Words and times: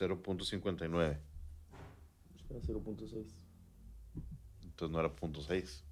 0.59. 0.00 1.18
Era 2.50 2.60
0.6. 2.60 3.26
Entonces 4.62 4.92
no 4.92 5.00
era 5.00 5.14
punto 5.14 5.40
.6. 5.40 5.82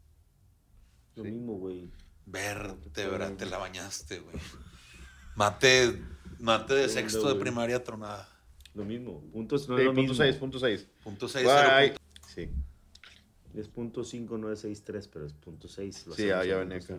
Lo 1.17 1.25
Sí. 1.25 1.31
mismo, 1.31 1.55
güey. 1.55 1.91
Vértebra, 2.27 3.37
te 3.37 3.47
la 3.47 3.59
bañaste, 3.59 4.21
güey. 4.21 4.37
Mate, 5.35 6.01
mate 6.39 6.75
de 6.75 6.83
¿Qué 6.83 6.89
sexto 6.89 7.33
de 7.33 7.41
primaria 7.41 7.83
tronada. 7.83 8.29
Lo 8.75 8.85
mismo. 8.85 9.21
Puntos 9.33 9.69
no 9.69 9.77
Sí, 9.77 9.83
es 9.83 9.87
lo 9.87 9.93
punto 9.95 10.13
mismo. 10.13 10.25
6, 10.25 10.37
punto 10.37 10.59
6. 10.59 10.89
Punto 11.03 11.29
seis, 11.29 11.45
Guay. 11.45 11.89
cero 11.89 11.99
Sí. 12.35 12.51
Es 13.55 13.69
punto 13.69 14.03
5, 14.03 14.39
no 14.39 14.51
es 14.51 14.65
6.3, 14.65 15.09
pero 15.13 15.27
es 15.27 15.35
punto 15.35 15.69
6. 15.69 16.07
Sí, 16.17 16.27
ya- 16.27 16.43
ya 16.45 16.57
venía 16.57 16.79
acá. 16.79 16.99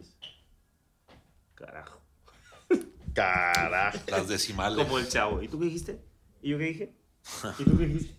Carajo. 1.56 2.00
Carajo. 3.14 3.98
Las 4.10 4.28
decimales. 4.28 4.84
Como 4.86 5.00
el 5.00 5.08
chavo. 5.08 5.42
¿Y 5.42 5.48
tú 5.48 5.58
qué 5.60 5.66
dijiste? 5.66 6.00
¿Y 6.44 6.50
yo 6.50 6.58
qué 6.58 6.66
dije? 6.66 6.94
¿Y 7.60 7.64
tú 7.64 7.78
qué 7.78 7.86
dijiste? 7.86 8.16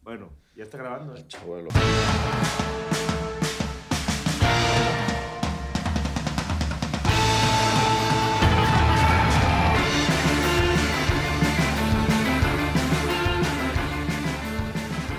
Bueno, 0.00 0.30
ya 0.56 0.64
está 0.64 0.78
grabando. 0.78 1.14
¿eh? 1.14 1.24
Chabuelo. 1.28 1.68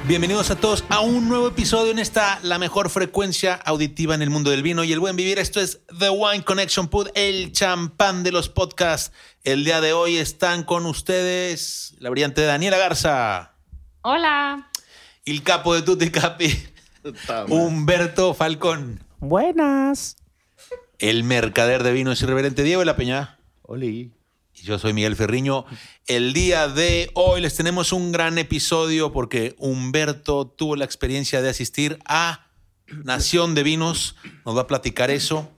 Bienvenidos 0.05 0.52
a 0.52 0.57
todos 0.57 0.84
a 0.89 0.99
un 0.99 1.30
nuevo 1.30 1.48
episodio 1.48 1.91
en 1.91 1.99
esta, 1.99 2.39
la 2.43 2.59
mejor 2.59 2.89
frecuencia 2.89 3.53
auditiva 3.55 4.13
en 4.13 4.21
el 4.21 4.29
mundo 4.29 4.52
del 4.52 4.62
vino 4.62 4.84
y 4.84 4.91
el 4.91 4.99
buen 4.99 5.16
vivir. 5.16 5.39
Esto 5.39 5.62
es 5.62 5.79
The 5.98 6.09
Wine 6.09 6.43
Connection 6.43 6.89
Put, 6.89 7.07
el 7.16 7.53
champán 7.53 8.23
de 8.23 8.34
los 8.34 8.49
podcasts. 8.49 9.13
El 9.45 9.63
día 9.63 9.79
de 9.79 9.93
hoy 9.93 10.17
están 10.17 10.63
con 10.63 10.85
ustedes 10.85 11.95
la 11.99 12.09
brillante 12.09 12.41
Daniela 12.41 12.77
Garza, 12.77 13.53
Hola. 14.02 14.70
el 15.26 15.41
capo 15.41 15.73
de 15.73 15.81
Tutti 15.84 16.09
Capi. 16.12 16.51
Humberto 17.48 18.34
Falcón, 18.34 19.04
Buenas. 19.20 20.18
el 20.99 21.24
mercader 21.24 21.84
de 21.84 21.93
vinos 21.93 22.21
irreverente 22.21 22.63
Diego 22.63 22.81
de 22.81 22.85
la 22.85 22.98
Peña. 22.98 23.40
Oli. 23.62 24.12
Yo 24.63 24.79
soy 24.79 24.93
Miguel 24.93 25.17
Ferriño. 25.17 25.65
El 26.07 26.31
día 26.31 26.69
de 26.69 27.11
hoy 27.15 27.41
les 27.41 27.53
tenemos 27.53 27.91
un 27.91 28.13
gran 28.13 28.37
episodio 28.37 29.11
porque 29.11 29.55
Humberto 29.57 30.47
tuvo 30.47 30.77
la 30.77 30.85
experiencia 30.85 31.41
de 31.41 31.49
asistir 31.49 31.99
a 32.05 32.47
Nación 32.87 33.55
de 33.55 33.63
Vinos. 33.63 34.15
Nos 34.45 34.55
va 34.55 34.61
a 34.61 34.67
platicar 34.67 35.11
eso. 35.11 35.51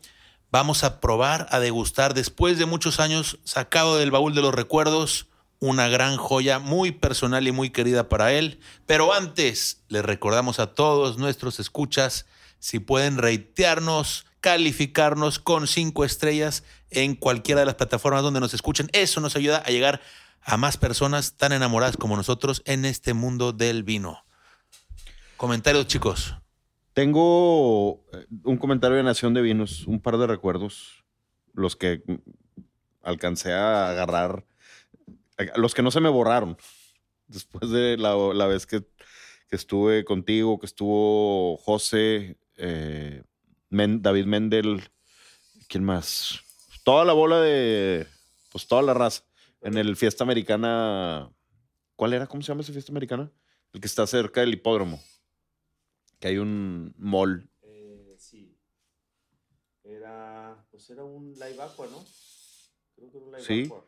Vamos 0.49 0.83
a 0.83 1.01
probar, 1.01 1.45
a 1.51 1.59
degustar, 1.59 2.15
después 2.15 2.57
de 2.57 2.65
muchos 2.65 2.99
años, 2.99 3.37
sacado 3.43 3.97
del 3.97 4.09
baúl 4.09 4.33
de 4.33 4.41
los 4.41 4.55
recuerdos, 4.55 5.27
una 5.59 5.87
gran 5.87 6.17
joya 6.17 6.57
muy 6.57 6.89
personal 6.89 7.47
y 7.47 7.51
muy 7.51 7.69
querida 7.69 8.09
para 8.09 8.33
él. 8.33 8.59
Pero 8.87 9.13
antes, 9.13 9.83
les 9.87 10.03
recordamos 10.03 10.57
a 10.57 10.73
todos 10.73 11.19
nuestros 11.19 11.59
escuchas 11.59 12.25
si 12.57 12.79
pueden 12.79 13.19
reitearnos, 13.19 14.25
calificarnos 14.41 15.37
con 15.37 15.67
cinco 15.67 16.05
estrellas 16.05 16.63
en 16.95 17.15
cualquiera 17.15 17.61
de 17.61 17.65
las 17.65 17.75
plataformas 17.75 18.23
donde 18.23 18.39
nos 18.39 18.53
escuchen. 18.53 18.89
Eso 18.93 19.21
nos 19.21 19.35
ayuda 19.35 19.57
a 19.57 19.69
llegar 19.69 20.01
a 20.41 20.57
más 20.57 20.77
personas 20.77 21.37
tan 21.37 21.51
enamoradas 21.51 21.97
como 21.97 22.15
nosotros 22.15 22.61
en 22.65 22.85
este 22.85 23.13
mundo 23.13 23.51
del 23.51 23.83
vino. 23.83 24.25
Comentarios, 25.37 25.87
chicos. 25.87 26.35
Tengo 26.93 28.05
eh, 28.13 28.25
un 28.43 28.57
comentario 28.57 28.95
de 28.95 29.03
Nación 29.03 29.33
de 29.33 29.41
Vinos, 29.41 29.85
un 29.85 29.99
par 29.99 30.17
de 30.17 30.27
recuerdos, 30.27 31.03
los 31.53 31.75
que 31.75 32.03
alcancé 33.01 33.53
a 33.53 33.89
agarrar, 33.89 34.45
los 35.55 35.73
que 35.73 35.81
no 35.81 35.91
se 35.91 35.99
me 35.99 36.09
borraron, 36.09 36.57
después 37.27 37.69
de 37.71 37.97
la, 37.97 38.15
la 38.33 38.47
vez 38.47 38.65
que, 38.65 38.81
que 39.49 39.55
estuve 39.55 40.05
contigo, 40.05 40.59
que 40.59 40.67
estuvo 40.67 41.57
José, 41.57 42.37
eh, 42.57 43.23
David 43.69 44.25
Mendel, 44.25 44.89
¿quién 45.67 45.83
más? 45.83 46.44
Toda 46.85 47.03
la 47.03 47.13
bola 47.13 47.41
de, 47.41 48.05
pues 48.51 48.67
toda 48.67 48.83
la 48.83 48.93
raza, 48.93 49.23
en 49.61 49.75
el 49.77 49.95
Fiesta 49.95 50.23
Americana, 50.23 51.29
¿cuál 51.95 52.13
era? 52.13 52.27
¿Cómo 52.27 52.43
se 52.43 52.49
llama 52.49 52.61
esa 52.61 52.71
Fiesta 52.71 52.91
Americana? 52.91 53.31
El 53.73 53.81
que 53.81 53.87
está 53.87 54.05
cerca 54.05 54.41
del 54.41 54.53
hipódromo 54.53 55.01
que 56.19 56.27
hay 56.27 56.37
un 56.37 56.93
mall. 56.97 57.49
Eh, 57.63 58.15
sí. 58.17 58.55
Era, 59.83 60.63
pues 60.71 60.89
era 60.89 61.03
un 61.03 61.33
live 61.33 61.61
aqua, 61.61 61.87
¿no? 61.87 62.03
Creo 62.95 63.11
que 63.11 63.17
era 63.17 63.25
un 63.25 63.31
live 63.31 63.43
Sí. 63.43 63.63
aqua. 63.65 63.85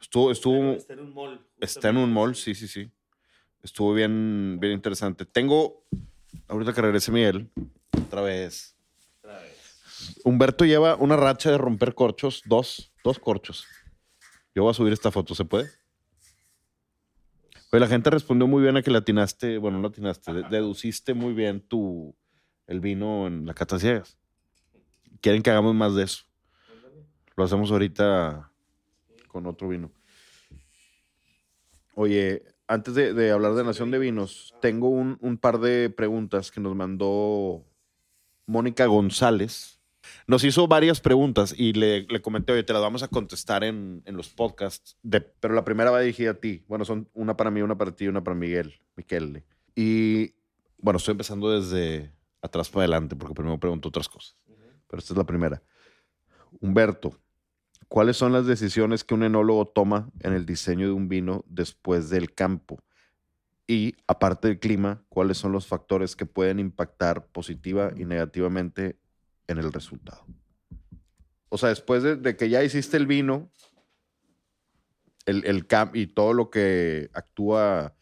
Estuvo, 0.00 0.30
estuvo, 0.30 0.72
Está 0.72 0.92
en 0.92 1.00
un 1.00 1.14
mall. 1.14 1.46
está 1.60 1.88
en 1.88 1.96
un 1.96 2.12
mall, 2.12 2.34
sí, 2.36 2.54
sí, 2.54 2.68
sí. 2.68 2.90
Estuvo 3.62 3.94
bien, 3.94 4.58
bien 4.60 4.72
interesante. 4.74 5.24
Tengo, 5.24 5.86
ahorita 6.48 6.72
que 6.72 6.82
regrese 6.82 7.10
Miguel, 7.10 7.48
otra 8.06 8.22
vez. 8.22 8.75
Humberto 10.24 10.64
lleva 10.64 10.96
una 10.96 11.16
racha 11.16 11.50
de 11.50 11.58
romper 11.58 11.94
corchos, 11.94 12.42
dos, 12.46 12.92
dos 13.04 13.18
corchos. 13.18 13.66
Yo 14.54 14.62
voy 14.62 14.70
a 14.70 14.74
subir 14.74 14.92
esta 14.92 15.10
foto, 15.10 15.34
¿se 15.34 15.44
puede? 15.44 15.70
Oye, 17.72 17.80
la 17.80 17.88
gente 17.88 18.10
respondió 18.10 18.46
muy 18.46 18.62
bien 18.62 18.76
a 18.76 18.82
que 18.82 18.90
le 18.90 18.98
atinaste, 18.98 19.58
bueno, 19.58 19.78
no 19.78 19.88
atinaste, 19.88 20.32
de- 20.32 20.44
deduciste 20.44 21.14
muy 21.14 21.34
bien 21.34 21.60
tu, 21.60 22.14
el 22.66 22.80
vino 22.80 23.26
en 23.26 23.44
la 23.44 23.54
cata 23.54 23.78
ciegas. 23.78 24.16
Quieren 25.20 25.42
que 25.42 25.50
hagamos 25.50 25.74
más 25.74 25.94
de 25.94 26.04
eso. 26.04 26.24
Lo 27.36 27.44
hacemos 27.44 27.70
ahorita 27.70 28.50
con 29.28 29.46
otro 29.46 29.68
vino. 29.68 29.92
Oye, 31.94 32.42
antes 32.68 32.94
de, 32.94 33.30
hablar 33.30 33.54
de 33.54 33.64
Nación 33.64 33.90
de 33.90 33.98
Vinos, 33.98 34.54
tengo 34.60 34.88
un 34.88 35.38
par 35.38 35.58
de 35.58 35.90
preguntas 35.90 36.50
que 36.50 36.60
nos 36.60 36.74
mandó 36.74 37.64
Mónica 38.46 38.86
González. 38.86 39.75
Nos 40.26 40.44
hizo 40.44 40.66
varias 40.68 41.00
preguntas 41.00 41.54
y 41.56 41.72
le, 41.72 42.02
le 42.02 42.22
comenté, 42.22 42.52
oye, 42.52 42.62
te 42.62 42.72
las 42.72 42.82
vamos 42.82 43.02
a 43.02 43.08
contestar 43.08 43.64
en, 43.64 44.02
en 44.04 44.16
los 44.16 44.28
podcasts, 44.28 44.96
de- 45.02 45.20
pero 45.20 45.54
la 45.54 45.64
primera 45.64 45.90
va 45.90 46.00
dirigida 46.00 46.32
a 46.32 46.34
ti. 46.34 46.64
Bueno, 46.68 46.84
son 46.84 47.08
una 47.14 47.36
para 47.36 47.50
mí, 47.50 47.62
una 47.62 47.76
para 47.78 47.94
ti 47.94 48.04
y 48.04 48.08
una 48.08 48.22
para 48.24 48.34
Miguel, 48.34 48.74
Miquel. 48.96 49.44
Y 49.74 50.34
bueno, 50.78 50.98
estoy 50.98 51.12
empezando 51.12 51.50
desde 51.50 52.12
atrás 52.42 52.68
para 52.70 52.82
adelante 52.82 53.16
porque 53.16 53.34
primero 53.34 53.58
pregunto 53.58 53.88
otras 53.88 54.08
cosas, 54.08 54.36
pero 54.88 54.98
esta 55.00 55.12
es 55.12 55.16
la 55.18 55.24
primera. 55.24 55.62
Humberto, 56.60 57.18
¿cuáles 57.88 58.16
son 58.16 58.32
las 58.32 58.46
decisiones 58.46 59.04
que 59.04 59.14
un 59.14 59.22
enólogo 59.24 59.66
toma 59.66 60.10
en 60.20 60.32
el 60.32 60.46
diseño 60.46 60.86
de 60.86 60.92
un 60.92 61.08
vino 61.08 61.44
después 61.48 62.08
del 62.10 62.32
campo? 62.34 62.82
Y 63.68 63.96
aparte 64.06 64.46
del 64.48 64.60
clima, 64.60 65.02
¿cuáles 65.08 65.38
son 65.38 65.50
los 65.50 65.66
factores 65.66 66.14
que 66.14 66.24
pueden 66.24 66.60
impactar 66.60 67.26
positiva 67.26 67.90
y 67.96 68.04
negativamente 68.04 68.96
en 69.48 69.58
el 69.58 69.72
resultado? 69.72 70.24
O 71.48 71.58
sea, 71.58 71.68
después 71.70 72.02
de, 72.02 72.16
de 72.16 72.36
que 72.36 72.48
ya 72.48 72.62
hiciste 72.64 72.96
el 72.96 73.06
vino, 73.06 73.50
el, 75.26 75.44
el 75.44 75.66
cam- 75.66 75.90
y 75.94 76.06
todo 76.06 76.32
lo 76.34 76.50
que 76.50 77.10
actúa, 77.14 77.94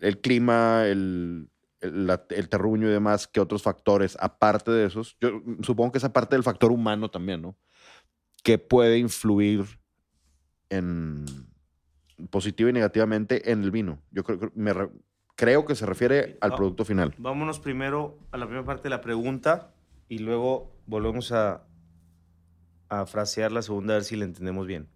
el 0.00 0.20
clima, 0.20 0.86
el, 0.86 1.50
el, 1.80 2.06
la- 2.06 2.24
el 2.30 2.48
terruño 2.48 2.88
y 2.88 2.92
demás, 2.92 3.26
¿qué 3.26 3.40
otros 3.40 3.62
factores, 3.62 4.16
aparte 4.20 4.70
de 4.70 4.86
esos? 4.86 5.16
Yo 5.20 5.42
supongo 5.62 5.92
que 5.92 5.98
esa 5.98 6.12
parte 6.12 6.36
del 6.36 6.42
factor 6.42 6.72
humano 6.72 7.10
también, 7.10 7.42
¿no? 7.42 7.56
Que 8.42 8.58
puede 8.58 8.98
influir 8.98 9.64
en 10.70 11.24
positivo 12.30 12.68
y 12.68 12.72
negativamente 12.72 13.50
en 13.50 13.62
el 13.62 13.70
vino. 13.70 14.02
Yo 14.10 14.24
creo, 14.24 14.38
creo- 14.38 14.52
me 14.54 14.72
re- 14.72 14.90
creo 15.36 15.64
que 15.64 15.74
se 15.74 15.86
refiere 15.86 16.38
al 16.40 16.54
producto 16.54 16.84
final. 16.84 17.14
Vámonos 17.18 17.60
primero 17.60 18.18
a 18.30 18.36
la 18.36 18.46
primera 18.46 18.64
parte 18.66 18.84
de 18.84 18.90
la 18.90 19.00
pregunta 19.00 19.74
y 20.10 20.18
luego 20.18 20.72
volvemos 20.86 21.30
a, 21.30 21.64
a 22.88 23.06
frasear 23.06 23.52
la 23.52 23.62
segunda 23.62 23.94
a 23.94 23.98
ver 23.98 24.04
si 24.04 24.16
la 24.16 24.24
entendemos 24.24 24.66
bien. 24.66 24.88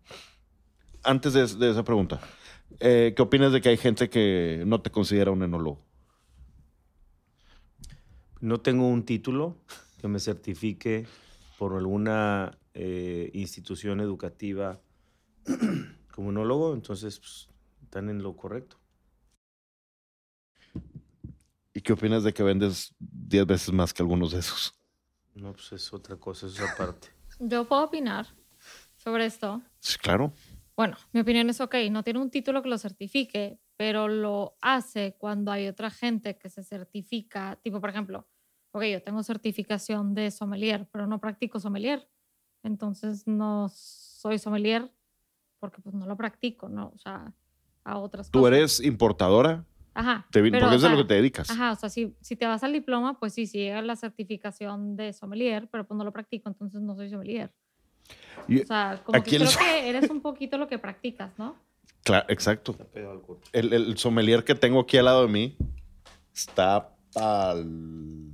Antes 1.04 1.32
de, 1.32 1.46
de 1.46 1.70
esa 1.70 1.84
pregunta, 1.84 2.20
eh, 2.80 3.14
¿qué 3.16 3.22
opinas 3.22 3.52
de 3.52 3.60
que 3.60 3.68
hay 3.68 3.76
gente 3.76 4.10
que 4.10 4.64
no 4.66 4.82
te 4.82 4.90
considera 4.90 5.30
un 5.30 5.44
enólogo? 5.44 5.80
No 8.40 8.60
tengo 8.60 8.88
un 8.88 9.04
título 9.04 9.56
que 10.00 10.08
me 10.08 10.18
certifique 10.18 11.06
por 11.60 11.76
alguna 11.76 12.58
eh, 12.74 13.30
institución 13.34 14.00
educativa 14.00 14.80
como 16.12 16.30
enólogo, 16.30 16.74
entonces 16.74 17.20
pues, 17.20 17.48
están 17.84 18.10
en 18.10 18.20
lo 18.20 18.36
correcto. 18.36 18.78
¿Y 21.72 21.80
qué 21.82 21.92
opinas 21.92 22.24
de 22.24 22.34
que 22.34 22.42
vendes 22.42 22.96
10 22.98 23.46
veces 23.46 23.72
más 23.72 23.94
que 23.94 24.02
algunos 24.02 24.32
de 24.32 24.40
esos? 24.40 24.74
No, 25.34 25.52
pues 25.52 25.72
es 25.72 25.92
otra 25.92 26.16
cosa, 26.16 26.46
es 26.46 26.60
aparte. 26.60 27.08
Yo 27.38 27.64
puedo 27.66 27.84
opinar 27.84 28.26
sobre 28.96 29.26
esto. 29.26 29.62
Sí, 29.80 29.98
claro. 29.98 30.32
Bueno, 30.76 30.96
mi 31.12 31.20
opinión 31.20 31.48
es 31.50 31.60
ok, 31.60 31.74
no 31.90 32.02
tiene 32.02 32.20
un 32.20 32.30
título 32.30 32.62
que 32.62 32.68
lo 32.68 32.78
certifique, 32.78 33.60
pero 33.76 34.08
lo 34.08 34.56
hace 34.60 35.16
cuando 35.18 35.52
hay 35.52 35.68
otra 35.68 35.90
gente 35.90 36.36
que 36.38 36.48
se 36.48 36.62
certifica, 36.64 37.58
tipo, 37.62 37.80
por 37.80 37.90
ejemplo, 37.90 38.28
ok, 38.72 38.84
yo 38.84 39.02
tengo 39.02 39.22
certificación 39.22 40.14
de 40.14 40.30
sommelier, 40.30 40.88
pero 40.90 41.06
no 41.06 41.20
practico 41.20 41.60
sommelier. 41.60 42.08
Entonces 42.62 43.26
no 43.26 43.68
soy 43.68 44.38
sommelier 44.38 44.92
porque 45.60 45.80
pues 45.80 45.94
no 45.94 46.06
lo 46.06 46.16
practico, 46.16 46.68
¿no? 46.68 46.90
O 46.94 46.98
sea, 46.98 47.32
a 47.84 47.98
otras 47.98 48.30
¿Tú 48.30 48.40
cosas. 48.40 48.54
eres 48.56 48.80
importadora? 48.80 49.64
Ajá. 49.94 50.26
vino? 50.42 50.52
pero, 50.56 50.66
porque 50.66 50.76
es 50.76 50.82
o 50.82 50.86
de 50.86 50.90
lo 50.90 50.96
sea, 50.96 51.04
que 51.04 51.08
te 51.08 51.14
dedicas. 51.14 51.50
Ajá, 51.50 51.72
o 51.72 51.76
sea, 51.76 51.88
si, 51.88 52.14
si 52.20 52.36
te 52.36 52.46
vas 52.46 52.62
al 52.64 52.72
diploma, 52.72 53.18
pues 53.18 53.32
sí, 53.34 53.46
sí 53.46 53.58
llega 53.58 53.80
la 53.82 53.96
certificación 53.96 54.96
de 54.96 55.12
sommelier, 55.12 55.68
pero 55.70 55.86
pues 55.86 55.96
no 55.96 56.04
lo 56.04 56.12
practico, 56.12 56.48
entonces 56.48 56.80
no 56.80 56.94
soy 56.96 57.08
sommelier. 57.10 57.52
Y- 58.48 58.60
O 58.62 58.66
sea, 58.66 59.00
como 59.04 59.22
que 59.22 59.36
creo 59.36 59.48
que 59.58 59.88
eres 59.88 60.10
un 60.10 60.20
poquito 60.20 60.58
lo 60.58 60.66
que 60.68 60.78
practicas, 60.78 61.32
¿no? 61.38 61.56
Claro, 62.02 62.26
exacto. 62.28 62.76
Al. 62.94 63.22
El, 63.52 63.72
el 63.72 63.96
sommelier 63.98 64.44
que 64.44 64.54
tengo 64.54 64.80
aquí 64.80 64.98
al 64.98 65.06
lado 65.06 65.22
de 65.26 65.32
mí 65.32 65.56
está 66.34 66.90
pal... 67.14 68.30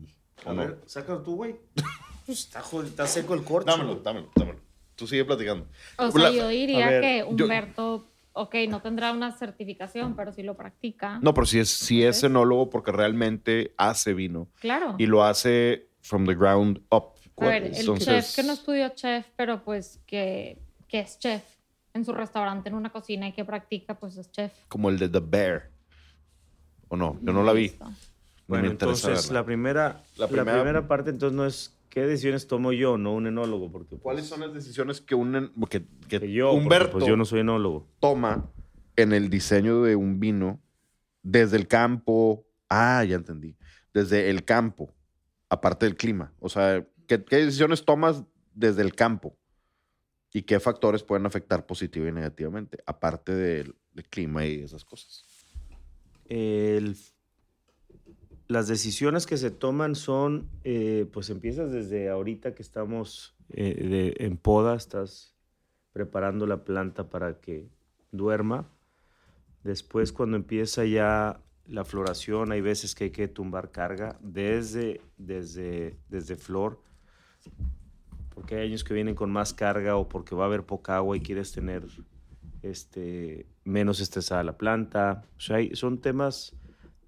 A 0.46 0.52
ver, 0.54 0.80
sácalo 0.86 1.20
tú, 1.22 1.36
güey. 1.36 1.56
Pues 2.26 2.40
está, 2.44 2.62
está 2.84 3.06
seco 3.08 3.34
el 3.34 3.42
corcho. 3.42 3.66
Dámelo, 3.68 3.96
dámelo, 3.96 4.30
dámelo. 4.36 4.60
Tú 4.94 5.06
sigue 5.08 5.24
platicando. 5.24 5.66
O 5.98 6.10
sea, 6.12 6.22
La- 6.22 6.30
yo 6.30 6.46
diría 6.48 6.86
ver, 6.88 7.00
que 7.02 7.18
yo- 7.18 7.44
Humberto, 7.44 8.06
ok, 8.32 8.54
no 8.68 8.80
tendrá 8.82 9.12
una 9.12 9.32
certificación, 9.32 10.14
pero 10.16 10.32
sí 10.32 10.42
lo 10.42 10.56
practica. 10.56 11.18
No, 11.20 11.34
pero 11.34 11.46
si 11.46 11.58
es, 11.58 11.68
si 11.68 12.02
es 12.04 12.22
enólogo 12.22 12.70
porque 12.70 12.92
realmente 12.92 13.74
hace 13.76 14.14
vino 14.14 14.48
Claro. 14.60 14.94
y 14.98 15.06
lo 15.06 15.24
hace 15.24 15.88
from 16.00 16.26
the 16.26 16.34
ground 16.34 16.80
up. 16.90 17.14
A 17.38 17.46
ver, 17.46 17.64
el 17.64 17.74
Entonces, 17.76 18.06
chef 18.26 18.36
que 18.36 18.42
no 18.42 18.52
estudió 18.52 18.88
chef, 18.90 19.26
pero 19.36 19.64
pues 19.64 20.00
que, 20.06 20.58
que 20.88 21.00
es 21.00 21.18
chef 21.18 21.42
en 21.94 22.04
su 22.04 22.12
restaurante, 22.12 22.68
en 22.68 22.74
una 22.74 22.90
cocina 22.90 23.26
y 23.28 23.32
que 23.32 23.44
practica, 23.44 23.98
pues 23.98 24.16
es 24.18 24.30
chef. 24.30 24.52
Como 24.68 24.90
el 24.90 24.98
de 24.98 25.08
The 25.08 25.20
Bear. 25.20 25.70
¿O 26.88 26.96
no? 26.96 27.18
Yo 27.22 27.32
no 27.32 27.42
la 27.42 27.52
vi. 27.52 27.72
Bueno, 28.46 28.68
entonces 28.68 29.30
la 29.30 29.44
primera, 29.44 30.02
La 30.16 30.26
la, 30.26 30.28
primera- 30.28 30.52
primera... 30.62 30.88
parte 30.88 31.10
entonces 31.10 31.34
no 31.36 31.46
es 31.46 31.76
qué 31.90 32.06
decisiones 32.06 32.46
tomo 32.46 32.72
yo, 32.72 32.96
no 32.96 33.12
un 33.12 33.26
enólogo, 33.26 33.70
porque 33.70 33.90
pues, 33.90 34.02
¿Cuáles 34.02 34.26
son 34.26 34.40
las 34.40 34.54
decisiones 34.54 35.00
que, 35.00 35.14
un, 35.14 35.52
que, 35.68 35.84
que 36.08 36.20
que 36.20 36.32
yo, 36.32 36.52
porque, 36.62 36.86
pues 36.86 37.04
yo 37.04 37.16
no 37.16 37.24
soy 37.24 37.40
enólogo. 37.40 37.88
toma 38.00 38.50
en 38.96 39.12
el 39.12 39.28
diseño 39.28 39.82
de 39.82 39.96
un 39.96 40.18
vino 40.20 40.62
desde 41.22 41.56
el 41.58 41.66
campo? 41.68 42.46
Ah, 42.68 43.04
ya 43.04 43.16
entendí. 43.16 43.56
Desde 43.92 44.30
el 44.30 44.44
campo, 44.44 44.94
aparte 45.48 45.84
del 45.86 45.96
clima. 45.96 46.32
O 46.38 46.48
sea, 46.48 46.86
¿qué, 47.08 47.22
qué 47.24 47.36
decisiones 47.36 47.84
tomas 47.84 48.24
desde 48.54 48.82
el 48.82 48.94
campo? 48.94 49.36
¿Y 50.32 50.42
qué 50.42 50.60
factores 50.60 51.02
pueden 51.02 51.26
afectar 51.26 51.66
positiva 51.66 52.08
y 52.08 52.12
negativamente? 52.12 52.78
Aparte 52.86 53.34
del, 53.34 53.74
del 53.92 54.08
clima 54.08 54.46
y 54.46 54.60
esas 54.62 54.84
cosas. 54.84 55.24
El- 56.28 56.96
las 58.50 58.66
decisiones 58.66 59.26
que 59.26 59.36
se 59.36 59.52
toman 59.52 59.94
son, 59.94 60.48
eh, 60.64 61.08
pues 61.12 61.30
empiezas 61.30 61.70
desde 61.70 62.08
ahorita 62.10 62.52
que 62.52 62.62
estamos 62.62 63.36
eh, 63.50 64.14
en 64.18 64.36
poda, 64.36 64.74
estás 64.74 65.36
preparando 65.92 66.48
la 66.48 66.64
planta 66.64 67.08
para 67.10 67.40
que 67.40 67.68
duerma. 68.10 68.68
Después 69.62 70.12
cuando 70.12 70.36
empieza 70.36 70.84
ya 70.84 71.40
la 71.64 71.84
floración, 71.84 72.50
hay 72.50 72.60
veces 72.60 72.96
que 72.96 73.04
hay 73.04 73.10
que 73.10 73.28
tumbar 73.28 73.70
carga 73.70 74.18
desde, 74.20 75.00
desde, 75.16 75.96
desde 76.08 76.34
flor, 76.34 76.80
porque 78.34 78.56
hay 78.56 78.66
años 78.66 78.82
que 78.82 78.94
vienen 78.94 79.14
con 79.14 79.30
más 79.30 79.54
carga 79.54 79.94
o 79.96 80.08
porque 80.08 80.34
va 80.34 80.42
a 80.42 80.46
haber 80.48 80.64
poca 80.64 80.96
agua 80.96 81.16
y 81.16 81.20
quieres 81.20 81.52
tener 81.52 81.86
este, 82.62 83.46
menos 83.62 84.00
estresada 84.00 84.42
la 84.42 84.58
planta. 84.58 85.22
O 85.36 85.40
sea, 85.40 85.56
hay- 85.58 85.76
son 85.76 86.00
temas 86.00 86.56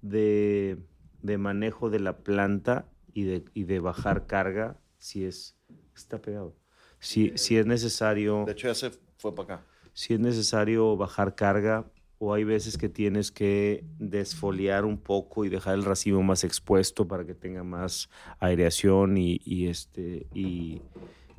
de, 0.01 0.77
de 1.23 1.39
manejo 1.39 1.89
de 1.89 1.99
la 1.99 2.19
planta 2.19 2.85
y 3.13 3.23
de, 3.23 3.45
y 3.55 3.63
de 3.63 3.79
bajar 3.79 4.27
carga 4.27 4.77
si 4.99 5.25
es... 5.25 5.57
Está 5.95 6.21
pegado. 6.21 6.55
Si, 6.99 7.33
si 7.35 7.57
es 7.57 7.65
necesario 7.65 8.43
De 8.45 8.53
hecho, 8.53 8.67
ya 8.67 8.75
se 8.75 8.91
fue 9.17 9.33
para 9.35 9.55
acá. 9.55 9.65
si 9.93 10.13
es 10.13 10.19
necesario 10.19 10.95
bajar 10.97 11.35
carga 11.35 11.85
o 12.17 12.33
hay 12.33 12.43
veces 12.45 12.77
que 12.77 12.89
tienes 12.89 13.31
que 13.31 13.85
desfoliar 13.99 14.85
un 14.85 14.97
poco 14.97 15.43
y 15.45 15.49
dejar 15.49 15.75
el 15.75 15.83
racimo 15.83 16.23
más 16.23 16.43
expuesto 16.45 17.07
para 17.07 17.25
que 17.25 17.35
tenga 17.35 17.63
más 17.63 18.09
aireación 18.39 19.17
y, 19.17 19.39
y, 19.43 19.67
este, 19.67 20.27
y, 20.33 20.81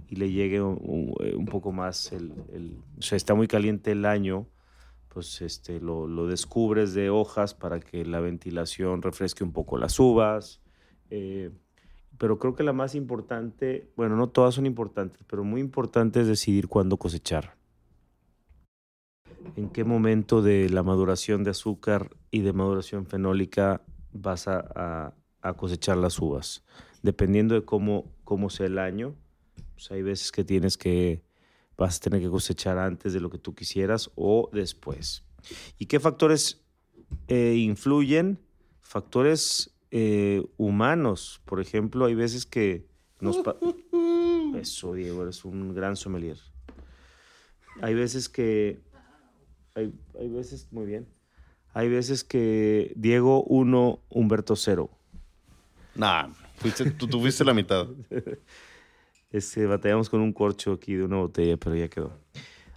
y 0.09 0.17
le 0.17 0.31
llegue 0.31 0.61
un, 0.63 1.15
eh, 1.21 1.35
un 1.35 1.47
poco 1.47 1.73
más 1.73 2.13
el, 2.13 2.33
el- 2.53 2.77
O 2.99 3.03
sea, 3.03 3.17
está 3.17 3.35
muy 3.35 3.49
caliente 3.49 3.93
el 3.93 4.05
año, 4.05 4.47
pues 5.15 5.41
este, 5.41 5.81
lo, 5.81 6.07
lo 6.07 6.27
descubres 6.27 6.93
de 6.93 7.09
hojas 7.11 7.55
para 7.55 7.81
que 7.81 8.05
la 8.05 8.21
ventilación 8.21 9.01
refresque 9.03 9.45
un 9.45 9.53
poco 9.53 9.79
las 9.79 9.99
uvas. 10.01 10.61
eh, 11.11 11.51
pero 12.19 12.39
creo 12.39 12.55
que 12.55 12.63
la 12.63 12.73
más 12.73 12.95
importante, 12.95 13.91
bueno, 13.97 14.17
no 14.17 14.29
todas 14.29 14.55
son 14.55 14.67
importantes, 14.67 15.21
pero 15.29 15.43
muy 15.45 15.61
importante 15.61 16.21
es 16.21 16.29
decidir 16.29 16.69
cuándo 16.69 16.97
cosechar 16.97 17.57
en 19.57 19.69
qué 19.71 19.85
momento 19.85 20.43
de 20.43 20.69
la 20.71 20.83
maduración 20.83 21.45
de 21.45 21.51
azúcar 21.51 22.11
y 22.31 22.41
de 22.41 22.53
maduración 22.53 23.07
fenólica 23.07 23.83
vas 24.13 24.49
a, 24.49 24.61
a- 24.75 25.15
a 25.43 25.53
cosechar 25.55 25.97
las 25.99 26.19
uvas. 26.21 26.65
Dependiendo 27.03 27.55
de 27.55 27.65
cómo, 27.65 28.13
cómo 28.25 28.49
sea 28.51 28.67
el 28.67 28.79
año, 28.79 29.15
pues 29.75 29.91
hay 29.91 30.03
veces 30.03 30.33
que 30.33 30.45
tienes 30.45 30.77
que, 30.79 31.23
vas 31.77 31.97
a 31.97 32.01
tener 32.01 32.21
que 32.21 32.29
cosechar 32.29 32.79
antes 32.79 33.13
de 33.13 33.21
lo 33.21 33.31
que 33.31 33.39
tú 33.39 33.55
quisieras 33.55 34.11
o 34.15 34.49
después. 34.53 35.25
¿Y 35.79 35.87
qué 35.87 36.01
factores 36.01 36.63
eh, 37.29 37.55
influyen? 37.57 38.39
Factores 38.81 39.75
eh, 39.91 40.43
humanos. 40.57 41.41
Por 41.45 41.61
ejemplo, 41.61 42.05
hay 42.07 42.15
veces 42.15 42.47
que 42.47 42.87
nos... 43.21 43.39
pa- 43.39 43.57
Eso, 44.57 44.95
Diego, 44.95 45.23
eres 45.23 45.45
un 45.45 45.75
gran 45.75 45.97
sommelier. 45.97 46.39
Hay 47.83 47.95
veces 47.95 48.29
que 48.29 48.81
hay, 49.75 49.93
hay 50.19 50.29
veces, 50.29 50.69
muy 50.71 50.87
bien. 50.87 51.09
Hay 51.73 51.89
veces 51.89 52.23
que 52.23 52.93
Diego 52.95 53.43
1, 53.45 54.01
Humberto 54.11 54.55
0. 54.55 54.89
Nah, 55.97 56.29
fuiste, 56.57 56.89
tú 56.93 57.09
tuviste 57.09 57.45
la 57.45 57.53
mitad. 57.53 57.89
Este, 59.35 59.67
batallamos 59.67 60.11
con 60.11 60.21
un 60.21 60.33
corcho 60.33 60.75
aquí 60.75 60.95
de 60.95 61.03
una 61.03 61.17
botella, 61.17 61.57
pero 61.57 61.75
ya 61.75 61.89
quedó. 61.89 62.13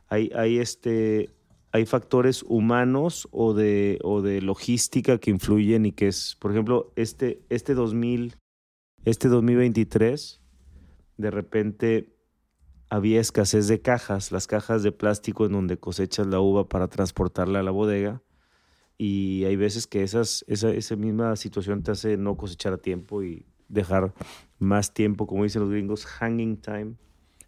Hay, 0.08 0.32
hay, 0.36 0.58
este, 0.58 1.30
hay 1.72 1.86
factores 1.86 2.42
humanos 2.42 3.28
o 3.30 3.54
de, 3.54 4.00
o 4.02 4.24
de 4.24 4.42
logística 4.42 5.20
que 5.20 5.30
influyen 5.30 5.86
y 5.86 5.92
que 5.92 6.08
es, 6.08 6.36
por 6.40 6.50
ejemplo, 6.50 6.92
este, 6.96 7.44
este 7.50 7.76
2000, 7.76 8.38
este 9.06 9.28
2023, 9.28 10.42
de 11.18 11.30
repente 11.30 12.18
había 12.90 13.22
escasez 13.22 13.68
de 13.68 13.80
cajas, 13.80 14.32
las 14.32 14.48
cajas 14.48 14.82
de 14.82 14.92
plástico 14.92 15.46
en 15.46 15.52
donde 15.52 15.78
cosechas 15.78 16.26
la 16.26 16.40
uva 16.40 16.68
para 16.68 16.88
transportarla 16.88 17.60
a 17.60 17.64
la 17.64 17.70
bodega. 17.70 18.24
Y 18.98 19.44
hay 19.44 19.58
veces 19.58 19.86
que 19.86 20.02
esas, 20.02 20.44
esa, 20.48 20.72
esa 20.72 20.96
misma 20.96 21.36
situación 21.36 21.84
te 21.84 21.92
hace 21.92 22.18
no 22.18 22.36
cosechar 22.36 22.74
a 22.74 22.78
tiempo 22.80 23.22
y 23.22 23.46
dejar 23.70 24.12
más 24.60 24.94
tiempo, 24.94 25.28
como 25.28 25.44
dicen 25.44 25.62
los 25.62 25.72
gringos, 25.72 26.06
hanging 26.06 26.58
time. 26.58 26.96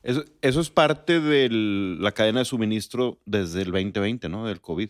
Eso, 0.03 0.23
eso 0.41 0.61
es 0.61 0.69
parte 0.69 1.19
de 1.19 1.49
la 1.49 2.11
cadena 2.13 2.39
de 2.39 2.45
suministro 2.45 3.19
desde 3.25 3.61
el 3.61 3.71
2020, 3.71 4.29
¿no? 4.29 4.47
Del 4.47 4.61
COVID. 4.61 4.89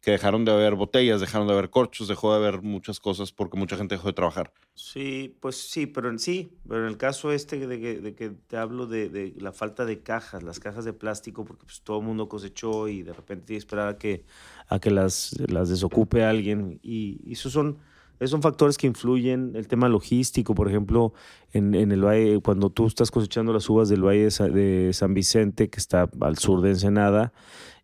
Que 0.00 0.10
dejaron 0.10 0.44
de 0.44 0.52
haber 0.52 0.74
botellas, 0.74 1.22
dejaron 1.22 1.46
de 1.46 1.54
haber 1.54 1.70
corchos, 1.70 2.08
dejó 2.08 2.30
de 2.32 2.36
haber 2.36 2.60
muchas 2.60 3.00
cosas 3.00 3.32
porque 3.32 3.56
mucha 3.56 3.78
gente 3.78 3.94
dejó 3.94 4.08
de 4.08 4.12
trabajar. 4.12 4.52
Sí, 4.74 5.34
pues 5.40 5.56
sí, 5.56 5.86
pero 5.86 6.10
en 6.10 6.18
sí, 6.18 6.50
pero 6.68 6.82
en 6.82 6.88
el 6.88 6.98
caso 6.98 7.32
este 7.32 7.66
de 7.66 7.80
que, 7.80 8.00
de 8.00 8.14
que 8.14 8.28
te 8.28 8.58
hablo 8.58 8.86
de, 8.86 9.08
de 9.08 9.32
la 9.38 9.52
falta 9.52 9.86
de 9.86 10.02
cajas, 10.02 10.42
las 10.42 10.60
cajas 10.60 10.84
de 10.84 10.92
plástico, 10.92 11.46
porque 11.46 11.64
pues 11.64 11.80
todo 11.80 12.00
el 12.00 12.04
mundo 12.04 12.28
cosechó 12.28 12.86
y 12.88 13.02
de 13.02 13.14
repente 13.14 13.46
tienes 13.46 13.64
que 13.64 13.68
esperar 13.68 13.88
a 13.88 13.96
que, 13.96 14.26
a 14.68 14.78
que 14.78 14.90
las, 14.90 15.34
las 15.48 15.70
desocupe 15.70 16.22
alguien. 16.22 16.80
Y, 16.82 17.22
y 17.24 17.32
esos 17.32 17.54
son, 17.54 17.78
esos 18.20 18.30
son 18.30 18.42
factores 18.42 18.78
que 18.78 18.86
influyen, 18.86 19.52
el 19.54 19.66
tema 19.66 19.88
logístico, 19.88 20.54
por 20.54 20.68
ejemplo, 20.68 21.12
en, 21.52 21.74
en 21.74 21.92
el 21.92 22.04
valle, 22.04 22.40
cuando 22.40 22.70
tú 22.70 22.86
estás 22.86 23.10
cosechando 23.10 23.52
las 23.52 23.68
uvas 23.68 23.88
del 23.88 24.02
Valle 24.04 24.24
de 24.24 24.30
Sa- 24.30 24.48
de 24.48 24.90
San 24.92 25.14
Vicente, 25.14 25.68
que 25.68 25.78
está 25.78 26.08
al 26.20 26.38
sur 26.38 26.62
de 26.62 26.70
Ensenada, 26.70 27.32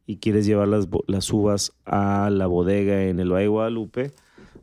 y 0.07 0.17
quieres 0.17 0.47
llevar 0.47 0.69
las, 0.69 0.89
las 1.07 1.33
uvas 1.33 1.73
a 1.85 2.31
la 2.31 2.47
bodega 2.47 3.05
en 3.05 3.21
el 3.21 3.31
Valle 3.31 3.43
de 3.43 3.49
Guadalupe, 3.49 4.13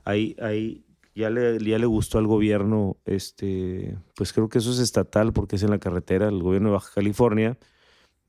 ahí, 0.03 0.35
ahí 0.41 0.83
ya 1.15 1.29
le, 1.29 1.57
ya 1.63 1.79
le 1.79 1.85
gustó 1.85 2.17
al 2.17 2.27
gobierno, 2.27 2.97
este, 3.05 3.97
pues 4.15 4.33
creo 4.33 4.49
que 4.49 4.57
eso 4.59 4.71
es 4.71 4.79
estatal 4.79 5.33
porque 5.33 5.55
es 5.55 5.63
en 5.63 5.69
la 5.69 5.79
carretera, 5.79 6.27
el 6.27 6.43
gobierno 6.43 6.69
de 6.69 6.73
Baja 6.73 6.91
California, 6.93 7.57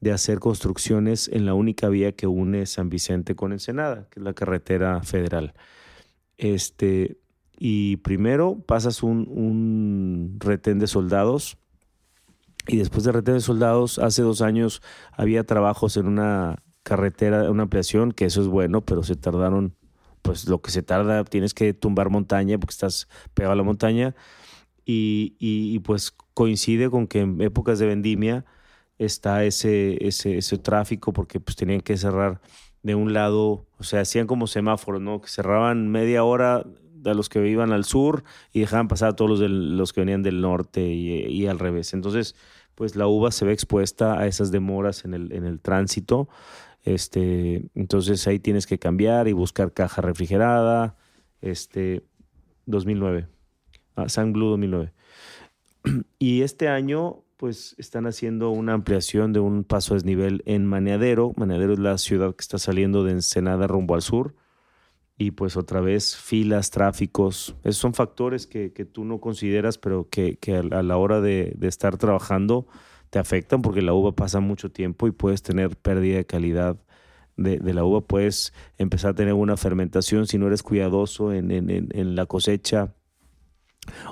de 0.01 0.13
hacer 0.13 0.39
construcciones 0.39 1.29
en 1.29 1.45
la 1.45 1.55
única 1.55 1.89
vía 1.89 2.13
que 2.13 2.29
une 2.29 2.67
San 2.67 2.89
Vicente 2.89 3.35
con 3.35 3.53
Ensenada, 3.53 4.07
que 4.11 4.21
es 4.21 4.25
la 4.25 4.33
carretera 4.33 5.03
federal. 5.03 5.55
Este, 6.37 7.17
y 7.59 7.99
primero 7.99 8.61
pasas 8.67 9.03
un, 9.03 9.27
un 9.29 10.37
retén 10.41 10.79
de 10.79 10.87
soldados 10.87 11.59
y 12.67 12.77
después 12.77 13.05
de 13.05 13.13
retén 13.13 13.35
de 13.35 13.41
soldados, 13.41 13.99
hace 13.99 14.23
dos 14.23 14.43
años 14.43 14.83
había 15.13 15.45
trabajos 15.45 15.97
en 15.97 16.07
una 16.07 16.57
carretera, 16.83 17.51
una 17.51 17.65
ampliación, 17.65 18.13
que 18.13 18.27
eso 18.27 18.41
es 18.43 18.47
bueno, 18.49 18.83
pero 18.85 19.03
se 19.03 19.17
tardaron, 19.17 19.75
pues 20.23 20.49
lo 20.49 20.61
que 20.61 20.71
se 20.71 20.83
tarda, 20.83 21.25
tienes 21.25 21.55
que 21.55 21.73
tumbar 21.75 22.11
montaña 22.11 22.59
porque 22.59 22.73
estás 22.73 23.09
pegado 23.35 23.53
a 23.53 23.57
la 23.57 23.63
montaña 23.63 24.15
y, 24.85 25.37
y- 25.39 25.75
y, 25.77 25.81
pues 25.81 26.13
coincide 26.35 26.91
con 26.91 27.07
que 27.09 27.21
en 27.21 27.41
épocas 27.43 27.79
de 27.79 27.87
vendimia 27.87 28.45
está 28.99 29.45
ese, 29.45 30.07
ese, 30.07 30.39
ese 30.39 30.59
tráfico 30.59 31.13
porque 31.13 31.41
pues 31.41 31.57
tenían 31.57 31.81
que 31.81 31.97
cerrar 31.97 32.41
de 32.83 32.95
un 32.95 33.13
lado, 33.13 33.67
o 33.79 33.85
sea, 33.85 34.01
hacían 34.03 34.27
como 34.27 34.47
semáforos, 34.47 35.01
¿no? 35.03 35.21
Que 35.21 35.29
cerraban 35.29 35.89
media 35.91 36.25
hora 36.25 36.65
de 37.03 37.15
los 37.15 37.29
que 37.29 37.47
iban 37.49 37.73
al 37.73 37.85
sur 37.85 38.25
y 38.53 38.61
dejaban 38.61 38.89
pasar 38.89 39.11
a 39.11 39.17
todos 39.17 39.41
los, 39.41 39.51
los 39.51 39.93
que 39.93 40.01
venían 40.01 40.23
del 40.23 40.41
norte 40.41 40.87
y, 40.87 41.47
al 41.47 41.59
revés. 41.59 41.95
Entonces, 41.95 42.35
pues 42.75 42.97
la 42.97 43.07
uva 43.07 43.31
se 43.31 43.45
ve 43.45 43.53
expuesta 43.53 44.19
a 44.19 44.27
esas 44.27 44.51
demoras 44.51 45.05
en 45.05 45.15
el, 45.15 45.33
en 45.33 45.45
el 45.45 45.61
tránsito. 45.61 46.29
Este, 46.85 47.69
entonces 47.75 48.27
ahí 48.27 48.39
tienes 48.39 48.67
que 48.67 48.79
cambiar 48.79 49.29
y 49.29 49.33
buscar 49.33 49.73
caja 49.73 50.01
refrigerada. 50.03 50.97
Este, 51.41 52.05
2009. 52.67 53.29
Ah, 53.97 54.09
San 54.09 54.33
Blue 54.33 54.51
2009. 54.51 54.93
Y 56.19 56.43
este 56.43 56.69
año, 56.69 57.25
pues 57.37 57.75
están 57.79 58.07
haciendo 58.07 58.51
una 58.51 58.75
ampliación 58.75 59.33
de 59.33 59.41
un 59.41 59.65
paso 59.65 59.95
a 59.95 59.97
desnivel 59.97 60.43
en 60.47 60.67
Maneadero. 60.67 61.33
Maneadero 61.37 61.73
es 61.73 61.79
la 61.79 61.99
ciudad 61.99 62.35
que 62.35 62.43
está 62.43 62.59
saliendo 62.59 63.05
de 63.05 63.13
Ensenada 63.13 63.67
rumbo 63.67 63.95
al 63.95 64.03
sur. 64.03 64.35
Y 65.21 65.33
pues 65.33 65.57
otra 65.57 65.81
vez 65.81 66.17
filas, 66.17 66.71
tráficos. 66.71 67.57
Esos 67.65 67.79
son 67.79 67.93
factores 67.93 68.47
que, 68.47 68.73
que 68.73 68.85
tú 68.85 69.05
no 69.05 69.21
consideras, 69.21 69.77
pero 69.77 70.09
que, 70.09 70.37
que 70.37 70.55
a 70.57 70.63
la- 70.63 70.97
hora 70.97 71.21
de, 71.21 71.53
de 71.57 71.67
estar 71.69 71.97
trabajando 71.97 72.69
te 73.11 73.19
afectan 73.19 73.61
porque 73.61 73.83
la 73.83 73.95
uva 73.95 74.13
pasa 74.15 74.39
mucho 74.39 74.71
tiempo 74.71 75.09
y 75.09 75.11
puedes 75.11 75.43
tener 75.43 75.77
pérdida 75.77 76.19
de 76.19 76.27
calidad 76.27 76.77
de, 77.37 77.59
de 77.59 77.75
la 77.75 77.83
uva. 77.85 78.01
Puedes 78.03 78.53
empezar 78.77 79.11
a 79.11 79.15
tener 79.15 79.35
una 79.35 79.57
fermentación 79.57 80.27
si 80.29 80.39
no 80.39 80.47
eres 80.47 80.63
cuidadoso 80.63 81.33
en, 81.33 81.51
en- 81.51 81.69
en- 81.71 81.89
en 81.93 82.15
la 82.15 82.27
cosecha 82.27 82.95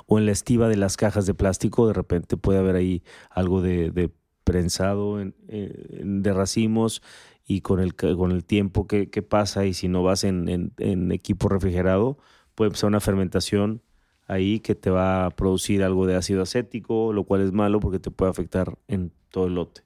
o 0.07 0.17
en 0.19 0.25
la 0.25 0.31
estiva 0.33 0.67
de 0.67 0.75
las 0.77 0.97
cajas 0.97 1.25
de 1.25 1.33
plástico. 1.33 1.87
De 1.87 1.93
repente 1.93 2.35
puede 2.35 2.59
haber 2.59 2.75
ahí 2.75 3.03
algo 3.29 3.61
de, 3.61 3.91
de 3.91 4.11
prensado 4.43 5.21
en- 5.21 5.35
en- 5.47 6.21
de 6.21 6.33
racimos 6.33 7.01
y 7.47 7.61
con 7.61 7.79
el, 7.79 7.95
con 7.95 8.31
el 8.31 8.43
tiempo 8.45 8.87
que, 8.87 9.07
pasa 9.23 9.65
y 9.65 9.73
si 9.73 9.87
no 9.87 10.03
vas 10.03 10.23
en, 10.25 10.49
en- 10.49 10.73
en 10.77 11.11
equipo 11.11 11.49
refrigerado, 11.49 12.17
puede 12.55 12.67
empezar 12.69 12.89
una 12.89 12.99
fermentación 12.99 13.81
ahí 14.27 14.59
que 14.59 14.75
te 14.75 14.89
va 14.89 15.25
a 15.25 15.29
producir 15.31 15.83
algo 15.83 16.05
de 16.05 16.15
ácido 16.15 16.41
acético, 16.41 17.13
lo 17.13 17.23
cual 17.23 17.41
es 17.41 17.53
malo 17.53 17.79
porque 17.79 17.99
te 17.99 18.11
puede 18.11 18.31
afectar 18.31 18.77
en 18.89 19.11
todo 19.31 19.47
el 19.47 19.55
lote. 19.55 19.81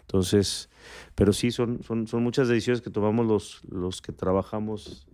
Entonces, 0.00 0.68
pero 1.14 1.32
sí, 1.32 1.50
son, 1.52 1.82
son, 1.82 2.06
son 2.08 2.22
muchas 2.22 2.48
decisiones 2.48 2.80
que 2.82 2.90
tomamos 2.90 3.26
los, 3.26 3.64
los 3.70 4.02
que 4.02 4.12
trabajamos 4.12 5.08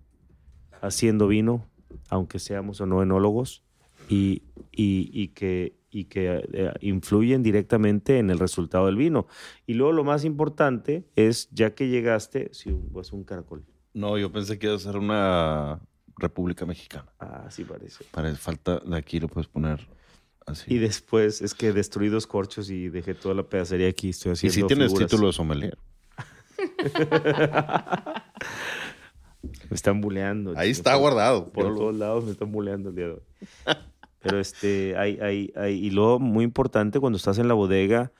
haciendo 0.80 1.28
vino, 1.28 1.66
aunque 2.08 2.38
seamos 2.38 2.80
o 2.80 2.86
no 2.86 3.02
enólogos, 3.02 3.62
y, 4.08 4.42
y, 4.70 5.10
y 5.12 5.28
que, 5.28 5.74
y 5.92 6.06
que 6.06 6.42
eh, 6.52 6.72
influyen 6.80 7.42
directamente 7.42 8.18
en 8.18 8.30
el 8.30 8.38
resultado 8.38 8.86
del 8.86 8.96
vino. 8.96 9.26
Y 9.66 9.74
luego 9.74 9.92
lo 9.92 10.02
más 10.04 10.24
importante 10.24 11.04
es, 11.14 11.48
ya 11.50 11.74
que 11.74 11.88
llegaste, 11.88 12.48
si 12.52 12.74
vas 12.90 13.12
un 13.12 13.22
caracol. 13.24 13.64
No, 13.94 14.16
yo 14.18 14.32
pensé 14.32 14.58
que 14.58 14.66
iba 14.68 14.74
a 14.76 14.78
ser 14.78 14.96
una 14.96 15.78
República 16.16 16.64
Mexicana. 16.66 17.12
Ah, 17.20 17.46
sí 17.50 17.62
parece. 17.64 18.04
Para 18.10 18.34
falta 18.34 18.80
de 18.80 18.96
aquí 18.96 19.20
lo 19.20 19.28
puedes 19.28 19.48
poner 19.48 19.86
así. 20.46 20.72
Y 20.74 20.78
después 20.78 21.42
es 21.42 21.52
que 21.54 21.72
destruí 21.72 22.08
dos 22.08 22.26
corchos 22.26 22.70
y 22.70 22.88
dejé 22.88 23.14
toda 23.14 23.34
la 23.34 23.42
pedacería 23.42 23.88
aquí. 23.88 24.08
Estoy 24.08 24.30
Y 24.30 24.32
haciendo 24.32 24.54
sí 24.54 24.62
tienes 24.66 24.86
figuras. 24.88 25.10
título 25.10 25.26
de 25.26 25.32
sommelier. 25.34 25.78
Me 29.68 29.74
están 29.74 30.00
buleando. 30.00 30.54
Ahí 30.56 30.70
está 30.70 30.92
por- 30.92 31.00
guardado. 31.00 31.50
Por 31.52 31.64
lo- 31.70 31.74
todos 31.76 31.96
lados 31.96 32.24
me 32.24 32.30
están 32.30 32.52
buleando 32.52 32.90
el 32.90 32.94
día 32.94 33.06
de 33.06 33.12
hoy. 33.12 33.22
Pero 34.22 34.40
este, 34.40 34.96
hay, 34.98 35.18
hay, 35.20 35.52
hay, 35.56 35.74
y 35.86 35.90
luego 35.90 36.20
muy 36.20 36.44
importante 36.44 37.00
cuando 37.00 37.18
estás 37.18 37.38
en 37.38 37.48
la 37.48 37.54
bodega, 37.54 38.12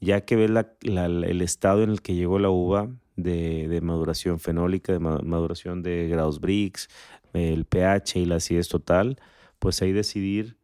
ya 0.00 0.22
que 0.22 0.36
ves 0.36 0.50
la- 0.50 0.68
el 0.82 1.42
estado 1.42 1.82
en 1.82 1.90
el 1.90 2.02
que 2.02 2.14
llegó 2.14 2.38
la 2.38 2.50
uva 2.50 2.90
de, 3.16 3.68
de 3.68 3.80
maduración 3.82 4.40
fenólica, 4.40 4.92
de 4.92 5.00
ma- 5.00 5.20
maduración 5.24 5.82
de 5.82 6.08
grados 6.08 6.40
Brix, 6.40 6.88
el 7.34 7.66
pH 7.66 8.20
y 8.20 8.26
la 8.26 8.36
acidez 8.36 8.68
total, 8.68 9.18
pues 9.60 9.82
ahí 9.82 9.92
decidir 9.92 10.58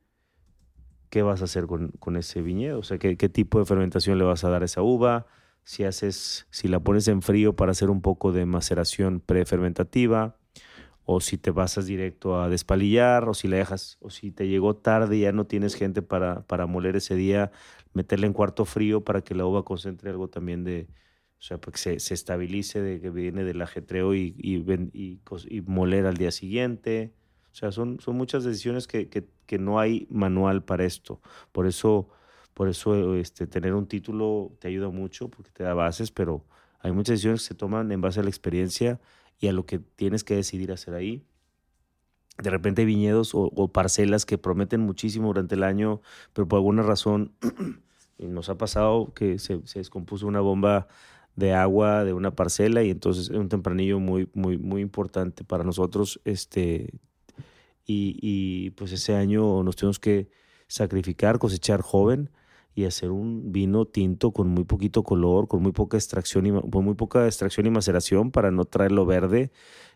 qué 1.10 1.22
vas 1.22 1.40
a 1.42 1.44
hacer 1.44 1.66
con, 1.66 1.90
con 1.98 2.16
ese 2.16 2.42
viñedo, 2.42 2.78
o 2.80 2.82
sea, 2.82 2.98
qué, 2.98 3.16
qué 3.16 3.28
tipo 3.28 3.58
de 3.58 3.64
fermentación 3.64 4.18
le 4.18 4.24
vas 4.24 4.44
a 4.44 4.50
dar 4.50 4.62
a 4.62 4.64
esa 4.66 4.82
uva, 4.82 5.26
si 5.64 5.84
haces, 5.84 6.46
si 6.50 6.68
la 6.68 6.80
pones 6.80 7.08
en 7.08 7.22
frío 7.22 7.56
para 7.56 7.72
hacer 7.72 7.90
un 7.90 8.00
poco 8.02 8.32
de 8.32 8.46
maceración 8.46 9.20
prefermentativa, 9.20 10.36
o 11.12 11.20
si 11.20 11.38
te 11.38 11.50
basas 11.50 11.86
directo 11.86 12.40
a 12.40 12.48
despalillar, 12.48 13.28
o 13.28 13.34
si 13.34 13.48
la 13.48 13.56
dejas, 13.56 13.96
o 14.00 14.10
si 14.10 14.30
te 14.32 14.48
llegó 14.48 14.76
tarde 14.76 15.16
y 15.16 15.20
ya 15.22 15.32
no 15.32 15.46
tienes 15.46 15.74
gente 15.74 16.02
para, 16.02 16.42
para 16.46 16.66
moler 16.66 16.96
ese 16.96 17.14
día, 17.16 17.50
meterla 17.94 18.26
en 18.26 18.32
cuarto 18.32 18.64
frío 18.64 19.02
para 19.04 19.22
que 19.22 19.34
la 19.34 19.44
uva 19.46 19.64
concentre 19.64 20.10
algo 20.10 20.28
también 20.28 20.64
de, 20.64 20.88
o 21.38 21.42
sea, 21.42 21.58
para 21.60 21.72
que 21.72 21.78
se, 21.78 22.00
se 22.00 22.14
estabilice 22.14 22.80
de 22.82 23.00
que 23.00 23.10
viene 23.10 23.44
del 23.44 23.62
ajetreo 23.62 24.14
y, 24.14 24.34
y, 24.38 24.62
y 25.48 25.60
moler 25.62 26.06
al 26.06 26.16
día 26.16 26.30
siguiente. 26.30 27.12
O 27.52 27.54
sea, 27.54 27.72
son, 27.72 27.98
son 28.00 28.16
muchas 28.16 28.44
decisiones 28.44 28.86
que, 28.86 29.08
que- 29.08 29.28
que 29.46 29.58
no 29.58 29.80
hay 29.80 30.06
manual 30.10 30.62
para 30.64 30.84
esto. 30.84 31.20
Por 31.52 31.66
eso, 31.66 32.08
por 32.54 32.68
eso 32.68 33.14
este, 33.16 33.46
tener 33.48 33.74
un 33.74 33.86
título 33.88 34.52
te 34.60 34.68
ayuda 34.68 34.88
mucho 34.90 35.28
porque 35.28 35.50
te 35.50 35.64
da 35.64 35.74
bases, 35.74 36.10
pero 36.12 36.44
hay 36.80 36.92
muchas 36.92 37.14
decisiones 37.14 37.42
que 37.42 37.48
se 37.48 37.54
toman 37.54 37.90
en 37.92 38.00
base 38.00 38.20
a 38.20 38.22
la 38.22 38.28
experiencia 38.30 39.00
y 39.40 39.48
a 39.48 39.52
lo 39.52 39.66
que 39.66 39.78
tienes 39.78 40.22
que 40.22 40.36
decidir 40.36 40.70
hacer 40.70 40.94
ahí. 40.94 41.24
De 42.38 42.50
repente 42.50 42.82
hay 42.82 42.86
viñedos 42.86 43.32
o, 43.34 43.68
parcelas 43.72 44.24
que 44.24 44.38
prometen 44.38 44.80
muchísimo 44.80 45.28
durante 45.28 45.56
el 45.56 45.62
año, 45.62 46.00
pero 46.32 46.46
por 46.46 46.58
alguna 46.58 46.82
razón 46.82 47.32
nos 48.18 48.48
ha 48.48 48.56
pasado 48.56 49.12
que 49.14 49.38
se, 49.38 49.60
se 49.66 49.80
descompuso 49.80 50.26
una 50.26 50.40
bomba 50.40 50.86
de 51.36 51.54
agua 51.54 52.04
de 52.04 52.12
una 52.12 52.34
parcela 52.34 52.82
y 52.82 52.90
entonces 52.90 53.30
es 53.30 53.36
un 53.36 53.48
tempranillo 53.48 53.98
muy, 53.98 54.28
muy, 54.34 54.58
muy 54.58 54.82
importante 54.82 55.42
para 55.42 55.64
nosotros. 55.64 56.20
Este, 56.24 56.92
y, 57.86 58.18
y, 58.20 58.70
pues 58.70 58.92
ese 58.92 59.14
año 59.14 59.62
nos 59.62 59.76
tuvimos 59.76 59.98
que 59.98 60.30
sacrificar, 60.68 61.38
cosechar 61.38 61.80
joven 61.80 62.30
y 62.74 62.84
hacer 62.84 63.10
un 63.10 63.52
vino 63.52 63.84
tinto 63.84 64.32
con 64.32 64.48
muy 64.48 64.64
poquito 64.64 65.02
color, 65.02 65.48
con 65.48 65.62
muy 65.62 65.72
poca 65.72 65.96
extracción 65.96 66.46
y, 66.46 66.50
con 66.52 66.84
muy 66.84 66.94
poca 66.94 67.26
extracción 67.26 67.66
y 67.66 67.70
maceración 67.70 68.30
para 68.30 68.50
no 68.50 68.64
traerlo 68.64 69.06
verde 69.06 69.50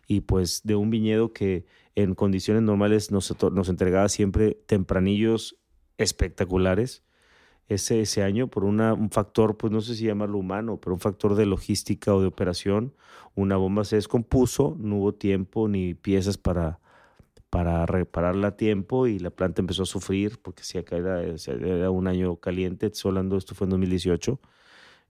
y 0.07 0.21
pues 0.21 0.61
de 0.63 0.75
un 0.75 0.89
viñedo 0.89 1.33
que 1.33 1.65
en 1.95 2.15
condiciones 2.15 2.63
normales 2.63 3.11
nos, 3.11 3.33
nos 3.51 3.69
entregaba 3.69 4.09
siempre 4.09 4.57
tempranillos 4.67 5.57
espectaculares. 5.97 7.03
Ese, 7.67 8.01
ese 8.01 8.21
año, 8.21 8.47
por 8.47 8.63
una, 8.63 8.93
un 8.93 9.09
factor, 9.09 9.57
pues 9.57 9.73
no 9.73 9.81
sé 9.81 9.95
si 9.95 10.05
llamarlo 10.05 10.37
humano, 10.37 10.79
pero 10.79 10.93
un 10.93 10.99
factor 10.99 11.33
de 11.33 11.47
logística 11.47 12.13
o 12.13 12.21
de 12.21 12.27
operación, 12.27 12.93
una 13.33 13.57
bomba 13.57 13.85
se 13.85 13.95
descompuso, 13.95 14.75
no 14.79 14.97
hubo 14.97 15.15
tiempo 15.15 15.67
ni 15.67 15.95
piezas 15.95 16.37
para, 16.37 16.79
para 17.55 17.85
repararla 17.85 18.49
a 18.49 18.57
tiempo 18.57 19.07
y 19.07 19.17
la 19.17 19.29
planta 19.29 19.61
empezó 19.61 19.83
a 19.83 19.85
sufrir 19.85 20.39
porque 20.41 20.63
si 20.63 20.77
acá 20.77 20.97
era, 20.97 21.23
era 21.23 21.89
un 21.89 22.07
año 22.07 22.35
caliente, 22.35 22.87
estoy 22.87 23.11
hablando, 23.11 23.37
esto 23.37 23.55
fue 23.55 23.63
en 23.63 23.69
2018, 23.71 24.41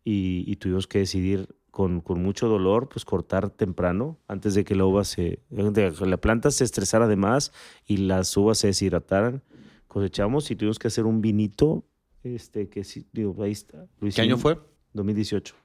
y, 0.04 0.44
y 0.46 0.56
tuvimos 0.58 0.86
que 0.86 1.00
decidir 1.00 1.50
con, 1.72 2.02
con 2.02 2.22
mucho 2.22 2.48
dolor, 2.48 2.88
pues 2.88 3.04
cortar 3.04 3.50
temprano, 3.50 4.20
antes 4.28 4.54
de 4.54 4.64
que 4.64 4.75
la 4.75 4.86
uva 4.86 5.06
se, 5.06 5.40
de 5.50 6.06
la 6.06 6.18
planta 6.18 6.52
se 6.52 6.64
estresara 6.64 7.08
de 7.08 7.16
más 7.16 7.52
y 7.88 7.98
las 7.98 8.38
uvas 8.38 8.60
se 8.60 8.68
deshidrataran. 8.68 9.42
Cosechamos 9.88 10.52
y 10.52 10.56
tuvimos 10.56 10.78
que 10.78 10.88
hacer 10.88 11.06
un 11.06 11.22
vinito, 11.22 11.84
este, 12.22 12.70
que 12.70 12.84
sí, 12.84 13.08
digo, 13.12 13.42
ahí 13.42 13.54
está. 13.54 13.88
lo 14.00 14.12
¿Qué 14.12 14.22
año 14.22 14.38
fue? 14.38 14.60
2018. 14.94 15.56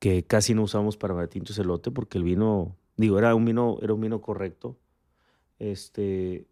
Que 0.00 0.24
casi 0.24 0.52
no 0.52 0.64
usamos 0.64 0.96
para 0.96 1.28
tintos 1.28 1.56
elote 1.60 1.92
porque 1.92 2.18
el 2.18 2.24
vino, 2.24 2.76
digo, 3.00 3.18
era 3.18 3.34
un 3.34 3.44
vino, 3.44 3.78
era 3.82 3.92
un 3.94 4.00
vino 4.00 4.20
correcto. 4.20 4.78
Este, 5.58 6.46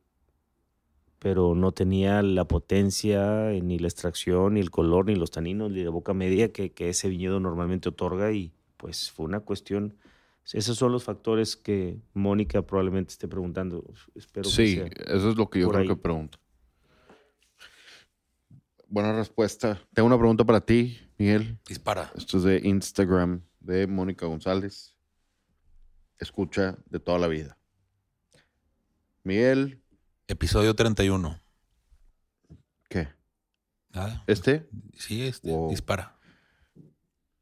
pero 1.19 1.55
no 1.55 1.73
tenía 1.73 2.23
la 2.23 2.47
potencia, 2.47 3.53
eh, 3.53 3.61
ni 3.61 3.79
la 3.79 3.89
extracción, 3.89 4.55
ni 4.55 4.61
el 4.61 4.71
color, 4.71 5.07
ni 5.07 5.15
los 5.17 5.31
taninos, 5.31 5.71
ni 5.71 5.83
la 5.83 5.91
boca 5.91 6.15
media 6.15 6.53
que, 6.53 6.71
que 6.73 6.89
ese 6.91 7.09
viñedo 7.09 7.41
normalmente 7.41 7.89
otorga. 7.89 8.33
Y 8.33 8.53
pues 8.77 9.11
fue 9.11 9.27
una 9.27 9.41
cuestión. 9.41 9.97
Esos 10.53 10.79
son 10.79 10.93
los 10.93 11.05
factores 11.05 11.57
que 11.57 11.99
Mónica 12.15 12.63
probablemente 12.63 13.13
esté 13.13 13.29
preguntando. 13.29 13.85
Espero 14.15 14.49
Sí, 14.49 14.77
que 14.77 14.91
sea. 15.05 15.17
eso 15.17 15.31
es 15.31 15.37
lo 15.37 15.51
que 15.51 15.61
yo 15.61 15.69
creo 15.69 15.83
ahí. 15.83 15.89
que 15.89 15.97
pregunto. 15.97 16.39
Buena 18.87 19.13
respuesta. 19.15 19.79
Tengo 19.93 20.07
una 20.07 20.17
pregunta 20.19 20.45
para 20.45 20.61
ti, 20.63 20.99
Miguel. 21.19 21.59
Dispara. 21.69 22.11
Esto 22.17 22.39
es 22.39 22.45
de 22.45 22.61
Instagram 22.65 23.43
de 23.61 23.87
Mónica 23.87 24.25
González. 24.25 24.95
Escucha 26.19 26.79
de 26.87 27.01
toda 27.01 27.19
la 27.19 27.29
vida. 27.29 27.59
Miguel, 29.23 29.83
Episodio 30.27 30.75
31. 30.75 31.41
¿qué? 32.89 33.09
Nada. 33.91 34.25
¿Este? 34.27 34.69
Sí, 34.95 35.27
este. 35.27 35.51
Wow. 35.51 35.71
Dispara. 35.71 36.19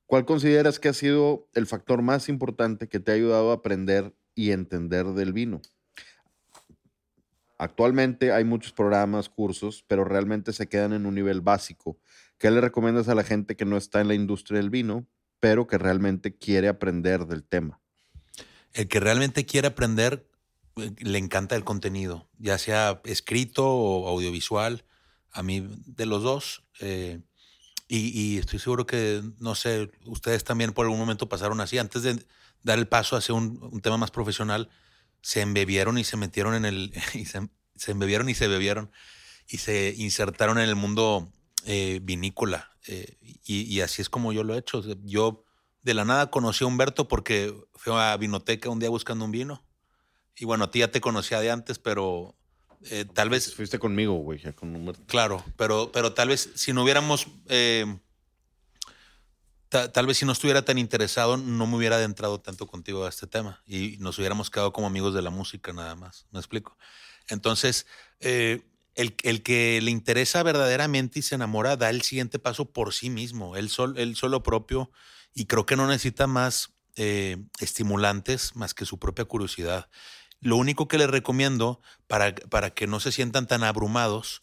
¿Cuál 0.06 0.24
consideras 0.24 0.78
que 0.78 0.88
ha 0.88 0.92
sido 0.92 1.48
el 1.54 1.66
factor 1.66 2.02
más 2.02 2.28
importante 2.28 2.88
que 2.88 3.00
te 3.00 3.10
ha 3.10 3.14
ayudado 3.14 3.50
a 3.50 3.54
aprender 3.54 4.14
y 4.34 4.52
entender 4.52 5.06
del 5.06 5.32
vino? 5.32 5.62
Actualmente 7.58 8.32
hay 8.32 8.44
muchos 8.44 8.72
programas, 8.72 9.28
cursos, 9.28 9.84
pero 9.88 10.04
realmente 10.04 10.52
se 10.52 10.68
quedan 10.68 10.92
en 10.92 11.06
un 11.06 11.14
nivel 11.14 11.40
básico. 11.40 11.98
¿Qué 12.38 12.50
le 12.50 12.60
recomiendas 12.60 13.08
a 13.08 13.14
la 13.14 13.24
gente 13.24 13.56
que 13.56 13.64
no 13.64 13.76
está 13.76 14.00
en 14.00 14.08
la 14.08 14.14
industria 14.14 14.58
del 14.58 14.70
vino, 14.70 15.08
pero 15.40 15.66
que 15.66 15.78
realmente 15.78 16.36
quiere 16.36 16.68
aprender 16.68 17.26
del 17.26 17.44
tema. 17.44 17.80
El 18.72 18.88
que 18.88 19.00
realmente 19.00 19.46
quiere 19.46 19.68
aprender 19.68 20.26
eh, 20.76 20.92
le 20.98 21.18
encanta 21.18 21.56
el 21.56 21.64
contenido, 21.64 22.28
ya 22.38 22.58
sea 22.58 23.00
escrito 23.04 23.66
o 23.66 24.08
audiovisual. 24.08 24.84
A 25.32 25.42
mí, 25.42 25.66
de 25.86 26.06
los 26.06 26.22
dos. 26.22 26.64
eh, 26.80 27.20
y, 27.88 28.38
estoy 28.38 28.58
seguro 28.58 28.84
que, 28.86 29.22
no 29.38 29.54
sé, 29.54 29.90
ustedes 30.06 30.42
también 30.44 30.72
por 30.72 30.86
algún 30.86 30.98
momento 30.98 31.28
pasaron 31.28 31.60
así. 31.60 31.78
Antes 31.78 32.02
de 32.02 32.26
dar 32.62 32.78
el 32.78 32.88
paso 32.88 33.16
hacia 33.16 33.34
un, 33.34 33.60
un 33.62 33.80
tema 33.80 33.96
más 33.96 34.10
profesional, 34.10 34.70
se 35.22 35.40
embebieron 35.40 35.98
y 35.98 36.04
se 36.04 36.16
metieron 36.16 36.54
en 36.54 36.64
el. 36.64 36.92
Y 37.14 37.26
se, 37.26 37.92
embebieron 37.92 38.28
y 38.30 38.34
se 38.34 38.48
bebieron 38.48 38.90
y 39.48 39.58
se 39.58 39.94
insertaron 39.98 40.58
en 40.58 40.66
el 40.68 40.76
mundo 40.76 41.30
eh, 41.66 42.00
vinícola. 42.02 42.70
y 43.44 43.80
así 43.80 44.00
es 44.00 44.08
como 44.08 44.32
yo 44.32 44.44
lo 44.44 44.54
he 44.54 44.58
hecho. 44.58 44.82
Yo 45.04 45.45
de 45.86 45.94
la 45.94 46.04
nada 46.04 46.30
conocí 46.32 46.64
a 46.64 46.66
Humberto 46.66 47.06
porque 47.06 47.54
fui 47.76 47.92
a 47.94 48.16
Vinoteca 48.16 48.68
un 48.68 48.80
día 48.80 48.90
buscando 48.90 49.24
un 49.24 49.30
vino. 49.30 49.62
Y 50.36 50.44
bueno, 50.44 50.64
a 50.64 50.70
ti 50.72 50.80
ya 50.80 50.90
te 50.90 51.00
conocía 51.00 51.38
de 51.40 51.50
antes, 51.52 51.78
pero 51.78 52.34
eh, 52.90 53.04
tal 53.14 53.30
vez 53.30 53.54
Fuiste 53.54 53.78
conmigo, 53.78 54.14
güey, 54.14 54.40
ya 54.40 54.52
con 54.52 54.72
número. 54.72 54.98
Claro, 55.06 55.44
pero, 55.56 55.92
pero 55.92 56.12
tal 56.12 56.28
vez 56.30 56.50
si 56.56 56.72
no 56.72 56.82
hubiéramos, 56.82 57.28
eh, 57.48 57.86
ta- 59.68 59.92
tal 59.92 60.06
vez 60.08 60.18
si 60.18 60.26
no 60.26 60.32
estuviera 60.32 60.62
tan 60.64 60.76
interesado, 60.76 61.36
no 61.36 61.66
me 61.68 61.76
hubiera 61.76 61.96
adentrado 61.96 62.40
tanto 62.40 62.66
contigo 62.66 63.04
a 63.04 63.08
este 63.08 63.28
tema 63.28 63.62
y 63.64 63.96
nos 64.00 64.18
hubiéramos 64.18 64.50
quedado 64.50 64.72
como 64.72 64.88
amigos 64.88 65.14
de 65.14 65.22
la 65.22 65.30
música 65.30 65.72
nada 65.72 65.94
más. 65.94 66.26
¿Me 66.32 66.40
explico? 66.40 66.76
Entonces, 67.28 67.86
eh, 68.18 68.62
el, 68.96 69.14
el 69.22 69.44
que 69.44 69.80
le 69.80 69.92
interesa 69.92 70.42
verdaderamente 70.42 71.20
y 71.20 71.22
se 71.22 71.36
enamora 71.36 71.76
da 71.76 71.90
el 71.90 72.02
siguiente 72.02 72.40
paso 72.40 72.64
por 72.72 72.92
sí 72.92 73.08
mismo, 73.08 73.56
él, 73.56 73.68
sol, 73.68 73.94
él 73.98 74.16
solo 74.16 74.42
propio, 74.42 74.90
y 75.36 75.44
creo 75.44 75.66
que 75.66 75.76
no 75.76 75.86
necesita 75.86 76.26
más 76.26 76.70
eh, 76.96 77.36
estimulantes 77.60 78.56
más 78.56 78.72
que 78.72 78.86
su 78.86 78.98
propia 78.98 79.26
curiosidad. 79.26 79.90
Lo 80.40 80.56
único 80.56 80.88
que 80.88 80.96
les 80.96 81.10
recomiendo 81.10 81.82
para, 82.06 82.34
para 82.34 82.70
que 82.70 82.86
no 82.86 83.00
se 83.00 83.12
sientan 83.12 83.46
tan 83.46 83.62
abrumados 83.62 84.40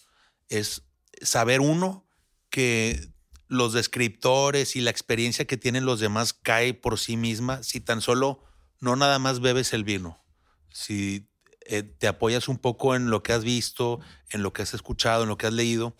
es 0.50 0.84
saber 1.20 1.62
uno 1.62 2.06
que 2.52 3.10
los 3.48 3.74
descriptores 3.74 4.76
y 4.76 4.82
la 4.82 4.92
experiencia 4.92 5.46
que 5.46 5.58
tienen 5.58 5.86
los 5.86 6.00
demás 6.00 6.34
cae 6.34 6.76
por 6.76 7.00
sí 7.00 7.18
misma 7.18 7.64
si 7.64 7.82
tan 7.82 8.00
solo 8.00 8.44
no 8.80 8.96
nada 8.96 9.18
más 9.18 9.40
bebes 9.40 9.74
el 9.74 9.84
vino, 9.84 10.24
si 10.70 11.28
eh, 11.66 11.82
te 11.82 12.08
apoyas 12.08 12.48
un 12.48 12.60
poco 12.60 12.96
en 12.96 13.10
lo 13.10 13.24
que 13.24 13.34
has 13.34 13.44
visto, 13.44 14.00
en 14.30 14.44
lo 14.44 14.54
que 14.54 14.62
has 14.62 14.76
escuchado, 14.76 15.24
en 15.24 15.30
lo 15.30 15.38
que 15.38 15.48
has 15.48 15.54
leído, 15.54 15.96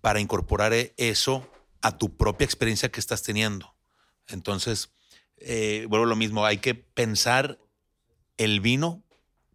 para 0.00 0.20
incorporar 0.20 0.72
eh, 0.74 0.94
eso 0.96 1.50
a 1.82 1.98
tu 1.98 2.16
propia 2.16 2.44
experiencia 2.44 2.90
que 2.90 3.00
estás 3.00 3.24
teniendo. 3.24 3.77
Entonces, 4.28 4.90
eh, 5.36 5.86
vuelvo 5.88 6.06
a 6.06 6.08
lo 6.08 6.16
mismo, 6.16 6.44
hay 6.44 6.58
que 6.58 6.74
pensar 6.74 7.58
el 8.36 8.60
vino 8.60 9.02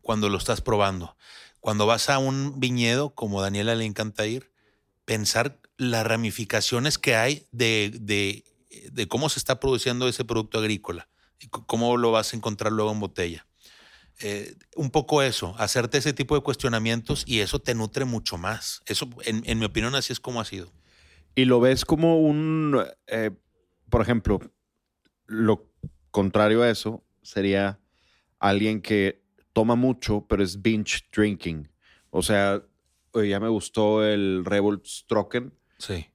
cuando 0.01 0.29
lo 0.29 0.37
estás 0.37 0.61
probando. 0.61 1.15
Cuando 1.59 1.85
vas 1.85 2.09
a 2.09 2.19
un 2.19 2.59
viñedo, 2.59 3.15
como 3.15 3.39
a 3.39 3.43
Daniela 3.43 3.75
le 3.75 3.85
encanta 3.85 4.25
ir, 4.27 4.51
pensar 5.05 5.59
las 5.77 6.05
ramificaciones 6.05 6.97
que 6.97 7.15
hay 7.15 7.47
de, 7.51 7.91
de- 7.99 8.43
cómo 9.07 9.29
se 9.29 9.39
está 9.39 9.59
produciendo 9.59 10.07
ese 10.07 10.25
producto 10.25 10.57
agrícola 10.59 11.07
y 11.39 11.47
cómo 11.47 11.97
lo 11.97 12.11
vas 12.11 12.33
a 12.33 12.37
encontrar 12.37 12.71
luego 12.73 12.91
en 12.91 12.99
botella. 12.99 13.45
Eh, 14.19 14.55
un 14.75 14.91
poco 14.91 15.21
eso, 15.21 15.55
hacerte 15.57 15.97
ese 15.97 16.13
tipo 16.13 16.35
de 16.35 16.41
cuestionamientos 16.41 17.23
y 17.25 17.39
eso 17.39 17.59
te 17.59 17.75
nutre 17.75 18.05
mucho 18.05 18.37
más. 18.37 18.81
Eso, 18.85 19.09
en, 19.25 19.43
en 19.45 19.59
mi 19.59 19.65
opinión, 19.65 19.95
así 19.95 20.13
es 20.13 20.19
como 20.19 20.39
ha 20.41 20.45
sido. 20.45 20.71
Y 21.35 21.45
lo 21.45 21.59
ves 21.59 21.83
como 21.85 22.19
un, 22.21 22.85
eh, 23.07 23.31
por 23.89 24.01
ejemplo, 24.01 24.39
lo 25.27 25.69
contrario 26.11 26.61
a 26.63 26.69
eso 26.69 27.03
sería 27.21 27.79
alguien 28.39 28.81
que 28.81 29.23
toma 29.53 29.75
mucho, 29.75 30.25
pero 30.27 30.43
es 30.43 30.61
binge 30.61 31.01
drinking. 31.15 31.69
O 32.09 32.21
sea, 32.21 32.61
ya 33.13 33.39
me 33.39 33.49
gustó 33.49 34.03
el 34.05 34.43
Revolt 34.45 34.85
Stroken, 34.85 35.53
Sí. 35.77 36.05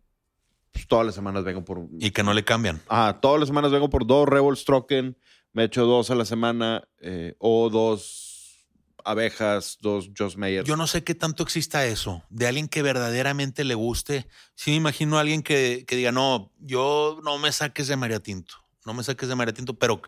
pues 0.73 0.87
todas 0.87 1.07
las 1.07 1.15
semanas 1.15 1.45
vengo 1.45 1.65
por... 1.65 1.87
Y 1.99 2.11
que 2.11 2.23
no 2.23 2.33
le 2.35 2.45
cambian. 2.45 2.81
Ah, 2.89 3.19
todas 3.23 3.41
las 3.41 3.49
semanas 3.49 3.71
vengo 3.71 3.89
por 3.91 4.07
dos 4.07 4.29
Revolt 4.29 4.59
Stroken, 4.59 5.17
me 5.53 5.65
echo 5.65 5.87
dos 5.87 6.11
a 6.11 6.15
la 6.15 6.25
semana, 6.25 6.87
eh, 7.01 7.35
o 7.39 7.71
dos 7.71 8.67
abejas, 9.05 9.79
dos 9.81 10.11
Joss 10.17 10.37
Mayer. 10.37 10.65
Yo 10.65 10.77
no 10.77 10.87
sé 10.87 11.03
qué 11.03 11.15
tanto 11.15 11.43
exista 11.43 11.87
eso, 11.87 12.23
de 12.29 12.47
alguien 12.47 12.69
que 12.69 12.83
verdaderamente 12.83 13.65
le 13.65 13.75
guste. 13.75 14.27
Sí 14.55 14.71
me 14.73 14.77
imagino 14.77 15.17
a 15.17 15.21
alguien 15.23 15.43
que, 15.43 15.85
que 15.87 15.97
diga, 15.97 16.13
no, 16.13 16.53
yo 16.61 17.21
no 17.25 17.39
me 17.39 17.51
saques 17.53 17.89
de 17.89 17.97
María 17.97 18.21
Tinto, 18.21 18.57
no 18.89 18.95
me 18.95 19.03
saques 19.05 19.29
de 19.29 19.35
María 19.37 19.53
Tinto, 19.53 19.75
pero 19.79 20.01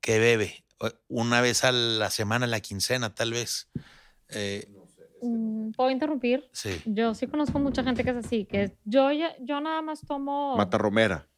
que 0.00 0.18
bebe 0.20 0.64
una 1.08 1.40
vez 1.40 1.64
a 1.64 1.72
la 1.72 2.08
semana, 2.10 2.44
a 2.46 2.48
la 2.48 2.60
quincena, 2.60 3.14
tal 3.14 3.32
vez. 3.32 3.68
Eh, 4.28 4.66
Mm, 5.24 5.70
¿Puedo 5.72 5.90
interrumpir? 5.90 6.48
sí. 6.52 6.80
Yo 6.84 7.14
sí 7.14 7.28
conozco 7.28 7.58
mucha 7.60 7.84
gente 7.84 8.02
que 8.02 8.10
es 8.10 8.16
así, 8.16 8.44
que 8.44 8.62
es- 8.64 8.72
yo, 8.84 9.08
yo 9.12 9.60
nada 9.60 9.80
más 9.82 10.04
tomo, 10.04 10.56
Mata 10.56 10.78
Romera. 10.78 11.28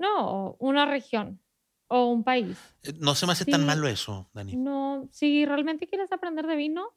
no, 0.00 0.56
una 0.58 0.84
región 0.86 1.40
o 1.88 2.06
un 2.06 2.24
país. 2.24 2.58
Eh, 2.82 2.92
No 2.98 3.14
se 3.14 3.26
me 3.26 3.32
hace 3.32 3.44
tan 3.44 3.64
malo 3.66 3.86
eso, 3.86 4.28
Dani. 4.34 4.56
No, 4.56 5.08
si 5.12 5.46
realmente 5.46 5.86
quieres 5.86 6.10
aprender 6.12 6.46
de 6.48 6.56
vino, 6.56 6.88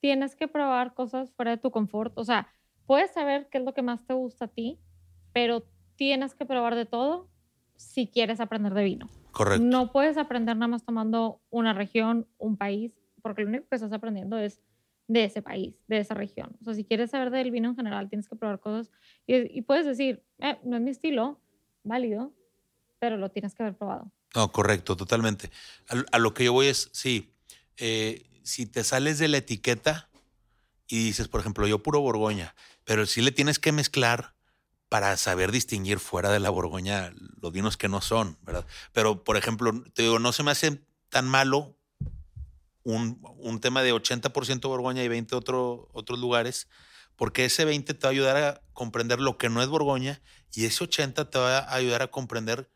tienes 0.00 0.34
que 0.34 0.48
probar 0.48 0.94
cosas 0.94 1.30
fuera 1.32 1.50
de 1.50 1.58
tu 1.58 1.70
confort. 1.70 2.12
O 2.16 2.24
sea, 2.24 2.48
puedes 2.86 3.10
saber 3.12 3.48
qué 3.50 3.58
es 3.58 3.64
lo 3.64 3.74
que 3.74 3.82
más 3.82 4.06
te 4.06 4.14
gusta 4.14 4.46
a 4.46 4.48
ti, 4.48 4.80
pero 5.34 5.66
tienes 5.96 6.34
que 6.34 6.46
probar 6.46 6.74
de 6.74 6.86
todo 6.86 7.28
si 7.80 8.06
quieres 8.06 8.40
aprender 8.40 8.74
de 8.74 8.84
vino. 8.84 9.08
Correcto. 9.32 9.64
No 9.64 9.90
puedes 9.90 10.16
aprender 10.18 10.56
nada 10.56 10.68
más 10.68 10.84
tomando 10.84 11.40
una 11.50 11.72
región, 11.72 12.26
un 12.38 12.56
país, 12.56 12.92
porque 13.22 13.42
lo 13.42 13.48
único 13.48 13.66
que 13.68 13.76
estás 13.76 13.92
aprendiendo 13.92 14.38
es 14.38 14.60
de 15.08 15.24
ese 15.24 15.42
país, 15.42 15.74
de 15.88 15.98
esa 15.98 16.14
región. 16.14 16.56
O 16.60 16.64
sea, 16.64 16.74
si 16.74 16.84
quieres 16.84 17.10
saber 17.10 17.30
del 17.30 17.50
vino 17.50 17.70
en 17.70 17.76
general, 17.76 18.08
tienes 18.08 18.28
que 18.28 18.36
probar 18.36 18.60
cosas 18.60 18.90
y, 19.26 19.58
y 19.58 19.62
puedes 19.62 19.86
decir, 19.86 20.22
"Eh, 20.38 20.58
no 20.64 20.76
es 20.76 20.82
mi 20.82 20.90
estilo, 20.90 21.40
válido, 21.82 22.32
pero 22.98 23.16
lo 23.16 23.30
tienes 23.30 23.54
que 23.54 23.62
haber 23.62 23.76
probado. 23.76 24.12
No, 24.34 24.52
correcto, 24.52 24.96
totalmente. 24.96 25.50
A, 25.88 26.16
a 26.16 26.18
lo 26.18 26.34
que 26.34 26.44
yo 26.44 26.52
voy 26.52 26.66
es, 26.66 26.90
sí, 26.92 27.32
eh, 27.78 28.22
si 28.42 28.66
te 28.66 28.84
sales 28.84 29.18
de 29.18 29.28
la 29.28 29.38
etiqueta 29.38 30.08
y 30.86 31.04
dices, 31.04 31.28
por 31.28 31.40
ejemplo, 31.40 31.66
yo 31.66 31.82
puro 31.82 32.00
Borgoña, 32.00 32.54
pero 32.84 33.06
sí 33.06 33.22
le 33.22 33.32
tienes 33.32 33.58
que 33.58 33.72
mezclar 33.72 34.34
para 34.90 35.16
saber 35.16 35.52
distinguir 35.52 36.00
fuera 36.00 36.30
de 36.30 36.40
la 36.40 36.50
Borgoña 36.50 37.14
los 37.40 37.52
vinos 37.52 37.76
que 37.76 37.88
no 37.88 38.00
son, 38.00 38.36
¿verdad? 38.42 38.66
Pero, 38.92 39.22
por 39.22 39.36
ejemplo, 39.36 39.72
te 39.94 40.02
digo, 40.02 40.18
no 40.18 40.32
se 40.32 40.42
me 40.42 40.50
hace 40.50 40.82
tan 41.08 41.28
malo 41.28 41.76
un, 42.82 43.22
un 43.38 43.60
tema 43.60 43.82
de 43.82 43.94
80% 43.94 44.62
Borgoña 44.68 45.04
y 45.04 45.08
20 45.08 45.36
otro, 45.36 45.88
otros 45.92 46.18
lugares, 46.18 46.68
porque 47.14 47.44
ese 47.44 47.64
20 47.64 47.94
te 47.94 48.00
va 48.04 48.08
a 48.08 48.10
ayudar 48.10 48.36
a 48.36 48.62
comprender 48.72 49.20
lo 49.20 49.38
que 49.38 49.48
no 49.48 49.62
es 49.62 49.68
Borgoña 49.68 50.20
y 50.52 50.64
ese 50.64 50.82
80 50.82 51.30
te 51.30 51.38
va 51.38 51.58
a 51.58 51.74
ayudar 51.74 52.02
a 52.02 52.08
comprender 52.08 52.68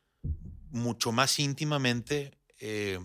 mucho 0.71 1.11
más 1.11 1.41
íntimamente 1.41 2.39
eh, 2.61 3.01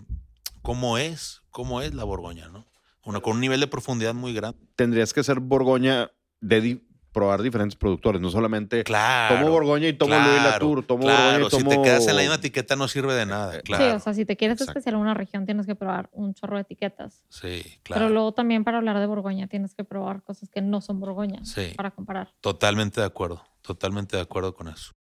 cómo 0.62 0.98
es, 0.98 1.42
cómo 1.50 1.82
es 1.82 1.94
la 1.94 2.04
Borgoña, 2.04 2.46
¿no? 2.46 2.64
Una, 3.04 3.18
con 3.18 3.34
un 3.34 3.40
nivel 3.40 3.58
de 3.58 3.66
profundidad 3.66 4.14
muy 4.14 4.34
grande. 4.34 4.60
Tendrías 4.76 5.12
que 5.12 5.24
ser 5.24 5.40
Borgoña 5.40 6.12
de 6.40 6.80
probar 7.12 7.42
diferentes 7.42 7.76
productores, 7.76 8.20
no 8.20 8.30
solamente 8.30 8.84
Claro. 8.84 9.36
tomo 9.36 9.50
Borgoña 9.50 9.88
y 9.88 9.92
tomo 9.94 10.14
Louis 10.14 10.24
claro, 10.26 10.50
Latour, 10.50 10.84
tomo 10.86 11.02
claro, 11.02 11.22
Borgoña 11.22 11.46
y 11.46 11.50
tomo... 11.50 11.70
si 11.70 11.76
te 11.76 11.82
quedas 11.82 12.06
en 12.06 12.14
la 12.16 12.22
misma 12.22 12.36
etiqueta 12.36 12.76
no 12.76 12.86
sirve 12.88 13.14
de 13.14 13.26
nada, 13.26 13.56
Eh, 13.58 13.62
claro. 13.62 13.84
Sí, 13.84 13.90
o 13.90 13.98
sea, 13.98 14.14
si 14.14 14.24
te 14.24 14.36
quieres 14.36 14.54
Exacto. 14.60 14.78
especializar 14.78 14.94
en 14.94 15.00
una 15.00 15.14
región, 15.14 15.44
tienes 15.46 15.66
que 15.66 15.74
probar 15.74 16.08
un 16.12 16.34
chorro 16.34 16.56
de 16.56 16.62
etiquetas. 16.62 17.24
Sí, 17.28 17.62
Pero 17.64 17.80
claro. 17.82 18.08
luego 18.10 18.32
también 18.32 18.62
para 18.64 18.78
hablar 18.78 18.98
de 19.00 19.06
Borgoña 19.06 19.48
tienes 19.48 19.74
que 19.74 19.82
probar 19.84 20.22
cosas 20.22 20.48
que 20.48 20.62
no 20.62 20.80
son 20.80 21.00
Borgoña 21.00 21.44
Sí. 21.44 21.72
para 21.76 21.90
comparar. 21.90 22.32
Totalmente 22.40 23.00
de 23.00 23.06
acuerdo, 23.06 23.42
totalmente 23.62 24.16
de 24.16 24.22
acuerdo 24.22 24.54
con 24.54 24.68
eso. 24.68 24.92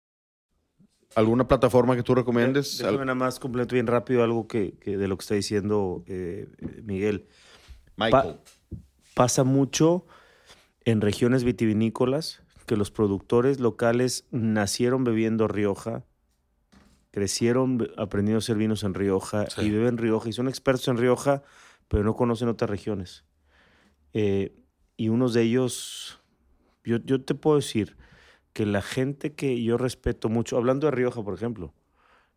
¿Alguna 1.15 1.49
plataforma 1.49 1.97
que 1.97 2.03
tú 2.03 2.15
recomiendes? 2.15 2.79
Déjame 2.79 2.99
nada 3.07 3.15
más 3.15 3.39
completo 3.41 3.75
bien 3.75 3.87
rápido 3.87 4.23
algo 4.23 4.47
que, 4.47 4.79
que 4.79 4.97
de 4.97 5.09
lo 5.09 5.17
que 5.17 5.23
está 5.23 5.35
diciendo 5.35 6.05
eh, 6.07 6.47
eh, 6.59 6.81
Miguel. 6.85 7.27
Michael. 7.97 8.37
Pasa 9.15 9.43
mucho 9.43 10.07
en 10.91 11.03
regiones 11.03 11.45
vitivinícolas 11.45 12.43
que 12.67 12.77
los 12.77 12.91
productores 12.91 13.61
locales 13.61 14.25
nacieron 14.31 15.05
bebiendo 15.05 15.47
Rioja, 15.47 16.05
crecieron 17.11 17.89
aprendiendo 17.97 18.39
a 18.39 18.41
hacer 18.41 18.57
vinos 18.57 18.85
en 18.85 18.95
Rioja 18.95 19.47
Sí. 19.51 19.63
y 19.67 19.71
beben 19.71 19.99
Rioja 19.99 20.29
y 20.29 20.33
son 20.33 20.49
expertos 20.49 20.89
en 20.89 20.97
Rioja, 20.97 21.43
pero 21.89 22.05
no 22.05 22.15
conocen 22.15 22.49
otras 22.49 22.71
regiones. 22.71 23.25
Eh, 24.13 24.55
y 24.97 25.09
unos 25.11 25.35
de 25.35 25.43
ellos, 25.43 26.21
yo, 26.85 26.97
yo 26.99 27.23
te 27.23 27.35
puedo 27.35 27.57
decir 27.57 27.97
que 28.53 28.65
la 28.67 28.81
gente 28.83 29.35
que 29.35 29.63
yo 29.63 29.77
respeto 29.77 30.29
mucho, 30.29 30.57
hablando 30.57 30.87
de 30.87 30.93
Rioja, 30.93 31.23
por 31.23 31.35
ejemplo, 31.35 31.75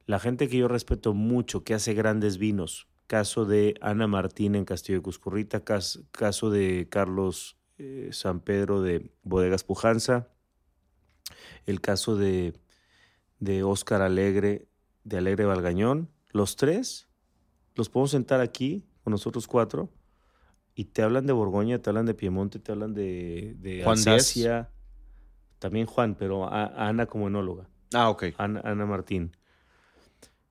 la 0.05 0.19
gente 0.19 0.47
que 0.49 0.57
yo 0.57 0.67
respeto 0.67 1.13
mucho, 1.13 1.63
que 1.63 1.73
hace 1.73 1.93
grandes 1.93 2.37
vinos, 2.37 2.87
caso 3.07 3.45
de 3.45 3.75
Ana 3.81 4.07
Martín 4.07 4.55
en 4.55 4.65
Castillo 4.65 4.99
de 4.99 5.03
Cuscurrita, 5.03 5.63
cas- 5.63 6.01
caso 6.11 6.49
de 6.49 6.87
Carlos 6.89 7.57
eh, 7.83 8.09
San 8.11 8.39
Pedro 8.41 8.81
de 8.81 9.11
Bodegas 9.23 9.63
Pujanza, 9.63 10.27
el 11.65 11.81
caso 11.81 12.15
de, 12.15 12.53
de 13.39 13.63
Óscar 13.63 14.01
Alegre 14.01 14.67
de 15.03 15.17
Alegre 15.17 15.45
Valgañón. 15.45 16.09
Los 16.31 16.55
tres 16.55 17.07
los 17.75 17.89
podemos 17.89 18.11
sentar 18.11 18.39
aquí 18.39 18.85
con 19.03 19.11
nosotros 19.11 19.47
cuatro 19.47 19.89
y 20.75 20.85
te 20.85 21.01
hablan 21.01 21.25
de 21.25 21.33
Borgoña, 21.33 21.79
te 21.79 21.89
hablan 21.89 22.05
de 22.05 22.13
Piemonte, 22.13 22.59
te 22.59 22.71
hablan 22.71 22.93
de, 22.93 23.55
de 23.59 23.81
Juan. 23.83 24.69
También 25.59 25.85
Juan, 25.87 26.15
pero 26.15 26.45
a- 26.45 26.65
a 26.65 26.87
Ana 26.89 27.05
como 27.07 27.27
enóloga. 27.27 27.67
Ah, 27.93 28.09
ok. 28.09 28.25
Ana, 28.37 28.61
Ana 28.63 28.85
Martín. 28.85 29.35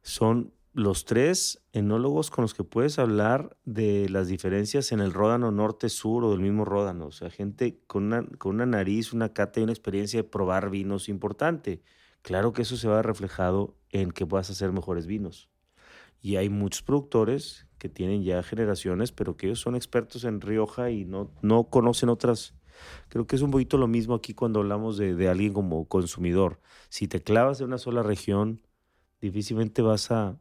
Son 0.03 0.53
los 0.81 1.05
tres 1.05 1.63
enólogos 1.73 2.31
con 2.31 2.41
los 2.41 2.55
que 2.55 2.65
puedes 2.65 2.99
hablar 2.99 3.59
de 3.67 4.09
las 4.09 4.29
diferencias 4.29 4.93
en 4.93 5.01
el 5.01 5.13
ródano 5.13 5.51
norte-sur 5.51 6.25
o 6.25 6.31
del 6.31 6.41
mismo 6.41 6.65
ródano. 6.65 7.07
O 7.07 7.13
sea, 7.13 7.29
gente 7.29 7.83
con 7.87 8.05
una, 8.05 8.27
con 8.39 8.55
una 8.55 8.65
nariz, 8.65 9.13
una 9.13 9.35
cata 9.35 9.61
y 9.61 9.63
una 9.63 9.73
experiencia 9.73 10.23
de 10.23 10.29
probar 10.29 10.71
vinos 10.71 11.11
importante. 11.11 11.83
Claro 12.23 12.55
que 12.55 12.63
eso 12.63 12.79
se 12.79 12.89
va 12.89 13.03
reflejado 13.03 13.77
en 13.91 14.11
que 14.11 14.25
puedas 14.25 14.49
hacer 14.49 14.73
mejores 14.73 15.07
vinos. 15.07 15.51
Y 16.23 16.37
hay 16.37 16.49
muchos 16.49 16.81
productores 16.81 17.67
que 17.77 17.91
tienen 17.91 18.25
ya 18.25 18.43
generaciones, 18.43 19.13
pero 19.13 19.37
que 19.37 19.47
ellos 19.49 19.61
son 19.61 19.77
expertos 19.77 20.25
en 20.25 20.41
Rioja 20.41 20.91
y 20.91 21.05
no, 21.05 21.31
no 21.43 21.65
conocen 21.65 22.09
otras. 22.09 22.55
Creo 23.11 23.27
que 23.27 23.37
es 23.37 23.43
un 23.43 23.51
poquito 23.51 23.77
lo 23.77 23.87
mismo 23.87 24.15
aquí 24.15 24.33
cuando 24.33 24.61
hablamos 24.61 24.97
de, 24.97 25.15
de 25.15 25.29
alguien 25.29 25.53
como 25.53 25.87
consumidor. 25.89 26.59
Si 26.89 27.07
te 27.07 27.23
clavas 27.23 27.59
de 27.59 27.67
una 27.67 27.77
sola 27.77 28.03
región, 28.03 28.63
difícilmente 29.21 29.83
vas 29.83 30.11
a, 30.11 30.39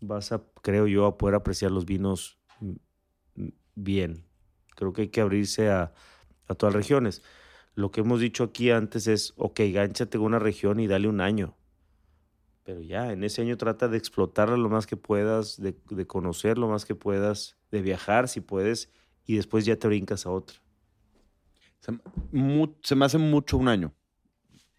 vas 0.00 0.32
a, 0.32 0.42
creo 0.62 0.86
yo, 0.86 1.06
a 1.06 1.18
poder 1.18 1.34
apreciar 1.34 1.70
los 1.70 1.84
vinos 1.86 2.38
mm, 2.60 2.72
mm, 3.36 3.48
bien. 3.74 4.24
Creo 4.76 4.92
que 4.92 5.02
hay 5.02 5.08
que 5.08 5.20
abrirse 5.20 5.70
a, 5.70 5.92
a 6.48 6.54
todas 6.54 6.74
las 6.74 6.82
regiones. 6.82 7.22
Lo 7.74 7.90
que 7.90 8.00
hemos 8.00 8.20
dicho 8.20 8.44
aquí 8.44 8.70
antes 8.70 9.06
es, 9.06 9.32
ok, 9.36 9.60
gánchate 9.72 10.18
con 10.18 10.26
una 10.28 10.38
región 10.38 10.80
y 10.80 10.86
dale 10.86 11.08
un 11.08 11.20
año. 11.20 11.56
Pero 12.64 12.80
ya, 12.82 13.12
en 13.12 13.24
ese 13.24 13.42
año 13.42 13.56
trata 13.56 13.88
de 13.88 13.96
explotarla 13.96 14.56
lo 14.56 14.68
más 14.68 14.86
que 14.86 14.96
puedas, 14.96 15.60
de, 15.60 15.76
de 15.90 16.06
conocer 16.06 16.58
lo 16.58 16.68
más 16.68 16.84
que 16.84 16.94
puedas, 16.94 17.56
de 17.70 17.80
viajar 17.82 18.28
si 18.28 18.40
puedes, 18.40 18.90
y 19.24 19.36
después 19.36 19.64
ya 19.64 19.76
te 19.76 19.88
brincas 19.88 20.26
a 20.26 20.30
otra. 20.30 20.60
Se, 21.80 21.92
mu- 22.32 22.74
se 22.82 22.94
me 22.94 23.04
hace 23.06 23.18
mucho 23.18 23.56
un 23.56 23.68
año 23.68 23.94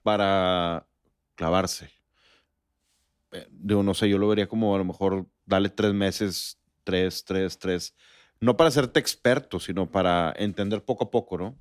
para 0.04 0.88
clavarse. 1.36 1.90
Eh, 3.32 3.48
Digo, 3.52 3.84
no 3.84 3.94
sé, 3.94 4.10
yo 4.10 4.18
lo 4.18 4.28
vería 4.28 4.48
como 4.48 4.76
a 4.76 4.78
lo 4.78 4.86
mejor 4.86 5.28
darle 5.46 5.70
tres 5.70 5.94
meses, 5.94 6.60
tres, 6.84 7.24
tres, 7.24 7.58
tres. 7.58 7.96
No 8.40 8.58
para 8.58 8.70
hacerte 8.70 9.00
experto, 9.00 9.60
sino 9.60 9.90
para 9.92 10.34
entender 10.38 10.84
poco 10.84 11.06
a 11.06 11.12
poco, 11.12 11.38
¿no? 11.38 11.60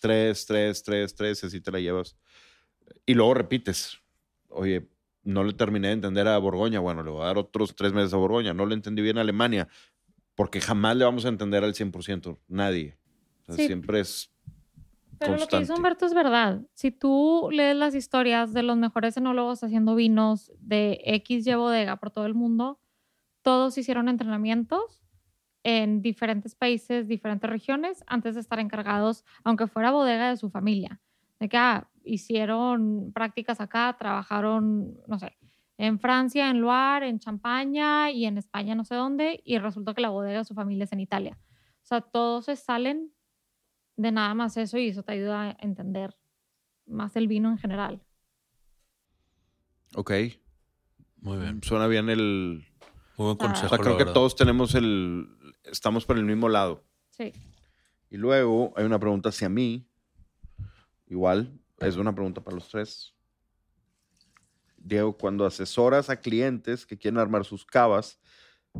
Tres, 0.00 0.46
tres, 0.46 0.82
tres, 0.82 1.14
tres, 1.14 1.44
así 1.44 1.60
te 1.60 1.70
la 1.70 1.80
llevas. 1.80 2.16
Y 3.06 3.14
luego 3.14 3.34
repites. 3.34 3.98
Oye, 4.48 4.88
no 5.22 5.44
le 5.44 5.52
terminé 5.54 5.88
de 5.88 5.94
entender 5.94 6.28
a 6.28 6.38
Borgoña. 6.38 6.80
Bueno, 6.80 7.02
le 7.02 7.10
voy 7.10 7.22
a 7.22 7.26
dar 7.26 7.38
otros 7.38 7.74
tres 7.74 7.92
meses 7.92 8.12
a 8.14 8.16
Borgoña. 8.18 8.54
No 8.54 8.66
le 8.66 8.74
entendí 8.74 9.02
bien 9.02 9.18
a 9.18 9.22
Alemania. 9.22 9.68
Porque 10.34 10.60
jamás 10.60 10.96
le 10.96 11.04
vamos 11.04 11.24
a 11.24 11.28
entender 11.28 11.64
al 11.64 11.74
100%. 11.74 12.38
Nadie. 12.48 12.98
O 13.42 13.44
sea, 13.46 13.56
Sí. 13.56 13.66
Siempre 13.66 14.00
es 14.00 14.30
Pero 15.18 15.36
lo 15.36 15.46
que 15.46 15.58
dice 15.58 15.72
Humberto 15.72 16.06
es 16.06 16.14
verdad. 16.14 16.60
Si 16.74 16.90
tú 16.90 17.48
lees 17.50 17.76
las 17.76 17.94
historias 17.94 18.52
de 18.52 18.62
los 18.62 18.76
mejores 18.76 19.16
enólogos 19.16 19.62
haciendo 19.62 19.94
vinos 19.94 20.52
de 20.58 21.00
X 21.04 21.46
y 21.46 21.54
bodega 21.54 21.96
por 21.96 22.10
todo 22.10 22.26
el 22.26 22.34
mundo, 22.34 22.80
todos 23.42 23.76
hicieron 23.76 24.08
entrenamientos 24.08 25.02
en 25.62 26.02
diferentes 26.02 26.54
países, 26.54 27.08
diferentes 27.08 27.48
regiones, 27.48 28.04
antes 28.06 28.34
de 28.34 28.40
estar 28.40 28.60
encargados, 28.60 29.24
aunque 29.44 29.66
fuera 29.66 29.90
bodega 29.90 30.30
de 30.30 30.36
su 30.36 30.50
familia. 30.50 31.00
De 31.40 31.48
que 31.48 31.56
ah, 31.56 31.88
hicieron 32.04 33.12
prácticas 33.12 33.60
acá, 33.60 33.96
trabajaron, 33.98 34.98
no 35.08 35.18
sé, 35.18 35.36
en 35.76 35.98
Francia, 35.98 36.50
en 36.50 36.60
Loire, 36.60 37.08
en 37.08 37.18
Champaña 37.18 38.10
y 38.10 38.26
en 38.26 38.38
España, 38.38 38.74
no 38.74 38.84
sé 38.84 38.94
dónde, 38.94 39.40
y 39.44 39.58
resulta 39.58 39.94
que 39.94 40.02
la 40.02 40.10
bodega 40.10 40.38
de 40.38 40.44
su 40.44 40.54
familia 40.54 40.84
es 40.84 40.92
en 40.92 41.00
Italia. 41.00 41.38
O 41.82 41.86
sea, 41.86 42.00
todos 42.00 42.44
se 42.44 42.56
salen 42.56 43.10
de 43.96 44.12
nada 44.12 44.34
más 44.34 44.56
eso 44.56 44.78
y 44.78 44.88
eso 44.88 45.02
te 45.02 45.12
ayuda 45.12 45.42
a 45.42 45.56
entender 45.60 46.16
más 46.86 47.16
el 47.16 47.28
vino 47.28 47.50
en 47.50 47.58
general. 47.58 48.02
Ok. 49.94 50.12
Muy 51.20 51.38
bien. 51.38 51.62
Suena 51.62 51.86
bien 51.86 52.08
el. 52.10 52.66
Muy 53.16 53.26
buen 53.26 53.36
consejo. 53.36 53.66
O 53.66 53.68
sea, 53.68 53.78
creo 53.78 53.96
que 53.96 54.04
verdad. 54.04 54.14
todos 54.14 54.36
tenemos 54.36 54.74
el. 54.74 55.28
Estamos 55.64 56.04
por 56.04 56.18
el 56.18 56.24
mismo 56.24 56.48
lado. 56.48 56.84
Sí. 57.10 57.32
Y 58.10 58.16
luego 58.16 58.72
hay 58.76 58.84
una 58.84 58.98
pregunta 58.98 59.30
hacia 59.30 59.48
mí. 59.48 59.88
Igual, 61.06 61.60
es 61.78 61.96
una 61.96 62.14
pregunta 62.14 62.42
para 62.42 62.56
los 62.56 62.68
tres. 62.68 63.14
Diego, 64.76 65.16
cuando 65.16 65.46
asesoras 65.46 66.10
a 66.10 66.20
clientes 66.20 66.84
que 66.84 66.98
quieren 66.98 67.18
armar 67.18 67.44
sus 67.44 67.64
cavas, 67.64 68.20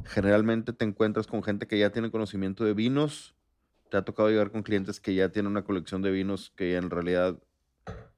generalmente 0.04 0.72
te 0.72 0.84
encuentras 0.84 1.26
con 1.26 1.42
gente 1.42 1.66
que 1.66 1.78
ya 1.78 1.90
tiene 1.90 2.10
conocimiento 2.10 2.64
de 2.64 2.74
vinos. 2.74 3.34
Te 3.94 3.98
ha 3.98 4.02
tocado 4.02 4.28
llegar 4.28 4.50
con 4.50 4.64
clientes 4.64 4.98
que 4.98 5.14
ya 5.14 5.28
tienen 5.28 5.52
una 5.52 5.62
colección 5.62 6.02
de 6.02 6.10
vinos 6.10 6.52
que 6.56 6.74
en 6.74 6.90
realidad 6.90 7.38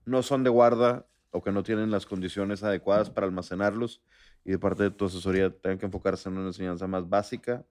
no 0.07 0.23
son 0.23 0.43
de 0.43 0.49
guarda 0.49 1.07
o 1.33 1.43
que 1.43 1.53
no 1.53 1.63
tienen 1.63 1.91
las 1.91 2.07
condiciones 2.07 2.63
adecuadas 2.63 3.11
para 3.11 3.27
almacenarlos 3.27 4.01
y 4.43 4.53
de 4.53 4.59
parte 4.59 4.85
de 4.85 4.91
tu 4.91 5.05
asesoría 5.05 5.51
tengan 5.51 5.79
que 5.79 5.85
enfocarse 5.85 6.31
en 6.31 6.39
una 6.39 6.47
enseñanza 6.47 6.87
más 6.87 7.07
básica. 7.07 7.63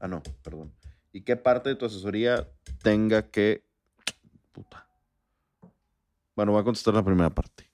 Ah, 0.00 0.08
no, 0.08 0.22
perdón. 0.42 0.72
¿Y 1.12 1.20
qué 1.20 1.36
parte 1.36 1.68
de 1.68 1.74
tu 1.74 1.84
asesoría 1.84 2.48
tenga 2.82 3.28
que... 3.28 3.62
Puta. 4.52 4.88
Bueno, 6.34 6.52
voy 6.52 6.62
a 6.62 6.64
contestar 6.64 6.94
la 6.94 7.04
primera 7.04 7.28
parte. 7.28 7.70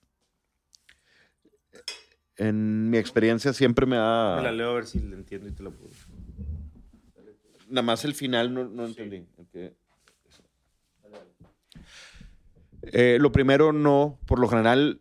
En 2.35 2.89
mi 2.89 2.97
experiencia 2.97 3.53
siempre 3.53 3.85
me 3.85 3.95
ha... 3.97 4.33
Me 4.35 4.43
la 4.43 4.51
leo 4.51 4.71
a 4.71 4.73
ver 4.73 4.87
si 4.87 4.99
la 4.99 5.15
entiendo 5.15 5.47
y 5.47 5.53
te 5.53 5.63
la 5.63 5.69
puedo. 5.69 5.89
Nada 7.69 7.83
más 7.83 8.03
el 8.05 8.15
final 8.15 8.53
no, 8.53 8.65
no 8.65 8.85
entendí. 8.85 9.25
Eh, 12.81 13.17
lo 13.19 13.31
primero, 13.31 13.71
no. 13.71 14.19
Por 14.25 14.39
lo 14.39 14.47
general, 14.47 14.99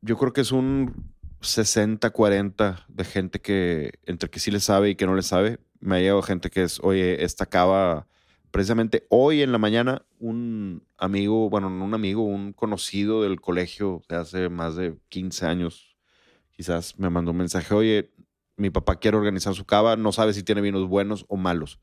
yo 0.00 0.16
creo 0.16 0.32
que 0.32 0.40
es 0.40 0.52
un 0.52 1.12
60-40 1.40 2.84
de 2.88 3.04
gente 3.04 3.40
que 3.40 3.92
entre 4.04 4.30
que 4.30 4.40
sí 4.40 4.50
le 4.50 4.60
sabe 4.60 4.90
y 4.90 4.94
que 4.96 5.06
no 5.06 5.14
le 5.14 5.22
sabe. 5.22 5.58
Me 5.80 5.96
ha 5.96 6.00
llegado 6.00 6.22
gente 6.22 6.50
que 6.50 6.62
es, 6.62 6.80
oye, 6.82 7.24
esta 7.24 7.46
cava, 7.46 8.06
precisamente 8.50 9.06
hoy 9.10 9.42
en 9.42 9.52
la 9.52 9.58
mañana, 9.58 10.02
un 10.18 10.82
amigo, 10.96 11.50
bueno, 11.50 11.70
no 11.70 11.84
un 11.84 11.94
amigo, 11.94 12.22
un 12.22 12.52
conocido 12.52 13.22
del 13.22 13.40
colegio 13.40 14.02
de 14.08 14.16
hace 14.16 14.48
más 14.48 14.76
de 14.76 14.96
15 15.08 15.46
años, 15.46 15.96
quizás 16.52 16.98
me 16.98 17.10
mandó 17.10 17.32
un 17.32 17.36
mensaje, 17.36 17.74
oye, 17.74 18.10
mi 18.56 18.70
papá 18.70 18.98
quiere 18.98 19.16
organizar 19.16 19.54
su 19.54 19.66
cava, 19.66 19.96
no 19.96 20.12
sabe 20.12 20.32
si 20.32 20.42
tiene 20.42 20.60
vinos 20.60 20.88
buenos 20.88 21.24
o 21.28 21.36
malos. 21.36 21.80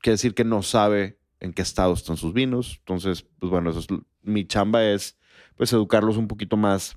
Quiere 0.00 0.14
decir 0.14 0.34
que 0.34 0.44
no 0.44 0.62
sabe 0.62 1.18
en 1.40 1.52
qué 1.52 1.62
estado 1.62 1.92
están 1.92 2.16
sus 2.16 2.32
vinos. 2.32 2.76
Entonces, 2.78 3.26
pues 3.38 3.50
bueno, 3.50 3.70
eso 3.70 3.80
mi 4.22 4.46
chamba 4.46 4.84
es 4.84 5.18
pues 5.56 5.72
educarlos 5.72 6.16
un 6.16 6.28
poquito 6.28 6.56
más 6.56 6.96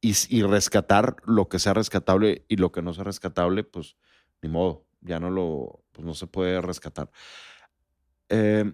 y, 0.00 0.14
y 0.28 0.42
rescatar 0.42 1.16
lo 1.24 1.48
que 1.48 1.58
sea 1.58 1.74
rescatable 1.74 2.44
y 2.48 2.56
lo 2.56 2.72
que 2.72 2.82
no 2.82 2.92
sea 2.92 3.04
rescatable, 3.04 3.64
pues 3.64 3.96
ni 4.42 4.48
modo, 4.48 4.84
ya 5.00 5.18
no 5.18 5.30
lo, 5.30 5.82
pues 5.92 6.04
no 6.04 6.14
se 6.14 6.26
puede 6.26 6.60
rescatar. 6.60 7.10
Eh, 8.28 8.72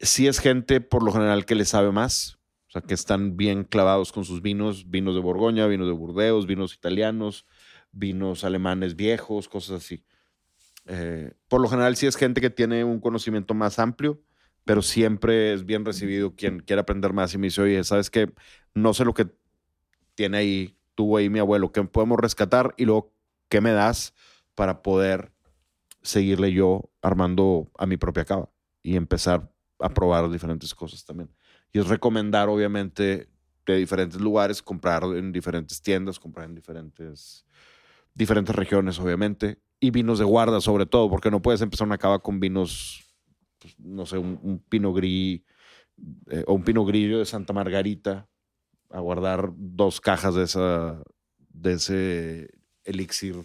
sí 0.00 0.26
es 0.26 0.40
gente 0.40 0.80
por 0.80 1.02
lo 1.02 1.12
general 1.12 1.44
que 1.44 1.54
le 1.54 1.64
sabe 1.64 1.92
más, 1.92 2.38
o 2.68 2.72
sea, 2.72 2.82
que 2.82 2.94
están 2.94 3.36
bien 3.36 3.64
clavados 3.64 4.12
con 4.12 4.24
sus 4.24 4.42
vinos, 4.42 4.90
vinos 4.90 5.14
de 5.14 5.20
Borgoña, 5.20 5.66
vinos 5.66 5.86
de 5.86 5.92
Burdeos, 5.92 6.46
vinos 6.46 6.74
italianos, 6.74 7.46
vinos 7.92 8.44
alemanes 8.44 8.96
viejos, 8.96 9.48
cosas 9.48 9.84
así. 9.84 10.04
Eh, 10.86 11.32
por 11.48 11.60
lo 11.60 11.68
general 11.68 11.96
sí 11.96 12.06
es 12.06 12.16
gente 12.16 12.40
que 12.40 12.50
tiene 12.50 12.84
un 12.84 13.00
conocimiento 13.00 13.54
más 13.54 13.78
amplio, 13.78 14.20
pero 14.64 14.82
siempre 14.82 15.52
es 15.52 15.64
bien 15.64 15.84
recibido 15.84 16.34
quien 16.34 16.60
quiere 16.60 16.80
aprender 16.80 17.12
más 17.12 17.34
y 17.34 17.38
me 17.38 17.46
dice, 17.48 17.62
oye, 17.62 17.84
¿sabes 17.84 18.10
qué? 18.10 18.32
No 18.74 18.94
sé 18.94 19.04
lo 19.04 19.14
que 19.14 19.28
tiene 20.14 20.38
ahí, 20.38 20.76
tuvo 20.94 21.16
ahí 21.16 21.28
mi 21.28 21.38
abuelo, 21.38 21.72
¿qué 21.72 21.84
podemos 21.84 22.18
rescatar? 22.18 22.74
Y 22.76 22.84
luego, 22.84 23.12
¿qué 23.48 23.60
me 23.60 23.72
das 23.72 24.14
para 24.54 24.82
poder 24.82 25.32
seguirle 26.02 26.52
yo 26.52 26.90
armando 27.00 27.70
a 27.78 27.86
mi 27.86 27.96
propia 27.96 28.24
cava 28.24 28.50
y 28.82 28.96
empezar 28.96 29.52
a 29.78 29.88
probar 29.90 30.30
diferentes 30.30 30.74
cosas 30.74 31.04
también? 31.04 31.30
Y 31.72 31.78
es 31.78 31.88
recomendar, 31.88 32.48
obviamente, 32.48 33.28
de 33.66 33.76
diferentes 33.76 34.20
lugares, 34.20 34.62
comprar 34.62 35.04
en 35.04 35.32
diferentes 35.32 35.80
tiendas, 35.80 36.18
comprar 36.18 36.46
en 36.46 36.54
diferentes 36.54 37.46
diferentes 38.14 38.54
regiones, 38.54 38.98
obviamente, 38.98 39.58
y 39.80 39.90
vinos 39.90 40.18
de 40.18 40.24
guarda, 40.24 40.60
sobre 40.60 40.86
todo, 40.86 41.08
porque 41.10 41.30
no 41.30 41.42
puedes 41.42 41.60
empezar 41.60 41.86
una 41.86 41.98
cava 41.98 42.20
con 42.20 42.38
vinos, 42.40 43.04
pues, 43.58 43.78
no 43.78 44.06
sé, 44.06 44.18
un, 44.18 44.38
un 44.42 44.58
pino 44.60 44.92
gris 44.92 45.42
eh, 46.30 46.44
o 46.46 46.54
un 46.54 46.62
pino 46.64 46.84
grillo 46.84 47.18
de 47.18 47.24
Santa 47.26 47.52
Margarita, 47.52 48.28
a 48.90 49.00
guardar 49.00 49.50
dos 49.56 50.00
cajas 50.00 50.34
de 50.34 50.44
esa, 50.44 51.02
de 51.48 51.72
ese 51.72 52.50
elixir 52.84 53.36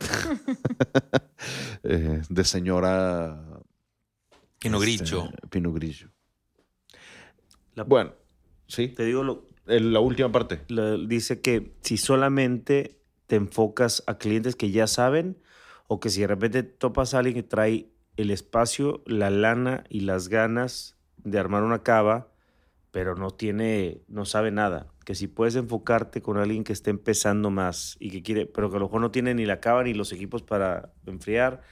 eh, 1.82 2.22
de 2.28 2.44
señora 2.44 3.60
Pino 4.58 4.82
este, 4.82 4.96
Grigio. 5.04 5.30
Pino 5.50 5.72
Grillo. 5.72 6.10
La- 7.74 7.84
Bueno, 7.84 8.12
sí. 8.66 8.88
Te 8.88 9.04
digo 9.04 9.22
lo, 9.22 9.48
El- 9.66 9.92
la 9.92 10.00
última 10.00 10.30
parte. 10.32 10.62
La- 10.68 10.96
dice 10.96 11.40
que 11.40 11.74
si 11.82 11.96
solamente 11.96 13.00
te 13.26 13.36
enfocas 13.36 14.02
a 14.06 14.18
clientes 14.18 14.56
que 14.56 14.70
ya 14.70 14.86
saben 14.86 15.38
o 15.86 16.00
que 16.00 16.10
si 16.10 16.20
de 16.22 16.26
repente 16.26 16.62
topas 16.62 17.14
a 17.14 17.18
alguien 17.18 17.34
que 17.34 17.42
trae 17.42 17.90
el 18.16 18.30
espacio, 18.30 19.02
la 19.06 19.30
lana 19.30 19.84
y 19.88 20.00
las 20.00 20.28
ganas 20.28 20.96
de 21.18 21.38
armar 21.38 21.62
una 21.62 21.82
cava, 21.82 22.30
pero 22.90 23.16
no 23.16 23.30
tiene, 23.32 24.02
no 24.08 24.24
sabe 24.24 24.50
nada. 24.50 24.86
Que 25.04 25.14
si 25.14 25.26
puedes 25.26 25.56
enfocarte 25.56 26.22
con 26.22 26.36
alguien 26.38 26.64
que 26.64 26.72
esté 26.72 26.90
empezando 26.90 27.50
más 27.50 27.96
y 27.98 28.10
que 28.10 28.22
quiere, 28.22 28.46
pero 28.46 28.70
que 28.70 28.76
a 28.76 28.78
lo 28.78 28.86
mejor 28.86 29.00
no 29.00 29.10
tiene 29.10 29.34
ni 29.34 29.44
la 29.46 29.60
cava 29.60 29.82
ni 29.82 29.94
los 29.94 30.12
equipos 30.12 30.42
para 30.42 30.92
enfriar, 31.06 31.62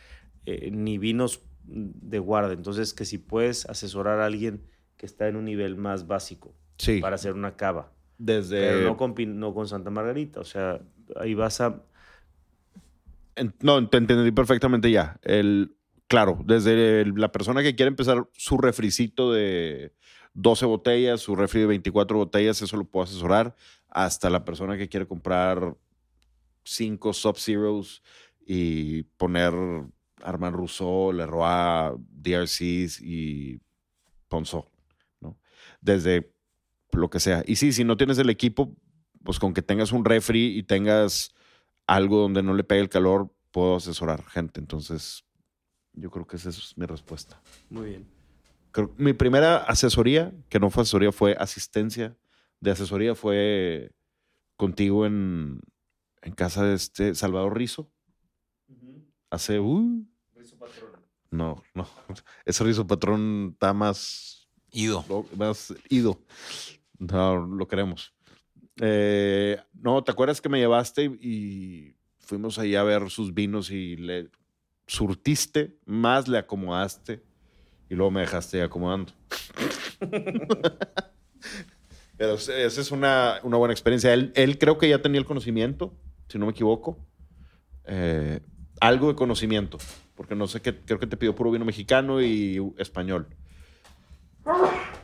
eh, 0.46 0.70
ni 0.72 0.98
vinos 0.98 1.42
de 1.64 2.18
guarda. 2.18 2.52
Entonces, 2.52 2.92
que 2.92 3.04
si 3.04 3.18
puedes 3.18 3.66
asesorar 3.66 4.18
a 4.20 4.26
alguien 4.26 4.66
que 4.96 5.06
está 5.06 5.28
en 5.28 5.36
un 5.36 5.44
nivel 5.44 5.76
más 5.76 6.06
básico 6.06 6.54
Sí. 6.78 7.00
para 7.00 7.14
hacer 7.14 7.34
una 7.34 7.56
cava. 7.56 7.92
Desde. 8.18 8.60
Pero 8.60 8.80
no 8.82 8.96
con, 8.96 9.14
no 9.38 9.54
con 9.54 9.68
Santa 9.68 9.90
Margarita. 9.90 10.40
O 10.40 10.44
sea, 10.44 10.80
ahí 11.16 11.34
vas 11.34 11.60
a. 11.60 11.82
No, 13.60 13.88
te 13.88 13.96
entendí 13.96 14.30
perfectamente 14.30 14.90
ya. 14.90 15.18
El, 15.22 15.74
claro, 16.06 16.38
desde 16.44 17.06
la 17.06 17.32
persona 17.32 17.62
que 17.62 17.74
quiere 17.74 17.88
empezar 17.88 18.28
su 18.32 18.58
refricito 18.58 19.32
de 19.32 19.92
12 20.34 20.66
botellas, 20.66 21.20
su 21.20 21.36
refri 21.36 21.60
de 21.60 21.66
24 21.66 22.18
botellas, 22.18 22.60
eso 22.62 22.76
lo 22.76 22.84
puedo 22.84 23.04
asesorar, 23.04 23.54
hasta 23.88 24.30
la 24.30 24.44
persona 24.44 24.76
que 24.76 24.88
quiere 24.88 25.06
comprar 25.06 25.76
5 26.64 27.12
Sub-Zeros 27.12 28.02
y 28.46 29.04
poner 29.16 29.54
Armand 30.22 30.56
Rousseau, 30.56 31.12
Leroy, 31.12 31.96
DRCs 32.10 33.00
y 33.00 33.60
Ponzo, 34.28 34.70
¿no? 35.20 35.38
Desde 35.80 36.32
lo 36.92 37.10
que 37.10 37.20
sea. 37.20 37.42
Y 37.46 37.56
sí, 37.56 37.72
si 37.72 37.84
no 37.84 37.96
tienes 37.96 38.18
el 38.18 38.30
equipo, 38.30 38.74
pues 39.24 39.38
con 39.38 39.54
que 39.54 39.62
tengas 39.62 39.92
un 39.92 40.04
refri 40.04 40.56
y 40.58 40.62
tengas 40.62 41.34
algo 41.86 42.18
donde 42.20 42.42
no 42.42 42.54
le 42.54 42.64
pegue 42.64 42.80
el 42.82 42.88
calor, 42.88 43.34
puedo 43.50 43.76
asesorar 43.76 44.24
gente. 44.24 44.60
Entonces, 44.60 45.24
yo 45.92 46.10
creo 46.10 46.26
que 46.26 46.36
esa 46.36 46.48
es 46.48 46.76
mi 46.76 46.86
respuesta. 46.86 47.40
Muy 47.70 47.90
bien. 47.90 48.06
Creo- 48.70 48.94
mi 48.96 49.12
primera 49.12 49.58
asesoría, 49.58 50.32
que 50.48 50.58
no 50.58 50.70
fue 50.70 50.82
asesoría, 50.82 51.12
fue 51.12 51.36
asistencia 51.38 52.16
de 52.60 52.70
asesoría, 52.70 53.14
fue 53.14 53.90
contigo 54.56 55.04
en, 55.06 55.60
en 56.22 56.32
casa 56.34 56.64
de 56.64 56.74
este 56.74 57.14
Salvador 57.14 57.56
Rizo. 57.56 57.90
Hace, 59.30 59.58
uh, 59.60 60.06
no, 61.30 61.62
no, 61.74 61.88
ese 62.44 62.64
Rizo 62.64 62.86
Patrón 62.86 63.50
está 63.54 63.72
más 63.72 64.48
Ido. 64.72 65.04
lo- 65.08 65.26
más 65.36 65.74
ido. 65.90 66.18
No, 66.98 67.36
lo 67.46 67.66
queremos. 67.68 68.14
Eh, 68.80 69.58
no, 69.74 70.02
¿te 70.02 70.10
acuerdas 70.10 70.40
que 70.40 70.48
me 70.48 70.58
llevaste 70.58 71.04
y 71.04 71.94
fuimos 72.18 72.58
ahí 72.58 72.74
a 72.74 72.82
ver 72.82 73.10
sus 73.10 73.34
vinos 73.34 73.70
y 73.70 73.96
le 73.96 74.30
surtiste, 74.86 75.76
más 75.84 76.28
le 76.28 76.38
acomodaste 76.38 77.22
y 77.88 77.94
luego 77.94 78.10
me 78.10 78.22
dejaste 78.22 78.62
acomodando? 78.62 79.12
Pero 82.16 82.34
esa 82.34 82.52
es 82.52 82.90
una, 82.90 83.40
una 83.42 83.56
buena 83.56 83.72
experiencia. 83.72 84.14
Él, 84.14 84.32
él 84.36 84.58
creo 84.58 84.78
que 84.78 84.88
ya 84.88 85.02
tenía 85.02 85.18
el 85.18 85.26
conocimiento, 85.26 85.92
si 86.28 86.38
no 86.38 86.46
me 86.46 86.52
equivoco. 86.52 86.98
Eh, 87.84 88.40
algo 88.80 89.08
de 89.08 89.14
conocimiento, 89.14 89.78
porque 90.14 90.34
no 90.34 90.46
sé 90.46 90.60
qué, 90.60 90.76
creo 90.76 90.98
que 90.98 91.06
te 91.06 91.16
pidió 91.16 91.34
puro 91.34 91.50
vino 91.50 91.64
mexicano 91.64 92.20
y 92.22 92.60
español. 92.78 93.28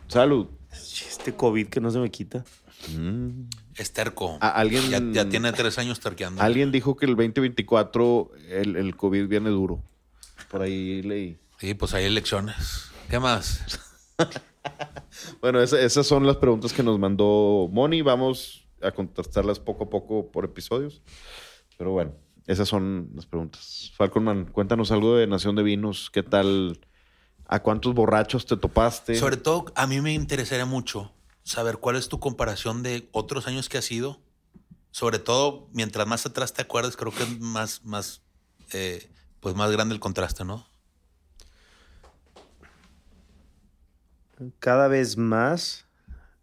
Salud. 0.07 0.49
Este 0.71 1.35
COVID 1.35 1.69
que 1.69 1.81
no 1.81 1.91
se 1.91 1.99
me 1.99 2.11
quita. 2.11 2.45
Mm. 2.97 3.49
Es 3.77 3.93
terco. 3.93 4.39
Alguien, 4.41 4.89
Ya, 4.91 5.01
ya 5.13 5.29
tiene 5.29 5.53
tres 5.53 5.79
años 5.79 6.01
terqueando. 6.01 6.43
alguien 6.43 6.71
dijo 6.73 6.97
que 6.97 7.07
el 7.07 7.17
2024 7.17 8.33
el, 8.51 8.77
el 8.77 8.97
COVID 8.97 9.29
viene 9.29 9.51
duro. 9.51 9.83
Por 10.51 10.63
ahí 10.63 11.03
leí. 11.03 11.39
Sí, 11.59 11.75
pues 11.75 11.95
hay 11.95 12.05
elecciones. 12.05 12.91
¿Qué 13.11 13.19
más? 13.19 13.61
Bueno, 15.41 15.61
esa- 15.63 15.81
esas 15.81 16.07
son 16.07 16.27
las 16.27 16.37
preguntas 16.37 16.73
que 16.73 16.83
nos 16.83 16.99
mandó 16.99 17.69
Moni. 17.73 18.03
Vamos 18.03 18.67
a 18.83 18.91
contestarlas 18.93 19.59
poco 19.59 19.85
a 19.85 19.91
poco 19.91 20.31
por 20.31 20.45
episodios. 20.45 21.03
Pero 21.77 21.93
bueno, 21.93 22.13
esas 22.47 22.69
son 22.69 23.11
las 23.15 23.27
preguntas. 23.27 23.93
Falconman, 23.97 24.47
cuéntanos 24.47 24.91
algo 24.93 25.17
de 25.17 25.27
Nación 25.27 25.57
de 25.57 25.63
Vinos. 25.63 26.11
¿Qué 26.13 26.23
tal? 26.23 26.81
¿A 27.47 27.61
cuántos 27.63 27.95
borrachos 27.95 28.47
te 28.47 28.57
topaste? 28.57 29.15
Sobre 29.15 29.37
todo, 29.39 29.67
a 29.75 29.87
mí 29.87 30.01
me 30.01 30.13
interesaría 30.13 30.67
mucho 30.67 31.13
saber 31.49 31.79
cuál 31.79 31.97
es 31.97 32.09
tu 32.09 32.21
comparación 32.21 32.83
de 32.83 33.09
otros 33.11 33.47
años 33.47 33.69
que 33.71 33.79
has 33.79 33.91
ido. 33.91 34.21
Sobre 34.91 35.19
todo, 35.19 35.69
mientras 35.73 36.07
más 36.07 36.27
atrás 36.27 36.53
te 36.53 36.63
acuerdas, 36.63 36.97
creo 36.97 37.11
que 37.13 37.23
es 37.23 37.41
más, 37.41 37.85
más, 37.85 38.23
eh, 38.73 39.11
pues 39.41 39.55
más 39.55 39.71
grande 39.73 39.95
el 39.95 40.01
contraste, 40.01 40.45
¿no? 40.45 40.67
Cada 44.59 44.89
vez 44.89 45.17
más 45.17 45.87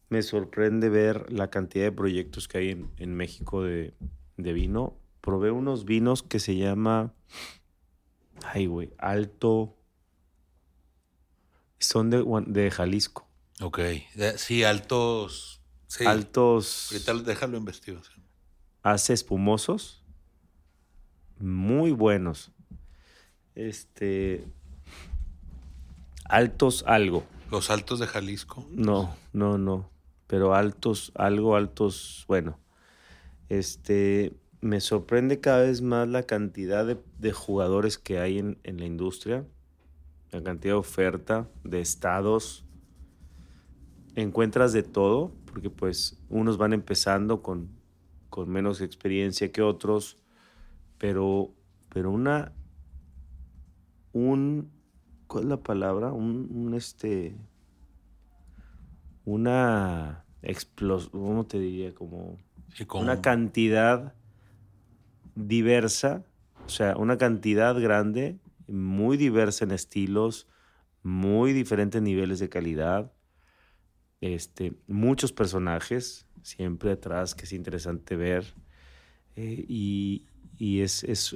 me 0.09 0.23
sorprende 0.23 0.89
ver 0.89 1.31
la 1.31 1.49
cantidad 1.49 1.85
de 1.85 1.91
proyectos 1.91 2.47
que 2.47 2.57
hay 2.57 2.69
en, 2.71 2.91
en 2.97 3.15
México 3.15 3.61
de, 3.63 3.93
de 4.37 4.53
vino. 4.53 4.97
Probé 5.21 5.51
unos 5.51 5.85
vinos 5.85 6.23
que 6.23 6.39
se 6.39 6.55
llama. 6.55 7.13
Ay, 8.43 8.65
güey. 8.65 8.91
Alto. 8.97 9.75
Son 11.79 12.09
de, 12.09 12.23
de 12.47 12.71
Jalisco. 12.71 13.24
Ok. 13.61 13.79
De- 14.15 14.37
sí, 14.37 14.63
altos. 14.63 15.61
Sí. 15.87 16.05
Altos. 16.05 16.89
Ahorita 16.91 17.13
déjalo 17.31 17.57
investigar. 17.57 18.01
hace 18.83 19.13
espumosos 19.13 20.03
muy 21.39 21.91
buenos. 21.91 22.51
Este 23.55 24.45
altos 26.25 26.83
algo. 26.87 27.23
Los 27.51 27.69
altos 27.69 27.99
de 27.99 28.07
Jalisco. 28.07 28.65
No, 28.71 29.15
no, 29.31 29.57
no, 29.57 29.89
pero 30.27 30.55
altos 30.55 31.11
algo 31.15 31.55
altos, 31.55 32.25
bueno. 32.27 32.59
Este 33.49 34.33
me 34.61 34.81
sorprende 34.81 35.39
cada 35.39 35.61
vez 35.61 35.81
más 35.81 36.07
la 36.07 36.23
cantidad 36.23 36.85
de, 36.85 36.97
de 37.19 37.31
jugadores 37.31 37.97
que 37.99 38.19
hay 38.19 38.39
en, 38.39 38.59
en 38.63 38.79
la 38.79 38.85
industria, 38.85 39.45
la 40.31 40.41
cantidad 40.41 40.73
de 40.73 40.79
oferta 40.79 41.47
de 41.63 41.81
estados. 41.81 42.64
Encuentras 44.15 44.73
de 44.73 44.83
todo, 44.83 45.31
porque 45.45 45.69
pues 45.69 46.17
unos 46.29 46.57
van 46.57 46.73
empezando 46.73 47.41
con, 47.41 47.69
con 48.29 48.49
menos 48.49 48.81
experiencia 48.81 49.51
que 49.51 49.61
otros, 49.61 50.17
pero, 50.97 51.53
pero 51.89 52.11
una, 52.11 52.53
un, 54.13 54.71
¿cuál 55.27 55.43
es 55.43 55.49
la 55.49 55.57
palabra? 55.63 56.13
Un, 56.13 56.49
un 56.51 56.73
este, 56.73 57.35
una 59.25 60.25
explosión, 60.41 61.11
¿cómo 61.11 61.45
te 61.45 61.59
diría? 61.59 61.93
Como 61.93 62.37
Sí, 62.73 62.85
una 62.93 63.21
cantidad 63.21 64.15
diversa, 65.35 66.25
o 66.65 66.69
sea, 66.69 66.97
una 66.97 67.17
cantidad 67.17 67.79
grande, 67.79 68.39
muy 68.67 69.17
diversa 69.17 69.65
en 69.65 69.71
estilos, 69.71 70.47
muy 71.03 71.53
diferentes 71.53 72.01
niveles 72.01 72.39
de 72.39 72.49
calidad, 72.49 73.14
este, 74.33 74.73
muchos 74.87 75.31
personajes 75.31 76.25
siempre 76.41 76.91
atrás 76.91 77.35
que 77.35 77.45
es 77.45 77.53
interesante 77.53 78.15
ver. 78.15 78.55
eh, 79.35 79.65
y 79.67 80.25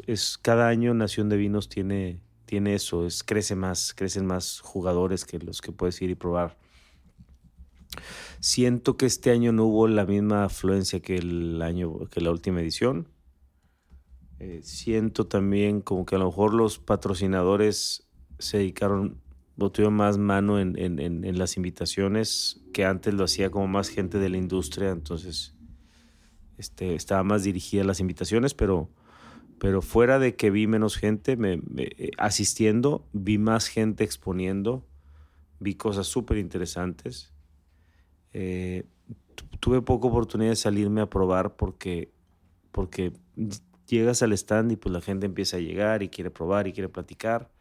es- 0.08 0.39
cada 0.41 0.69
año 0.69 0.93
Nación 0.93 1.30
de 1.30 1.38
Vinos 1.38 1.67
tiene, 1.69 2.21
tiene 2.45 2.73
eso, 2.75 3.06
es, 3.06 3.23
crece 3.23 3.56
más, 3.56 3.93
crecen 3.93 4.25
más 4.25 4.60
jugadores 4.62 5.25
que 5.25 5.39
los 5.39 5.62
que 5.62 5.71
puedes 5.71 6.02
ir 6.02 6.10
y 6.10 6.15
probar. 6.15 6.58
Siento 8.39 8.95
que 8.97 9.06
este 9.06 9.32
año 9.32 9.52
no 9.52 9.65
hubo 9.65 9.88
la 9.88 10.06
misma 10.06 10.45
afluencia 10.45 11.02
que 11.02 11.17
el 11.17 11.62
año 11.62 12.08
que 12.10 12.21
la 12.21 12.32
última 12.32 12.62
edición. 12.62 13.08
Eh, 14.39 14.62
siento 14.63 15.28
también 15.28 15.82
como 15.82 16.06
que 16.06 16.15
a 16.15 16.19
lo 16.19 16.28
mejor 16.28 16.54
los 16.54 16.80
patrocinadores 16.80 18.08
se 18.38 18.58
dedicaron 18.60 19.19
o 19.60 19.72
tuvieron 19.72 19.95
más 19.95 20.17
mano 20.17 20.60
en, 20.60 20.78
en- 20.80 21.00
en- 21.00 21.24
en 21.26 21.38
las 21.39 21.58
invitaciones 21.58 22.62
que 22.74 22.86
antes 22.86 23.13
lo 23.13 23.24
hacía 23.26 23.50
como 23.52 23.67
más 23.67 23.89
gente 23.89 24.17
de 24.19 24.30
la 24.30 24.38
industria, 24.38 24.89
entonces 24.89 25.54
este, 26.58 26.95
estaba 26.95 27.24
más 27.24 27.43
dirigida 27.43 27.82
a 27.84 27.86
las 27.86 28.00
invitaciones, 28.00 28.54
pero, 28.54 28.89
pero 29.60 29.82
fuera 29.82 30.19
de 30.19 30.36
que 30.36 30.52
vi 30.52 30.67
menos 30.67 30.98
gente 30.98 31.38
me- 31.38 31.58
me- 31.58 31.89
eh, 31.98 32.12
asistiendo, 32.17 33.08
vi 33.13 33.38
más 33.38 33.67
gente 33.67 34.04
exponiendo, 34.04 34.86
vi 35.60 35.76
cosas 35.76 36.08
súper 36.08 36.38
interesantes. 36.38 37.34
Eh, 38.34 38.86
tu- 39.36 39.45
tuve 39.60 39.82
poca 39.82 40.08
oportunidad 40.08 40.52
de 40.52 40.56
salirme 40.56 41.02
a 41.02 41.10
probar 41.10 41.56
porque, 41.56 42.12
porque 42.72 43.13
llegas 43.88 44.22
al 44.22 44.34
stand 44.34 44.72
y 44.72 44.76
pues 44.76 44.93
la 44.93 45.02
gente 45.02 45.26
empieza 45.26 45.58
a 45.58 45.62
llegar 45.62 46.04
y 46.04 46.10
quiere 46.10 46.30
probar 46.32 46.67
y 46.67 46.74
quiere 46.74 46.89
platicar. 46.89 47.52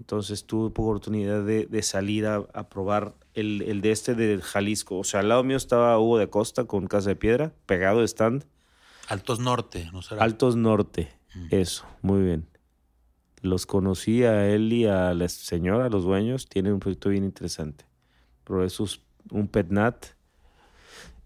Entonces 0.00 0.46
tuve 0.46 0.68
oportunidad 0.68 1.44
de, 1.44 1.66
de 1.66 1.82
salir 1.82 2.26
a, 2.26 2.36
a 2.54 2.68
probar 2.70 3.14
el, 3.34 3.60
el 3.62 3.82
de 3.82 3.92
este 3.92 4.14
de 4.14 4.40
Jalisco. 4.40 4.98
O 4.98 5.04
sea, 5.04 5.20
al 5.20 5.28
lado 5.28 5.44
mío 5.44 5.58
estaba 5.58 5.98
Hugo 5.98 6.16
de 6.16 6.30
Costa 6.30 6.64
con 6.64 6.86
Casa 6.86 7.10
de 7.10 7.16
Piedra, 7.16 7.52
pegado 7.66 8.00
de 8.00 8.06
stand. 8.06 8.46
Altos 9.08 9.40
Norte, 9.40 9.88
¿no 9.92 10.00
será? 10.02 10.24
Altos 10.24 10.56
Norte, 10.56 11.12
Mm. 11.32 11.46
eso, 11.52 11.86
muy 12.02 12.22
bien. 12.22 12.48
Los 13.40 13.64
conocí 13.66 14.24
a 14.24 14.48
él 14.48 14.72
y 14.72 14.86
a 14.86 15.14
la 15.14 15.28
señora, 15.28 15.88
los 15.88 16.02
dueños, 16.02 16.48
tienen 16.48 16.72
un 16.72 16.80
proyecto 16.80 17.10
bien 17.10 17.22
interesante. 17.24 17.84
Probé 18.42 18.68
sus, 18.68 19.02
un 19.30 19.46
PetNat, 19.46 20.06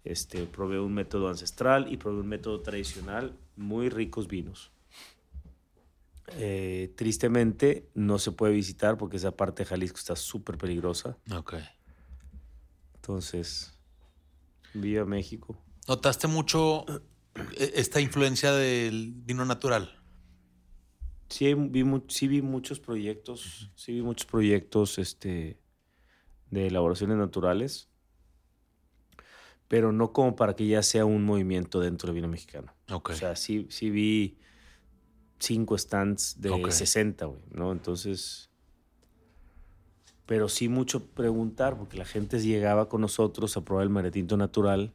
este, 0.05 0.45
probé 0.45 0.79
un 0.79 0.93
método 0.93 1.29
ancestral 1.31 1.91
y 1.91 1.97
probé 1.97 2.21
un 2.21 2.27
método 2.27 2.61
tradicional, 2.61 3.33
muy 3.57 3.89
ricos 3.89 4.29
vinos. 4.29 4.73
Eh, 6.29 6.93
tristemente 6.97 7.91
no 7.95 8.19
se 8.19 8.33
puede 8.33 8.55
visitar 8.55 8.97
porque 8.97 9.19
esa 9.19 9.37
parte 9.37 9.63
de 9.63 9.69
Jalisco 9.69 9.99
está 9.99 10.17
súper 10.17 10.57
peligrosa. 10.57 11.19
Ok. 11.33 11.55
Entonces, 12.95 13.79
viva 14.73 15.05
México. 15.05 15.59
¿Notaste 15.87 16.27
mucho 16.27 16.87
eh, 17.57 17.73
esta 17.75 18.01
influencia 18.01 18.53
del 18.53 19.13
vino 19.15 19.45
natural? 19.45 20.01
Sí, 21.29 21.53
vi, 21.55 21.85
sí 22.09 22.29
vi 22.29 22.43
muchos 22.43 22.81
proyectos, 22.81 23.71
sí 23.75 23.93
vi 23.93 24.03
muchos 24.03 24.27
proyectos 24.27 24.99
este, 24.99 25.59
de 26.51 26.67
elaboraciones 26.67 27.17
naturales, 27.17 27.89
pero 29.69 29.93
no 29.93 30.13
como 30.13 30.37
para 30.37 30.55
que 30.55 30.67
ya 30.67 30.83
sea 30.83 31.05
un 31.05 31.25
movimiento 31.25 31.81
dentro 31.81 32.07
del 32.07 32.15
vino 32.15 32.29
mexicano. 32.29 32.73
Ok. 32.91 33.11
O 33.11 33.15
sea, 33.15 33.37
sí, 33.37 33.67
sí 33.71 33.91
vi 33.91 34.39
cinco 35.44 35.76
stands 35.78 36.40
de 36.40 36.50
Ok. 36.50 36.70
60, 36.70 37.26
güey, 37.26 37.40
¿no? 37.52 37.72
Entonces, 37.72 38.50
pero 40.26 40.48
sí 40.48 40.68
mucho 40.68 41.04
preguntar, 41.07 41.76
porque 41.76 41.96
la 41.98 42.04
gente 42.04 42.40
llegaba 42.40 42.88
con 42.88 43.00
nosotros 43.00 43.57
a 43.57 43.64
probar 43.64 43.85
el 43.85 43.90
maretinto 43.90 44.37
natural 44.37 44.92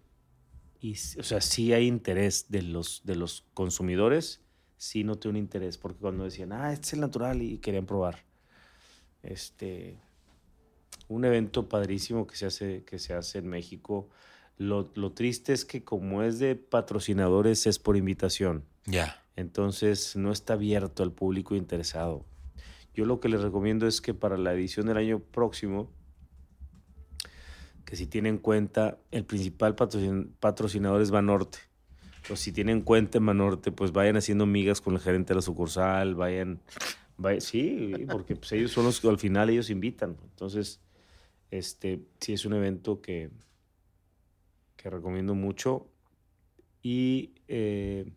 y, 0.82 0.94
o 0.94 1.24
sea, 1.24 1.42
sí 1.42 1.74
hay 1.74 1.88
interés 1.88 2.46
de 2.50 2.62
los, 2.62 3.02
de 3.04 3.16
los 3.16 3.46
consumidores, 3.54 4.42
sí 4.78 5.04
noté 5.04 5.28
un 5.28 5.36
interés, 5.36 5.78
porque 5.78 6.00
cuando 6.00 6.24
decían, 6.24 6.54
ah, 6.54 6.72
este 6.72 6.88
es 6.88 6.94
el 6.94 7.02
natural 7.02 7.42
y 7.42 7.58
querían 7.58 7.86
probar. 7.86 8.24
Este, 9.22 10.00
un 11.10 11.26
evento 11.26 11.68
padrísimo 11.68 12.26
que 12.26 12.38
se 12.38 12.46
hace, 12.46 12.84
que 12.86 12.98
se 12.98 13.14
hace 13.14 13.40
en 13.40 13.48
México. 13.48 14.10
Lo, 14.58 14.90
lo 14.96 15.12
triste 15.12 15.52
es 15.52 15.66
que 15.66 15.84
como 15.84 16.24
es 16.24 16.40
de 16.40 16.56
patrocinadores 16.56 17.68
es 17.68 17.78
por 17.78 17.98
invitación. 17.98 18.64
ya. 18.86 19.19
Entonces 19.40 20.18
no 20.18 20.34
está 20.34 20.54
abierto 20.54 21.02
al 21.02 21.14
público 21.14 21.56
interesado. 21.56 22.26
Yo 22.94 23.06
lo 23.06 23.22
que 23.22 23.30
les 23.30 23.42
recomiendo 23.42 23.88
es 23.88 24.02
que 24.02 24.14
para 24.14 24.38
la 24.38 24.54
edición 24.54 24.88
del 24.88 24.98
año 24.98 25.20
próximo, 25.20 25.90
que 27.86 27.96
si 27.96 28.06
tienen 28.06 28.36
en 28.36 28.40
cuenta, 28.42 28.98
el 29.12 29.24
principal 29.24 29.78
patrocin- 29.78 30.32
patrocinador 30.42 31.02
es 31.02 31.10
Banorte. 31.10 31.60
O 32.30 32.36
si 32.36 32.52
tienen 32.52 32.80
en 32.80 32.84
cuenta 32.84 33.20
Banorte, 33.20 33.72
pues 33.72 33.94
vayan 33.94 34.18
haciendo 34.18 34.46
migas 34.46 34.82
con 34.82 34.94
el 34.96 35.00
gerente 35.00 35.30
de 35.30 35.36
la 35.36 35.42
sucursal, 35.42 36.16
vayan, 36.16 36.60
vay- 37.18 37.40
sí, 37.40 38.06
porque 38.12 38.36
pues 38.36 38.52
ellos 38.52 38.72
son 38.72 38.84
los 38.84 39.00
que 39.00 39.08
al 39.08 39.18
final 39.20 39.50
ellos 39.50 39.70
invitan. 39.70 40.18
Entonces, 40.22 40.82
este, 41.50 42.02
sí 42.20 42.34
es 42.34 42.44
un 42.46 42.56
evento 42.56 43.00
que, 43.02 43.32
que 44.76 44.90
recomiendo 44.90 45.34
mucho. 45.34 45.88
Y 46.84 47.36
eh, 47.48 48.12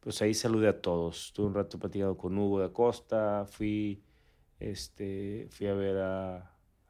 pues 0.00 0.20
ahí 0.22 0.34
saludé 0.34 0.68
a 0.68 0.80
todos. 0.80 1.26
Estuve 1.26 1.46
un 1.48 1.54
rato 1.54 1.78
platicando 1.78 2.16
con 2.16 2.36
Hugo 2.36 2.60
de 2.60 2.66
Acosta, 2.66 3.46
fui, 3.46 4.02
este, 4.58 5.46
fui 5.50 5.66
a 5.66 5.74
ver 5.74 5.98
a, 5.98 6.36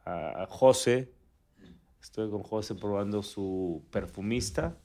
a, 0.05 0.43
a 0.43 0.47
José, 0.47 1.13
estuve 2.01 2.31
con 2.31 2.43
José 2.43 2.75
probando 2.77 3.23
su 3.23 3.83
perfumista, 3.91 4.77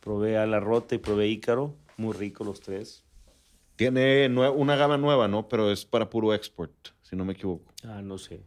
probé 0.00 0.38
a 0.38 0.46
La 0.46 0.58
Rota 0.60 0.94
y 0.94 0.98
probé 0.98 1.28
Ícaro, 1.28 1.74
muy 1.96 2.14
rico 2.14 2.44
los 2.44 2.60
tres. 2.60 3.04
Tiene 3.76 4.28
una 4.28 4.76
gama 4.76 4.98
nueva, 4.98 5.28
¿no? 5.28 5.48
Pero 5.48 5.70
es 5.70 5.86
para 5.86 6.10
puro 6.10 6.34
export, 6.34 6.72
si 7.02 7.16
no 7.16 7.24
me 7.24 7.32
equivoco. 7.32 7.72
Ah, 7.84 8.02
no 8.02 8.18
sé, 8.18 8.42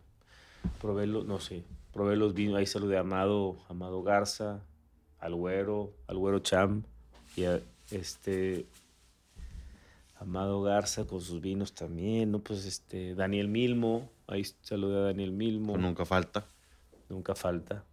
probé 0.80 1.08
los, 1.08 1.26
no 1.26 1.40
sé, 1.40 1.64
probé 1.92 2.16
los 2.16 2.34
vinos, 2.34 2.58
ahí 2.58 2.66
saludé 2.66 2.98
a 2.98 3.02
Amado, 3.02 3.58
Amado 3.68 4.04
Garza, 4.04 4.64
al 5.20 5.34
Güero, 5.34 5.94
al 6.08 6.18
Güero 6.18 6.40
Cham, 6.40 6.84
y 7.36 7.46
a 7.46 7.60
este... 7.90 8.66
Amado 10.24 10.62
Garza 10.62 11.06
con 11.06 11.20
sus 11.20 11.42
vinos 11.42 11.74
también, 11.76 12.32
¿no? 12.32 12.40
Pues 12.40 12.66
este, 12.66 13.14
Daniel 13.14 13.50
Milmo, 13.50 14.10
ahí 14.26 14.44
saludé 14.62 14.98
a 15.00 15.04
Daniel 15.04 15.34
Milmo. 15.34 15.78
Nunca 15.78 16.06
falta. 16.06 16.46
Nunca 17.10 17.36
falta. 17.36 17.84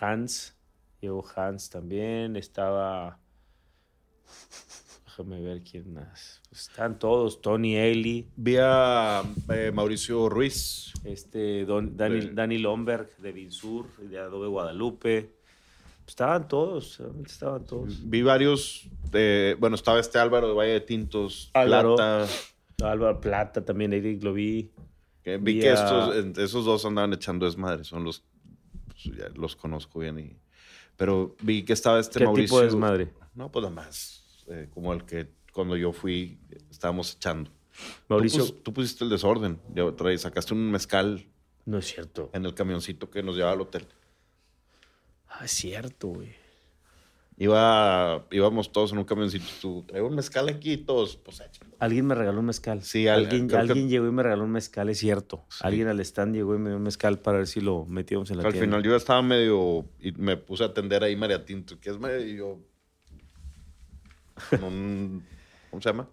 Hans, 0.00 0.54
llegó 1.02 1.22
Hans 1.36 1.68
también. 1.68 2.36
Estaba. 2.36 3.18
Déjame 5.04 5.40
ver 5.42 5.62
quién 5.62 5.92
más. 5.92 6.40
Pues 6.48 6.62
están 6.62 6.98
todos. 6.98 7.42
Tony 7.42 7.76
Ailey, 7.76 8.26
Vi 8.36 8.56
a 8.58 9.22
eh, 9.52 9.70
Mauricio 9.74 10.28
Ruiz. 10.30 10.94
este, 11.04 11.66
Don, 11.66 11.94
Dani, 11.96 12.20
De- 12.20 12.30
Dani 12.32 12.56
Lomberg 12.58 13.14
de 13.18 13.32
Vinsur, 13.32 13.86
de 13.98 14.18
Adobe 14.18 14.48
Guadalupe. 14.48 15.34
Estaban 16.10 16.48
todos, 16.48 16.98
realmente 16.98 17.30
estaban 17.30 17.64
todos. 17.64 18.10
Vi 18.10 18.22
varios. 18.22 18.88
eh, 19.12 19.54
bueno, 19.60 19.76
estaba 19.76 20.00
este 20.00 20.18
Álvaro 20.18 20.48
de 20.48 20.54
Valle 20.54 20.72
de 20.72 20.80
Tintos. 20.80 21.50
Álvaro. 21.54 21.94
Plata. 21.94 22.26
Álvaro 22.82 23.20
Plata 23.20 23.64
también, 23.64 23.92
Eric 23.92 24.20
lo 24.24 24.32
vi. 24.32 24.72
que 25.22 25.36
vi 25.38 25.54
Vi 25.54 25.60
que 25.60 25.68
a- 25.70 25.74
estos, 25.74 26.38
esos 26.38 26.64
dos 26.64 26.84
andaban 26.84 27.12
echando 27.12 27.46
desmadre. 27.46 27.84
Son 27.84 28.02
los. 28.02 28.24
pues, 28.88 29.36
los 29.36 29.54
conozco 29.54 30.00
bien. 30.00 30.18
Y, 30.18 30.36
pero 30.96 31.36
vi 31.42 31.62
que 31.64 31.72
estaba 31.74 32.00
este 32.00 32.18
¿Qué 32.18 32.24
Mauricio. 32.24 32.46
tipo 32.48 32.58
de 32.58 32.64
desmadre? 32.64 33.12
No, 33.36 33.52
pues 33.52 33.62
nada 33.62 33.74
más. 33.76 34.44
eh, 34.48 34.68
como 34.74 34.92
el 34.92 35.04
que 35.04 35.28
cuando 35.52 35.76
yo 35.76 35.92
fui 35.92 36.40
estábamos 36.72 37.14
echando. 37.14 37.52
Mauricio. 38.08 38.44
Tú, 38.46 38.52
pus- 38.52 38.62
tú 38.64 38.72
pusiste 38.72 39.04
el 39.04 39.10
desorden. 39.10 39.60
Ya 39.76 39.84
trae- 39.92 40.18
sacaste 40.18 40.54
un 40.54 40.72
mezcal 40.72 41.24
No 41.66 41.78
es 41.78 41.86
cierto. 41.86 42.30
en 42.32 42.44
el 42.46 42.52
camioncito 42.54 43.08
que 43.10 43.22
nos 43.22 43.36
llevaba 43.36 43.52
al 43.52 43.60
hotel. 43.60 43.86
Ah, 45.40 45.46
es 45.46 45.52
cierto, 45.52 46.08
güey. 46.08 46.28
Iba, 47.38 48.26
íbamos 48.30 48.70
todos 48.70 48.92
en 48.92 48.98
un 48.98 49.04
camioncito. 49.04 49.46
Tú 49.62 49.82
trae 49.88 50.02
un 50.02 50.14
mezcal 50.14 50.46
aquí 50.50 50.72
y 50.72 50.76
todos, 50.76 51.16
pues 51.16 51.40
échalo. 51.40 51.70
Alguien 51.78 52.06
me 52.06 52.14
regaló 52.14 52.40
un 52.40 52.44
mezcal. 52.44 52.82
Sí, 52.82 53.08
al- 53.08 53.20
alguien, 53.24 53.48
que- 53.48 53.56
alguien 53.56 53.88
llegó 53.88 54.06
y 54.06 54.12
me 54.12 54.22
regaló 54.22 54.44
un 54.44 54.50
mezcal, 54.50 54.90
es 54.90 54.98
cierto. 54.98 55.46
Sí. 55.48 55.60
Alguien 55.62 55.88
al 55.88 55.98
stand 56.00 56.34
llegó 56.34 56.54
y 56.54 56.58
me 56.58 56.68
dio 56.68 56.76
un 56.76 56.82
mezcal 56.82 57.18
para 57.20 57.38
ver 57.38 57.46
si 57.46 57.62
lo 57.62 57.86
metíamos 57.86 58.30
en 58.30 58.36
la 58.36 58.42
Al 58.42 58.52
tienda. 58.52 58.66
final 58.66 58.82
yo 58.82 58.94
estaba 58.94 59.22
medio. 59.22 59.86
Y 60.00 60.12
me 60.12 60.36
puse 60.36 60.64
a 60.64 60.66
atender 60.66 61.02
ahí 61.02 61.16
María 61.16 61.42
Tinto, 61.42 61.80
que 61.80 61.88
es 61.88 61.98
medio. 61.98 62.58
con 64.50 64.64
un. 64.64 65.24
¿Cómo 65.70 65.80
se 65.80 65.88
llama? 65.88 66.08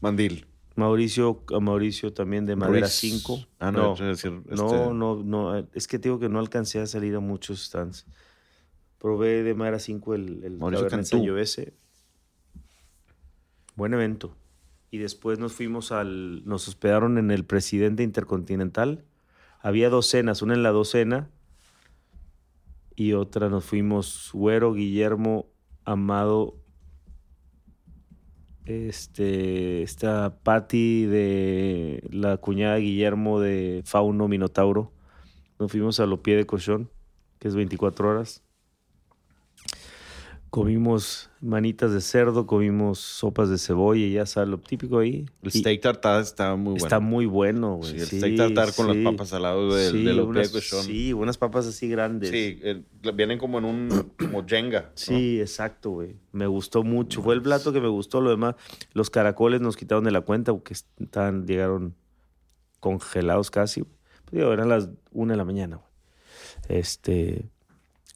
Mandil. 0.00 0.46
Mauricio, 0.76 1.42
Mauricio 1.60 2.12
también 2.12 2.44
de 2.46 2.56
Madera 2.56 2.80
Ruiz. 2.86 2.92
5. 2.92 3.40
Ah, 3.58 3.72
no, 3.72 3.94
decir, 3.96 4.30
no, 4.30 4.40
este- 4.50 4.94
no, 4.94 5.16
no. 5.24 5.56
Es 5.72 5.88
que 5.88 5.98
te 5.98 6.08
digo 6.08 6.18
que 6.20 6.28
no 6.28 6.38
alcancé 6.38 6.78
a 6.80 6.86
salir 6.86 7.14
a 7.16 7.20
muchos 7.20 7.64
stands. 7.64 8.06
Probé 8.98 9.42
de 9.42 9.54
Madera 9.54 9.78
5 9.78 10.14
el, 10.14 10.44
el 10.44 10.58
Mauricio 10.58 10.86
Cabernet 10.86 10.90
Cantú. 10.90 11.16
Sangiovese. 11.16 11.74
Buen 13.76 13.94
evento. 13.94 14.36
Y 14.90 14.98
después 14.98 15.38
nos 15.38 15.52
fuimos 15.52 15.92
al... 15.92 16.44
Nos 16.46 16.66
hospedaron 16.68 17.18
en 17.18 17.30
el 17.30 17.44
Presidente 17.44 18.02
Intercontinental. 18.02 19.04
Había 19.60 19.90
dos 19.90 20.06
cenas, 20.06 20.42
una 20.42 20.54
en 20.54 20.62
la 20.62 20.70
docena 20.70 21.30
y 22.98 23.12
otra 23.12 23.48
nos 23.48 23.64
fuimos 23.64 24.30
Güero, 24.32 24.72
Guillermo, 24.72 25.46
Amado, 25.84 26.56
este, 28.64 29.84
esta 29.84 30.40
Patty 30.42 31.06
de 31.06 32.02
la 32.10 32.38
cuñada 32.38 32.74
de 32.74 32.80
Guillermo 32.80 33.38
de 33.38 33.82
Fauno 33.84 34.26
Minotauro. 34.26 34.92
Nos 35.60 35.70
fuimos 35.70 36.00
a 36.00 36.06
lo 36.06 36.24
pie 36.24 36.34
de 36.34 36.46
Cochón, 36.46 36.90
que 37.38 37.46
es 37.46 37.54
24 37.54 38.10
horas. 38.10 38.42
Comimos 40.50 41.28
manitas 41.42 41.92
de 41.92 42.00
cerdo, 42.00 42.46
comimos 42.46 42.98
sopas 43.00 43.50
de 43.50 43.58
cebolla 43.58 44.00
y 44.06 44.12
ya 44.14 44.24
sabes, 44.24 44.48
lo 44.48 44.58
típico 44.58 44.98
ahí. 44.98 45.26
El 45.42 45.48
Y 45.52 45.58
steak 45.58 45.82
tartar 45.82 46.22
estaba 46.22 46.56
muy 46.56 46.72
bueno. 46.72 46.86
Está 46.86 47.00
muy 47.00 47.26
bueno, 47.26 47.74
güey. 47.76 47.90
Sí, 47.90 47.96
el 48.00 48.06
Sí, 48.06 48.16
steak 48.18 48.36
tartar 48.38 48.74
con 48.74 48.90
sí. 48.90 49.02
las 49.02 49.12
papas 49.12 49.32
al 49.34 49.42
lado 49.42 49.74
del, 49.74 49.92
Sí, 49.92 50.04
de 50.04 50.14
los 50.14 50.26
unas, 50.26 50.48
sí, 50.50 51.12
unas 51.12 51.36
papas 51.36 51.66
así 51.66 51.86
grandes. 51.88 52.30
Sí, 52.30 52.58
el- 52.62 52.84
vienen 53.14 53.38
como 53.38 53.58
en 53.58 53.66
un 53.66 53.88
como 54.18 54.46
Jenga. 54.46 54.80
¿no? 54.84 54.90
Sí, 54.94 55.38
exacto, 55.38 55.90
güey. 55.90 56.16
Me 56.32 56.46
gustó 56.46 56.82
mucho. 56.82 57.22
Fue 57.22 57.34
el 57.34 57.42
plato 57.42 57.70
que 57.72 57.80
me 57.82 57.88
gustó. 57.88 58.22
Lo 58.22 58.30
demás, 58.30 58.54
los 58.94 59.10
caracoles 59.10 59.60
nos 59.60 59.76
quitaron 59.76 60.04
de 60.04 60.12
la 60.12 60.22
cuenta 60.22 60.52
porque 60.54 60.72
estaban, 60.98 61.46
llegaron 61.46 61.94
congelados 62.80 63.50
casi. 63.50 63.82
Pues, 63.82 63.92
digo, 64.32 64.50
eran 64.52 64.70
las 64.70 64.88
una 65.12 65.34
de 65.34 65.36
la 65.36 65.44
mañana, 65.44 65.76
güey. 65.76 66.78
Este. 66.80 67.50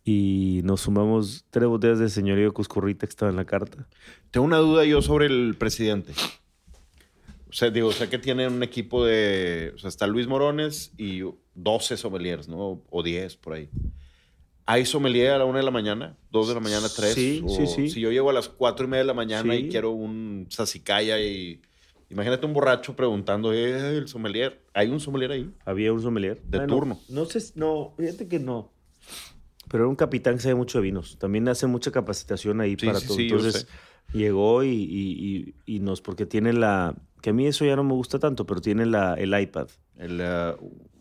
Y 0.05 0.61
nos 0.65 0.81
sumamos 0.83 1.45
tres 1.51 1.69
botellas 1.69 1.99
de 2.01 2.09
señorío 2.09 2.53
Cuscurrita 2.53 3.07
que 3.07 3.11
estaba 3.11 3.31
en 3.31 3.37
la 3.37 3.45
carta. 3.45 3.87
Tengo 4.31 4.45
una 4.47 4.59
duda 4.59 4.85
yo 4.85 5.01
sobre 5.03 5.27
el 5.27 5.55
presidente. 5.57 6.13
O 7.49 7.53
sea, 7.53 7.71
digo, 7.71 7.93
sé 7.93 8.09
que 8.09 8.19
tienen 8.19 8.53
un 8.53 8.63
equipo 8.63 9.05
de. 9.05 9.73
O 9.75 9.79
sea, 9.79 9.89
está 9.89 10.07
Luis 10.07 10.27
Morones 10.27 10.93
y 10.97 11.21
12 11.55 11.97
sommeliers, 11.97 12.49
¿no? 12.49 12.83
O 12.91 13.03
10 13.03 13.37
por 13.37 13.53
ahí. 13.53 13.69
¿Hay 14.65 14.87
sommelier 14.87 15.33
a 15.33 15.39
la 15.39 15.45
una 15.45 15.59
de 15.59 15.65
la 15.65 15.71
mañana? 15.71 16.17
¿Dos 16.31 16.49
de 16.49 16.55
la 16.55 16.61
mañana? 16.61 16.87
¿Tres? 16.95 17.15
Sí, 17.15 17.43
O 17.45 17.49
sí, 17.51 17.67
sí. 17.67 17.91
Si 17.91 18.01
yo 18.01 18.11
llego 18.11 18.31
a 18.31 18.33
las 18.33 18.49
cuatro 18.49 18.87
y 18.87 18.89
media 18.89 19.03
de 19.03 19.07
la 19.09 19.15
mañana 19.15 19.55
y 19.55 19.65
Sí. 19.65 19.69
quiero 19.69 19.91
un 19.91 20.47
sasicaya 20.49 21.21
y. 21.21 21.61
Imagínate 22.11 22.45
un 22.47 22.53
borracho 22.53 22.95
preguntando, 22.97 23.53
¿eh, 23.55 23.97
el 23.99 24.07
sommelier? 24.09 24.63
¿Hay 24.75 24.89
un 24.89 25.01
sommelier 25.01 25.31
ahí? 25.33 25.51
Había 25.65 25.93
un 25.93 26.03
sommelier. 26.03 26.43
De 26.43 26.67
turno. 26.67 27.01
No 27.09 27.25
sé, 27.25 27.53
no, 27.55 27.95
fíjate 27.97 28.29
que 28.29 28.39
no. 28.39 28.71
Pero 29.73 29.85
era 29.85 29.89
un 29.89 29.97
capitán 29.97 30.35
que 30.35 30.41
sabe 30.43 30.55
mucho 30.55 30.79
de 30.79 30.83
vinos. 30.85 31.19
También 31.19 31.49
hace 31.49 31.67
mucha 31.67 31.91
capacitación 31.91 32.61
ahí 32.61 32.77
Sí, 32.79 32.87
para 32.87 33.01
sí, 33.01 33.07
todo. 33.09 33.17
sí, 33.17 33.23
Entonces 33.23 33.67
llegó 34.13 34.63
y, 34.63 34.69
y- 34.69 35.55
y- 35.67 35.77
y 35.77 35.81
nos, 35.81 36.03
porque 36.03 36.27
tiene 36.27 36.53
la, 36.53 36.95
que 37.23 37.31
a 37.31 37.33
mí 37.33 37.47
eso 37.47 37.65
ya 37.65 37.75
no 37.75 37.83
me 37.83 37.95
gusta 37.95 38.19
tanto, 38.19 38.45
pero 38.47 38.61
tiene 38.61 38.85
la, 38.87 39.15
el 39.15 39.37
iPad. 39.37 39.69
El 39.97 40.21
uh, 40.21 40.57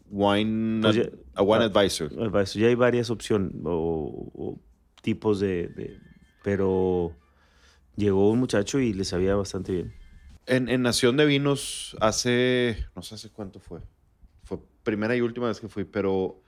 Wine, 0.10 0.94
ya- 0.94 1.10
a 1.36 1.44
wine 1.44 1.66
ah, 1.66 1.68
Advisor. 1.68 2.60
Ya 2.60 2.68
hay 2.68 2.76
varias 2.76 3.10
opciones 3.10 3.52
o, 3.66 4.32
o 4.34 4.60
tipos 5.02 5.40
de, 5.40 5.68
de- 5.68 6.00
Pero 6.44 7.12
llegó 7.98 8.30
un 8.32 8.40
muchacho 8.40 8.80
y 8.80 8.94
le 8.94 9.04
sabía 9.04 9.36
bastante 9.36 9.74
bien. 9.74 9.94
En, 10.46 10.70
en 10.70 10.82
Nación 10.82 11.18
de 11.18 11.26
Vinos 11.26 11.96
hace, 12.00 12.78
no 12.96 13.02
sé 13.04 13.16
hace 13.16 13.30
cuánto 13.30 13.60
fue. 13.60 13.80
Fue 14.44 14.60
primera 14.84 15.16
y 15.16 15.22
última 15.22 15.48
vez 15.48 15.60
que 15.60 15.68
fui, 15.68 15.84
pero 15.86 16.42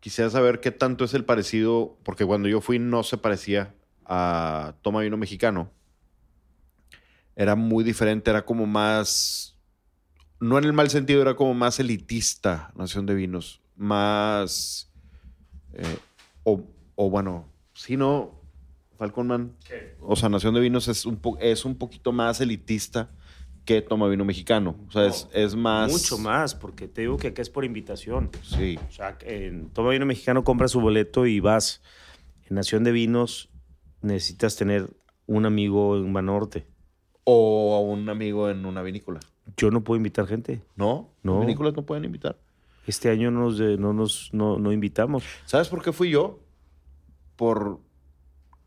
quisiera 0.00 0.30
saber 0.30 0.60
qué 0.60 0.70
tanto 0.70 1.04
es 1.04 1.14
el 1.14 1.24
parecido, 1.24 1.98
porque 2.04 2.24
cuando 2.24 2.48
yo 2.48 2.60
fui 2.60 2.78
no 2.78 3.02
se 3.02 3.18
parecía 3.18 3.74
a 4.04 4.74
Toma 4.82 5.00
Vino 5.00 5.16
Mexicano. 5.16 5.70
Era 7.36 7.54
muy 7.54 7.84
diferente, 7.84 8.30
era 8.30 8.44
como 8.44 8.66
más, 8.66 9.56
no 10.40 10.58
en 10.58 10.64
el 10.64 10.72
mal 10.72 10.90
sentido, 10.90 11.22
era 11.22 11.36
como 11.36 11.54
más 11.54 11.78
elitista 11.78 12.72
Nación 12.74 13.06
de 13.06 13.14
Vinos, 13.14 13.60
más, 13.76 14.90
eh, 15.72 15.98
o, 16.42 16.64
o 16.96 17.10
bueno, 17.10 17.48
si 17.74 17.96
no, 17.96 18.40
Falconman. 18.96 19.54
O 20.00 20.16
sea, 20.16 20.28
Nación 20.28 20.54
de 20.54 20.60
Vinos 20.60 20.88
es 20.88 21.06
un, 21.06 21.16
po- 21.16 21.38
es 21.40 21.64
un 21.64 21.76
poquito 21.76 22.10
más 22.10 22.40
elitista 22.40 23.10
que 23.68 23.82
Toma 23.82 24.08
Vino 24.08 24.24
Mexicano. 24.24 24.76
O 24.88 24.90
sea, 24.90 25.04
es, 25.04 25.28
es 25.34 25.54
más. 25.54 25.92
Mucho 25.92 26.16
más, 26.16 26.54
porque 26.54 26.88
te 26.88 27.02
digo 27.02 27.18
que 27.18 27.28
acá 27.28 27.42
es 27.42 27.50
por 27.50 27.66
invitación. 27.66 28.30
Sí. 28.42 28.78
O 28.88 28.90
sea, 28.90 29.18
en 29.20 29.68
Toma 29.68 29.90
Vino 29.90 30.06
Mexicano 30.06 30.42
compras 30.42 30.70
su 30.70 30.80
boleto 30.80 31.26
y 31.26 31.38
vas. 31.40 31.82
En 32.48 32.56
Nación 32.56 32.82
de 32.82 32.92
Vinos 32.92 33.50
necesitas 34.00 34.56
tener 34.56 34.88
un 35.26 35.44
amigo 35.44 35.98
en 35.98 36.10
Banorte. 36.14 36.66
O 37.24 37.76
a 37.76 37.80
un 37.82 38.08
amigo 38.08 38.48
en 38.48 38.64
una 38.64 38.80
vinícola. 38.80 39.20
Yo 39.58 39.70
no 39.70 39.84
puedo 39.84 39.98
invitar 39.98 40.26
gente. 40.26 40.62
¿No? 40.74 41.10
No. 41.22 41.34
¿Las 41.34 41.40
vinícolas 41.42 41.74
no 41.76 41.84
pueden 41.84 42.06
invitar. 42.06 42.38
Este 42.86 43.10
año 43.10 43.30
no 43.30 43.50
nos, 43.50 43.60
no 43.60 43.92
nos 43.92 44.30
no, 44.32 44.58
no 44.58 44.72
invitamos. 44.72 45.24
¿Sabes 45.44 45.68
por 45.68 45.82
qué 45.82 45.92
fui 45.92 46.08
yo? 46.08 46.40
Por 47.36 47.80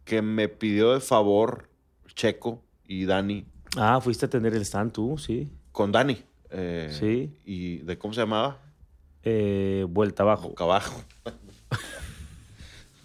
que 0.06 0.22
me 0.22 0.48
pidió 0.48 0.94
de 0.94 1.00
favor 1.00 1.72
Checo 2.14 2.62
y 2.86 3.06
Dani. 3.06 3.48
Ah, 3.78 4.00
fuiste 4.02 4.26
a 4.26 4.30
tener 4.30 4.54
el 4.54 4.62
stand 4.64 4.92
tú, 4.92 5.18
sí. 5.18 5.50
Con 5.72 5.92
Dani. 5.92 6.22
eh, 6.50 6.90
Sí. 7.00 7.38
¿Y 7.46 7.78
de 7.78 7.98
cómo 7.98 8.14
se 8.14 8.22
llamaba? 8.22 8.60
Eh, 9.24 9.86
vuelta 9.88 10.24
abajo. 10.24 10.50
Boca 10.50 10.64
abajo. 10.66 11.04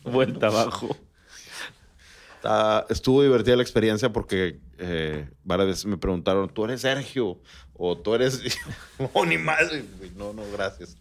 Vuelta 0.05 0.47
abajo. 0.49 0.97
Está- 2.37 2.87
estuvo 2.91 3.23
divertida 3.23 3.57
la 3.57 3.63
experiencia 3.63 4.13
porque 4.13 4.61
eh, 4.79 5.29
varias 5.43 5.69
veces 5.69 5.87
me 5.87 5.97
preguntaron, 5.97 6.49
¿tú 6.49 6.65
eres 6.65 6.83
Sergio? 6.83 7.41
O 7.75 7.99
tú 7.99 8.15
eres... 8.15 8.41
no, 9.15 9.25
ni 9.27 9.37
madre. 9.37 9.85
güey. 9.99 10.11
No, 10.17 10.33
no, 10.33 10.43
gracias. 10.53 10.97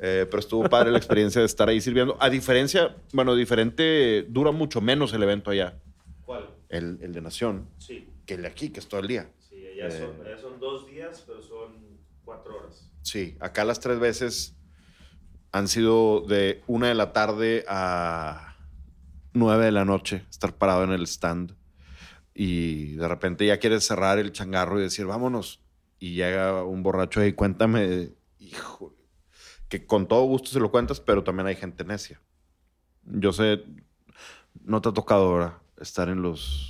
Eh, 0.00 0.26
pero 0.28 0.40
estuvo 0.40 0.68
padre 0.68 0.90
la 0.90 0.98
experiencia 0.98 1.40
de 1.40 1.46
estar 1.46 1.68
ahí 1.68 1.80
sirviendo. 1.80 2.16
A 2.20 2.28
diferencia, 2.30 2.96
bueno, 3.12 3.34
diferente, 3.36 4.24
dura 4.28 4.50
mucho 4.50 4.80
menos 4.80 5.12
el 5.12 5.22
evento 5.22 5.50
allá, 5.50 5.78
¿Cuál? 6.24 6.48
el, 6.68 6.98
el 7.00 7.12
de 7.12 7.20
Nación, 7.20 7.68
Sí. 7.78 8.08
Que 8.28 8.34
el 8.34 8.42
de 8.42 8.48
aquí, 8.48 8.68
que 8.68 8.78
es 8.80 8.86
todo 8.86 9.00
el 9.00 9.08
día. 9.08 9.32
Sí, 9.48 9.66
allá 9.66 9.90
son- 9.90 10.38
son 10.38 10.60
dos 10.60 10.86
días, 10.86 11.24
pero 11.26 11.42
son 11.42 11.98
cuatro 12.24 12.58
horas. 12.58 12.92
Sí, 13.02 13.36
acá 13.40 13.64
las 13.64 13.80
tres 13.80 13.98
veces 13.98 14.54
han 15.50 15.66
sido 15.66 16.20
de 16.20 16.62
una 16.66 16.88
de 16.88 16.94
la 16.94 17.12
tarde 17.14 17.64
a 17.68 18.54
nueve 19.32 19.64
de 19.64 19.72
la 19.72 19.86
noche, 19.86 20.26
estar 20.30 20.54
parado 20.58 20.84
en 20.84 20.90
el 20.90 21.04
stand. 21.04 21.56
Y 22.34 22.96
de 22.96 23.08
repente 23.08 23.46
ya 23.46 23.58
quieres 23.58 23.84
cerrar 23.86 24.18
el 24.18 24.30
changarro 24.32 24.78
y 24.78 24.82
decir, 24.82 25.06
vámonos. 25.06 25.64
Y 25.98 26.14
llega 26.14 26.62
un 26.64 26.82
borracho 26.82 27.20
ahí, 27.20 27.32
cuéntame, 27.32 28.12
hijo, 28.38 28.94
que 29.68 29.86
con 29.86 30.06
todo 30.06 30.24
gusto 30.24 30.50
se 30.50 30.60
lo 30.60 30.70
cuentas, 30.70 31.00
pero 31.00 31.24
también 31.24 31.46
hay 31.46 31.56
gente 31.56 31.84
necia. 31.84 32.20
Yo 33.04 33.32
sé, 33.32 33.64
no 34.64 34.82
te 34.82 34.90
ha 34.90 34.92
tocado 34.92 35.28
ahora 35.30 35.62
estar 35.80 36.08
en 36.10 36.22
los... 36.22 36.67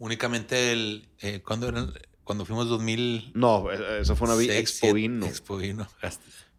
Únicamente 0.00 0.72
el. 0.72 1.08
eh, 1.20 1.40
¿cuándo, 1.46 1.68
eran? 1.68 1.92
cuando 2.24 2.44
fuimos 2.44 2.68
2000. 2.68 3.30
No, 3.34 3.70
e- 3.70 4.00
eso 4.00 4.16
fue 4.16 4.26
una 4.28 4.36
seis, 4.36 4.50
Expo 4.50 4.78
siete- 4.86 4.94
Vino. 4.94 5.26
Expo 5.26 5.56
Vino. 5.58 5.86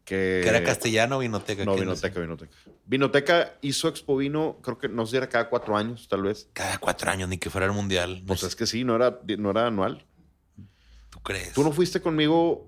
Que, 0.05 0.41
Que 0.43 0.47
era 0.49 0.63
castellano 0.63 1.17
o 1.17 1.19
vinoteca. 1.19 1.63
No, 1.65 1.73
¿Quién 1.73 1.85
Vinoteca, 1.85 2.13
sabe? 2.13 2.25
Vinoteca. 2.25 2.51
Vinoteca 2.85 3.53
hizo 3.61 3.87
Expo 3.87 4.17
Vino, 4.17 4.57
creo 4.61 4.77
que 4.77 4.89
no 4.89 5.05
sé 5.05 5.11
si 5.11 5.17
era 5.17 5.29
cada 5.29 5.49
cuatro 5.49 5.75
años, 5.77 6.07
tal 6.07 6.23
vez. 6.23 6.49
Cada 6.53 6.77
cuatro 6.79 7.09
años, 7.11 7.29
ni 7.29 7.37
que 7.37 7.49
fuera 7.49 7.65
el 7.67 7.73
mundial. 7.73 8.19
No 8.21 8.27
Pues 8.27 8.41
sé, 8.41 8.47
es 8.47 8.55
que 8.55 8.65
sí, 8.67 8.83
no 8.83 8.95
era, 8.95 9.19
no 9.37 9.51
era 9.51 9.67
anual. 9.67 10.05
¿Tú 11.09 11.19
crees? 11.21 11.53
Tú 11.53 11.63
no 11.63 11.71
fuiste 11.71 12.01
conmigo 12.01 12.67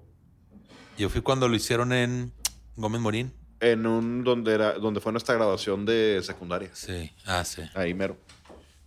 Yo 0.98 1.10
fui 1.10 1.22
cuando 1.22 1.48
lo 1.48 1.56
hicieron 1.56 1.92
en 1.94 2.32
Gómez 2.76 3.02
Morín. 3.02 3.34
en 3.60 3.86
un 3.88 4.24
donde 4.24 4.54
era, 4.54 4.74
donde 4.74 5.00
fue 5.02 5.12
nuestra 5.12 5.36
graduación 5.36 5.86
de 5.86 6.22
secundaria. 6.24 6.70
Sí. 6.74 7.12
Ah, 7.26 7.44
sí. 7.46 7.62
Ahí 7.74 7.94
mero. 7.94 8.18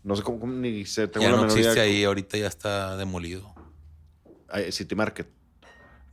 No 0.07 0.15
sé 0.17 0.23
cómo, 0.23 0.39
cómo 0.39 0.53
ni 0.53 0.85
sé, 0.87 1.09
tengo 1.09 1.25
ya 1.27 1.33
la 1.33 1.37
no 1.39 1.45
existe 1.47 1.73
idea. 1.73 1.83
ahí. 1.83 2.05
Ahorita 2.05 2.39
ya 2.39 2.47
está 2.47 2.97
demolido. 2.97 3.53
City 4.71 4.95
Market. 4.95 5.29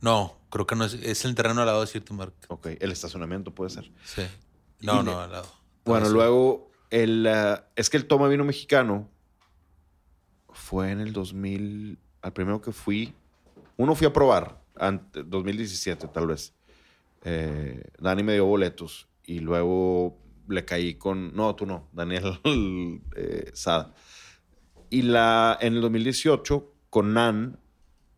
No, 0.00 0.36
creo 0.50 0.66
que 0.66 0.74
no 0.74 0.84
es. 0.84 0.94
Es 0.94 1.24
el 1.24 1.34
terreno 1.34 1.60
al 1.60 1.66
lado 1.66 1.80
de 1.80 1.86
Cierto 1.86 2.12
Market. 2.12 2.44
Ok, 2.48 2.66
el 2.80 2.90
estacionamiento 2.92 3.54
puede 3.54 3.70
ser. 3.70 3.90
Sí. 4.04 4.22
No, 4.80 5.00
Y- 5.00 5.04
no, 5.04 5.20
al 5.20 5.30
lado. 5.32 5.46
Bueno, 5.84 6.08
luego, 6.08 6.70
el, 6.90 7.26
ah, 7.26 7.66
es 7.76 7.88
que 7.88 7.96
el 7.96 8.06
Toma 8.06 8.26
Vino 8.28 8.44
Mexicano 8.44 9.08
fue 10.52 10.90
en 10.90 11.00
el 11.00 11.12
2000, 11.12 11.98
al 12.22 12.32
primero 12.32 12.60
que 12.60 12.72
fui, 12.72 13.14
uno 13.76 13.94
fui 13.94 14.06
a 14.06 14.12
probar, 14.12 14.60
ante, 14.76 15.22
2017 15.22 16.08
tal 16.08 16.26
vez. 16.26 16.52
Eh, 17.22 17.82
Dani 17.98 18.22
me 18.22 18.34
dio 18.34 18.44
boletos 18.46 19.08
y 19.24 19.38
luego 19.40 20.18
le 20.48 20.64
caí 20.64 20.94
con, 20.94 21.34
no, 21.34 21.54
tú 21.54 21.66
no, 21.66 21.88
Daniel 21.92 22.38
eh, 23.16 23.50
Sada. 23.54 23.94
Y 24.90 25.02
la, 25.02 25.56
en 25.60 25.74
el 25.74 25.80
2018, 25.80 26.72
con 26.90 27.14
Nan, 27.14 27.58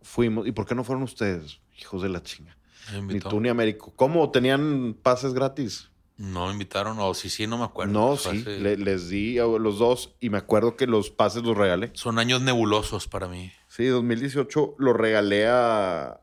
fuimos, 0.03 0.47
¿y 0.47 0.53
por 0.53 0.67
qué 0.67 0.75
no 0.75 0.85
fueron 0.85 1.03
ustedes? 1.05 1.61
Hijos 1.81 2.03
de 2.03 2.09
la 2.09 2.23
chinga. 2.23 2.57
Ni 3.03 3.19
tú 3.21 3.41
ni 3.41 3.49
Américo. 3.49 3.93
¿Cómo? 3.97 4.31
¿Tenían 4.31 4.95
pases 5.03 5.33
gratis? 5.35 5.91
No 6.19 6.47
me 6.47 6.53
invitaron. 6.53 6.99
O 7.01 7.13
sí, 7.15 7.29
sí, 7.29 7.47
no 7.47 7.59
me 7.59 7.65
acuerdo. 7.65 7.93
No, 7.93 8.17
sí, 8.17 8.43
le- 8.45 8.77
les 8.77 9.09
di 9.11 9.39
a 9.39 9.45
los 9.45 9.79
dos 9.79 10.15
y 10.21 10.31
me 10.31 10.39
acuerdo 10.39 10.77
que 10.77 10.87
los 10.87 11.11
pases 11.11 11.43
los 11.43 11.57
regalé. 11.57 11.91
Son 11.95 12.19
años 12.19 12.41
nebulosos 12.43 13.09
para 13.09 13.27
mí. 13.29 13.53
Sí, 13.69 13.87
2018 13.87 14.77
lo 14.79 14.93
regalé 14.93 15.47
a, 15.49 16.21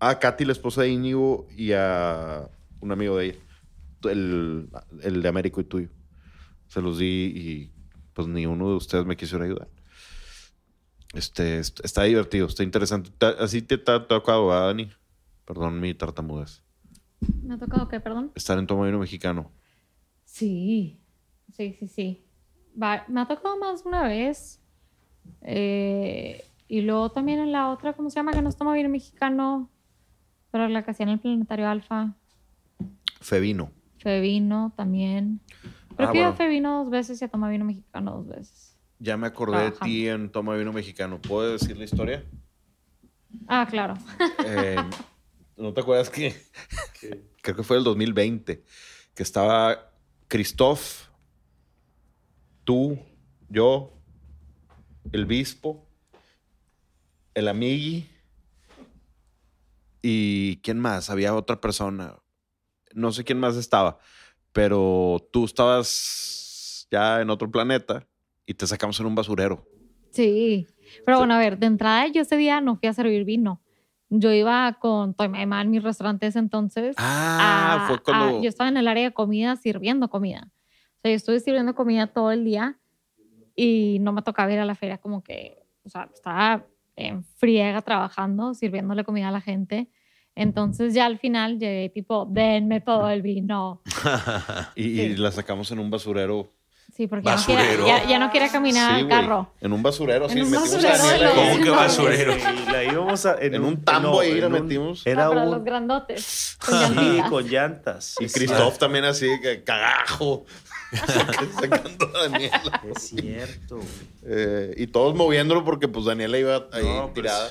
a 0.00 0.18
Katy, 0.20 0.44
la 0.44 0.52
esposa 0.52 0.82
de 0.82 0.90
Íñigo, 0.90 1.48
y 1.56 1.72
a 1.72 2.48
un 2.80 2.92
amigo 2.92 3.16
de 3.16 3.26
ella, 3.26 3.38
el, 4.04 4.68
el 5.02 5.22
de 5.22 5.28
Américo 5.28 5.60
y 5.60 5.64
tuyo. 5.64 5.88
Se 6.68 6.80
los 6.82 6.98
di 6.98 7.32
y 7.34 7.72
pues 8.12 8.28
ni 8.28 8.46
uno 8.46 8.68
de 8.70 8.76
ustedes 8.76 9.06
me 9.06 9.16
quiso 9.16 9.40
ayudar. 9.42 9.68
Este, 11.14 11.58
est- 11.58 11.80
está 11.84 12.02
divertido, 12.02 12.46
está 12.46 12.62
interesante. 12.62 13.10
Así 13.38 13.62
te 13.62 13.80
ha 13.90 14.06
tocado, 14.06 14.48
¿verdad, 14.48 14.66
Dani? 14.66 14.90
Perdón 15.46 15.80
mi 15.80 15.94
tartamudez. 15.94 16.62
¿Me 17.42 17.54
ha 17.54 17.58
tocado 17.58 17.88
qué, 17.88 17.98
perdón? 18.00 18.30
Estar 18.34 18.58
en 18.58 18.66
Toma 18.66 18.84
Vino 18.86 18.98
Mexicano. 18.98 19.50
Sí, 20.24 21.00
sí, 21.52 21.74
sí, 21.78 21.88
sí. 21.88 22.24
Va- 22.80 23.04
me 23.08 23.20
ha 23.22 23.26
tocado 23.26 23.58
más 23.58 23.84
una 23.86 24.02
vez. 24.06 24.60
Eh, 25.40 26.44
y 26.68 26.82
luego 26.82 27.10
también 27.10 27.38
en 27.40 27.52
la 27.52 27.70
otra, 27.70 27.94
¿cómo 27.94 28.10
se 28.10 28.16
llama? 28.16 28.32
Que 28.32 28.42
no 28.42 28.50
es 28.50 28.56
toma 28.56 28.74
vino 28.74 28.88
mexicano, 28.90 29.70
pero 30.50 30.68
la 30.68 30.84
que 30.84 30.90
hacía 30.90 31.04
en 31.04 31.10
el 31.10 31.20
Planetario 31.20 31.68
Alfa. 31.68 32.14
Fevino. 33.20 33.72
Fevino 33.98 34.72
también. 34.76 35.40
Creo 35.96 36.08
Ah, 36.08 36.12
que 36.12 36.18
ido 36.18 36.26
a 36.26 36.30
bueno. 36.30 36.36
Fevino 36.36 36.78
dos 36.84 36.90
veces 36.90 37.20
y 37.20 37.24
a 37.24 37.28
toma 37.28 37.48
vino 37.48 37.64
mexicano 37.64 38.12
dos 38.22 38.28
veces. 38.28 38.76
Ya 39.00 39.16
me 39.16 39.26
acordé 39.28 39.64
de 39.64 39.70
ti 39.72 40.08
en 40.08 40.30
Toma 40.32 40.56
Vino 40.56 40.72
Mexicano. 40.72 41.20
¿Puedo 41.20 41.52
decir 41.52 41.76
la 41.76 41.84
historia? 41.84 42.24
Ah, 43.46 43.64
claro. 43.70 43.94
Eh, 44.44 44.76
¿No 45.56 45.72
te 45.72 45.80
acuerdas 45.80 46.10
que 46.10 46.34
creo 47.42 47.56
que 47.56 47.62
fue 47.62 47.76
el 47.76 47.84
2020 47.84 48.64
que 49.14 49.22
estaba 49.22 49.92
Christoph, 50.26 51.08
tú, 52.64 52.98
yo, 53.48 53.92
el 55.12 55.26
Bispo, 55.26 55.86
el 57.34 57.46
amigui 57.48 58.08
y 60.02 60.56
¿quién 60.62 60.78
más? 60.78 61.08
Había 61.10 61.34
otra 61.34 61.60
persona. 61.60 62.16
No 62.98 63.12
sé 63.12 63.24
quién 63.24 63.38
más 63.38 63.56
estaba, 63.56 63.98
pero 64.52 65.26
tú 65.32 65.44
estabas 65.44 66.86
ya 66.90 67.20
en 67.20 67.30
otro 67.30 67.50
planeta 67.50 68.06
y 68.46 68.54
te 68.54 68.66
sacamos 68.66 68.98
en 69.00 69.06
un 69.06 69.14
basurero. 69.14 69.66
Sí. 70.10 70.66
Pero 71.04 71.18
bueno, 71.18 71.34
a 71.34 71.38
ver, 71.38 71.58
de 71.58 71.66
entrada 71.66 72.06
yo 72.08 72.22
ese 72.22 72.36
día 72.36 72.60
no 72.60 72.76
fui 72.76 72.88
a 72.88 72.92
servir 72.94 73.24
vino. 73.24 73.62
Yo 74.10 74.32
iba 74.32 74.72
con 74.80 75.12
Toy 75.14 75.28
My 75.28 75.44
Man, 75.46 75.70
mi 75.70 75.78
restaurante 75.80 76.26
ese 76.26 76.38
entonces. 76.38 76.96
Ah, 76.98 77.82
a- 77.82 77.86
fue 77.86 77.96
a- 77.96 78.02
cuando... 78.02 78.42
yo 78.42 78.48
estaba 78.48 78.68
en 78.70 78.78
el 78.78 78.88
área 78.88 79.04
de 79.04 79.12
comida 79.12 79.54
sirviendo 79.56 80.08
comida. 80.08 80.50
O 80.96 81.00
sea, 81.02 81.10
yo 81.10 81.16
estuve 81.16 81.40
sirviendo 81.40 81.74
comida 81.74 82.06
todo 82.08 82.32
el 82.32 82.44
día 82.44 82.78
y 83.54 83.98
no 84.00 84.12
me 84.12 84.22
tocaba 84.22 84.52
ir 84.52 84.58
a 84.58 84.64
la 84.64 84.74
feria 84.74 84.98
como 84.98 85.22
que, 85.22 85.58
o 85.84 85.88
sea, 85.90 86.08
estaba 86.12 86.66
en 86.96 87.22
friega 87.22 87.82
trabajando, 87.82 88.54
sirviéndole 88.54 89.04
comida 89.04 89.28
a 89.28 89.32
la 89.32 89.40
gente. 89.40 89.88
Entonces 90.38 90.94
ya 90.94 91.06
al 91.06 91.18
final 91.18 91.58
llegué 91.58 91.88
tipo, 91.88 92.26
denme 92.30 92.80
todo 92.80 93.10
el 93.10 93.22
vino. 93.22 93.82
y, 94.76 95.16
la 95.16 95.32
sacamos 95.32 95.70
en 95.72 95.80
un 95.80 95.90
basurero. 95.90 96.48
Sí, 96.96 97.06
porque 97.06 97.26
ya 97.26 97.36
no, 97.36 97.46
quería, 97.46 97.60
Basurero. 97.62 97.86
ya, 97.86 98.08
ya 98.08 98.18
no 98.18 98.30
quería 98.32 98.48
caminar 98.50 98.94
Sí, 98.96 99.00
al 99.02 99.08
carro. 99.08 99.52
En 99.60 99.72
un 99.72 99.82
basurero, 99.82 100.24
En 100.24 100.30
sí. 100.32 100.40
un 100.40 100.50
metimos 100.50 100.72
a 100.84 100.88
basurero, 100.88 100.98
Daniela 101.04 101.28
ahí. 101.28 101.34
¿Cómo 101.52 101.58
que 101.64 101.70
No, 101.70 101.76
basurero? 101.76 102.34
Y 102.36 102.72
la 102.72 102.84
íbamos 102.84 103.26
a, 103.26 103.36
en, 103.40 103.54
En 103.54 103.64
un 103.64 103.84
tambo 103.84 104.20
ahí 104.20 104.40
la 104.40 104.48
metimos. 104.48 105.06
Era 105.06 105.26
Ah, 105.26 105.28
para 105.28 105.42
un... 105.42 105.50
los 105.50 105.64
grandotes. 105.64 106.56
Con 106.64 106.78
Sí, 106.94 107.20
con 107.28 107.44
llantas. 107.48 108.14
Y 108.20 108.28
Sí, 108.28 108.34
Christoph 108.38 108.78
también 108.78 109.04
así, 109.04 109.28
que 109.42 109.62
cagajo. 109.64 110.44
Sacando 111.60 112.06
a 112.16 112.28
Daniela. 112.28 112.82
Es 112.96 113.02
cierto. 113.08 113.76
güey. 113.76 113.88
Eh, 114.24 114.74
y 114.78 114.86
todos 114.88 115.14
moviéndolo 115.14 115.64
porque 115.64 115.88
pues 115.88 116.04
Daniela 116.06 116.38
iba 116.38 116.68
ahí 116.72 116.84
No, 116.84 117.02
pues, 117.02 117.14
tirada. 117.14 117.50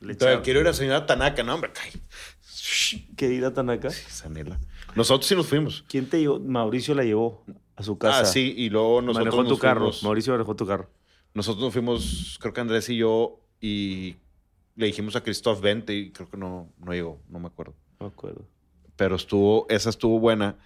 Le 0.00 0.12
Entonces, 0.12 0.40
quiero 0.44 0.60
ir 0.60 0.66
a 0.66 0.70
la 0.70 0.74
señora 0.74 1.06
Tanaka. 1.06 1.42
No, 1.42 1.54
hombre, 1.54 1.72
cae. 1.72 1.92
Querida 3.16 3.52
Tanaka. 3.52 3.88
Daniela. 4.22 4.58
Nosotros 4.94 5.26
sí 5.26 5.34
nos 5.34 5.46
fuimos. 5.46 5.84
¿Quién 5.88 6.08
te 6.08 6.18
llevó? 6.20 6.38
Mauricio 6.40 6.94
la 6.94 7.04
llevó 7.04 7.44
a 7.76 7.82
su 7.82 7.98
casa. 7.98 8.20
Ah, 8.20 8.24
sí, 8.24 8.54
y 8.56 8.70
luego 8.70 9.00
nosotros 9.02 9.26
Manejó 9.34 9.44
tu 9.44 9.50
nos 9.50 9.60
carro. 9.60 9.80
fuimos. 9.80 10.02
Mauricio 10.02 10.32
manejó 10.32 10.56
tu 10.56 10.66
carro. 10.66 10.90
Nosotros 11.34 11.62
nos 11.62 11.72
fuimos, 11.72 12.38
creo 12.40 12.52
que 12.52 12.60
Andrés 12.60 12.88
y 12.88 12.96
yo, 12.96 13.40
y 13.60 14.16
le 14.76 14.86
dijimos 14.86 15.14
a 15.16 15.22
Christoph 15.22 15.60
vente 15.60 15.94
y 15.94 16.10
creo 16.10 16.28
que 16.28 16.36
no, 16.36 16.72
no 16.78 16.92
llegó, 16.92 17.20
no 17.28 17.38
me 17.38 17.46
acuerdo. 17.48 17.74
No 18.00 18.06
me 18.06 18.12
acuerdo. 18.12 18.46
Pero 18.96 19.16
estuvo, 19.16 19.66
esa 19.68 19.90
estuvo 19.90 20.18
buena. 20.18 20.56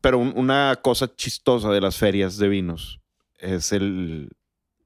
Pero 0.00 0.18
un- 0.18 0.32
una 0.36 0.78
cosa 0.82 1.14
chistosa 1.14 1.70
de 1.70 1.80
las 1.80 1.96
ferias 1.96 2.36
de 2.36 2.48
vinos 2.48 3.00
es 3.38 3.72
el, 3.72 4.30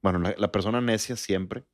bueno, 0.01 0.19
la, 0.19 0.35
la 0.37 0.51
persona 0.51 0.79
necia 0.81 1.15
siempre, 1.15 1.65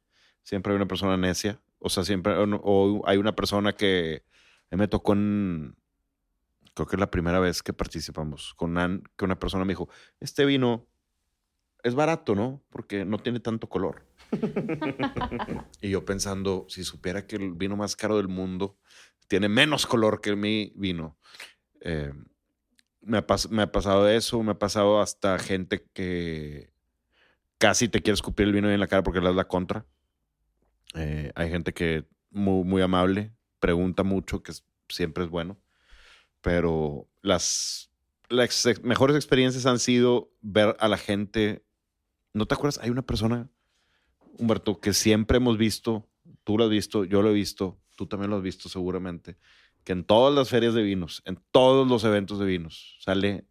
siempre 0.43 0.71
hay 0.71 0.77
una 0.77 0.87
persona 0.87 1.17
necia, 1.17 1.59
o 1.83 1.89
sea, 1.89 2.03
siempre, 2.03 2.33
o, 2.37 3.01
hay 3.05 3.17
una 3.17 3.35
persona 3.35 3.73
que 3.73 4.23
me 4.71 4.87
tocó 4.87 5.13
en, 5.13 5.75
creo 6.73 6.87
que 6.87 6.95
es 6.95 6.99
la 6.99 7.11
primera 7.11 7.39
vez 7.39 7.61
que 7.61 7.73
participamos, 7.73 8.53
con 8.55 8.71
una, 8.71 9.01
que 9.17 9.25
una 9.25 9.37
persona 9.37 9.65
me 9.65 9.73
dijo, 9.73 9.89
este 10.19 10.45
vino 10.45 10.87
es 11.83 11.93
barato, 11.93 12.35
¿no? 12.35 12.63
Porque 12.69 13.03
no 13.03 13.19
tiene 13.19 13.41
tanto 13.41 13.67
color. 13.67 14.05
y 15.81 15.89
yo 15.89 16.05
pensando, 16.05 16.65
si 16.69 16.83
supiera 16.85 17.27
que 17.27 17.35
el 17.35 17.53
vino 17.53 17.75
más 17.75 17.95
caro 17.95 18.15
del 18.15 18.29
mundo 18.29 18.77
tiene 19.27 19.49
menos 19.49 19.85
color 19.85 20.21
que 20.21 20.35
mi 20.35 20.71
vino. 20.75 21.17
Eh, 21.81 22.13
me, 23.01 23.17
ha 23.17 23.25
me 23.49 23.63
ha 23.63 23.71
pasado 23.71 24.07
eso, 24.07 24.41
me 24.41 24.51
ha 24.51 24.59
pasado 24.59 25.01
hasta 25.01 25.37
gente 25.37 25.85
que 25.93 26.71
casi 27.57 27.89
te 27.89 28.01
quiere 28.01 28.15
escupir 28.15 28.47
el 28.47 28.53
vino 28.53 28.71
en 28.71 28.79
la 28.79 28.87
cara 28.87 29.03
porque 29.03 29.19
le 29.19 29.25
das 29.25 29.35
la 29.35 29.47
contra. 29.47 29.85
Eh, 30.93 31.31
hay 31.35 31.49
gente 31.49 31.73
que 31.73 32.05
muy, 32.29 32.63
muy 32.63 32.81
amable, 32.81 33.33
pregunta 33.59 34.03
mucho, 34.03 34.43
que 34.43 34.53
siempre 34.89 35.23
es 35.23 35.29
bueno. 35.29 35.59
Pero 36.41 37.07
las, 37.21 37.89
mejores 38.83 39.15
experiencias 39.15 39.65
han 39.65 39.79
sido 39.79 40.31
ver 40.41 40.75
a 40.79 40.87
la 40.87 40.97
gente. 40.97 41.65
¿No 42.33 42.45
te 42.45 42.55
acuerdas? 42.55 42.79
Hay 42.83 42.89
una 42.89 43.03
persona, 43.03 43.49
Humberto, 44.37 44.79
que 44.79 44.93
siempre 44.93 45.37
hemos 45.37 45.57
visto, 45.57 46.09
tú 46.43 46.57
lo 46.57 46.65
has 46.65 46.69
visto, 46.69 47.05
yo 47.05 47.21
lo 47.21 47.29
he 47.29 47.33
visto, 47.33 47.79
tú 47.95 48.07
también 48.07 48.31
lo 48.31 48.37
has 48.37 48.43
visto 48.43 48.69
seguramente, 48.69 49.37
que 49.83 49.93
en 49.93 50.03
todas 50.03 50.33
las 50.33 50.49
ferias 50.49 50.73
de 50.73 50.81
vinos, 50.81 51.21
en 51.25 51.39
todos 51.51 51.87
los 51.87 52.03
eventos 52.03 52.39
de 52.39 52.45
vinos, 52.45 52.97
sale 53.01 53.45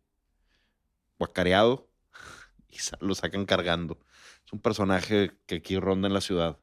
guacareado 1.18 1.88
y 2.68 2.76
lo 3.01 3.14
sacan 3.14 3.47
cargando. 3.47 4.01
Es 4.45 4.53
un 4.53 4.61
personaje 4.61 5.32
que 5.47 5.57
aquí 5.57 5.78
ronda 5.78 6.09
en 6.09 6.14
la 6.14 6.20
ciudad. 6.20 6.59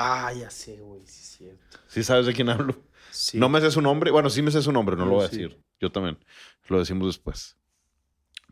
Ah, 0.00 0.32
ya 0.32 0.48
sé, 0.48 0.76
güey. 0.80 1.00
Sí, 1.06 1.20
es 1.22 1.28
cierto. 1.38 1.78
¿Sí 1.88 2.04
sabes 2.04 2.26
de 2.26 2.32
quién 2.32 2.48
hablo? 2.48 2.76
Sí. 3.10 3.36
No 3.38 3.48
me 3.48 3.60
sé 3.60 3.70
su 3.72 3.80
nombre. 3.82 4.10
Bueno, 4.12 4.30
sí 4.30 4.42
me 4.42 4.50
sé 4.52 4.62
su 4.62 4.70
nombre, 4.70 4.94
no 4.96 5.04
lo 5.06 5.12
voy 5.16 5.24
a 5.24 5.28
sí. 5.28 5.38
decir. 5.38 5.60
Yo 5.80 5.90
también. 5.90 6.18
Lo 6.68 6.78
decimos 6.78 7.08
después. 7.08 7.56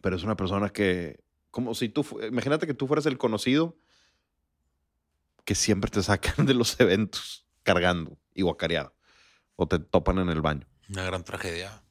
Pero 0.02 0.16
es 0.16 0.24
una 0.24 0.36
persona 0.36 0.70
que, 0.70 1.20
como 1.52 1.74
si 1.74 1.88
tú, 1.88 2.04
imagínate 2.28 2.66
que 2.66 2.74
tú 2.74 2.86
fueras 2.88 3.06
el 3.06 3.16
conocido 3.16 3.76
que 5.44 5.54
siempre 5.54 5.90
te 5.90 6.02
sacan 6.02 6.46
de 6.46 6.54
los 6.54 6.78
eventos 6.80 7.46
cargando 7.62 8.18
y 8.34 8.42
guacareado. 8.42 8.94
O 9.54 9.68
te 9.68 9.78
topan 9.78 10.18
en 10.18 10.28
el 10.30 10.40
baño. 10.42 10.66
Una 10.88 11.04
gran 11.04 11.22
tragedia. 11.22 11.82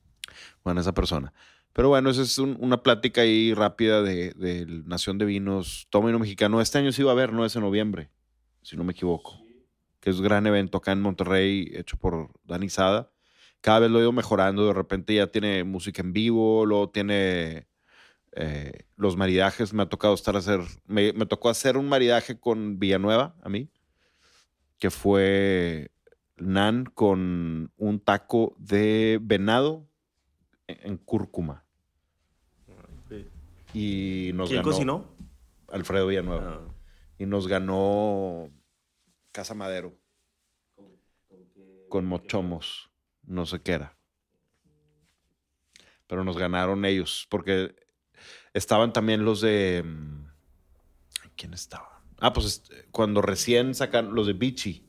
Bueno, 0.64 0.82
esa 0.82 0.94
persona. 0.94 1.34
Pero 1.72 1.90
bueno, 1.90 2.10
esa 2.10 2.22
es 2.24 2.38
un- 2.38 2.58
una 2.60 2.84
plática 2.84 3.22
ahí 3.22 3.54
rápida 3.54 4.02
de, 4.02 4.32
de 4.34 4.66
Nación 4.86 5.18
de 5.18 5.26
Vinos, 5.26 5.88
Toma 5.90 6.08
Vino 6.08 6.20
Mexicano. 6.20 6.60
Este 6.62 6.78
año 6.78 6.92
sí 6.92 7.04
va 7.04 7.12
a 7.12 7.14
haber, 7.14 7.32
no 7.34 7.46
es 7.46 7.56
en 7.56 7.62
noviembre, 7.64 8.10
si 8.62 8.76
no 8.78 8.84
me 8.84 8.92
equivoco. 8.94 9.42
Que 10.06 10.12
es 10.12 10.18
un 10.18 10.24
gran 10.24 10.46
evento 10.46 10.78
acá 10.78 10.92
en 10.92 11.02
Monterrey, 11.02 11.72
hecho 11.74 11.98
por 11.98 12.30
Dani 12.44 12.70
Sada. 12.70 13.10
Cada 13.60 13.80
vez 13.80 13.90
lo 13.90 13.98
he 13.98 14.04
ido 14.04 14.12
mejorando. 14.12 14.68
De 14.68 14.74
repente 14.74 15.16
ya 15.16 15.26
tiene 15.26 15.64
música 15.64 16.04
en 16.04 16.14
vivo, 16.14 16.64
luego 16.68 16.92
tiene 16.92 17.68
eh, 18.34 18.84
los 18.98 19.18
maridajes. 19.18 19.74
Me 19.74 19.82
ha 19.82 19.90
tocado 19.90 20.14
estar 20.14 20.36
a 20.36 20.40
hacer. 20.40 20.60
Me, 20.86 21.12
me 21.14 21.26
tocó 21.26 21.50
hacer 21.50 21.76
un 21.76 21.90
maridaje 21.90 22.40
con 22.40 22.78
Villanueva, 22.78 23.36
a 23.42 23.50
mí, 23.50 23.72
que 24.78 24.92
fue 24.92 25.90
nan 26.38 26.86
con 26.86 27.72
un 27.76 28.00
taco 28.00 28.56
de 28.60 29.18
venado 29.24 29.90
en 30.68 30.78
en 30.84 30.98
cúrcuma. 30.98 31.66
Sí. 33.10 33.26
Y 33.74 34.34
nos 34.36 34.50
¿Quién 34.50 34.62
ganó 34.62 34.72
cocinó? 34.72 35.06
Alfredo 35.70 36.06
Villanueva. 36.06 36.60
Ah. 36.62 36.74
Y 37.18 37.26
nos 37.26 37.48
ganó 37.48 38.52
Casa 39.36 39.54
Madero 39.54 40.00
con 41.90 42.06
mochomos. 42.06 42.90
No 43.24 43.46
sé 43.46 43.62
qué 43.62 43.74
era. 43.74 43.98
Pero 46.08 46.24
nos 46.24 46.38
ganaron 46.38 46.86
ellos 46.86 47.28
porque 47.30 47.76
estaban 48.54 48.94
también 48.94 49.26
los 49.26 49.42
de... 49.42 49.84
mm, 49.84 50.26
¿Quién 51.36 51.54
estaba? 51.54 52.02
Ah, 52.20 52.32
pues 52.32 52.46
este, 52.46 52.86
cuando 52.92 53.22
recién 53.22 53.76
sacaron 53.76 54.16
los 54.16 54.26
de 54.26 54.34
Bichi. 54.34 54.84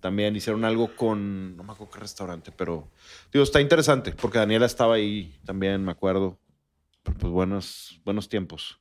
También 0.00 0.36
hicieron 0.36 0.64
algo 0.64 0.94
con, 0.94 1.56
no 1.56 1.64
me 1.64 1.72
acuerdo 1.72 1.92
qué 1.92 2.00
restaurante, 2.00 2.50
pero 2.50 2.90
digo, 3.30 3.42
está 3.42 3.60
interesante 3.60 4.12
porque 4.12 4.38
Daniela 4.38 4.64
estaba 4.66 4.94
ahí 4.94 5.38
también, 5.44 5.82
me 5.82 5.92
acuerdo. 5.92 6.38
Pero 7.02 7.18
pues 7.18 7.32
buenos, 7.32 8.00
buenos 8.04 8.28
tiempos. 8.28 8.80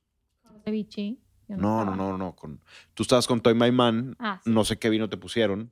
Ceviche. 0.64 1.22
Yo 1.48 1.58
No, 1.58 1.84
no, 1.86 1.96
no, 1.96 2.18
no. 2.18 2.36
Con, 2.36 2.62
tú 2.94 3.04
estabas 3.04 3.28
con 3.28 3.41
Toy 3.41 3.54
My 3.54 3.72
Man, 3.72 4.16
Ah, 4.20 4.39
sí. 4.44 4.50
no 4.50 4.64
sé 4.66 4.78
qué 4.78 4.89
vino 4.89 5.10
te 5.10 5.18
pusieron. 5.18 5.72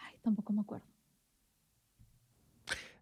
Ay, 0.00 0.14
tampoco 0.22 0.52
me 0.52 0.60
acuerdo. 0.62 0.86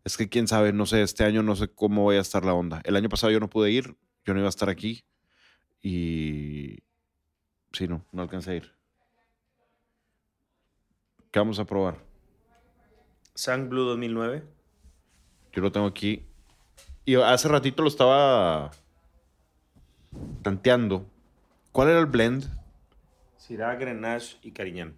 Es 0.04 0.16
que 0.16 0.28
quién 0.28 0.46
sabe, 0.46 0.72
no 0.72 0.86
sé, 0.86 1.02
este 1.02 1.24
año 1.24 1.42
no 1.42 1.56
sé 1.56 1.68
cómo 1.68 2.02
voy 2.02 2.16
a 2.16 2.20
estar 2.20 2.44
la 2.44 2.54
onda. 2.54 2.80
El 2.84 2.94
año 2.96 3.08
pasado 3.08 3.32
yo 3.32 3.40
no 3.40 3.50
pude 3.50 3.70
ir, 3.72 3.96
yo 4.24 4.34
no 4.34 4.38
iba 4.40 4.48
a 4.48 4.50
estar 4.50 4.68
aquí 4.68 5.04
y 5.82 6.78
sí, 7.72 7.88
no, 7.88 8.04
no 8.12 8.22
alcancé 8.22 8.52
a 8.52 8.54
ir. 8.54 8.72
¿Qué 11.32 11.38
vamos 11.40 11.58
a 11.58 11.64
probar? 11.64 11.98
Sang 13.34 13.68
Blue 13.68 13.84
2009. 13.84 14.44
Yo 15.52 15.62
lo 15.62 15.72
tengo 15.72 15.86
aquí. 15.86 16.24
Y 17.04 17.16
hace 17.16 17.48
ratito 17.48 17.82
lo 17.82 17.88
estaba 17.88 18.70
tanteando. 20.42 21.06
¿Cuál 21.72 21.88
era 21.88 22.00
el 22.00 22.06
blend? 22.06 22.44
Syrah, 23.36 23.74
Grenache 23.76 24.38
y 24.42 24.52
Cariñán. 24.52 24.94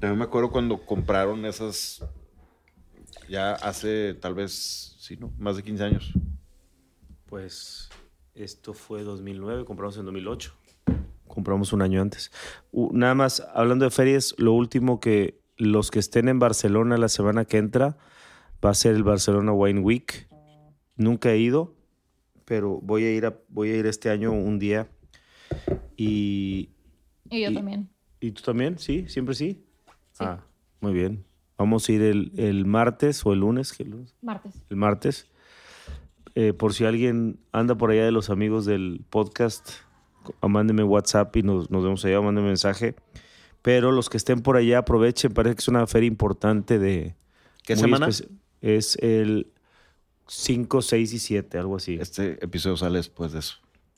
También 0.00 0.18
me 0.18 0.24
acuerdo 0.24 0.50
cuando 0.50 0.84
compraron 0.84 1.44
esas 1.46 2.04
ya 3.28 3.52
hace 3.52 4.14
tal 4.14 4.34
vez, 4.34 4.96
sí, 4.98 5.16
¿no? 5.16 5.32
Más 5.38 5.56
de 5.56 5.62
15 5.62 5.84
años. 5.84 6.12
Pues 7.26 7.88
esto 8.34 8.72
fue 8.72 9.02
2009, 9.02 9.64
compramos 9.64 9.96
en 9.98 10.04
2008. 10.04 10.54
Compramos 11.26 11.72
un 11.72 11.82
año 11.82 12.00
antes. 12.00 12.30
Uh, 12.70 12.92
nada 12.92 13.14
más, 13.14 13.42
hablando 13.54 13.84
de 13.84 13.90
ferias, 13.90 14.34
lo 14.38 14.52
último 14.52 15.00
que 15.00 15.40
los 15.56 15.90
que 15.90 15.98
estén 15.98 16.28
en 16.28 16.38
Barcelona 16.38 16.98
la 16.98 17.08
semana 17.08 17.44
que 17.44 17.58
entra 17.58 17.96
va 18.64 18.70
a 18.70 18.74
ser 18.74 18.94
el 18.94 19.02
Barcelona 19.02 19.52
Wine 19.52 19.80
Week. 19.80 20.28
Nunca 20.96 21.32
he 21.32 21.38
ido, 21.38 21.75
pero 22.46 22.80
voy 22.80 23.04
a 23.04 23.12
ir, 23.12 23.26
a- 23.26 23.36
voy 23.50 23.70
a 23.72 23.76
ir 23.76 23.84
este 23.86 24.08
año 24.08 24.32
un 24.32 24.58
día. 24.58 24.88
Y 25.96 26.70
Y 27.28 27.42
yo 27.42 27.50
Y- 27.50 27.54
también. 27.54 27.88
¿Y 28.20 28.30
tú 28.30 28.42
también? 28.42 28.78
¿Sí? 28.78 29.04
¿Siempre 29.08 29.34
sí? 29.34 29.64
Sí. 30.12 30.24
Ah, 30.24 30.40
muy 30.80 30.92
bien. 30.94 31.24
Vamos 31.58 31.88
a 31.88 31.92
ir 31.92 32.02
el, 32.02 32.32
el 32.36 32.64
martes 32.66 33.24
o 33.26 33.32
el 33.32 33.40
lunes, 33.40 33.72
¿qué 33.72 33.84
lunes? 33.84 34.14
Martes. 34.22 34.54
el 34.70 34.76
martes. 34.76 35.26
Eh, 36.34 36.52
por 36.52 36.72
si 36.74 36.84
alguien 36.84 37.38
anda 37.52 37.76
por 37.76 37.90
allá 37.90 38.04
de 38.04 38.12
los 38.12 38.28
amigos 38.30 38.64
del 38.66 39.04
podcast, 39.10 39.70
mándeme 40.46 40.82
WhatsApp 40.84 41.34
y 41.36 41.42
nos, 41.42 41.70
nos 41.70 41.82
vemos 41.82 42.04
allá, 42.04 42.20
mándeme 42.20 42.48
mensaje. 42.48 42.94
Pero 43.62 43.90
los 43.90 44.08
que 44.10 44.18
estén 44.18 44.40
por 44.42 44.56
allá, 44.56 44.78
aprovechen, 44.78 45.32
parece 45.32 45.56
que 45.56 45.60
es 45.60 45.68
una 45.68 45.86
feria 45.86 46.06
importante 46.08 46.78
de... 46.78 47.14
¿Qué 47.64 47.74
semana? 47.76 48.08
Es 48.60 48.96
el 49.02 49.52
5, 50.28 50.82
6 50.82 51.12
y 51.12 51.18
7, 51.18 51.58
algo 51.58 51.76
así. 51.76 51.98
Este 52.00 52.42
episodio 52.44 52.76
sale 52.76 52.98
después 52.98 53.32
de 53.32 53.38
eso. 53.40 53.56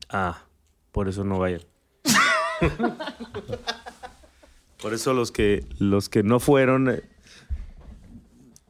Ah, 0.09 0.43
por 0.93 1.09
eso 1.09 1.25
no 1.25 1.39
vayan. 1.39 1.63
por 4.81 4.95
eso 4.95 5.13
los 5.13 5.33
que, 5.33 5.65
los 5.79 6.09
que 6.09 6.23
no 6.23 6.41
fueron... 6.41 6.91
eh, 6.91 7.03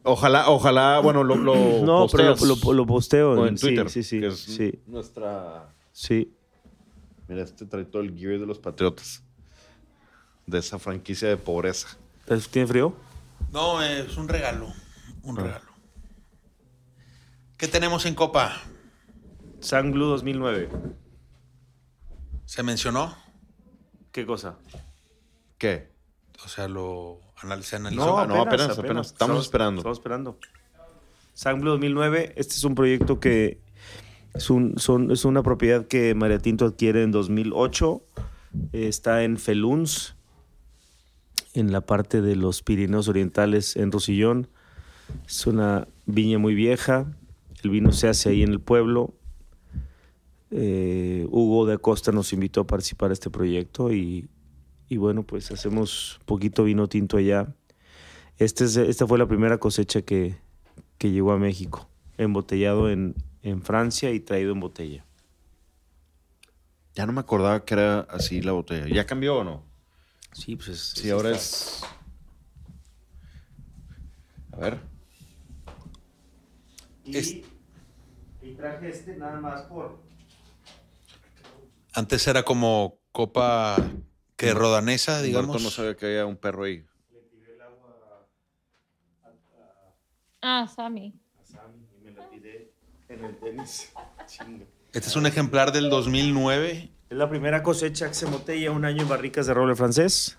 Ojalá, 0.04 0.48
ojalá, 0.48 1.00
bueno, 1.00 1.22
lo, 1.22 1.34
lo 1.36 1.54
no, 1.84 2.06
pero 2.10 2.34
lo, 2.34 2.56
lo- 2.56 2.72
lo 2.72 2.86
posteo 2.86 3.32
o 3.32 3.42
en, 3.42 3.48
en 3.48 3.58
sí, 3.58 3.66
Twitter. 3.66 3.90
Sí, 3.90 4.02
sí, 4.02 4.20
que 4.20 4.26
es 4.28 4.38
sí, 4.40 4.80
Nuestra. 4.86 5.74
sí. 5.92 6.32
Mira, 7.26 7.42
este 7.42 7.66
trae 7.66 7.84
todo 7.84 8.00
el 8.00 8.16
gear 8.16 8.38
de 8.40 8.46
los 8.46 8.58
patriotas. 8.58 9.22
De 10.46 10.58
esa 10.60 10.78
franquicia 10.78 11.28
de 11.28 11.36
pobreza. 11.36 11.88
¿Tiene 12.50 12.66
frío? 12.66 12.94
No, 13.52 13.82
es 13.82 14.16
un 14.16 14.28
regalo. 14.28 14.72
Un 15.22 15.36
regalo. 15.36 15.67
¿Qué 17.58 17.66
tenemos 17.68 18.06
en 18.06 18.14
Copa? 18.14 18.56
Sang 19.60 19.92
Blue 19.92 20.06
2009. 20.06 20.68
¿Se 22.44 22.62
mencionó? 22.62 23.14
¿Qué 24.12 24.24
cosa? 24.24 24.56
¿Qué? 25.58 25.88
O 26.44 26.48
sea, 26.48 26.68
lo 26.68 27.20
anal- 27.42 27.64
se 27.64 27.76
analizó. 27.76 28.06
No, 28.06 28.26
no, 28.26 28.42
apenas, 28.42 28.78
apenas. 28.78 29.08
Estamos 29.08 29.42
esperando. 29.44 29.80
Estamos 29.80 29.98
esperando. 29.98 30.38
Sang 31.34 31.60
Blue 31.60 31.70
2009, 31.72 32.32
este 32.36 32.54
es 32.54 32.64
un 32.64 32.74
proyecto 32.74 33.20
que 33.20 33.60
es, 34.34 34.50
un, 34.50 34.78
son, 34.78 35.10
es 35.10 35.24
una 35.24 35.42
propiedad 35.42 35.86
que 35.86 36.14
María 36.14 36.38
Tinto 36.38 36.64
adquiere 36.64 37.02
en 37.02 37.10
2008. 37.10 38.02
Eh, 38.72 38.86
Está 38.88 39.24
en 39.24 39.36
Feluns, 39.36 40.14
en 41.54 41.72
la 41.72 41.80
parte 41.80 42.22
de 42.22 42.36
los 42.36 42.62
Pirineos 42.62 43.08
Orientales, 43.08 43.76
en 43.76 43.90
Rosillón. 43.92 44.48
Es 45.26 45.46
una 45.46 45.88
viña 46.06 46.38
muy 46.38 46.54
vieja. 46.54 47.06
El 47.62 47.70
vino 47.70 47.92
se 47.92 48.08
hace 48.08 48.30
ahí 48.30 48.42
en 48.42 48.50
el 48.50 48.60
pueblo. 48.60 49.14
Eh, 50.50 51.26
Hugo 51.30 51.66
de 51.66 51.74
Acosta 51.74 52.12
nos 52.12 52.32
invitó 52.32 52.60
a 52.62 52.66
participar 52.66 53.10
a 53.10 53.12
este 53.12 53.30
proyecto 53.30 53.92
y, 53.92 54.28
y 54.88 54.96
bueno, 54.96 55.22
pues 55.24 55.50
hacemos 55.50 56.20
poquito 56.24 56.64
vino 56.64 56.88
tinto 56.88 57.16
allá. 57.16 57.54
Este 58.38 58.64
es- 58.64 58.76
esta 58.76 59.06
fue 59.06 59.18
la 59.18 59.26
primera 59.26 59.58
cosecha 59.58 60.02
que, 60.02 60.36
que 60.96 61.10
llegó 61.10 61.32
a 61.32 61.38
México, 61.38 61.88
embotellado 62.16 62.88
en, 62.90 63.14
en 63.42 63.62
Francia 63.62 64.10
y 64.12 64.20
traído 64.20 64.52
en 64.52 64.60
botella. 64.60 65.04
Ya 66.94 67.06
no 67.06 67.12
me 67.12 67.20
acordaba 67.20 67.64
que 67.64 67.74
era 67.74 68.00
así 68.00 68.40
la 68.40 68.52
botella. 68.52 68.86
¿Ya 68.88 69.06
cambió 69.06 69.38
o 69.38 69.44
no? 69.44 69.62
Sí, 70.32 70.56
pues 70.56 70.68
es, 70.68 70.80
Sí, 70.96 71.10
ahora 71.10 71.30
es. 71.32 71.82
A 74.52 74.56
ver. 74.56 74.80
Es- 77.04 77.36
traje 78.58 78.88
este 78.90 79.16
nada 79.16 79.40
más 79.40 79.62
por... 79.62 80.02
Antes 81.94 82.26
era 82.26 82.42
como 82.42 82.98
Copa 83.12 83.76
que 84.36 84.52
rodanesa, 84.52 85.22
digamos. 85.22 85.48
Humberto 85.56 85.64
no 85.64 85.70
sabía 85.70 85.96
que 85.96 86.06
había 86.06 86.26
un 86.26 86.36
perro 86.36 86.64
ahí. 86.64 86.84
Ah, 90.42 90.68
Sammy. 90.72 91.14
y 91.96 92.04
me 92.04 92.12
la 92.12 92.28
tiré 92.28 92.72
en 93.08 93.24
el 93.24 93.36
tenis. 93.38 93.92
Chinga. 94.26 94.66
Este 94.92 95.08
es 95.08 95.16
un 95.16 95.26
ejemplar 95.26 95.72
del 95.72 95.90
2009. 95.90 96.90
Es 97.10 97.16
la 97.16 97.28
primera 97.28 97.62
cosecha 97.62 98.08
que 98.08 98.14
se 98.14 98.26
embotella 98.26 98.70
un 98.70 98.84
año 98.84 99.02
en 99.02 99.08
barricas 99.08 99.46
de 99.46 99.54
roble 99.54 99.74
francés. 99.74 100.38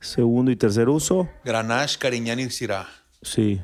Segundo 0.00 0.50
y 0.50 0.56
tercer 0.56 0.88
uso. 0.88 1.28
Grenache, 1.44 1.98
Cariñán 1.98 2.38
y 2.40 2.50
Syrah. 2.50 2.88
Sí. 3.22 3.60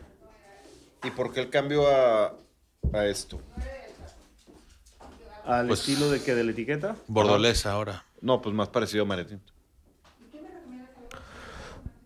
¿Y 1.05 1.11
por 1.13 1.33
qué 1.33 1.41
el 1.41 1.51
cambio 1.51 1.89
a, 1.89 2.35
a 2.93 3.07
esto? 3.07 3.41
¿Al 5.47 5.69
Pues- 5.69 5.81
estilo 5.81 6.11
de 6.11 6.21
que 6.23 6.35
de 6.35 6.45
la 6.45 6.51
etiqueta? 6.51 6.97
Bordolesa 7.07 7.73
ahora. 7.73 8.05
No, 8.21 8.43
pues 8.43 8.55
más 8.55 8.69
parecido 8.69 9.05
a 9.05 9.07
Maretín. 9.07 9.41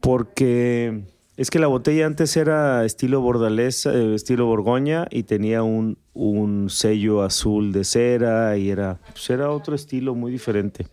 Porque 0.00 1.02
es 1.36 1.50
que 1.50 1.58
la 1.58 1.66
botella 1.66 2.06
antes 2.06 2.36
era 2.36 2.84
estilo 2.84 3.20
bordalesa, 3.20 3.92
eh, 3.94 4.14
estilo 4.14 4.46
borgoña 4.46 5.06
y 5.10 5.24
tenía 5.24 5.62
un, 5.62 5.98
un 6.14 6.68
sello 6.70 7.22
azul 7.22 7.72
de 7.72 7.84
cera 7.84 8.56
y 8.56 8.70
era, 8.70 8.98
pues 9.12 9.28
era 9.30 9.50
otro 9.50 9.74
estilo 9.74 10.14
muy 10.14 10.32
diferente. 10.32 10.86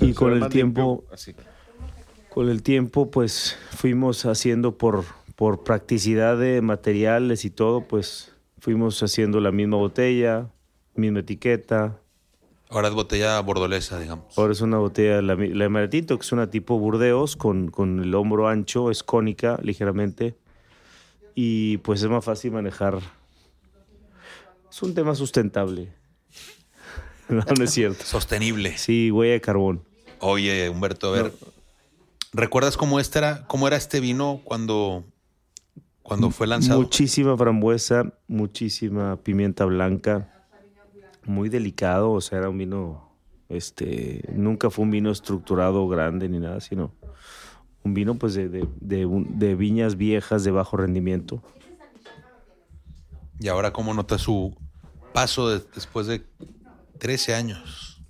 Y 0.00 0.12
con 0.14 0.32
el 0.32 0.48
tiempo- 0.48 1.04
Así. 1.12 1.34
Con 2.30 2.48
el 2.48 2.62
tiempo, 2.62 3.10
pues 3.10 3.56
fuimos 3.70 4.26
haciendo 4.26 4.76
por, 4.76 5.04
por 5.36 5.62
practicidad 5.62 6.36
de 6.36 6.60
materiales 6.62 7.44
y 7.44 7.50
todo, 7.50 7.82
pues 7.82 8.32
fuimos 8.64 9.02
haciendo 9.02 9.40
la 9.40 9.52
misma 9.52 9.76
botella, 9.76 10.48
misma 10.94 11.20
etiqueta. 11.20 12.00
Ahora 12.70 12.88
es 12.88 12.94
botella 12.94 13.38
bordolesa, 13.40 14.00
digamos. 14.00 14.38
Ahora 14.38 14.54
es 14.54 14.62
una 14.62 14.78
botella, 14.78 15.20
la, 15.20 15.34
la 15.34 15.64
de 15.64 15.68
Maratito, 15.68 16.16
que 16.16 16.24
es 16.24 16.32
una 16.32 16.48
tipo 16.48 16.78
Burdeos 16.78 17.36
con, 17.36 17.70
con 17.70 18.00
el 18.00 18.14
hombro 18.14 18.48
ancho, 18.48 18.90
es 18.90 19.02
cónica 19.02 19.58
ligeramente. 19.62 20.34
Y 21.34 21.76
pues 21.78 22.02
es 22.02 22.08
más 22.08 22.24
fácil 22.24 22.52
manejar. 22.52 23.00
Es 24.70 24.82
un 24.82 24.94
tema 24.94 25.14
sustentable. 25.14 25.92
No, 27.26 27.42
no 27.56 27.64
es 27.64 27.70
cierto. 27.70 28.04
Sostenible. 28.04 28.76
Sí, 28.76 29.10
huella 29.10 29.32
de 29.32 29.40
carbón. 29.40 29.82
Oye, 30.20 30.68
Humberto, 30.68 31.08
a 31.08 31.22
ver. 31.22 31.32
¿Recuerdas 32.34 32.76
cómo 32.76 33.00
este 33.00 33.18
era, 33.18 33.46
cómo 33.46 33.66
era 33.66 33.78
este 33.78 33.98
vino 33.98 34.42
cuando, 34.44 35.04
cuando 36.04 36.30
fue 36.30 36.46
lanzado? 36.46 36.80
Muchísima 36.80 37.36
frambuesa, 37.36 38.12
muchísima 38.28 39.16
pimienta 39.16 39.64
blanca. 39.64 40.30
Muy 41.26 41.48
delicado, 41.48 42.12
o 42.12 42.20
sea, 42.20 42.38
era 42.38 42.50
un 42.50 42.58
vino, 42.58 43.10
este, 43.48 44.22
nunca 44.34 44.68
fue 44.70 44.84
un 44.84 44.90
vino 44.92 45.10
estructurado 45.10 45.88
grande 45.88 46.28
ni 46.28 46.38
nada, 46.38 46.60
sino 46.60 46.92
un 47.82 47.94
vino 47.94 48.14
pues 48.16 48.34
de, 48.34 48.48
de- 48.50 48.68
de 48.80 49.06
un- 49.06 49.38
de 49.38 49.54
viñas 49.56 49.96
viejas 49.96 50.44
de 50.44 50.50
bajo 50.50 50.76
rendimiento. 50.76 51.42
Y 53.40 53.48
ahora 53.48 53.72
cómo 53.72 53.94
nota 53.94 54.18
su 54.18 54.54
paso 55.14 55.48
de- 55.48 55.62
después 55.74 56.06
de 56.06 56.22
13 56.98 57.34
años. 57.34 58.02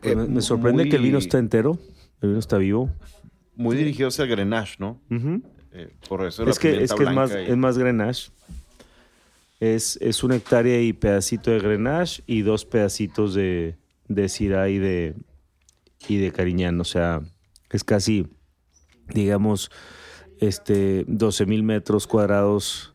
Pues 0.00 0.12
Eh, 0.12 0.16
me, 0.16 0.26
me 0.26 0.40
sorprende 0.42 0.82
muy- 0.84 0.90
que 0.90 0.96
el 0.96 1.02
vino 1.02 1.18
está 1.18 1.38
entero, 1.38 1.78
el 2.22 2.28
vino 2.30 2.38
está 2.38 2.56
vivo. 2.58 2.90
Muy 3.56 3.76
dirigido 3.76 4.08
hacia 4.08 4.24
el 4.24 4.30
Grenache, 4.30 4.76
¿no? 4.78 5.00
Ujú. 5.10 5.42
Eh, 5.72 5.92
por 6.08 6.24
eso 6.26 6.42
Es 6.42 6.56
la 6.56 6.60
que, 6.60 6.82
es, 6.84 6.92
que 6.92 7.02
es, 7.04 7.10
más, 7.12 7.30
y- 7.32 7.50
es 7.50 7.56
más 7.56 7.78
Grenache. 7.78 8.30
Es, 9.60 9.96
es 10.00 10.22
una 10.24 10.36
hectárea 10.36 10.80
y 10.80 10.92
pedacito 10.92 11.50
de 11.50 11.60
Grenache 11.60 12.22
y 12.26 12.42
dos 12.42 12.64
pedacitos 12.64 13.34
de, 13.34 13.76
de 14.08 14.28
Syrah 14.28 14.68
y 14.68 14.78
de, 14.78 15.14
y 16.08 16.18
de 16.18 16.32
Cariñán. 16.32 16.80
O 16.80 16.84
sea, 16.84 17.20
es 17.70 17.84
casi, 17.84 18.26
digamos, 19.08 19.70
este, 20.40 21.04
12 21.06 21.46
mil 21.46 21.62
metros 21.62 22.06
cuadrados 22.06 22.93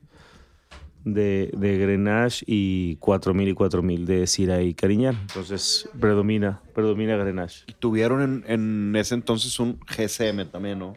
de, 1.05 1.49
de 1.57 1.77
Grenache 1.77 2.43
y 2.47 2.95
4 2.97 3.33
mil 3.33 3.49
y 3.49 3.53
4 3.53 3.81
mil 3.81 4.05
de 4.05 4.27
Syrah 4.27 4.61
y 4.61 4.73
Cariñán. 4.73 5.17
Entonces, 5.21 5.89
predomina, 5.99 6.61
predomina 6.73 7.15
Grenache. 7.17 7.65
Tuvieron 7.79 8.21
en, 8.21 8.43
en 8.51 8.95
ese 8.95 9.15
entonces 9.15 9.59
un 9.59 9.79
GSM 9.79 10.45
también, 10.51 10.79
¿no? 10.79 10.95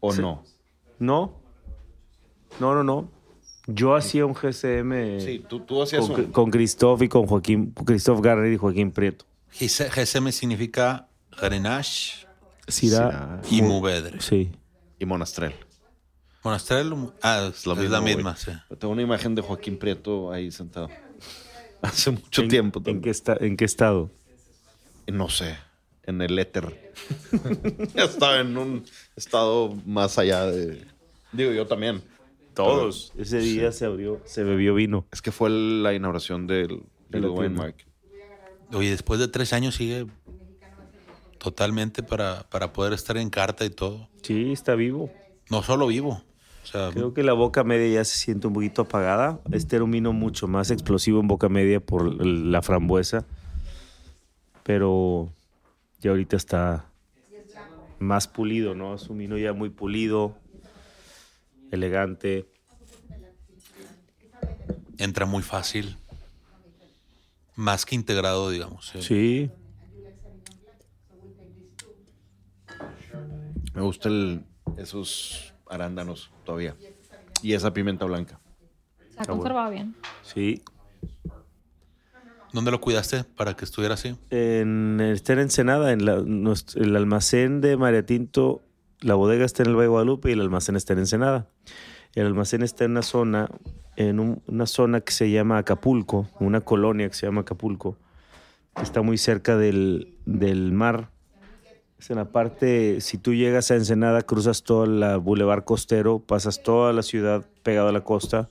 ¿O 0.00 0.12
Sí. 0.12 0.20
no? 0.20 0.42
No, 0.98 1.40
no, 2.60 2.74
no, 2.74 2.84
no. 2.84 3.10
Yo 3.66 3.96
hacía 3.96 4.24
un 4.24 4.32
GCM. 4.34 5.20
Sí, 5.20 5.44
tú, 5.48 5.60
tú 5.60 5.82
hacías 5.82 6.08
con, 6.08 6.20
un... 6.20 6.30
con 6.30 6.50
Christoph 6.50 7.02
y 7.02 7.08
con 7.08 7.26
Joaquín, 7.26 7.72
Christoph 7.84 8.20
Garner 8.20 8.52
y 8.52 8.56
Joaquín 8.56 8.92
Prieto. 8.92 9.24
GC 9.58 9.90
GSM 9.90 10.30
significa 10.30 11.08
Grenache 11.40 12.26
Syrah. 12.68 13.40
y 13.50 13.62
Mourvedre. 13.62 14.20
Sí. 14.20 14.52
Y 14.98 15.04
Monastrell. 15.04 15.54
Monastrell, 16.46 16.94
ah, 17.22 17.50
es, 17.52 17.66
lo 17.66 17.72
es 17.72 17.78
mismo, 17.80 17.92
la 17.92 18.00
misma, 18.00 18.36
sí. 18.36 18.52
Tengo 18.78 18.92
una 18.92 19.02
imagen 19.02 19.34
de 19.34 19.42
Joaquín 19.42 19.78
Prieto 19.78 20.30
ahí 20.30 20.50
sentado. 20.52 20.88
Hace 21.82 22.12
mucho 22.12 22.42
¿En- 22.42 22.48
tiempo 22.48 22.78
¿En 22.78 22.84
también. 22.84 23.02
qué, 23.02 23.10
esta- 23.10 23.36
¿En 23.40 23.56
qué 23.56 23.64
estado? 23.64 24.10
No 25.08 25.28
sé. 25.28 25.56
En 26.04 26.22
el 26.22 26.38
éter. 26.38 26.92
Estaba 27.96 28.38
en 28.40 28.56
un 28.56 28.84
estado 29.16 29.74
más 29.84 30.18
allá 30.18 30.46
de... 30.46 30.84
Digo, 31.32 31.50
yo 31.52 31.66
también. 31.66 32.00
Todos. 32.54 33.12
Ese 33.18 33.38
día 33.40 33.72
se 33.72 33.84
abrió, 33.86 34.20
se 34.24 34.44
bebió 34.44 34.74
vino. 34.74 35.04
Es 35.12 35.20
que 35.20 35.32
fue 35.32 35.50
la 35.50 35.94
inauguración 35.94 36.46
del 36.46 36.82
El 37.10 37.22
la 37.22 37.28
Wine 37.28 37.40
tienda. 37.40 37.62
Market. 37.64 37.86
Oye, 38.72 38.90
después 38.90 39.18
de 39.20 39.26
tres 39.28 39.52
años 39.52 39.74
sigue 39.74 40.06
totalmente 41.38 42.02
para, 42.02 42.48
para 42.50 42.72
poder 42.72 42.92
estar 42.92 43.16
en 43.16 43.30
carta 43.30 43.64
y 43.64 43.70
todo. 43.70 44.08
Sí, 44.22 44.52
está 44.52 44.74
vivo. 44.76 45.12
No 45.50 45.62
solo 45.62 45.86
vivo. 45.88 46.22
O 46.66 46.68
sea, 46.68 46.90
Creo 46.92 47.14
que 47.14 47.22
la 47.22 47.32
boca 47.32 47.62
media 47.62 48.00
ya 48.00 48.04
se 48.04 48.18
siente 48.18 48.48
un 48.48 48.52
poquito 48.52 48.82
apagada. 48.82 49.38
Este 49.52 49.76
era 49.76 49.84
un 49.84 49.92
vino 49.92 50.12
mucho 50.12 50.48
más 50.48 50.72
explosivo 50.72 51.20
en 51.20 51.28
boca 51.28 51.48
media 51.48 51.78
por 51.78 52.26
la 52.26 52.60
frambuesa. 52.60 53.24
Pero 54.64 55.32
ya 56.00 56.10
ahorita 56.10 56.34
está 56.36 56.86
más 58.00 58.26
pulido, 58.26 58.74
¿no? 58.74 58.96
Es 58.96 59.08
un 59.08 59.18
vino 59.18 59.38
ya 59.38 59.52
muy 59.52 59.70
pulido, 59.70 60.36
elegante. 61.70 62.48
entra 64.98 65.24
muy 65.24 65.44
fácil. 65.44 65.96
Más 67.54 67.86
que 67.86 67.94
integrado, 67.94 68.50
digamos. 68.50 68.88
sí. 68.88 69.02
Sí, 69.02 69.50
Me 73.72 73.82
gusta 73.82 74.08
el, 74.08 74.42
esos 74.78 75.52
arándanos 75.68 76.30
todavía. 76.44 76.74
Y 77.42 77.52
esa 77.54 77.72
pimienta 77.72 78.04
blanca. 78.06 78.40
Se 79.14 79.20
ha 79.22 79.24
conservado 79.24 79.70
bien. 79.70 79.94
sí. 80.22 80.62
¿Dónde 82.52 82.70
lo 82.70 82.80
cuidaste 82.80 83.24
para 83.24 83.54
que 83.54 83.64
estuviera 83.66 83.94
así? 83.94 84.16
En, 84.30 84.98
está 85.00 85.34
en 85.34 85.40
Ensenada, 85.40 85.92
en 85.92 86.04
la- 86.06 86.22
nuestro- 86.22 86.82
el 86.82 86.96
almacén 86.96 87.60
de 87.60 87.76
María 87.76 88.06
Tinto, 88.06 88.62
la 89.00 89.14
bodega 89.14 89.44
está 89.44 89.62
en 89.62 89.70
el 89.70 89.74
Valle 89.74 89.82
de 89.84 89.88
Guadalupe 89.88 90.30
y 90.30 90.32
el 90.32 90.40
almacén 90.40 90.74
está 90.76 90.94
en 90.94 91.00
Ensenada. 91.00 91.48
El 92.14 92.24
almacén 92.26 92.62
está 92.62 92.84
en 92.84 92.92
una 92.92 93.02
zona, 93.02 93.48
en 93.96 94.20
un- 94.20 94.42
una 94.46 94.64
zona 94.66 95.02
que 95.02 95.12
se 95.12 95.30
llama 95.30 95.58
Acapulco, 95.58 96.28
una 96.40 96.62
colonia 96.62 97.08
que 97.08 97.14
se 97.14 97.26
llama 97.26 97.42
Acapulco, 97.42 97.98
que 98.74 98.82
está 98.82 99.02
muy 99.02 99.18
cerca 99.18 99.58
del, 99.58 100.16
del 100.24 100.72
mar. 100.72 101.10
Es 101.98 102.10
en 102.10 102.16
la 102.16 102.26
parte, 102.26 103.00
si 103.00 103.16
tú 103.16 103.32
llegas 103.32 103.70
a 103.70 103.76
Ensenada, 103.76 104.22
cruzas 104.22 104.62
todo 104.62 104.84
el 104.84 105.18
bulevar 105.18 105.64
costero, 105.64 106.18
pasas 106.18 106.62
toda 106.62 106.92
la 106.92 107.02
ciudad 107.02 107.44
pegado 107.62 107.88
a 107.88 107.92
la 107.92 108.02
costa 108.02 108.50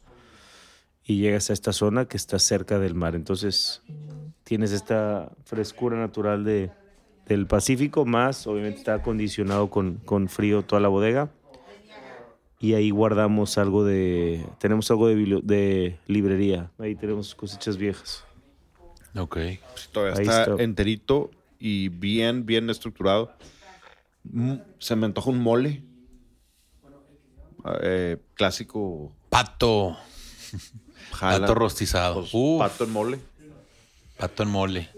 y 1.03 1.19
llegas 1.19 1.49
a 1.51 1.53
esta 1.53 1.71
zona 1.71 2.05
que 2.05 2.17
está 2.17 2.39
cerca 2.39 2.79
del 2.79 2.95
mar. 2.95 3.13
Entonces 3.15 3.83
tienes 4.43 4.71
esta 4.71 5.31
frescura 5.43 5.95
natural 5.97 6.43
de, 6.43 6.71
del 7.27 7.45
Pacífico, 7.45 8.03
más 8.05 8.47
obviamente 8.47 8.79
está 8.79 8.95
acondicionado 8.95 9.69
con, 9.69 9.97
con 10.05 10.27
frío 10.27 10.63
toda 10.63 10.81
la 10.81 10.87
bodega. 10.87 11.29
Y 12.59 12.73
ahí 12.73 12.89
guardamos 12.89 13.59
algo 13.59 13.83
de, 13.83 14.43
tenemos 14.59 14.89
algo 14.89 15.07
de, 15.07 15.41
de 15.43 15.99
librería, 16.07 16.71
ahí 16.79 16.95
tenemos 16.95 17.35
cosechas 17.35 17.77
viejas. 17.77 18.23
Ok. 19.15 19.37
Sí, 19.75 19.89
todavía 19.91 20.15
Ahí 20.17 20.23
está, 20.27 20.41
está. 20.51 20.63
enterito 20.63 21.29
y 21.67 21.89
bien, 21.89 22.45
bien 22.45 22.69
estructurado. 22.69 23.33
Mm, 24.23 24.57
Se 24.77 24.95
me 24.95 25.07
antoja 25.07 25.31
un 25.31 25.39
mole. 25.39 25.81
Eh, 27.81 28.17
clásico. 28.35 29.11
Pato. 29.29 29.97
Jala. 31.11 31.39
Pato 31.39 31.55
rostizado. 31.55 32.23
Pues, 32.31 32.59
pato 32.59 32.83
en 32.83 32.91
mole. 32.91 33.19
pato 34.17 34.43
en 34.43 34.49
mole. 34.49 34.89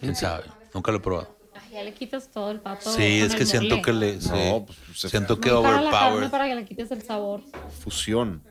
¿Quién 0.00 0.14
sabe? 0.16 0.44
Nunca 0.72 0.90
lo 0.90 0.98
he 0.98 1.00
probado. 1.00 1.36
Ay, 1.54 1.72
ya 1.74 1.82
le 1.82 1.92
quitas 1.92 2.30
todo 2.30 2.50
el 2.50 2.60
pato. 2.60 2.90
Sí, 2.90 3.02
es 3.20 3.34
que 3.34 3.44
siento 3.44 3.76
mole. 3.76 3.82
que 3.82 3.92
le... 3.92 4.20
sí. 4.22 4.30
No, 4.30 4.64
pues, 4.64 4.78
se- 4.94 5.08
siento 5.10 5.38
que 5.38 5.50
overpowered. 5.50 6.30
para 6.30 6.46
que 6.46 6.54
le 6.54 6.64
quites 6.64 6.90
el 6.92 7.02
sabor. 7.02 7.42
Fusión. 7.80 8.42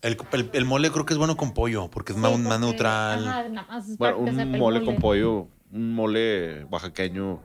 El, 0.00 0.16
el- 0.32 0.50
el 0.54 0.64
mole 0.64 0.90
creo 0.90 1.04
que 1.04 1.12
es 1.12 1.18
bueno 1.18 1.36
con 1.36 1.52
pollo, 1.52 1.88
porque 1.90 2.12
es 2.12 2.18
más, 2.18 2.32
Sí, 2.32 2.38
más 2.38 2.52
porque- 2.54 2.66
neutral. 2.66 3.28
Ajá, 3.28 3.48
nada 3.50 3.66
más 3.68 3.88
es 3.90 3.98
Bueno, 3.98 4.18
un 4.18 4.50
mole 4.58 4.82
con 4.84 4.96
pollo, 4.96 5.48
un 5.72 5.94
mole 5.94 6.64
oaxaqueño. 6.64 7.40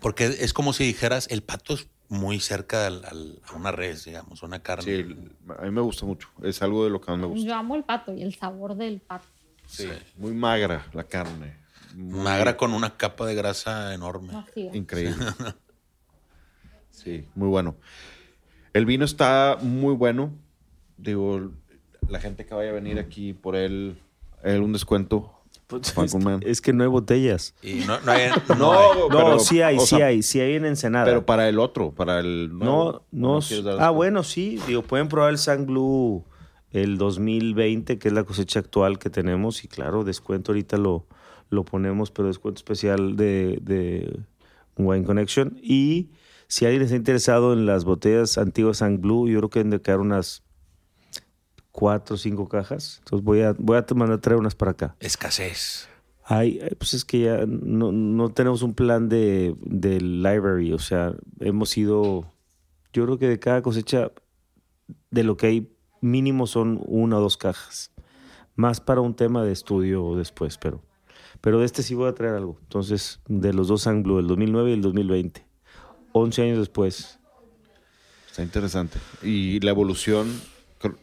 Porque 0.00 0.26
es 0.26 0.52
como 0.52 0.72
si 0.72 0.84
dijeras, 0.84 1.26
el 1.30 1.42
pato 1.42 1.74
es 1.74 1.88
muy 2.08 2.38
cerca 2.40 2.86
al- 2.86 3.04
al- 3.04 3.40
a 3.48 3.54
una 3.56 3.72
res, 3.72 4.04
digamos, 4.04 4.42
a 4.42 4.46
una 4.46 4.62
carne. 4.62 4.84
Sí, 4.84 4.90
el- 4.92 5.32
a 5.58 5.62
mí 5.62 5.70
me 5.70 5.80
gusta 5.80 6.06
mucho. 6.06 6.28
Es 6.42 6.62
algo 6.62 6.84
de 6.84 6.90
lo 6.90 7.00
que 7.00 7.10
más 7.10 7.20
me 7.20 7.26
gusta. 7.26 7.46
Yo 7.48 7.54
amo 7.54 7.74
el 7.76 7.84
pato 7.84 8.14
y 8.14 8.22
el 8.22 8.34
sabor 8.34 8.76
del 8.76 9.00
pato. 9.00 9.26
Sí, 9.66 9.88
muy 10.16 10.32
magra 10.32 10.86
la 10.92 11.04
carne. 11.04 11.56
Muy 11.94 12.20
Magra 12.22 12.56
con 12.56 12.72
una 12.74 12.96
capa 12.96 13.26
de 13.26 13.34
grasa 13.34 13.94
enorme. 13.94 14.32
Vacío. 14.32 14.70
Increíble. 14.74 15.16
Sí, 16.90 17.26
muy 17.34 17.48
bueno. 17.48 17.76
El 18.72 18.86
vino 18.86 19.04
está 19.04 19.58
muy 19.60 19.94
bueno. 19.94 20.32
Digo, 20.96 21.50
la 22.08 22.20
gente 22.20 22.46
que 22.46 22.54
vaya 22.54 22.70
a 22.70 22.72
venir 22.72 22.98
aquí 22.98 23.32
por 23.34 23.54
él, 23.56 23.98
él 24.42 24.60
un 24.62 24.72
descuento. 24.72 25.35
Pues, 25.66 25.88
es, 25.88 25.92
que, 25.92 26.00
Guzmán. 26.02 26.40
es 26.44 26.60
que 26.60 26.72
no 26.72 26.84
hay 26.84 26.88
botellas. 26.88 27.54
Y 27.62 27.84
no, 27.86 28.00
no 28.00 28.12
hay... 28.12 28.30
No, 28.48 28.54
no 28.56 28.72
hay. 28.72 28.98
No, 28.98 29.08
pero, 29.08 29.38
sí 29.40 29.62
hay, 29.62 29.80
sí 29.80 29.96
sea, 29.96 30.06
hay, 30.06 30.22
sí 30.22 30.40
hay 30.40 30.54
en 30.54 30.64
Ensenada. 30.64 31.04
Pero 31.04 31.26
para 31.26 31.48
el 31.48 31.58
otro, 31.58 31.92
para 31.92 32.20
el 32.20 32.50
No, 32.56 33.02
nuevo, 33.10 33.40
no. 33.40 33.40
ah, 33.80 33.90
bueno, 33.90 34.22
sí. 34.22 34.60
Digo, 34.66 34.82
pueden 34.82 35.08
probar 35.08 35.30
el 35.30 35.38
Sang 35.38 35.66
Blue 35.66 36.24
el 36.70 36.98
2020, 36.98 37.98
que 37.98 38.08
es 38.08 38.14
la 38.14 38.24
cosecha 38.24 38.60
actual 38.60 38.98
que 38.98 39.10
tenemos. 39.10 39.64
Y 39.64 39.68
claro, 39.68 40.04
descuento 40.04 40.52
ahorita 40.52 40.76
lo, 40.76 41.06
lo 41.50 41.64
ponemos, 41.64 42.10
pero 42.10 42.28
descuento 42.28 42.58
especial 42.58 43.16
de, 43.16 43.58
de 43.62 44.20
Wine 44.76 45.04
Connection. 45.04 45.58
Y 45.62 46.10
si 46.48 46.64
alguien 46.64 46.82
está 46.82 46.94
interesado 46.96 47.52
en 47.52 47.66
las 47.66 47.84
botellas 47.84 48.38
antiguas 48.38 48.78
Sang 48.78 49.00
Blue, 49.00 49.28
yo 49.28 49.38
creo 49.38 49.50
que 49.50 49.58
deben 49.60 49.70
de 49.70 49.80
quedar 49.80 50.00
unas 50.00 50.42
cuatro 51.76 52.14
o 52.14 52.16
cinco 52.16 52.48
cajas. 52.48 53.00
Entonces 53.04 53.22
voy 53.22 53.42
a, 53.42 53.52
voy 53.58 53.76
a 53.76 53.84
mandar 53.94 54.16
a 54.16 54.20
traer 54.20 54.40
unas 54.40 54.54
para 54.54 54.70
acá. 54.70 54.96
Escasez. 54.98 55.88
Ay, 56.24 56.58
eh, 56.62 56.74
pues 56.76 56.94
es 56.94 57.04
que 57.04 57.20
ya 57.20 57.44
no, 57.46 57.92
no 57.92 58.30
tenemos 58.30 58.62
un 58.62 58.72
plan 58.72 59.10
de, 59.10 59.54
de 59.60 60.00
library, 60.00 60.72
o 60.72 60.78
sea, 60.78 61.14
hemos 61.38 61.76
ido, 61.76 62.32
yo 62.92 63.04
creo 63.04 63.18
que 63.18 63.28
de 63.28 63.38
cada 63.38 63.60
cosecha, 63.60 64.10
de 65.10 65.22
lo 65.22 65.36
que 65.36 65.46
hay 65.46 65.76
mínimo 66.00 66.46
son 66.46 66.80
una 66.86 67.18
o 67.18 67.20
dos 67.20 67.36
cajas, 67.36 67.92
más 68.56 68.80
para 68.80 69.02
un 69.02 69.14
tema 69.14 69.44
de 69.44 69.52
estudio 69.52 70.16
después, 70.16 70.58
pero, 70.58 70.82
pero 71.42 71.60
de 71.60 71.66
este 71.66 71.82
sí 71.82 71.94
voy 71.94 72.08
a 72.08 72.14
traer 72.14 72.34
algo, 72.34 72.58
entonces, 72.62 73.20
de 73.28 73.52
los 73.52 73.68
dos 73.68 73.82
Sang 73.82 74.02
Blue, 74.02 74.18
el 74.18 74.26
2009 74.26 74.70
y 74.70 74.72
el 74.72 74.80
2020, 74.80 75.46
11 76.12 76.42
años 76.42 76.58
después. 76.58 77.20
Está 78.28 78.42
interesante. 78.42 78.98
Y 79.22 79.60
la 79.60 79.70
evolución, 79.70 80.26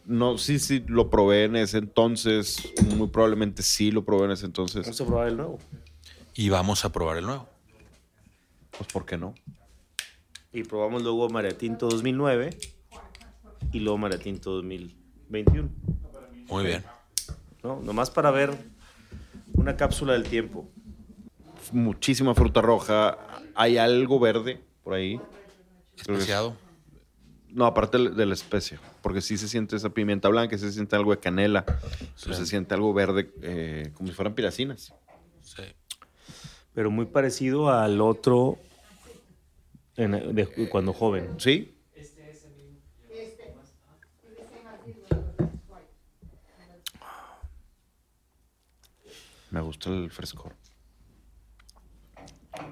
no, 0.06 0.38
sí, 0.38 0.58
sí, 0.58 0.84
lo 0.86 1.10
probé 1.10 1.44
en 1.44 1.56
ese 1.56 1.78
entonces. 1.78 2.72
Muy 2.96 3.08
probablemente 3.08 3.62
sí 3.62 3.90
lo 3.90 4.04
probé 4.04 4.26
en 4.26 4.30
ese 4.32 4.46
entonces. 4.46 4.82
Vamos 4.82 5.00
a 5.00 5.06
probar 5.06 5.28
el 5.28 5.36
nuevo. 5.36 5.58
Y 6.34 6.48
vamos 6.48 6.84
a 6.84 6.92
probar 6.92 7.18
el 7.18 7.26
nuevo. 7.26 7.48
Pues, 8.76 8.90
¿por 8.92 9.04
qué 9.04 9.16
no? 9.16 9.34
Y 10.52 10.62
probamos 10.64 11.02
luego 11.02 11.28
María 11.28 11.56
Tinto 11.56 11.88
2009 11.88 12.56
y 13.72 13.80
luego 13.80 13.98
María 13.98 14.18
Tinto 14.18 14.52
2021. 14.52 15.68
Muy 16.48 16.64
bien. 16.64 16.84
¿no? 17.62 17.80
Nomás 17.80 18.10
para 18.10 18.30
ver 18.30 18.56
una 19.54 19.76
cápsula 19.76 20.12
del 20.12 20.24
tiempo. 20.24 20.68
Muchísima 21.72 22.34
fruta 22.34 22.60
roja. 22.60 23.18
Hay 23.54 23.78
algo 23.78 24.20
verde 24.20 24.60
por 24.82 24.94
ahí. 24.94 25.20
Especiado. 25.96 26.56
No, 27.54 27.66
aparte 27.66 27.98
de 27.98 28.26
la 28.26 28.34
especia. 28.34 28.80
Porque 29.00 29.20
sí 29.20 29.38
se 29.38 29.46
siente 29.48 29.76
esa 29.76 29.90
pimienta 29.90 30.28
blanca, 30.28 30.58
sí 30.58 30.64
se 30.66 30.72
siente 30.72 30.96
algo 30.96 31.12
de 31.12 31.18
canela. 31.20 31.64
se 32.16 32.46
siente 32.46 32.74
algo 32.74 32.92
verde, 32.92 33.30
eh, 33.42 33.90
como 33.94 34.08
si 34.08 34.14
fueran 34.14 34.34
piracinas. 34.34 34.92
Sí. 35.40 35.62
Pero 36.74 36.90
muy 36.90 37.06
parecido 37.06 37.70
al 37.70 38.00
otro 38.00 38.58
en- 39.96 40.34
de- 40.34 40.68
cuando 40.68 40.92
joven. 40.92 41.36
¿Sí? 41.38 41.70
Me 49.50 49.60
gusta 49.60 49.90
el 49.90 50.10
frescor. 50.10 50.54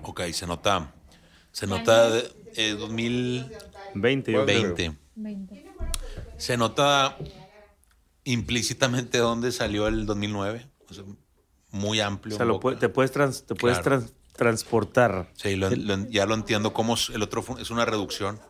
Ok, 0.02 0.22
se 0.32 0.46
nota. 0.46 0.92
Se 1.52 1.66
nota 1.66 2.18
eh, 2.56 2.74
2020. 2.78 3.71
20. 3.94 4.32
yo 4.32 4.44
creo. 4.44 4.74
20. 5.16 5.66
Se 6.38 6.56
nota 6.56 7.16
implícitamente 8.24 9.18
dónde 9.18 9.52
salió 9.52 9.88
el 9.88 10.06
2009. 10.06 10.68
O 10.88 10.94
sea, 10.94 11.04
muy 11.70 12.00
amplio. 12.00 12.34
O 12.34 12.38
sea, 12.38 12.46
lo 12.46 12.54
boca. 12.58 12.76
pu- 12.76 12.78
te 12.78 12.88
puedes, 12.88 13.12
trans- 13.12 13.44
te 13.46 13.54
puedes 13.54 13.78
Claro. 13.80 14.00
trans- 14.00 14.14
transportar. 14.34 15.30
Sí, 15.34 15.56
lo- 15.56 15.70
lo- 15.70 16.08
ya 16.08 16.26
lo 16.26 16.34
entiendo. 16.34 16.72
Como 16.72 16.96
el 17.14 17.22
otro 17.22 17.44
es 17.58 17.70
una 17.70 17.84
reducción 17.84 18.40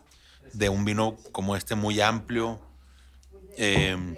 de 0.53 0.69
un 0.69 0.85
vino 0.85 1.17
como 1.33 1.57
este 1.57 1.75
muy 1.75 2.01
amplio, 2.01 2.61
eh, 3.57 4.17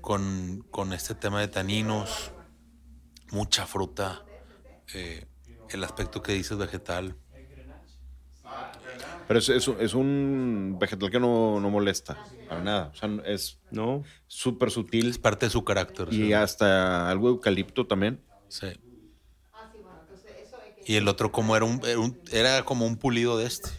con, 0.00 0.64
con 0.70 0.92
este 0.92 1.14
tema 1.14 1.40
de 1.40 1.48
taninos, 1.48 2.30
mucha 3.30 3.66
fruta, 3.66 4.24
eh, 4.94 5.26
el 5.70 5.82
aspecto 5.84 6.22
que 6.22 6.32
dices 6.32 6.56
vegetal. 6.56 7.16
Pero 9.28 9.38
es, 9.40 9.48
es, 9.48 9.66
es 9.68 9.94
un 9.94 10.76
vegetal 10.78 11.10
que 11.10 11.18
no, 11.18 11.58
no 11.60 11.68
molesta 11.70 12.16
para 12.48 12.62
nada. 12.62 12.92
O 12.94 12.96
sea, 12.96 13.08
es 13.26 13.58
¿No? 13.70 14.04
súper 14.26 14.70
sutil 14.70 15.08
Es 15.10 15.18
parte 15.18 15.46
de 15.46 15.50
su 15.50 15.64
carácter. 15.64 16.08
y 16.12 16.16
sí. 16.26 16.32
hasta 16.32 17.10
algo 17.10 17.26
de 17.28 17.32
eucalipto 17.34 17.86
también. 17.86 18.20
Sí. 18.48 18.68
Y 20.86 20.94
el 20.94 21.08
otro 21.08 21.32
como 21.32 21.56
era 21.56 21.64
un, 21.64 21.80
era 21.84 21.98
un- 21.98 22.20
era 22.30 22.64
como 22.64 22.86
un 22.86 22.96
pulido 22.96 23.36
de 23.38 23.46
este. 23.46 23.70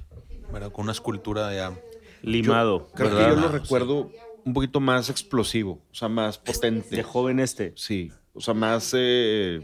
¿verdad? 0.52 0.72
Con 0.72 0.84
una 0.84 0.92
escultura 0.92 1.54
ya. 1.54 1.74
Limado. 2.22 2.88
Creo 2.94 3.10
¿verdad? 3.10 3.30
que 3.30 3.36
yo 3.36 3.42
lo 3.42 3.48
sí. 3.52 3.58
recuerdo 3.58 4.12
un 4.44 4.54
poquito 4.54 4.80
más 4.82 5.10
explosivo, 5.10 5.82
o 5.92 5.96
sea, 5.96 6.10
más 6.10 6.44
De 6.44 6.52
potente. 6.54 7.04
joven 7.04 7.40
este. 7.40 7.74
Sí, 7.78 8.12
o 8.34 8.42
sea, 8.42 8.54
más 8.54 8.92
eh, 8.98 9.62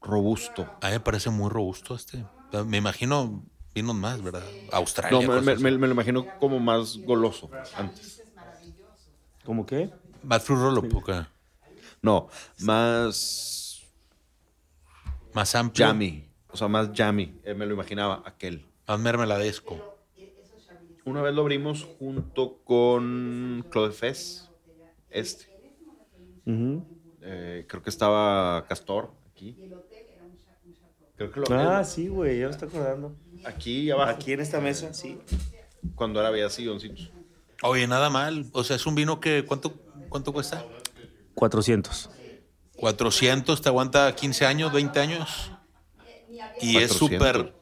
robusto. 0.00 0.66
A 0.80 0.86
mí 0.88 0.92
me 0.94 1.00
parece 1.00 1.30
muy 1.30 1.48
robusto 1.50 1.94
este. 1.94 2.24
Me 2.66 2.76
imagino 2.78 3.44
vinos 3.74 3.94
más, 3.94 4.22
¿verdad? 4.22 4.42
Australia. 4.72 5.12
No, 5.12 5.20
me, 5.22 5.26
cosas 5.28 5.44
me- 5.44 5.52
así. 5.52 5.62
me- 5.62 5.78
me 5.78 5.86
lo 5.86 5.92
imagino 5.94 6.26
como 6.38 6.58
más 6.58 6.98
goloso 6.98 7.50
antes. 7.76 8.22
¿Cómo 9.44 9.66
qué? 9.66 9.90
Bad 10.22 10.40
Fruit 10.42 10.60
Roll 10.60 10.78
Up, 10.78 10.96
¿o 10.96 11.02
qué? 11.02 11.24
No, 12.00 12.28
más 12.60 13.82
Más 15.32 15.54
amplio. 15.54 15.86
jammy, 15.86 16.24
o 16.50 16.56
sea, 16.56 16.68
más 16.68 16.90
jammy, 16.94 17.34
eh, 17.44 17.54
me 17.54 17.66
lo 17.66 17.74
imaginaba 17.74 18.22
aquel. 18.26 18.64
Más 18.86 19.00
mermeladesco. 19.00 19.80
Una 21.04 21.22
vez 21.22 21.34
lo 21.34 21.40
abrimos 21.42 21.84
junto 21.98 22.58
con 22.64 23.66
Claude 23.70 23.92
Fez, 23.92 24.48
este. 25.10 25.46
Eh, 27.24 27.64
creo 27.68 27.82
que 27.82 27.90
estaba 27.90 28.64
Castor 28.68 29.10
aquí. 29.30 29.56
Creo 31.16 31.30
que 31.30 31.40
lo 31.40 31.46
Ah, 31.50 31.82
sí, 31.84 32.08
güey, 32.08 32.38
ya 32.40 32.46
me 32.46 32.50
está 32.52 32.66
acordando. 32.66 33.14
Aquí 33.44 33.90
abajo, 33.90 34.10
Aquí 34.10 34.32
en 34.32 34.40
esta 34.40 34.60
mesa, 34.60 34.92
sí. 34.94 35.18
cuando 35.94 36.18
ahora 36.20 36.28
había 36.30 36.48
silloncitos. 36.50 37.10
Oye, 37.62 37.86
nada 37.86 38.10
mal. 38.10 38.46
O 38.52 38.64
sea, 38.64 38.76
es 38.76 38.86
un 38.86 38.94
vino 38.94 39.20
que. 39.20 39.44
¿Cuánto, 39.44 39.74
cuánto 40.08 40.32
cuesta? 40.32 40.64
400. 41.34 42.10
400, 42.76 43.60
te 43.62 43.68
aguanta 43.68 44.14
15 44.14 44.46
años, 44.46 44.72
20 44.72 45.00
años. 45.00 45.52
Y 46.60 46.78
es 46.78 46.92
400. 46.92 46.96
súper, 46.96 47.54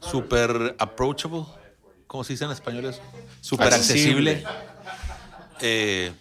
súper 0.00 0.76
approachable. 0.78 1.44
¿Cómo 2.06 2.24
se 2.24 2.34
dice 2.34 2.44
en 2.44 2.50
español 2.50 2.84
eso? 2.86 3.00
Súper 3.40 3.68
Accesible. 3.72 4.44
accesible. 4.44 4.68
Eh, 5.60 6.12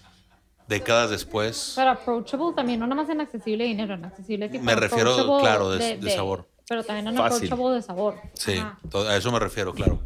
décadas 0.67 1.09
después. 1.09 1.73
Pero 1.75 1.91
approachable 1.91 2.53
también, 2.55 2.79
no 2.79 2.87
nada 2.87 3.01
más 3.01 3.09
en 3.09 3.21
accesible 3.21 3.63
de 3.65 3.69
dinero, 3.69 3.93
en 3.93 4.05
accesible 4.05 4.49
tipo 4.49 4.63
Me 4.63 4.75
refiero, 4.75 5.37
claro, 5.39 5.69
de- 5.71 5.97
de 5.97 6.11
sabor. 6.11 6.47
Pero 6.67 6.83
también 6.83 7.07
en 7.07 7.15
Fácil. 7.15 7.45
approachable 7.47 7.75
de 7.75 7.81
sabor. 7.81 8.15
Sí, 8.33 8.53
Ajá. 8.57 8.77
a 9.09 9.15
eso 9.17 9.31
me 9.31 9.39
refiero, 9.39 9.73
claro. 9.73 10.01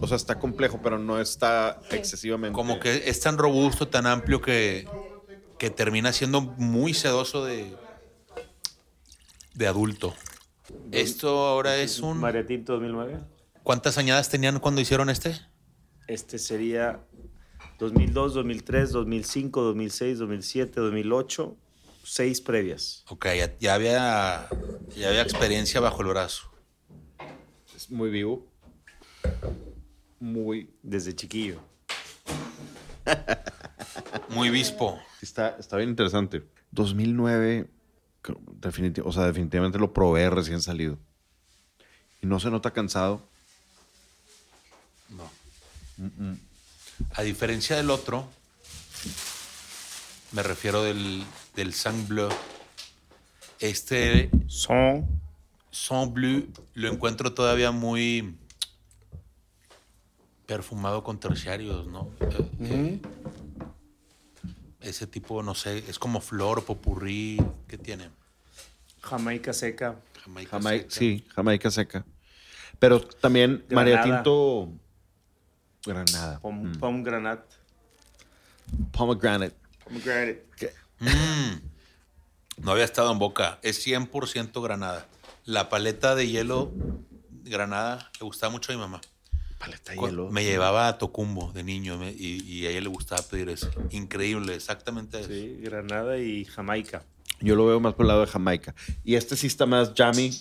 O 0.00 0.06
sea, 0.06 0.16
está 0.16 0.38
complejo, 0.38 0.80
pero 0.82 0.98
no 0.98 1.20
está 1.20 1.80
excesivamente. 1.90 2.54
Como 2.54 2.78
que 2.78 3.08
es 3.08 3.20
tan 3.20 3.36
robusto, 3.36 3.88
tan 3.88 4.06
amplio 4.06 4.40
que, 4.40 4.88
que 5.58 5.70
termina 5.70 6.12
siendo 6.12 6.40
muy 6.40 6.94
sedoso 6.94 7.44
de, 7.44 7.74
de 9.54 9.66
adulto. 9.66 10.14
Esto 10.92 11.46
ahora 11.46 11.76
es 11.76 11.98
un... 12.00 12.18
María 12.18 12.46
Tinto 12.46 12.74
2009. 12.74 13.18
¿Cuántas 13.62 13.98
añadas 13.98 14.28
tenían 14.28 14.60
cuando 14.60 14.80
hicieron 14.80 15.10
este? 15.10 15.40
Este 16.06 16.38
sería 16.38 17.00
2002, 17.78 18.34
2003, 18.34 18.92
2005, 18.92 19.62
2006, 19.62 20.18
2007, 20.18 20.80
2008. 20.80 21.56
Seis 22.10 22.40
previas. 22.40 23.04
Ok, 23.08 23.26
ya, 23.36 23.58
ya 23.58 23.74
había, 23.74 24.48
ya 24.96 25.08
había 25.08 25.20
experiencia 25.20 25.78
bajo 25.78 26.00
el 26.00 26.08
brazo. 26.08 26.50
Es 27.76 27.90
muy 27.90 28.08
vivo. 28.08 28.46
Muy. 30.18 30.70
Desde 30.82 31.14
chiquillo. 31.14 31.60
Muy 34.30 34.48
vispo. 34.50 34.98
Está, 35.22 35.56
está 35.58 35.76
bien 35.76 35.88
interesante. 35.90 36.42
2009, 36.70 37.68
creo, 38.22 38.38
definiti- 38.60 39.02
o 39.04 39.10
sea, 39.12 39.24
definitivamente 39.24 39.78
lo 39.78 39.92
probé 39.94 40.28
recién 40.30 40.60
salido. 40.62 40.98
Y 42.22 42.26
no 42.26 42.38
se 42.40 42.50
nota 42.50 42.72
cansado. 42.72 43.26
A 47.14 47.22
diferencia 47.22 47.76
del 47.76 47.90
otro, 47.90 48.28
me 50.32 50.42
refiero 50.42 50.82
del, 50.82 51.24
del 51.58 51.74
Sang 51.74 52.06
Bleu. 52.06 52.28
Este 53.58 54.30
Son. 54.46 55.04
Sang 55.72 56.14
Bleu 56.14 56.46
lo 56.74 56.88
encuentro 56.88 57.34
todavía 57.34 57.72
muy 57.72 58.36
perfumado 60.46 61.02
con 61.02 61.18
terciarios, 61.18 61.88
¿no? 61.88 62.10
Eh, 62.20 62.48
eh, 62.60 63.00
ese 64.82 65.08
tipo, 65.08 65.42
no 65.42 65.56
sé, 65.56 65.78
es 65.88 65.98
como 65.98 66.20
flor, 66.20 66.64
popurrí, 66.64 67.42
¿qué 67.66 67.76
tiene? 67.76 68.08
Jamaica 69.02 69.52
seca. 69.52 69.96
Jamaica 70.22 70.50
Jamaica, 70.52 70.84
seca. 70.84 70.94
sí, 70.94 71.26
Jamaica 71.34 71.70
seca. 71.72 72.06
Pero 72.78 73.00
también 73.00 73.64
María 73.70 73.94
Granada. 73.96 74.22
Tinto. 74.22 74.72
Granada. 75.84 76.38
Pom, 76.38 76.70
Mm. 76.70 76.78
pomegranate. 76.78 77.56
Pomegranate. 78.92 79.56
Pomegranate. 79.82 80.46
Mm. 81.00 82.62
No 82.64 82.72
había 82.72 82.84
estado 82.84 83.12
en 83.12 83.18
boca. 83.18 83.58
Es 83.62 83.86
100% 83.86 84.62
granada. 84.62 85.06
La 85.44 85.68
paleta 85.68 86.14
de 86.14 86.28
hielo 86.28 86.72
granada 87.44 88.10
le 88.20 88.24
gustaba 88.24 88.50
mucho 88.52 88.72
a 88.72 88.74
mi 88.74 88.80
mamá. 88.80 89.00
Paleta 89.58 89.92
de 89.92 89.98
hielo. 89.98 90.30
Me 90.30 90.44
llevaba 90.44 90.88
a 90.88 90.98
Tocumbo 90.98 91.52
de 91.52 91.62
niño 91.62 91.98
me- 91.98 92.12
y, 92.12 92.42
y 92.44 92.66
a 92.66 92.70
ella 92.70 92.80
le 92.82 92.88
gustaba 92.88 93.22
pedir 93.22 93.48
eso. 93.48 93.70
Increíble, 93.90 94.54
exactamente 94.54 95.20
eso. 95.20 95.28
Sí, 95.28 95.58
Granada 95.62 96.18
y 96.18 96.44
Jamaica. 96.44 97.04
Yo 97.40 97.54
lo 97.54 97.66
veo 97.66 97.78
más 97.80 97.94
por 97.94 98.04
el 98.04 98.08
lado 98.08 98.20
de 98.22 98.26
Jamaica. 98.26 98.74
Y 99.04 99.14
este 99.14 99.36
sí 99.36 99.46
está 99.46 99.64
más 99.66 99.92
jammy 99.96 100.32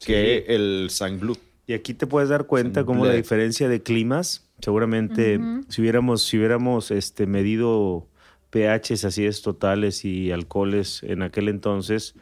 que 0.00 0.46
el 0.48 0.88
Sang 0.90 1.18
Blue. 1.20 1.36
Y 1.66 1.74
aquí 1.74 1.92
te 1.92 2.06
puedes 2.06 2.30
dar 2.30 2.46
cuenta 2.46 2.84
cómo 2.84 3.04
la 3.04 3.12
diferencia 3.12 3.68
de 3.68 3.82
climas, 3.82 4.46
seguramente 4.62 5.38
si 5.68 5.82
hubiéramos, 5.82 6.22
si 6.22 6.38
hubiéramos 6.38 6.90
este, 6.90 7.26
medido 7.26 8.08
pHs, 8.50 9.04
acidez 9.04 9.42
totales 9.42 10.04
y 10.04 10.30
alcoholes 10.30 11.02
en 11.02 11.22
aquel 11.22 11.48
entonces, 11.48 12.14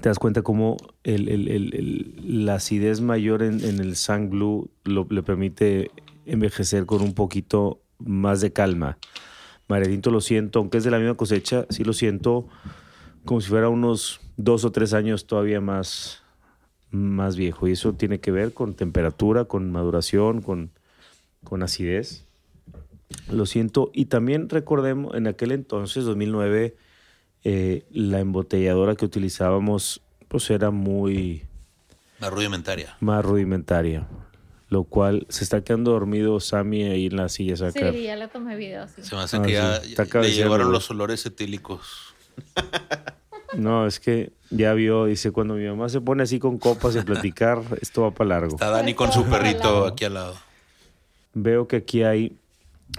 te 0.00 0.08
das 0.08 0.18
cuenta 0.18 0.42
cómo 0.42 0.76
el- 1.04 2.14
la 2.46 2.54
acidez 2.54 3.00
mayor 3.00 3.42
en, 3.42 3.62
en 3.64 3.78
el 3.78 3.96
Sang 3.96 4.30
Blue 4.30 4.70
lo- 4.84 5.06
le 5.10 5.22
permite 5.22 5.90
envejecer 6.26 6.86
con 6.86 7.02
un 7.02 7.14
poquito 7.14 7.80
más 7.98 8.40
de 8.40 8.52
calma. 8.52 8.98
Maredinto 9.68 10.10
lo 10.10 10.20
siento, 10.20 10.58
aunque 10.58 10.78
es 10.78 10.84
de 10.84 10.90
la 10.90 10.98
misma 10.98 11.14
cosecha, 11.14 11.66
sí 11.70 11.84
lo 11.84 11.92
siento 11.92 12.48
como 13.24 13.40
si 13.40 13.48
fuera 13.48 13.68
unos 13.68 14.20
dos 14.36 14.64
o 14.64 14.72
tres 14.72 14.92
años 14.94 15.26
todavía 15.26 15.60
más, 15.60 16.22
más 16.90 17.36
viejo. 17.36 17.68
Y 17.68 17.72
eso 17.72 17.92
tiene 17.92 18.18
que 18.18 18.32
ver 18.32 18.52
con 18.52 18.74
temperatura, 18.74 19.44
con 19.44 19.70
maduración, 19.70 20.42
con, 20.42 20.70
con 21.44 21.62
acidez. 21.62 22.26
Lo 23.30 23.46
siento. 23.46 23.90
Y 23.94 24.06
también 24.06 24.48
recordemos, 24.48 25.14
en 25.14 25.26
aquel 25.26 25.52
entonces, 25.52 26.04
2009, 26.04 26.76
eh, 27.44 27.84
la 27.90 28.20
embotelladora 28.20 28.94
que 28.94 29.04
utilizábamos 29.04 30.00
pues 30.28 30.48
era 30.50 30.70
muy 30.70 31.42
La 32.20 32.30
rudimentaria. 32.30 32.96
más 33.00 33.24
rudimentaria. 33.24 34.06
Lo 34.68 34.84
cual 34.84 35.26
se 35.28 35.44
está 35.44 35.62
quedando 35.62 35.90
dormido 35.90 36.40
Sammy 36.40 36.84
ahí 36.84 37.06
en 37.06 37.16
la 37.16 37.28
silla. 37.28 37.56
Sí, 37.56 37.62
Saca. 37.64 37.90
ya 37.92 38.16
le 38.16 38.28
tomé 38.28 38.56
video, 38.56 38.88
sí. 38.88 39.02
Se 39.02 39.14
me 39.14 39.20
hace 39.22 39.36
Ah, 39.36 39.42
que 39.42 39.48
sí. 39.48 39.52
ya 39.54 39.76
Está 40.02 40.20
le 40.22 40.30
llevaron 40.32 40.72
los 40.72 40.90
olores 40.90 41.24
etílicos. 41.26 42.14
No, 43.54 43.86
es 43.86 44.00
que 44.00 44.32
ya 44.48 44.72
vio, 44.72 45.04
dice, 45.04 45.30
cuando 45.30 45.54
mi 45.56 45.66
mamá 45.66 45.90
se 45.90 46.00
pone 46.00 46.22
así 46.22 46.38
con 46.38 46.56
copas 46.56 46.96
a 46.96 47.02
platicar, 47.04 47.60
esto 47.82 48.00
va 48.00 48.10
para 48.10 48.28
largo. 48.28 48.54
Está 48.54 48.70
Dani 48.70 48.94
con 48.94 49.12
su 49.12 49.24
perrito 49.26 49.84
aquí 49.86 50.06
al 50.06 50.14
lado. 50.14 50.36
Veo 51.34 51.68
que 51.68 51.76
aquí 51.76 52.02
hay, 52.02 52.34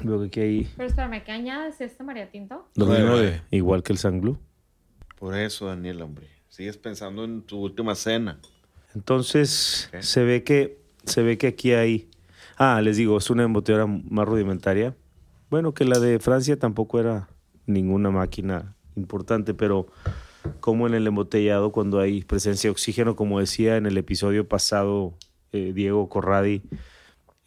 veo 0.02 0.20
que 0.22 0.26
aquí 0.26 0.40
hay 0.40 0.72
Pero 0.76 0.90
espérame, 0.90 1.24
¿qué 1.24 1.32
añades 1.32 1.80
este 1.82 2.04
María 2.04 2.30
Tinto? 2.30 2.68
2009, 2.76 3.42
igual 3.52 3.84
que 3.84 3.94
el 3.94 4.00
San 4.00 4.22
Blue. 4.22 4.40
Por 5.20 5.36
eso, 5.36 5.68
Daniel, 5.68 6.02
hombre. 6.02 6.28
Sigues 6.50 6.78
pensando 6.78 7.24
en 7.24 7.42
tu 7.44 7.60
última 7.60 7.96
cena. 7.96 8.40
Entonces, 8.96 9.90
se 10.00 10.24
ve 10.24 10.44
que 10.44 10.80
se 11.06 11.22
ve 11.24 11.38
que 11.38 11.48
aquí 11.48 11.74
hay 11.74 12.10
Ah, 12.58 12.82
les 12.82 12.98
digo, 12.98 13.18
es 13.18 13.30
una 13.30 13.44
embotelladora 13.44 13.88
más 13.88 14.28
rudimentaria. 14.28 14.96
Bueno, 15.50 15.74
que 15.74 15.86
la 15.86 16.00
de 16.00 16.20
Francia 16.20 16.58
tampoco 16.58 17.00
era 17.00 17.30
ninguna 17.66 18.12
máquina 18.12 18.76
importante, 18.96 19.54
pero 19.54 19.88
como 20.60 20.88
en 20.88 20.94
el 20.94 21.08
embotellado 21.08 21.72
cuando 21.72 22.00
hay 22.00 22.24
presencia 22.24 22.68
de 22.68 22.72
oxígeno, 22.72 23.16
como 23.16 23.40
decía 23.40 23.78
en 23.78 23.86
el 23.86 23.98
episodio 23.98 24.48
pasado 24.48 25.18
eh, 25.52 25.72
Diego 25.74 26.10
Corradi, 26.10 26.62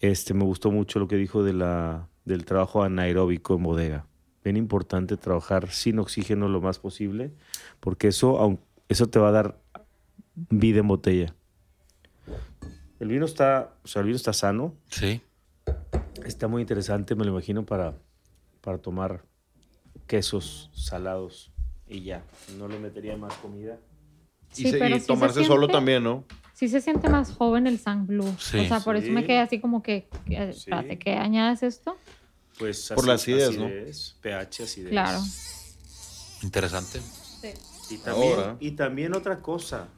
este 0.00 0.34
me 0.34 0.44
gustó 0.44 0.70
mucho 0.70 0.98
lo 0.98 1.08
que 1.08 1.16
dijo 1.16 1.44
de 1.44 1.52
la 1.52 2.08
del 2.26 2.44
trabajo 2.44 2.82
anaeróbico 2.82 3.54
en 3.54 3.62
bodega. 3.62 4.06
Bien 4.44 4.56
importante 4.58 5.16
trabajar 5.16 5.70
sin 5.70 5.98
oxígeno 5.98 6.48
lo 6.48 6.60
más 6.60 6.78
posible, 6.78 7.32
porque 7.80 8.08
eso, 8.08 8.38
aun- 8.38 8.60
eso 8.88 9.08
te 9.08 9.18
va 9.18 9.28
a 9.28 9.32
dar 9.32 9.58
vida 10.50 10.80
en 10.80 10.88
botella. 10.88 11.34
El 13.00 13.08
vino 13.08 13.24
está, 13.24 13.74
o 13.84 13.88
sea, 13.88 14.00
el 14.00 14.06
vino 14.06 14.16
está 14.16 14.32
sano, 14.32 14.74
Sí. 14.90 15.20
está 16.24 16.48
muy 16.48 16.62
interesante, 16.62 17.14
me 17.14 17.24
lo 17.24 17.30
imagino 17.32 17.64
para, 17.64 17.94
para 18.60 18.78
tomar 18.78 19.24
quesos 20.06 20.70
salados 20.74 21.52
y 21.88 22.02
ya. 22.02 22.24
No 22.58 22.68
le 22.68 22.78
metería 22.78 23.16
más 23.16 23.34
comida. 23.34 23.78
Y, 24.52 24.62
Sí, 24.62 24.70
se- 24.70 24.78
pero 24.78 24.96
y 24.96 25.00
se 25.00 25.06
tomarse 25.06 25.44
solo 25.44 25.68
también, 25.68 26.02
¿no? 26.04 26.24
Sí 26.56 26.68
se 26.68 26.80
siente 26.80 27.10
más 27.10 27.32
joven 27.32 27.66
el 27.66 27.78
Sang 27.78 28.06
Blue. 28.06 28.34
Sí. 28.40 28.56
o 28.60 28.64
sea, 28.66 28.80
por 28.80 28.96
eso 28.96 29.12
me 29.12 29.24
quedé 29.26 29.40
así 29.40 29.60
como 29.60 29.82
que, 29.82 30.08
que- 30.26 30.54
Sí. 30.54 30.58
espérate, 30.60 30.98
¿qué 30.98 31.12
añades 31.12 31.62
esto? 31.62 31.98
Pues 32.58 32.90
Por 32.94 33.06
la 33.06 33.12
acidez, 33.12 33.58
¿no? 33.58 33.68
pH, 34.22 34.62
acidez. 34.62 34.88
Claro. 34.90 35.20
Interesante. 36.42 37.02
Y 37.90 37.98
también, 37.98 38.32
Ahora. 38.32 38.56
y 38.58 38.70
también 38.70 39.14
otra 39.14 39.42
cosa. 39.42 39.88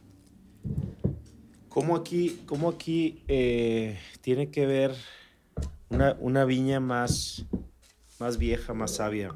¿Cómo 1.68 1.94
aquí, 1.94 2.42
cómo 2.44 2.70
aquí 2.70 3.22
eh, 3.28 3.96
tiene 4.20 4.50
que 4.50 4.66
ver 4.66 4.96
una, 5.90 6.16
una 6.18 6.44
viña 6.44 6.80
más, 6.80 7.44
más 8.18 8.36
vieja, 8.36 8.74
más 8.74 8.96
sabia? 8.96 9.32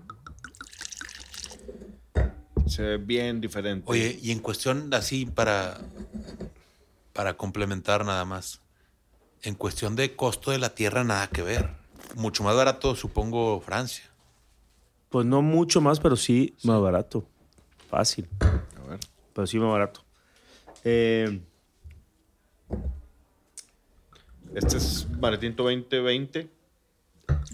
Se 2.67 2.83
ve 2.83 2.97
bien 2.97 3.41
diferente. 3.41 3.85
Oye, 3.89 4.19
y 4.21 4.33
en 4.33 4.41
cuestión 4.41 4.93
así 4.93 5.25
para, 5.27 5.79
para 7.13 7.37
complementar 7.37 8.05
nada 8.05 8.25
más, 8.25 8.61
en 9.43 9.55
cuestión 9.55 9.97
de 9.97 10.15
costo 10.17 10.51
de 10.51 10.59
la 10.59 10.75
tierra, 10.75 11.05
nada 11.05 11.27
que 11.29 11.43
ver. 11.43 11.71
Mucho 12.15 12.43
más 12.45 12.55
barato, 12.57 12.95
supongo, 12.95 13.61
Francia. 13.61 14.05
Pues 15.09 15.27
no 15.27 15.43
mucho 15.43 15.81
más, 15.81 16.01
pero 16.01 16.17
sí, 16.17 16.55
más 16.65 16.81
barato. 16.81 17.27
Fácil, 17.91 18.29
A 18.41 18.89
ver. 18.89 19.01
pero 19.35 19.47
sí 19.47 19.59
más 19.59 19.71
barato. 19.71 20.05
Eh, 20.85 21.41
Este 24.55 24.77
es 24.77 25.09
Maretinto 25.19 25.63
2020, 25.63 26.49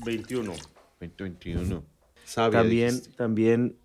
21. 0.05 0.53
2021. 1.01 1.85
Sabia, 2.25 2.59
También, 2.61 2.89
dijiste. 2.91 3.17
también 3.17 3.77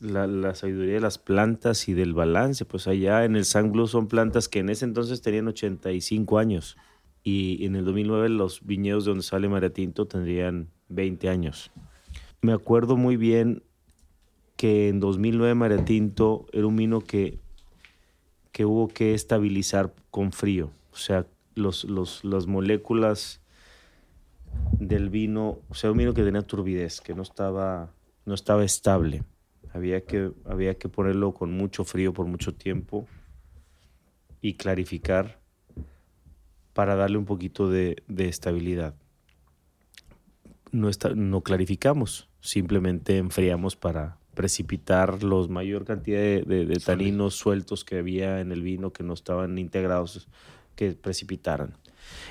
la, 0.00 0.26
la 0.26 0.54
sabiduría 0.54 0.94
de 0.94 1.00
las 1.00 1.18
plantas 1.18 1.88
y 1.88 1.94
del 1.94 2.14
balance. 2.14 2.64
Pues 2.64 2.86
allá 2.86 3.24
en 3.24 3.36
el 3.36 3.44
Sang 3.44 3.72
Blue 3.72 3.86
son 3.86 4.08
plantas 4.08 4.48
que 4.48 4.60
en 4.60 4.70
ese 4.70 4.84
entonces 4.84 5.22
tenían 5.22 5.48
85 5.48 6.38
años. 6.38 6.76
Y 7.22 7.64
en 7.66 7.76
el 7.76 7.84
2009 7.84 8.28
los 8.30 8.64
viñedos 8.64 9.04
de 9.04 9.10
donde 9.10 9.24
sale 9.24 9.48
María 9.48 9.72
Tinto 9.72 10.06
tendrían 10.06 10.68
20 10.88 11.28
años. 11.28 11.70
Me 12.42 12.52
acuerdo 12.52 12.96
muy 12.96 13.16
bien 13.16 13.62
que 14.56 14.88
en 14.88 15.00
2009 15.00 15.54
María 15.54 15.84
Tinto 15.84 16.46
era 16.52 16.66
un 16.66 16.76
vino 16.76 17.00
que, 17.00 17.38
que 18.52 18.64
hubo 18.64 18.88
que 18.88 19.14
estabilizar 19.14 19.94
con 20.10 20.32
frío. 20.32 20.70
O 20.92 20.96
sea, 20.96 21.26
los, 21.54 21.84
los, 21.84 22.24
las 22.24 22.46
moléculas 22.46 23.40
del 24.78 25.10
vino, 25.10 25.60
o 25.68 25.74
sea, 25.74 25.90
un 25.90 25.98
vino 25.98 26.14
que 26.14 26.22
tenía 26.22 26.42
turbidez, 26.42 27.00
que 27.00 27.14
no 27.14 27.22
estaba, 27.22 27.92
no 28.24 28.34
estaba 28.34 28.64
estable. 28.64 29.22
Había 29.72 30.04
que, 30.04 30.32
había 30.46 30.74
que 30.78 30.88
ponerlo 30.88 31.32
con 31.32 31.52
mucho 31.52 31.84
frío 31.84 32.12
por 32.12 32.26
mucho 32.26 32.54
tiempo 32.54 33.06
y 34.40 34.54
clarificar 34.54 35.38
para 36.72 36.96
darle 36.96 37.18
un 37.18 37.24
poquito 37.24 37.68
de, 37.68 38.02
de 38.08 38.28
estabilidad. 38.28 38.94
No, 40.72 40.88
está, 40.88 41.10
no 41.14 41.42
clarificamos, 41.42 42.28
simplemente 42.40 43.18
enfriamos 43.18 43.76
para 43.76 44.18
precipitar 44.34 45.22
la 45.22 45.46
mayor 45.48 45.84
cantidad 45.84 46.20
de, 46.20 46.42
de- 46.42 46.64
de 46.66 46.76
taninos 46.76 47.34
sueltos 47.34 47.84
que 47.84 47.98
había 47.98 48.40
en 48.40 48.52
el 48.52 48.62
vino 48.62 48.92
que 48.92 49.02
no 49.02 49.12
estaban 49.14 49.58
integrados, 49.58 50.28
que 50.76 50.92
precipitaran. 50.92 51.74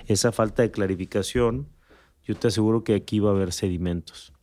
Esa 0.08 0.32
falta 0.32 0.62
de 0.64 0.72
clarificación, 0.72 1.68
yo 2.26 2.36
te 2.36 2.48
aseguro 2.48 2.84
que 2.84 2.96
aquí 2.96 3.20
va 3.20 3.30
a 3.32 3.34
haber 3.34 3.52
sedimentos. 3.52 4.34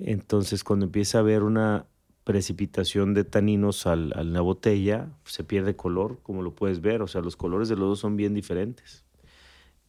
Entonces, 0.00 0.64
cuando 0.64 0.86
empieza 0.86 1.18
a 1.18 1.20
haber 1.20 1.42
una 1.42 1.86
precipitación 2.24 3.12
de 3.14 3.24
taninos 3.24 3.86
al, 3.86 4.12
a 4.16 4.22
la 4.22 4.40
botella, 4.40 5.08
se 5.24 5.42
pierde 5.44 5.76
color, 5.76 6.20
como 6.22 6.42
lo 6.42 6.54
puedes 6.54 6.80
ver. 6.80 7.02
O 7.02 7.08
sea, 7.08 7.20
los 7.22 7.36
colores 7.36 7.68
de 7.68 7.76
los 7.76 7.88
dos 7.88 7.98
son 8.00 8.16
bien 8.16 8.34
diferentes. 8.34 9.04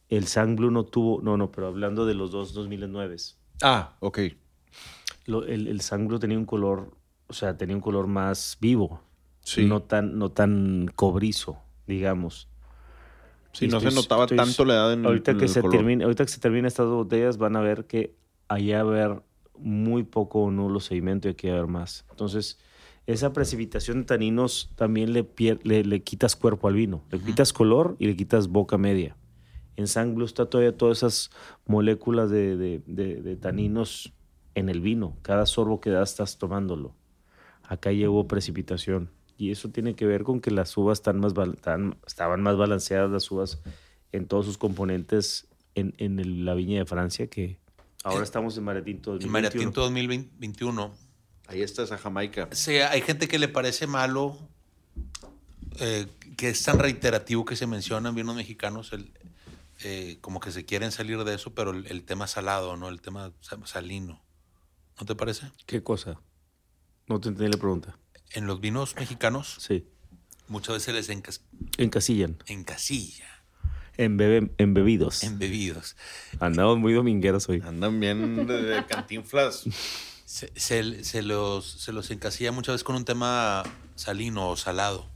El 0.08 0.26
Sang 0.26 0.56
Blue 0.56 0.70
no 0.70 0.84
tuvo, 0.84 1.22
no, 1.22 1.36
no, 1.36 1.50
pero 1.52 1.68
hablando 1.68 2.04
de 2.04 2.14
los 2.14 2.30
dos 2.30 2.52
2009, 2.52 3.16
Ah, 3.62 3.96
ok. 4.00 4.18
lo- 5.26 5.44
el, 5.44 5.68
el 5.68 5.80
tenía 6.20 6.36
un 6.38 6.44
color, 6.46 6.90
o 7.28 7.32
sea, 7.32 7.56
tenía 7.56 7.76
un 7.76 7.80
color 7.82 8.08
más 8.08 8.58
vivo, 8.60 9.00
Sí. 9.42 9.64
no 9.64 9.82
tan, 9.82 10.18
no 10.18 10.30
tan 10.32 10.90
cobrizo, 10.94 11.58
digamos. 11.86 12.48
Sí, 13.52 13.66
Y 13.66 13.68
no 13.68 13.80
se 13.80 13.86
notaba 13.94 14.24
estoy- 14.24 14.38
tanto 14.38 14.64
la 14.64 14.74
edad 14.74 14.92
en 14.94 15.06
ahorita 15.06 15.30
en 15.32 15.38
que 15.38 15.44
el 15.44 15.50
se 15.50 15.60
color. 15.60 15.76
termine, 15.76 16.04
ahorita 16.04 16.24
que 16.24 16.30
se 16.32 16.40
termine 16.40 16.68
estas 16.68 16.86
dos 16.86 16.96
botellas 16.96 17.38
van 17.38 17.54
a 17.56 17.60
ver 17.60 17.86
que 17.86 18.14
allá 18.48 18.82
va 18.82 18.90
a 19.00 19.04
haber 19.04 19.22
muy 19.62 20.02
poco 20.02 20.42
o 20.42 20.50
nulo 20.50 20.80
sedimento 20.80 21.28
y 21.28 21.32
aquí 21.32 21.48
va 21.48 21.54
a 21.54 21.56
haber 21.58 21.70
más. 21.70 22.04
Entonces, 22.10 22.58
esa 23.06 23.32
precipitación 23.32 24.00
de 24.00 24.04
taninos 24.04 24.70
también 24.76 25.12
le, 25.12 25.26
le, 25.64 25.84
le 25.84 26.02
quitas 26.02 26.36
cuerpo 26.36 26.68
al 26.68 26.74
vino, 26.74 27.02
le 27.10 27.18
quitas 27.20 27.52
color 27.52 27.96
y 27.98 28.06
le 28.06 28.16
quitas 28.16 28.48
boca 28.48 28.78
media. 28.78 29.16
En 29.76 29.86
Sang 29.88 30.14
Blue 30.14 30.26
está 30.26 30.46
todavía 30.46 30.76
todas 30.76 30.98
esas 30.98 31.30
moléculas 31.66 32.30
de, 32.30 32.56
de- 32.56 32.82
de- 32.86 33.22
de 33.22 33.36
taninos 33.36 34.12
en 34.54 34.68
el 34.68 34.80
vino. 34.80 35.16
Cada 35.22 35.46
sorbo 35.46 35.80
que 35.80 35.90
das 35.90 36.10
estás 36.10 36.36
tomándolo. 36.38 36.94
Acá 37.62 37.90
llegó 37.90 38.28
precipitación. 38.28 39.10
Y 39.38 39.50
eso 39.50 39.70
tiene 39.70 39.94
que 39.94 40.06
ver 40.06 40.22
con 40.24 40.40
que 40.40 40.50
las 40.50 40.76
uvas 40.76 40.98
están 40.98 41.18
más 41.20 41.32
están- 41.54 41.96
estaban 42.06 42.42
más 42.42 42.56
balanceadas, 42.56 43.10
las 43.10 43.30
uvas 43.30 43.62
en 44.12 44.26
todos 44.26 44.44
sus 44.46 44.58
componentes 44.58 45.48
en, 45.74 45.94
en 45.96 46.18
el- 46.20 46.44
la 46.44 46.54
viña 46.54 46.78
de 46.80 46.84
Francia, 46.84 47.26
que 47.28 47.58
ahora 48.02 48.20
Eh, 48.20 48.24
estamos 48.24 48.56
en 48.56 48.64
Maretinto 48.64 49.18
En 49.18 49.30
María 49.30 49.50
Tinto 49.50 49.80
2021. 49.82 50.94
Ahí 51.48 51.62
está 51.62 51.82
esa 51.82 51.98
Jamaica. 51.98 52.48
Sí, 52.52 52.76
hay 52.76 53.00
gente 53.02 53.28
que 53.28 53.38
le 53.38 53.48
parece 53.48 53.86
malo, 53.86 54.38
eh, 55.80 56.06
que 56.36 56.48
es 56.50 56.62
tan 56.62 56.78
reiterativo 56.78 57.44
que 57.44 57.56
se 57.56 57.66
mencionan 57.66 58.14
vinos 58.14 58.34
mexicanos, 58.36 58.92
el, 58.92 59.12
eh, 59.84 60.18
como 60.20 60.40
que 60.40 60.50
se 60.52 60.64
quieren 60.64 60.92
salir 60.92 61.22
de 61.24 61.34
eso, 61.34 61.54
pero 61.54 61.70
el, 61.72 61.86
el 61.86 62.04
tema 62.04 62.26
salado, 62.26 62.76
¿no? 62.76 62.88
El 62.88 63.00
tema 63.00 63.32
sa- 63.40 63.58
salino. 63.66 64.22
¿No 65.00 65.06
te 65.06 65.14
parece? 65.14 65.50
¿Qué 65.66 65.82
cosa? 65.82 66.20
No 67.08 67.20
te 67.20 67.28
entendí 67.30 67.50
la 67.50 67.58
pregunta. 67.58 67.96
En 68.32 68.46
los 68.46 68.60
vinos 68.60 68.94
mexicanos 68.96 69.56
Sí. 69.60 69.84
muchas 70.48 70.74
veces 70.76 70.94
les 70.94 71.08
encas- 71.10 71.40
Encasillan. 71.78 72.38
encasilla, 72.46 73.41
Embebe- 73.98 74.50
embebidos. 74.58 75.22
embebidos. 75.22 75.96
Andamos 76.40 76.78
muy 76.78 76.92
domingueros 76.92 77.48
hoy. 77.48 77.62
Andan 77.64 78.00
bien 78.00 78.46
de, 78.46 78.84
cantinflas. 78.88 79.64
Se, 80.24 80.50
se- 80.54 81.04
se 81.04 81.22
los, 81.22 81.66
se 81.66 81.92
los 81.92 82.10
encasilla 82.10 82.52
muchas 82.52 82.74
veces 82.74 82.84
con 82.84 82.96
un 82.96 83.04
tema 83.04 83.62
salino 83.94 84.48
o 84.50 84.56
salado. 84.56 85.06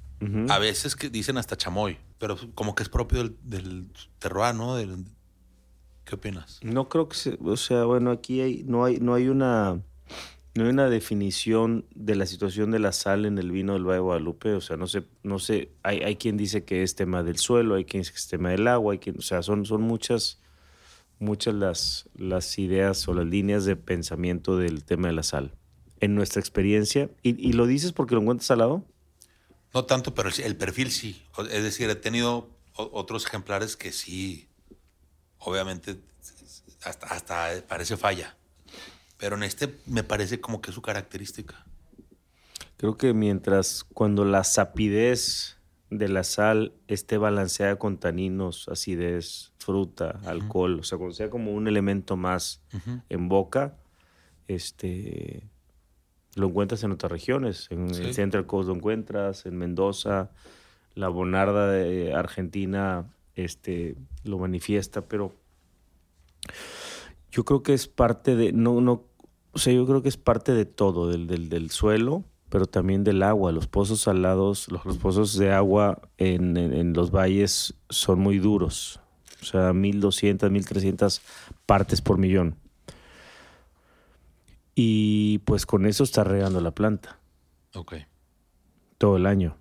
A 0.49 0.59
veces 0.59 0.97
que 0.97 1.11
dicen 1.11 1.37
hasta 1.37 1.57
chamoy, 1.57 1.99
pero 2.18 2.39
como 2.55 2.74
que 2.74 2.83
es 2.83 2.89
propio 2.89 3.18
del, 3.18 3.37
del 3.43 3.89
terroir, 4.18 4.55
¿no? 4.55 4.74
Del- 4.77 5.05
¿Qué 6.05 6.14
opinas? 6.14 6.59
No 6.62 6.89
creo 6.89 7.09
que 7.09 7.16
se, 7.16 7.39
o 7.43 7.57
sea, 7.57 7.85
bueno, 7.85 8.11
aquí 8.12 8.41
hay, 8.41 8.62
no 8.64 8.85
hay, 8.85 8.99
no 8.99 9.12
hay 9.14 9.29
una, 9.29 9.81
no 10.57 10.65
hay 10.65 10.71
una 10.71 10.89
definición 10.89 11.87
de 11.95 12.17
la 12.17 12.27
situación 12.27 12.71
de 12.71 12.79
la 12.79 12.93
sal 12.93 13.27
en 13.27 13.39
el 13.39 13.51
vino 13.51 13.75
del 13.75 13.85
Valle 13.85 13.97
de 13.97 14.01
Guadalupe. 14.01 14.55
O 14.55 14.61
sea, 14.61 14.77
no 14.77 14.87
sé, 14.87 15.05
no 15.23 15.39
sé, 15.39 15.71
hay, 15.83 16.01
hay 16.01 16.17
quien 16.17 16.37
dice 16.37 16.65
que 16.65 16.83
es 16.83 16.95
tema 16.95 17.23
del 17.23 17.39
suelo, 17.39 17.75
hay 17.75 17.85
quien 17.85 18.03
dice 18.03 18.13
que 18.13 18.19
es 18.19 18.29
tema 18.29 18.51
del 18.51 18.67
agua, 18.69 18.93
hay 18.93 18.99
quien, 18.99 19.19
o 19.19 19.23
sea, 19.23 19.43
son, 19.43 19.67
son 19.67 19.83
muchas, 19.83 20.41
muchas 21.19 21.55
las, 21.55 22.09
las 22.15 22.59
ideas 22.59 23.07
o 23.09 23.15
las 23.15 23.27
líneas 23.27 23.65
de 23.65 23.77
pensamiento 23.77 24.57
del 24.57 24.85
tema 24.85 25.09
de 25.09 25.15
la 25.15 25.23
sal. 25.23 25.55
En 26.01 26.15
nuestra 26.15 26.41
experiencia, 26.41 27.11
y, 27.23 27.41
y 27.49 27.53
lo 27.53 27.67
dices 27.67 27.93
porque 27.93 28.15
lo 28.15 28.21
encuentras 28.21 28.47
salado, 28.47 28.85
No 29.73 29.85
tanto, 29.85 30.15
pero 30.15 30.31
el, 30.43 30.57
perfil 30.57 30.91
sí. 30.91 31.23
Es 31.51 31.63
decir, 31.63 31.89
he 31.91 31.95
tenido 31.97 32.49
otros 32.75 33.27
ejemplares 33.27 33.77
que 33.77 33.93
sí, 33.93 34.49
obviamente, 35.39 35.97
hasta, 36.83 37.07
hasta 37.07 37.67
parece 37.67 37.97
falla. 37.97 38.37
Pero 39.19 39.37
en 39.37 39.43
este 39.43 39.75
me 39.87 40.03
parece 40.05 40.41
como 40.41 40.61
que 40.61 40.71
es 40.71 40.75
su 40.75 40.83
característica. 40.83 41.64
Creo 42.77 42.97
que 42.97 43.14
mientras 43.14 43.85
cuando 43.85 44.25
la 44.25 44.45
sapidez 44.45 45.57
de 45.91 46.09
la 46.09 46.25
sal 46.25 46.73
esté 46.89 47.17
balanceada 47.17 47.77
con 47.77 47.97
taninos, 47.99 48.69
acidez, 48.69 49.53
fruta, 49.59 50.21
alcohol, 50.27 50.81
o 50.81 50.83
sea, 50.83 50.99
cuando 50.99 51.14
sea 51.14 51.31
como 51.31 51.53
un 51.53 51.69
elemento 51.69 52.17
más 52.17 52.61
en 53.09 53.29
boca, 53.29 53.75
este 54.49 55.43
lo 56.35 56.49
encuentras 56.49 56.83
en 56.85 56.93
otras 56.93 57.11
regiones. 57.11 57.67
En 57.71 57.95
Sí. 57.95 58.03
el 58.03 58.14
Central 58.14 58.45
Coast 58.47 58.69
lo 58.69 58.75
encuentras, 58.75 59.47
en 59.47 59.57
Mendoza, 59.57 60.31
la 60.95 61.09
Bonarda 61.09 61.71
de 61.71 62.12
Argentina 62.12 63.07
este, 63.37 63.97
lo 64.25 64.39
manifiesta, 64.39 65.01
pero 65.03 65.33
yo 67.37 67.45
creo 67.45 67.62
que 67.62 67.74
es 67.74 67.87
parte 67.87 68.34
de, 68.34 68.53
no, 68.53 68.80
no, 68.80 69.05
o 69.53 69.59
sea, 69.59 69.72
yo 69.74 69.84
creo 69.87 70.01
que 70.03 70.09
es 70.09 70.16
parte 70.16 70.53
de 70.53 70.64
todo, 70.64 71.09
del, 71.09 71.26
del, 71.26 71.51
del 71.51 71.70
suelo, 71.70 72.24
pero 72.49 72.64
también 72.66 73.05
del 73.05 73.22
agua. 73.22 73.53
Los 73.53 73.66
pozos 73.66 74.01
salados, 74.01 74.70
los, 74.72 74.84
los 74.87 74.97
pozos 74.97 75.37
de 75.37 75.53
agua 75.53 76.01
en, 76.16 76.57
en- 76.57 76.72
en 76.72 76.93
los 76.95 77.11
valles 77.11 77.74
son 77.91 78.20
muy 78.20 78.39
duros. 78.39 79.01
O 79.43 79.45
sea, 79.45 79.72
1200, 79.74 80.51
1300 80.51 81.20
partes 81.66 82.01
por 82.01 82.16
millón. 82.16 82.57
Y 84.74 85.39
pues 85.41 85.66
con 85.66 85.87
eso 85.87 86.05
está 86.05 86.24
regando 86.24 86.61
la 86.61 86.70
planta 86.70 87.18
Ok. 87.74 87.95
todo 88.99 89.16
el 89.16 89.26
año. 89.26 89.57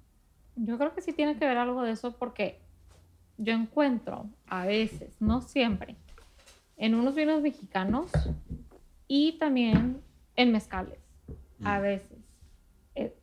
Yo 0.55 0.77
creo 0.77 0.93
que 0.93 1.01
sí 1.01 1.13
tiene 1.13 1.37
que 1.37 1.45
ver 1.45 1.57
algo 1.57 1.83
de 1.83 1.91
eso 1.91 2.13
porque 2.17 2.61
yo 3.37 3.53
encuentro 3.53 4.29
a 4.47 4.65
veces, 4.65 5.15
no 5.19 5.41
siempre, 5.41 5.95
en 6.77 6.95
unos 6.95 7.15
vinos 7.15 7.41
mexicanos 7.41 8.11
y 9.07 9.33
también 9.39 10.01
en 10.35 10.51
mezcales, 10.51 10.99
a 11.63 11.79
veces, 11.79 12.17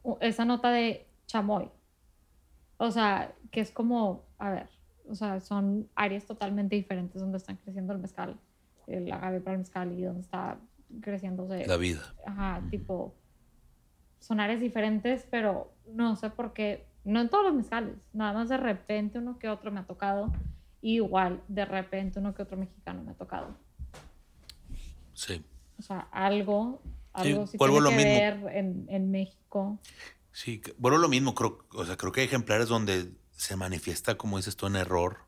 u- 0.02 0.16
esa 0.20 0.44
nota 0.44 0.70
de 0.70 1.06
chamoy. 1.26 1.70
O 2.78 2.90
sea, 2.90 3.34
que 3.50 3.60
es 3.60 3.70
como, 3.70 4.24
a 4.38 4.50
ver, 4.50 4.68
o 5.08 5.14
sea, 5.14 5.40
son 5.40 5.88
áreas 5.94 6.24
totalmente 6.26 6.74
diferentes 6.76 7.20
donde 7.20 7.38
están 7.38 7.56
creciendo 7.56 7.92
el 7.92 7.98
mezcal, 7.98 8.38
el 8.86 9.10
agave 9.12 9.40
para 9.40 9.52
el 9.54 9.58
mezcal 9.60 9.92
y 9.98 10.02
donde 10.02 10.22
está 10.22 10.58
creciéndose 11.00 11.66
La 11.66 11.76
vida. 11.76 12.00
Ajá, 12.26 12.62
tipo, 12.70 13.14
son 14.18 14.40
áreas 14.40 14.60
diferentes, 14.60 15.26
pero 15.30 15.72
no 15.86 16.16
sé 16.16 16.30
por 16.30 16.52
qué, 16.52 16.86
no 17.04 17.20
en 17.20 17.28
todos 17.28 17.44
los 17.44 17.54
mezcales, 17.54 18.08
nada 18.12 18.32
más 18.32 18.48
de 18.48 18.56
repente 18.56 19.18
uno 19.18 19.38
que 19.38 19.48
otro 19.48 19.70
me 19.70 19.80
ha 19.80 19.84
tocado, 19.86 20.32
y 20.82 20.96
igual 20.96 21.42
de 21.48 21.64
repente 21.64 22.18
uno 22.18 22.34
que 22.34 22.42
otro 22.42 22.56
mexicano 22.58 23.02
me 23.02 23.12
ha 23.12 23.14
tocado. 23.14 23.56
Sí. 25.14 25.42
O 25.78 25.82
sea, 25.82 26.00
algo, 26.12 26.82
algo 27.12 27.46
sí 27.46 27.56
vuelvo 27.56 27.78
tiene 27.86 27.88
a 27.88 28.20
que 28.20 28.36
lo 28.36 28.42
ver 28.44 28.56
en, 28.56 28.86
en 28.88 29.10
México. 29.10 29.78
Sí, 30.32 30.58
que- 30.60 30.74
bueno, 30.78 30.98
lo 30.98 31.08
mismo, 31.08 31.34
creo, 31.34 31.66
o 31.72 31.84
sea, 31.84 31.96
creo 31.96 32.12
que 32.12 32.20
hay 32.22 32.26
ejemplares 32.26 32.68
donde 32.68 33.12
se 33.30 33.56
manifiesta, 33.56 34.16
como 34.16 34.36
dices 34.36 34.56
tú, 34.56 34.66
en 34.66 34.76
error, 34.76 35.18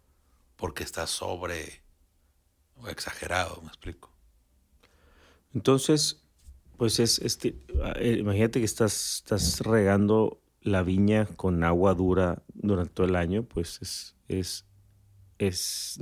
porque 0.57 0.82
está 0.84 1.07
sobre 1.07 1.82
o 2.76 2.88
exagerado, 2.88 3.61
me 3.62 3.68
explico. 3.68 4.11
Entonces, 5.55 6.22
pues 6.76 6.98
es, 6.98 7.18
este, 7.20 7.57
imagínate 8.18 8.59
que 8.59 8.64
estás, 8.64 9.16
estás 9.16 9.61
regando 9.61 10.40
la 10.61 10.82
viña 10.82 11.26
con 11.36 11.62
agua 11.62 11.94
dura 11.94 12.42
durante 12.55 12.92
todo 12.94 13.07
el 13.07 13.16
año, 13.16 13.44
pues 13.44 13.78
es, 13.82 14.16
es, 14.28 14.64
es 15.39 15.99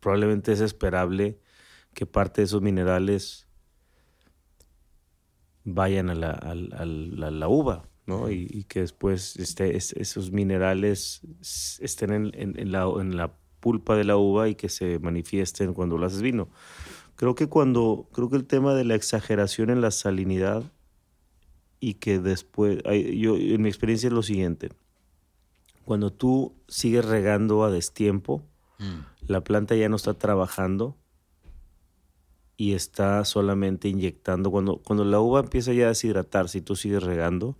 probablemente 0.00 0.52
es 0.52 0.60
esperable 0.60 1.38
que 1.94 2.06
parte 2.06 2.40
de 2.42 2.46
esos 2.46 2.62
minerales 2.62 3.46
vayan 5.64 6.10
a 6.10 6.14
la, 6.14 6.30
a 6.32 6.54
la 6.54 7.48
uva, 7.48 7.88
¿no? 8.06 8.30
Y, 8.30 8.46
y 8.50 8.64
que 8.64 8.80
después 8.80 9.36
este, 9.36 9.76
es- 9.76 9.92
esos 9.92 10.32
minerales 10.32 11.20
estén 11.80 12.12
en, 12.12 12.30
en- 12.34 12.58
en 12.58 12.72
la, 12.72 12.84
en 13.00 13.16
la 13.16 13.36
pulpa 13.60 13.96
de 13.96 14.04
la 14.04 14.16
uva 14.16 14.48
y 14.48 14.56
que 14.56 14.68
se 14.68 14.98
manifiesten 14.98 15.72
cuando 15.74 15.98
lo 15.98 16.06
haces 16.06 16.22
vino. 16.22 16.48
Creo 17.16 17.34
que 17.36 17.48
cuando, 17.48 18.08
creo 18.12 18.28
que 18.30 18.36
el 18.36 18.46
tema 18.46 18.74
de 18.74 18.84
la 18.84 18.94
exageración 18.96 19.70
en 19.70 19.80
la 19.80 19.90
salinidad 19.92 20.64
y 21.80 21.94
que 21.94 22.18
después, 22.18 22.78
yo 22.84 23.36
en 23.36 23.62
mi 23.62 23.68
experiencia 23.68 24.06
es 24.08 24.12
lo 24.12 24.22
siguiente, 24.22 24.70
cuando 25.84 26.12
tú 26.12 26.54
sigues 26.68 27.04
regando 27.04 27.64
a 27.64 27.70
destiempo, 27.70 28.42
Mm. 28.78 29.04
la 29.28 29.44
planta 29.44 29.76
ya 29.76 29.88
no 29.88 29.94
está 29.96 30.14
trabajando 30.14 30.96
y 32.56 32.72
está 32.74 33.24
solamente 33.24 33.88
inyectando. 33.88 34.50
Cuando, 34.50 34.78
cuando 34.78 35.04
la 35.04 35.20
uva 35.20 35.40
empieza 35.40 35.72
ya 35.72 35.84
a 35.84 35.88
deshidratarse 35.88 36.58
y 36.58 36.62
tú 36.62 36.74
sigues 36.74 37.02
regando, 37.02 37.56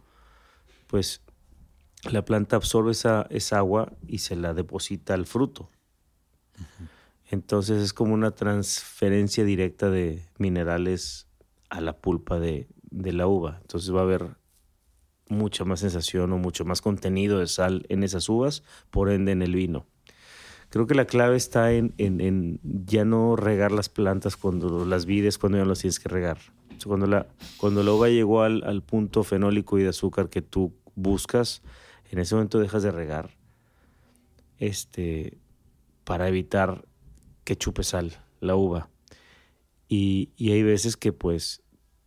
pues 0.88 1.22
la 2.10 2.24
planta 2.24 2.56
absorbe 2.56 2.90
esa, 2.90 3.26
esa 3.30 3.58
agua 3.58 3.92
y 4.08 4.18
se 4.18 4.34
la 4.34 4.52
deposita 4.54 5.14
al 5.14 5.26
fruto. 5.26 5.70
Entonces 7.30 7.80
es 7.82 7.92
como 7.92 8.14
una 8.14 8.32
transferencia 8.32 9.44
directa 9.44 9.90
de 9.90 10.26
minerales 10.38 11.26
a 11.70 11.80
la 11.80 11.96
pulpa 11.96 12.38
de, 12.40 12.66
de 12.90 13.12
la 13.12 13.26
uva. 13.26 13.58
Entonces 13.62 13.94
va 13.94 14.00
a 14.00 14.04
haber 14.04 14.36
mucha 15.32 15.64
más 15.64 15.80
sensación 15.80 16.32
o 16.32 16.38
mucho 16.38 16.64
más 16.64 16.80
contenido 16.80 17.38
de 17.40 17.48
sal 17.48 17.84
en 17.88 18.02
esas 18.04 18.28
uvas, 18.28 18.62
por 18.90 19.10
ende 19.10 19.32
en 19.32 19.42
el 19.42 19.54
vino. 19.54 19.86
Creo 20.70 20.86
que 20.86 20.94
la 20.94 21.04
clave 21.04 21.36
está 21.36 21.72
en, 21.72 21.92
en- 21.98 22.60
ya 22.62 23.04
no 23.04 23.36
regar 23.36 23.72
las 23.72 23.88
plantas 23.88 24.36
cuando 24.36 24.86
las 24.86 25.04
vides, 25.04 25.36
cuando 25.38 25.58
ya 25.58 25.64
las 25.64 25.80
tienes 25.80 25.98
que 26.00 26.08
regar. 26.08 26.38
Cuando, 26.86 27.06
la, 27.06 27.26
cuando 27.58 27.82
la 27.82 27.92
uva 27.92 28.08
llegó 28.08 28.42
al, 28.42 28.64
al 28.64 28.82
punto 28.82 29.22
fenólico 29.22 29.78
y 29.78 29.82
de 29.82 29.90
azúcar 29.90 30.28
que 30.30 30.40
tú 30.42 30.72
buscas, 30.94 31.62
en 32.10 32.18
ese 32.18 32.34
momento 32.34 32.58
dejas 32.58 32.82
de 32.82 32.90
regar 32.90 33.30
este, 34.58 35.38
para 36.04 36.28
evitar 36.28 36.84
que 37.44 37.56
chupe 37.56 37.82
sal 37.84 38.12
la 38.40 38.56
uva. 38.56 38.88
Y, 39.88 40.30
y 40.36 40.52
hay 40.52 40.62
veces 40.62 40.96
que 40.96 41.12
pues 41.12 41.62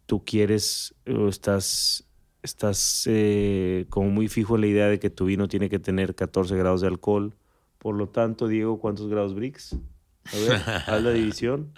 tú 0.06 0.24
quieres 0.26 0.96
o 1.08 1.28
estás, 1.28 2.06
estás 2.46 3.04
eh, 3.08 3.86
como 3.90 4.10
muy 4.10 4.28
fijo 4.28 4.56
en 4.56 4.62
la 4.62 4.68
idea 4.68 4.88
de 4.88 5.00
que 5.00 5.10
tu 5.10 5.26
vino 5.26 5.48
tiene 5.48 5.70
que 5.70 5.80
tener 5.80 6.16
14 6.16 6.56
grados 6.56 6.82
de 6.82 6.88
alcohol. 6.88 7.34
Por 7.80 7.96
lo 7.96 8.08
tanto, 8.08 8.48
Diego, 8.48 8.80
¿cuántos 8.80 9.10
grados 9.10 9.36
Brix? 9.36 9.74
A 9.74 10.38
ver, 10.38 10.52
haz 10.88 11.04
la 11.04 11.12
división. 11.12 11.74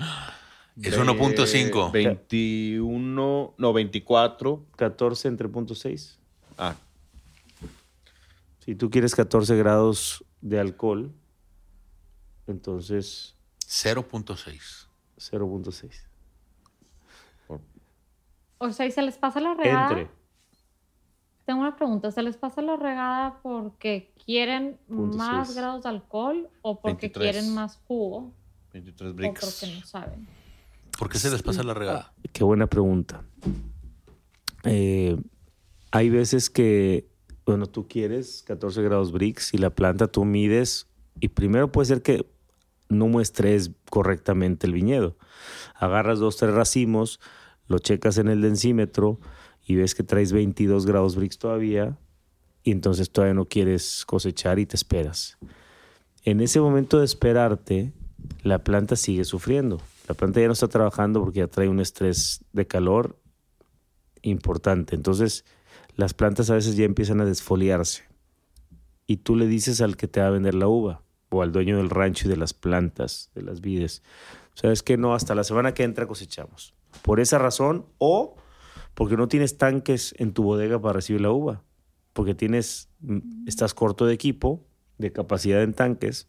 Es 0.82 0.98
1.5. 0.98 1.92
21, 1.92 3.54
no, 3.58 3.74
24. 3.74 4.64
14 4.76 5.28
entre 5.28 5.50
punto 5.50 5.74
6. 5.74 6.20
Ah, 6.58 6.76
Si 8.60 8.76
tú 8.76 8.90
quieres 8.90 9.16
14 9.16 9.56
grados 9.58 10.24
de 10.42 10.60
alcohol, 10.60 11.12
entonces 12.46 13.36
0.6. 13.68 14.88
0.6. 15.18 16.08
O 18.60 18.72
sea, 18.72 18.86
¿y 18.86 18.92
se 18.92 19.02
les 19.02 19.18
pasa 19.18 19.40
la 19.40 19.54
regada? 19.54 19.90
Entre. 20.00 20.17
Tengo 21.48 21.62
una 21.62 21.78
pregunta, 21.78 22.12
¿se 22.12 22.22
les 22.24 22.36
pasa 22.36 22.62
la 22.62 22.76
regada 22.76 23.40
porque 23.42 24.12
quieren 24.26 24.78
Punto 24.86 25.18
más 25.18 25.48
seis. 25.48 25.58
grados 25.58 25.84
de 25.84 25.88
alcohol 25.88 26.50
o 26.62 26.82
porque 26.82 27.08
23. 27.08 27.32
quieren 27.32 27.54
más 27.54 27.80
jugo 27.88 28.34
23 28.74 29.12
o 29.12 29.14
bricks. 29.14 29.40
porque 29.62 29.74
no 29.74 29.86
saben? 29.86 30.28
¿Por 31.00 31.08
qué 31.08 31.18
se 31.18 31.32
les 31.32 31.42
pasa 31.42 31.64
la 31.64 31.74
regada? 31.74 32.12
Qué 32.34 32.44
buena 32.44 32.68
pregunta. 32.68 33.24
Eh, 34.66 35.18
hay 35.92 36.10
veces 36.10 36.50
que, 36.50 37.08
bueno, 37.46 37.68
tú 37.68 37.88
quieres 37.88 38.44
14 38.46 38.82
grados 38.82 39.14
Brix 39.14 39.54
y 39.54 39.58
la 39.58 39.70
planta 39.70 40.10
tú 40.10 40.26
mides 40.26 40.88
y 41.22 41.30
primero 41.30 41.72
puede 41.72 41.86
ser 41.86 42.02
que 42.02 42.30
no 42.90 43.08
muestres 43.08 43.72
correctamente 43.90 44.68
el 44.68 44.74
viñedo. 44.74 45.16
Agarras 45.76 46.20
dos, 46.20 46.36
tres 46.36 46.54
racimos, 46.54 47.22
lo 47.68 47.80
checas 47.80 48.18
en 48.18 48.28
el 48.28 48.42
densímetro 48.42 49.22
y 49.68 49.76
ves 49.76 49.94
que 49.94 50.04
traes 50.04 50.32
22 50.32 50.86
grados 50.86 51.16
Brix 51.18 51.38
todavía 51.38 51.98
y 52.64 52.72
entonces 52.72 53.12
todavía 53.12 53.34
no 53.34 53.46
quieres 53.46 54.06
cosechar 54.06 54.60
y 54.60 54.66
te 54.66 54.78
esperas. 54.78 55.38
En 56.24 56.40
ese 56.40 56.62
momento 56.62 57.00
de 57.00 57.06
esperarte, 57.06 57.92
la 58.44 58.64
planta 58.64 58.96
sigue 58.96 59.26
sufriendo. 59.26 59.82
La 60.08 60.16
planta 60.16 60.40
ya 60.40 60.48
no 60.48 60.54
está 60.54 60.70
trabajando 60.70 61.22
porque 61.22 61.40
ya 61.40 61.48
trae 61.48 61.68
un 61.68 61.82
estrés 61.82 62.46
de 62.54 62.66
calor 62.66 63.20
importante. 64.22 64.96
Entonces, 64.96 65.44
las 65.96 66.14
plantas 66.14 66.50
a 66.50 66.56
veces 66.56 66.78
ya 66.78 66.86
empiezan 66.86 67.20
a 67.20 67.26
desfoliarse. 67.26 68.04
Y 69.06 69.18
tú 69.18 69.36
le 69.36 69.48
dices 69.48 69.82
al 69.82 69.98
que 69.98 70.08
te 70.08 70.22
va 70.22 70.28
a 70.28 70.32
vender 70.32 70.56
la 70.56 70.68
uva 70.68 71.02
o 71.30 71.42
al 71.42 71.52
dueño 71.52 71.78
del 71.78 71.90
rancho 71.90 72.28
y 72.28 72.32
de 72.32 72.38
las 72.38 72.54
plantas, 72.54 73.32
de 73.36 73.42
las 73.42 73.60
vides, 73.60 74.02
sabes 74.54 74.82
que 74.82 74.96
no, 74.96 75.14
hasta 75.14 75.36
la 75.36 75.44
semana 75.44 75.74
que 75.74 75.84
entra 75.84 76.08
cosechamos. 76.08 76.74
Por 77.02 77.20
esa 77.20 77.38
razón 77.38 77.86
o 77.98 78.38
porque 78.98 79.16
no 79.16 79.28
tienes 79.28 79.60
tanques 79.60 80.16
en 80.18 80.34
tu 80.34 80.42
bodega 80.42 80.82
para 80.82 80.94
recibir 80.94 81.22
la 81.22 81.30
uva, 81.30 81.64
porque 82.14 82.34
tienes, 82.34 82.90
mm, 83.02 83.48
estás 83.48 83.76
corto 83.76 84.08
de 84.08 84.16
equipo, 84.16 84.66
de 84.98 85.12
capacidad 85.12 85.62
en 85.62 85.76
tanques 85.76 86.28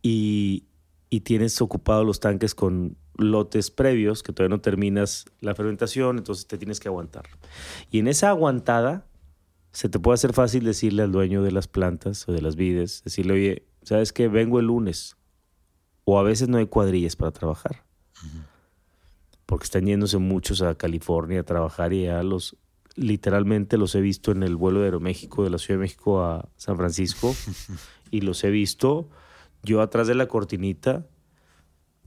y, 0.00 0.64
y 1.10 1.20
tienes 1.20 1.60
ocupados 1.60 2.06
los 2.06 2.18
tanques 2.18 2.54
con 2.54 2.96
lotes 3.18 3.70
previos 3.70 4.22
que 4.22 4.32
todavía 4.32 4.56
no 4.56 4.62
terminas 4.62 5.26
la 5.40 5.54
fermentación, 5.54 6.16
entonces 6.16 6.46
te 6.46 6.56
tienes 6.56 6.80
que 6.80 6.88
aguantar. 6.88 7.26
Y 7.90 7.98
en 7.98 8.08
esa 8.08 8.30
aguantada 8.30 9.06
se 9.72 9.90
te 9.90 9.98
puede 9.98 10.14
hacer 10.14 10.32
fácil 10.32 10.64
decirle 10.64 11.02
al 11.02 11.12
dueño 11.12 11.42
de 11.42 11.52
las 11.52 11.68
plantas 11.68 12.26
o 12.26 12.32
de 12.32 12.40
las 12.40 12.56
vides, 12.56 13.02
decirle, 13.04 13.34
oye, 13.34 13.66
¿sabes 13.82 14.14
qué? 14.14 14.28
Vengo 14.28 14.60
el 14.60 14.68
lunes. 14.68 15.18
O 16.04 16.18
a 16.18 16.22
veces 16.22 16.48
no 16.48 16.56
hay 16.56 16.68
cuadrillas 16.68 17.16
para 17.16 17.32
trabajar. 17.32 17.84
Porque 19.46 19.64
están 19.64 19.86
yéndose 19.86 20.18
muchos 20.18 20.60
a 20.62 20.74
California 20.74 21.40
a 21.40 21.44
trabajar 21.44 21.92
y 21.92 22.04
ya 22.04 22.22
los, 22.22 22.56
literalmente 22.96 23.78
los 23.78 23.94
he 23.94 24.00
visto 24.00 24.32
en 24.32 24.42
el 24.42 24.56
vuelo 24.56 24.80
de 24.80 24.86
Aeroméxico, 24.86 25.44
de 25.44 25.50
la 25.50 25.58
Ciudad 25.58 25.78
de 25.78 25.84
México 25.84 26.22
a 26.22 26.48
San 26.56 26.76
Francisco, 26.76 27.34
y 28.10 28.22
los 28.22 28.42
he 28.44 28.50
visto 28.50 29.08
yo 29.62 29.80
atrás 29.80 30.06
de 30.08 30.14
la 30.14 30.26
cortinita 30.26 31.06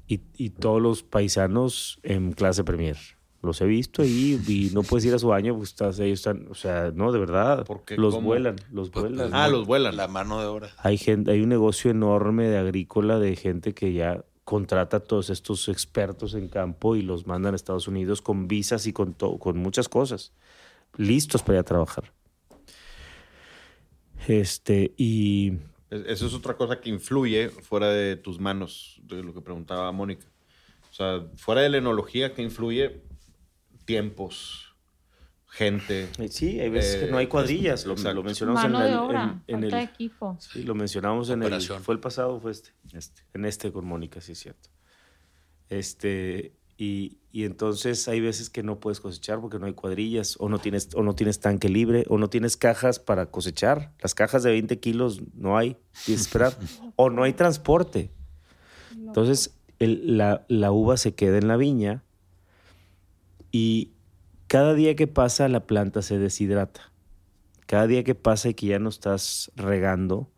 y, 0.07 0.21
y 0.37 0.49
todos 0.51 0.81
los 0.81 1.03
paisanos 1.03 1.99
en 2.03 2.31
clase 2.33 2.63
premier. 2.63 2.97
Los 3.41 3.61
he 3.61 3.65
visto 3.65 4.01
ahí 4.01 4.41
y 4.47 4.69
no 4.73 4.83
puedes 4.83 5.05
ir 5.05 5.13
a 5.13 5.19
su 5.19 5.27
baño 5.27 5.53
porque 5.53 5.69
estás, 5.69 5.97
ellos 5.99 6.19
están, 6.19 6.47
o 6.49 6.55
sea, 6.55 6.91
no, 6.93 7.13
de 7.13 7.19
verdad. 7.19 7.65
¿Por 7.65 7.85
qué? 7.85 7.95
Los 7.95 8.15
¿Cómo? 8.15 8.27
vuelan, 8.27 8.57
los 8.69 8.89
Pues, 8.89 9.05
vuelan. 9.05 9.33
Ah, 9.33 9.47
los 9.47 9.65
vuelan. 9.65 9.95
La 9.95 10.09
mano 10.09 10.41
de 10.41 10.45
obra. 10.47 10.69
Hay 10.79 10.97
gente, 10.97 11.31
hay 11.31 11.41
un 11.41 11.47
negocio 11.47 11.89
enorme 11.89 12.49
de 12.49 12.57
agrícola 12.57 13.17
de 13.17 13.37
gente 13.37 13.73
que 13.73 13.93
ya 13.93 14.25
contrata 14.49 14.97
a 14.97 14.99
todos 14.99 15.29
estos 15.29 15.69
expertos 15.69 16.33
en 16.33 16.47
campo 16.47 16.95
y 16.95 17.03
los 17.03 17.27
mandan 17.27 17.53
a 17.53 17.55
Estados 17.55 17.87
Unidos 17.87 18.23
con 18.23 18.47
visas 18.47 18.87
y 18.87 18.93
con 18.93 19.13
con 19.13 19.59
muchas 19.59 19.87
cosas, 19.87 20.33
listos 20.97 21.43
para 21.43 21.57
ir 21.57 21.59
a 21.59 21.63
trabajar. 21.63 22.11
Este, 24.27 24.91
y 24.97 25.53
Es- 25.91 26.05
Eso 26.07 26.25
es 26.25 26.33
otra 26.33 26.55
cosa 26.57 26.79
que 26.81 26.89
influye 26.89 27.49
fuera 27.49 27.89
de 27.89 28.15
tus 28.15 28.39
manos, 28.39 28.99
de 29.03 29.23
lo 29.23 29.33
que 29.35 29.41
preguntaba 29.41 29.91
Mónica. 29.91 30.25
O 30.91 30.93
sea, 30.93 31.27
fuera 31.35 31.61
de 31.61 31.69
la 31.69 31.77
enología, 31.77 32.33
que 32.33 32.41
influye 32.41 33.01
tiempos, 33.85 34.68
gente. 35.51 36.07
eh, 36.17 36.27
sí, 36.29 36.59
hay 36.59 36.69
veces 36.69 37.05
que 37.05 37.11
no 37.11 37.17
hay 37.17 37.25
Eh, 37.25 37.29
cuadrillas, 37.29 37.85
lo, 37.85 37.95
lo 37.95 38.23
mencionamos 38.23 38.61
Mano 38.63 38.77
en, 38.79 38.83
de 38.85 38.89
el- 38.91 38.97
obra, 38.99 39.41
en- 39.47 39.55
en 39.55 39.61
de 39.61 39.67
el, 39.67 39.83
equipo. 39.83 40.37
sí, 40.39 40.63
lo 40.63 40.75
mencionamos 40.75 41.29
en 41.29 41.39
el, 41.41 41.47
Operación. 41.47 41.83
fue 41.83 41.95
el 41.95 41.99
pasado, 41.99 42.35
o 42.35 42.39
fue 42.39 42.51
este. 42.51 42.69
Este. 42.93 43.21
En 43.33 43.45
este 43.45 43.71
con 43.71 43.85
Mónica, 43.85 44.21
sí 44.21 44.31
es 44.33 44.39
cierto. 44.39 44.69
Este, 45.69 46.53
y, 46.77 47.17
y 47.31 47.43
entonces 47.43 48.07
hay 48.07 48.21
veces 48.21 48.49
que 48.49 48.63
no 48.63 48.79
puedes 48.79 48.99
cosechar 48.99 49.39
porque 49.41 49.59
no 49.59 49.65
hay 49.65 49.73
cuadrillas, 49.73 50.35
o 50.39 50.49
no 50.49 50.59
tienes, 50.59 50.89
o 50.95 51.03
no 51.03 51.13
tienes 51.13 51.39
tanque 51.39 51.67
libre, 51.69 52.05
o 52.09 52.17
no 52.17 52.29
tienes 52.29 52.55
cajas 52.57 52.99
para 52.99 53.27
cosechar. 53.27 53.93
Las 54.01 54.15
cajas 54.15 54.43
de 54.43 54.51
20 54.51 54.79
kilos 54.79 55.21
no 55.35 55.57
hay, 55.57 55.77
tienes 56.05 56.23
que 56.27 56.29
esperar. 56.29 56.57
o 56.95 57.09
no 57.09 57.23
hay 57.23 57.33
transporte. 57.33 58.11
Entonces, 58.95 59.55
el- 59.79 60.17
la, 60.17 60.45
la 60.47 60.71
uva 60.71 60.97
se 60.97 61.13
queda 61.15 61.37
en 61.37 61.47
la 61.47 61.57
viña 61.57 62.03
y 63.51 63.91
cada 64.49 64.73
día 64.73 64.95
que 64.95 65.07
pasa 65.07 65.47
la 65.47 65.65
planta 65.65 66.01
se 66.01 66.17
deshidrata. 66.17 66.91
Cada 67.67 67.87
día 67.87 68.03
que 68.03 68.15
pasa 68.15 68.49
y 68.49 68.53
que 68.55 68.65
ya 68.65 68.79
no 68.79 68.89
estás 68.89 69.51
regando 69.55 70.29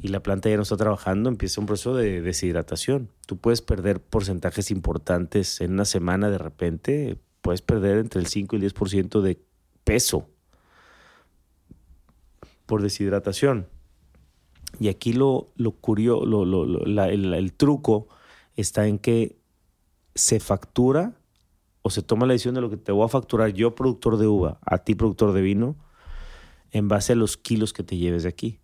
y 0.00 0.08
la 0.08 0.22
planta 0.22 0.48
ya 0.48 0.56
no 0.56 0.62
está 0.62 0.76
trabajando, 0.76 1.28
empieza 1.28 1.60
un 1.60 1.66
proceso 1.66 1.94
de 1.96 2.22
deshidratación. 2.22 3.10
Tú 3.26 3.36
puedes 3.36 3.60
perder 3.60 4.00
porcentajes 4.00 4.70
importantes 4.70 5.60
en 5.60 5.72
una 5.72 5.84
semana 5.84 6.30
de 6.30 6.38
repente, 6.38 7.18
puedes 7.42 7.60
perder 7.60 7.98
entre 7.98 8.20
el 8.20 8.28
5 8.28 8.54
y 8.54 8.60
el 8.60 8.72
10% 8.72 9.20
de 9.20 9.40
peso 9.82 10.28
por 12.66 12.82
deshidratación. 12.82 13.66
Y 14.78 14.88
aquí 14.88 15.12
lo, 15.12 15.50
lo 15.56 15.72
curioso, 15.72 16.24
lo- 16.26 16.44
lo- 16.44 16.84
el, 17.06 17.34
el 17.34 17.52
truco 17.52 18.06
está 18.54 18.86
en 18.86 18.98
que 19.00 19.36
se 20.14 20.38
factura 20.38 21.17
o 21.82 21.90
se 21.90 22.02
toma 22.02 22.26
la 22.26 22.32
decisión 22.32 22.54
de 22.54 22.60
lo 22.60 22.70
que 22.70 22.76
te 22.76 22.92
voy 22.92 23.04
a 23.04 23.08
facturar 23.08 23.52
yo, 23.52 23.74
productor 23.74 24.16
de 24.16 24.26
uva, 24.26 24.58
a 24.64 24.78
ti, 24.78 24.94
productor 24.94 25.32
de 25.32 25.40
vino, 25.40 25.76
en 26.70 26.88
base 26.88 27.12
a 27.12 27.16
los 27.16 27.36
kilos 27.36 27.72
que 27.72 27.82
te 27.82 27.96
lleves 27.96 28.24
de 28.24 28.28
aquí. 28.28 28.60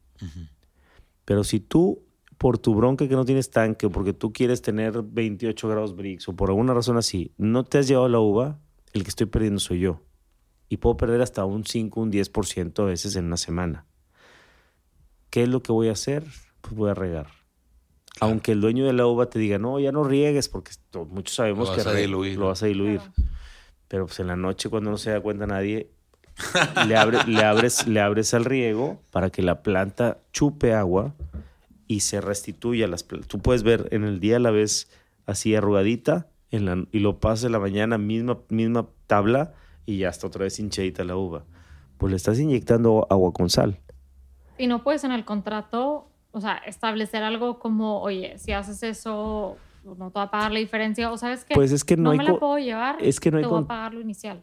Pero 1.25 1.45
si 1.45 1.61
tú, 1.61 2.03
por 2.39 2.59
tu 2.59 2.75
bronca 2.75 3.09
que 3.09 3.15
no 3.15 3.25
tienes 3.25 3.51
tanque, 3.51 3.87
o 3.87 3.91
porque 3.91 4.13
tú 4.13 4.33
quieres 4.33 4.63
tener 4.63 5.03
28 5.03 5.69
grados 5.69 5.97
Brix, 5.97 6.29
o 6.29 6.37
por 6.37 6.51
alguna 6.51 6.75
razón 6.75 6.97
así, 6.97 7.33
no 7.39 7.65
te 7.65 7.79
has 7.79 7.89
llevado 7.89 8.09
la 8.09 8.21
uva, 8.21 8.61
el 8.93 9.03
que 9.03 9.09
estoy 9.09 9.27
perdiendo 9.27 9.61
soy 9.61 9.81
yo. 9.81 10.03
Y 10.69 10.79
puedo 10.79 10.97
perder 10.97 11.21
hasta 11.21 11.45
un 11.45 11.65
5, 11.65 12.01
un 12.01 12.13
10% 12.13 12.83
a 12.83 12.87
veces 12.87 13.17
en 13.17 13.27
una 13.27 13.37
semana. 13.37 13.87
¿Qué 15.31 15.43
es 15.43 15.49
lo 15.49 15.63
que 15.63 15.73
voy 15.73 15.89
a 15.89 15.93
hacer? 15.93 16.25
Pues 16.61 16.75
voy 16.75 16.91
a 16.91 16.95
regar. 16.95 17.44
Aunque 18.21 18.53
el 18.53 18.61
dueño 18.61 18.87
de 18.87 18.93
la 18.93 19.07
uva 19.07 19.27
te 19.29 19.39
diga, 19.39 19.59
no, 19.59 19.79
ya 19.81 19.91
no 19.93 20.05
riegues, 20.05 20.49
porque 20.49 20.73
muchos 21.11 21.35
sabemos 21.37 21.69
Lo 21.69 21.75
que 21.75 21.79
vas 21.83 21.87
a 21.89 21.93
re- 21.93 22.01
diluir. 22.03 22.39
lo 22.39 22.47
vas 22.47 22.63
a 22.63 22.67
diluir. 22.67 22.99
Claro. 22.99 23.13
Pero 23.89 24.07
pues 24.07 24.21
en 24.21 24.29
la 24.29 24.37
noche, 24.37 24.69
cuando 24.69 24.91
no 24.91 24.99
se 24.99 25.11
da 25.11 25.21
cuenta 25.21 25.47
nadie, 25.47 25.91
le, 26.89 26.97
abre- 26.97 27.25
le 27.27 27.45
abres, 27.45 27.87
le 27.87 28.01
abres 28.01 28.35
al 28.35 28.45
riego 28.45 29.01
para 29.11 29.31
que 29.31 29.43
la 29.43 29.63
planta 29.63 30.19
chupe 30.33 30.75
agua 30.75 31.15
y 31.87 32.01
se 32.01 32.21
restituya. 32.21 32.87
Las, 32.89 33.05
tú 33.05 33.39
puedes 33.41 33.63
ver 33.63 33.89
en 33.91 34.05
el 34.05 34.21
día 34.21 34.39
la 34.39 34.51
ves 34.51 34.91
así 35.27 35.55
arrugadita 35.55 36.29
en 36.51 36.65
la, 36.67 36.85
y 36.93 37.01
lo 37.01 37.19
pasas 37.21 37.45
en 37.47 37.53
la 37.53 37.59
mañana, 37.61 37.99
misma, 37.99 38.39
misma 38.49 38.87
tabla 39.07 39.55
y 39.87 39.99
ya 39.99 40.09
está 40.09 40.27
otra 40.29 40.45
vez 40.45 40.59
hinchadita 40.59 41.05
la 41.05 41.17
uva. 41.17 41.45
Pues 41.99 42.11
le 42.11 42.17
estás 42.17 42.39
inyectando 42.39 43.07
agua 43.11 43.33
con 43.33 43.51
sal. 43.51 43.79
Y 44.59 44.67
no 44.67 44.83
puedes 44.85 45.05
en 45.05 45.13
el 45.13 45.25
contrato, 45.25 46.09
o 46.35 46.41
sea, 46.41 46.57
establecer 46.67 47.23
algo 47.23 47.59
como, 47.59 48.01
oye, 48.03 48.39
si 48.39 48.53
haces 48.53 48.83
eso, 48.83 49.57
no 49.85 50.11
te 50.11 50.19
va 50.19 50.25
a 50.25 50.31
pagar 50.31 50.53
la 50.53 50.59
diferencia, 50.59 51.11
o 51.11 51.17
sabes 51.17 51.45
que 51.45 51.55
Pues 51.55 51.73
es 51.73 51.85
que 51.85 51.97
no 51.97 52.03
no, 52.05 52.11
hay 52.11 52.19
me 52.19 52.25
la 52.25 52.39
puedo 52.39 52.59
llevar, 52.59 52.97
es 53.01 53.21
que 53.21 53.31
no 53.31 53.39
hay 53.39 53.45
te 53.45 53.49
voy 53.49 53.63
a 53.63 53.67
pagar 53.67 53.95
lo 53.95 54.01
inicial, 54.01 54.43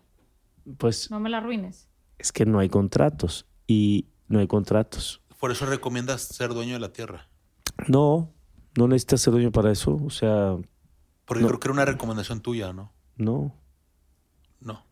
Pues 0.78 1.12
no 1.12 1.20
me 1.20 1.30
la 1.30 1.38
arruines. 1.38 1.88
es 2.18 2.32
que 2.32 2.46
no 2.46 2.60
hay 2.60 2.70
contratos 2.70 3.46
y 3.68 4.08
no 4.28 4.40
hay 4.40 4.48
contratos. 4.48 5.22
Por 5.40 5.52
eso 5.52 5.66
recomiendas 5.66 6.22
ser 6.22 6.54
dueño 6.54 6.74
de 6.74 6.80
la 6.80 6.94
tierra. 6.94 7.28
No, 7.88 8.32
no 8.78 8.88
necesitas 8.88 9.22
ser 9.22 9.34
dueño 9.34 9.52
para 9.52 9.72
eso. 9.72 9.96
O 10.06 10.10
sea, 10.12 10.56
Porque 11.26 11.42
No. 11.42 11.48
creo 11.50 11.60
que 11.60 11.68
era 11.68 11.74
una 11.74 11.86
recomendación 11.86 12.42
tuya, 12.42 12.74
¿no? 12.74 12.92
no, 13.18 13.54
No. 14.60 14.86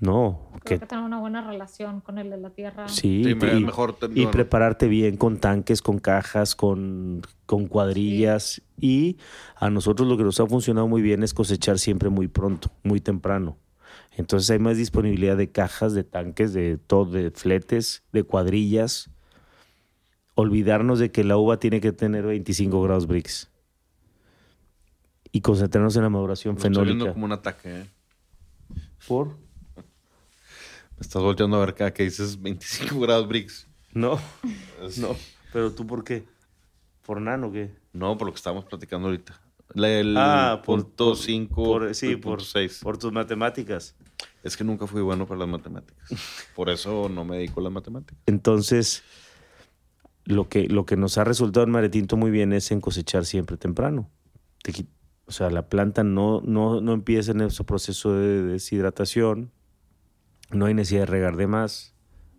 No. 0.00 0.48
Creo 0.50 0.60
Que, 0.64 0.78
que 0.80 0.86
tener 0.86 1.04
una 1.04 1.18
buena 1.20 1.40
relación 1.46 2.00
con 2.00 2.18
el 2.18 2.28
de 2.30 2.36
la 2.38 2.50
tierra. 2.50 2.88
sí, 2.88 3.22
Sí, 3.24 3.30
y- 3.30 3.34
me- 3.34 3.58
y- 3.58 3.64
mejor 3.64 3.96
y 4.14 4.26
prepararte 4.26 4.88
bien 4.88 5.16
con 5.16 5.38
tanques, 5.38 5.80
con 5.82 5.98
cajas, 5.98 6.56
con, 6.56 7.22
con 7.46 7.66
cuadrillas. 7.66 8.62
Y 8.78 9.16
a 9.56 9.70
nosotros 9.70 10.08
lo 10.08 10.16
que 10.16 10.24
nos 10.24 10.40
ha 10.40 10.46
funcionado 10.46 10.88
muy 10.88 11.02
bien 11.02 11.22
es 11.22 11.32
cosechar 11.34 11.78
siempre 11.78 12.08
muy 12.10 12.28
pronto, 12.28 12.70
muy 12.82 13.00
temprano. 13.00 13.56
Entonces 14.16 14.50
hay 14.50 14.58
más 14.58 14.76
disponibilidad 14.76 15.36
de 15.36 15.50
cajas, 15.50 15.94
de 15.94 16.04
tanques, 16.04 16.52
de 16.52 16.76
todo, 16.78 17.12
de 17.12 17.30
fletes, 17.30 18.02
de 18.12 18.22
cuadrillas. 18.24 19.08
Olvidarnos 20.34 20.98
de 20.98 21.10
que 21.10 21.24
la 21.24 21.36
uva 21.36 21.58
tiene 21.58 21.80
que 21.80 21.92
tener 21.92 22.24
25 22.24 22.82
grados 22.82 23.06
Brix. 23.06 23.50
Y 25.32 25.40
concentrarnos 25.42 25.94
en 25.96 26.02
la 26.02 26.08
maduración 26.10 26.54
Me 26.54 26.58
estoy 26.58 26.70
viendo 26.72 26.86
fenólica. 27.04 27.12
como 27.12 27.24
un 27.26 27.32
ataque, 27.32 27.80
¿eh? 27.82 27.86
¿Por? 29.06 29.36
Estás 31.00 31.22
volteando 31.22 31.56
a 31.56 31.60
ver 31.60 31.74
cada 31.74 31.92
que 31.92 32.04
dices 32.04 32.40
25 32.40 33.00
grados 33.00 33.26
Brix. 33.28 33.66
No, 33.92 34.20
Es- 34.82 34.98
no. 34.98 35.16
¿Pero 35.52 35.72
tú 35.72 35.86
por 35.86 36.04
qué? 36.04 36.24
¿Por 37.04 37.20
nano 37.20 37.48
o 37.48 37.52
qué? 37.52 37.74
No, 37.92 38.16
por 38.16 38.26
lo 38.28 38.32
que 38.32 38.36
estamos 38.36 38.64
platicando 38.64 39.08
ahorita. 39.08 39.40
La- 39.74 39.88
El 39.88 40.16
Ah, 40.16 40.62
por- 40.64 40.82
punto 40.84 41.06
por- 41.08 41.16
5, 41.16 41.64
por- 41.64 41.94
sí, 41.94 42.16
por- 42.16 42.36
punto 42.38 42.44
6. 42.44 42.80
Por 42.82 42.98
tus 42.98 43.12
matemáticas. 43.12 43.96
Es 44.42 44.56
que 44.56 44.64
nunca 44.64 44.86
fui 44.86 45.00
bueno 45.02 45.26
para 45.26 45.40
las 45.40 45.48
matemáticas. 45.48 46.08
Por 46.56 46.68
eso 46.70 47.08
no 47.08 47.24
me 47.24 47.36
dedico 47.38 47.60
a 47.60 47.62
las 47.64 47.72
matemáticas. 47.72 48.18
Entonces, 48.26 49.02
lo 50.24 50.48
que, 50.48 50.66
lo 50.68 50.84
que 50.86 50.96
nos 50.96 51.16
ha 51.18 51.24
resultado 51.24 51.64
en 51.64 51.70
Maretinto 51.72 52.16
muy 52.16 52.30
bien 52.30 52.52
es 52.52 52.70
en 52.70 52.80
cosechar 52.80 53.24
siempre 53.24 53.56
temprano. 53.56 54.10
Te 54.62 54.72
o 55.26 55.32
sea, 55.32 55.48
la 55.50 55.68
planta 55.68 56.02
no, 56.04 56.40
no, 56.42 56.80
no 56.80 56.92
empieza 56.92 57.32
en 57.32 57.40
ese 57.42 57.64
proceso 57.64 58.12
de 58.14 58.42
deshidratación, 58.42 59.52
no 60.50 60.66
hay 60.66 60.74
necesidad 60.74 61.00
de 61.02 61.06
regar 61.06 61.36
de 61.36 61.46
más, 61.46 61.94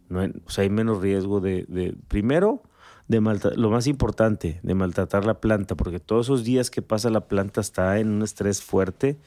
no 0.10 0.20
hay- 0.20 0.34
o 0.46 0.50
sea, 0.50 0.64
hay 0.64 0.70
menos 0.70 1.02
riesgo 1.02 1.40
de, 1.40 1.66
de- 1.68 1.96
primero, 2.08 2.64
de 3.08 3.20
lo 3.58 3.70
más 3.70 3.88
importante, 3.88 4.60
de 4.64 4.74
maltratar 4.74 5.26
la 5.26 5.40
planta, 5.42 5.76
porque 5.76 6.00
todos 6.00 6.28
esos 6.28 6.44
días 6.44 6.70
que 6.72 6.82
pasa 6.82 7.10
la 7.10 7.28
planta 7.28 7.60
está 7.62 8.00
en 8.00 8.10
un 8.10 8.22
estrés 8.22 8.62
fuerte 8.62 9.18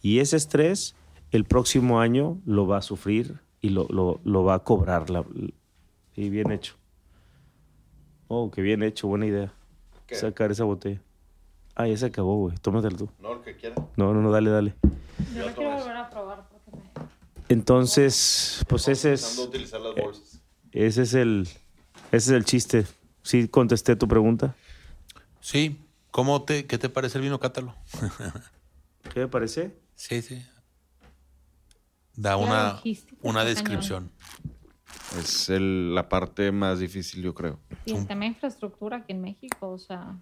y 0.00 0.18
ese 0.20 0.36
estrés 0.36 0.94
el 1.32 1.44
próximo 1.44 2.00
año 2.00 2.38
lo 2.46 2.66
va 2.66 2.76
a 2.78 2.82
sufrir 2.82 3.40
y 3.60 3.70
lo, 3.70 3.86
lo- 3.88 4.20
lo 4.24 4.44
va 4.44 4.54
a 4.54 4.58
cobrar. 4.60 5.08
La, 5.10 5.24
y 6.14 6.28
bien 6.30 6.50
hecho. 6.52 6.74
Oh, 8.28 8.50
qué 8.50 8.62
bien 8.62 8.82
hecho, 8.82 9.08
buena 9.08 9.26
idea. 9.26 9.52
¿Qué? 10.06 10.14
Sacar 10.14 10.50
esa 10.50 10.64
botella. 10.64 11.00
Ah, 11.74 11.86
ya 11.86 11.96
se 11.96 12.06
acabó, 12.06 12.36
güey. 12.36 12.56
Tómatela 12.58 12.96
tú. 12.96 13.08
No, 13.20 13.32
el 13.34 13.40
que 13.40 13.56
quiera. 13.56 13.76
No, 13.96 14.12
no, 14.12 14.20
no, 14.20 14.30
dale, 14.30 14.50
dale. 14.50 14.74
Yo 15.34 15.46
la 15.46 15.52
quiero 15.54 15.70
volver 15.76 15.96
a 15.96 16.10
probar. 16.10 16.48
Entonces, 17.52 18.64
pues 18.68 18.88
ese 18.88 19.12
es, 19.12 19.36
bolsas. 19.96 20.40
ese 20.72 21.02
es 21.02 21.14
el, 21.14 21.48
ese 22.10 22.16
es 22.16 22.28
el 22.28 22.44
chiste. 22.44 22.86
Sí, 23.22 23.46
contesté 23.48 23.94
tu 23.94 24.08
pregunta. 24.08 24.54
Sí. 25.40 25.78
¿Cómo 26.10 26.42
te, 26.42 26.66
¿Qué 26.66 26.78
te 26.78 26.88
parece 26.88 27.18
el 27.18 27.24
vino 27.24 27.38
cátalo? 27.40 27.74
¿Qué 29.14 29.20
me 29.20 29.28
parece? 29.28 29.76
Sí, 29.94 30.20
sí. 30.22 30.42
Da 32.14 32.30
La 32.30 32.36
una, 32.36 32.82
una 33.22 33.40
está 33.42 33.44
descripción. 33.44 34.10
Es 35.18 35.48
el- 35.48 35.94
la 35.94 36.08
parte 36.08 36.52
más 36.52 36.78
difícil, 36.78 37.22
yo 37.22 37.34
creo. 37.34 37.58
Y 37.84 37.92
el 37.94 38.06
tema 38.06 38.20
de 38.22 38.26
infraestructura 38.28 38.98
aquí 38.98 39.12
en 39.12 39.20
México, 39.22 39.70
o 39.70 39.78
sea, 39.78 40.16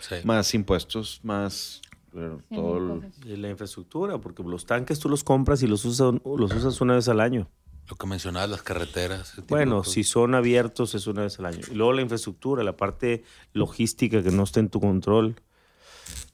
Sí. 0.00 0.16
Más 0.24 0.52
impuestos, 0.54 1.20
más 1.22 1.80
todo 2.12 2.76
el-. 2.78 3.12
Y 3.24 3.36
la 3.36 3.48
infraestructura, 3.50 4.18
porque 4.18 4.42
los 4.42 4.66
tanques 4.66 4.98
tú 4.98 5.08
los 5.08 5.24
compras 5.24 5.62
y 5.62 5.66
los 5.66 5.84
usas, 5.84 6.14
los 6.24 6.52
usas 6.54 6.80
una 6.80 6.94
vez 6.94 7.08
al 7.08 7.20
año. 7.20 7.48
Lo 7.88 7.96
que 7.96 8.06
mencionabas, 8.06 8.48
las 8.48 8.62
carreteras. 8.62 9.34
Bueno, 9.48 9.82
si 9.84 10.04
son 10.04 10.34
abiertos 10.36 10.94
es 10.94 11.06
una 11.08 11.22
vez 11.22 11.38
al 11.40 11.46
año. 11.46 11.60
Y 11.70 11.74
luego 11.74 11.92
la 11.92 12.02
infraestructura, 12.02 12.62
la 12.62 12.76
parte 12.76 13.24
logística 13.52 14.22
que 14.22 14.30
no 14.30 14.44
está 14.44 14.60
en 14.60 14.68
tu 14.68 14.80
control, 14.80 15.34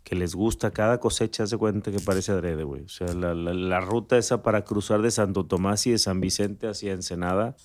que 0.04 0.14
les 0.14 0.34
gusta 0.34 0.70
cada 0.70 1.00
cosecha, 1.00 1.46
se 1.46 1.56
cuenta 1.56 1.90
que 1.90 2.00
parece 2.00 2.32
adrede, 2.32 2.64
güey. 2.64 2.82
O 2.84 2.88
sea, 2.88 3.12
la, 3.14 3.34
la- 3.34 3.54
la 3.54 3.80
ruta 3.80 4.18
esa 4.18 4.42
para 4.42 4.64
cruzar 4.64 5.00
de 5.02 5.10
Santo 5.10 5.46
Tomás 5.46 5.86
y 5.86 5.90
de 5.92 5.98
San 5.98 6.20
Vicente 6.20 6.66
hacia 6.68 6.92
Ensenada, 6.92 7.56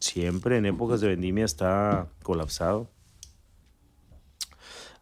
siempre 0.00 0.56
en 0.56 0.66
épocas 0.66 1.00
de 1.00 1.08
vendimia 1.08 1.44
está 1.44 2.08
colapsado. 2.22 2.88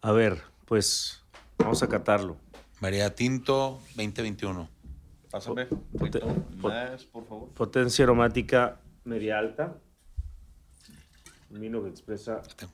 A 0.02 0.12
ver, 0.12 0.42
pues 0.66 1.22
vamos 1.58 1.82
a 1.82 1.88
catarlo. 1.88 2.36
María 2.80 3.14
Tinto 3.14 3.80
2021. 3.96 4.68
Pásame. 5.30 5.66
Pote- 5.98 6.20
pot- 6.20 6.56
Más, 6.56 7.04
por 7.04 7.26
favor. 7.26 7.48
Potencia 7.50 8.04
aromática 8.04 8.80
media 9.04 9.38
alta. 9.38 9.76
Un 11.50 11.60
vino 11.60 11.82
que 11.82 11.88
expresa 11.90 12.42
Tengo. 12.56 12.72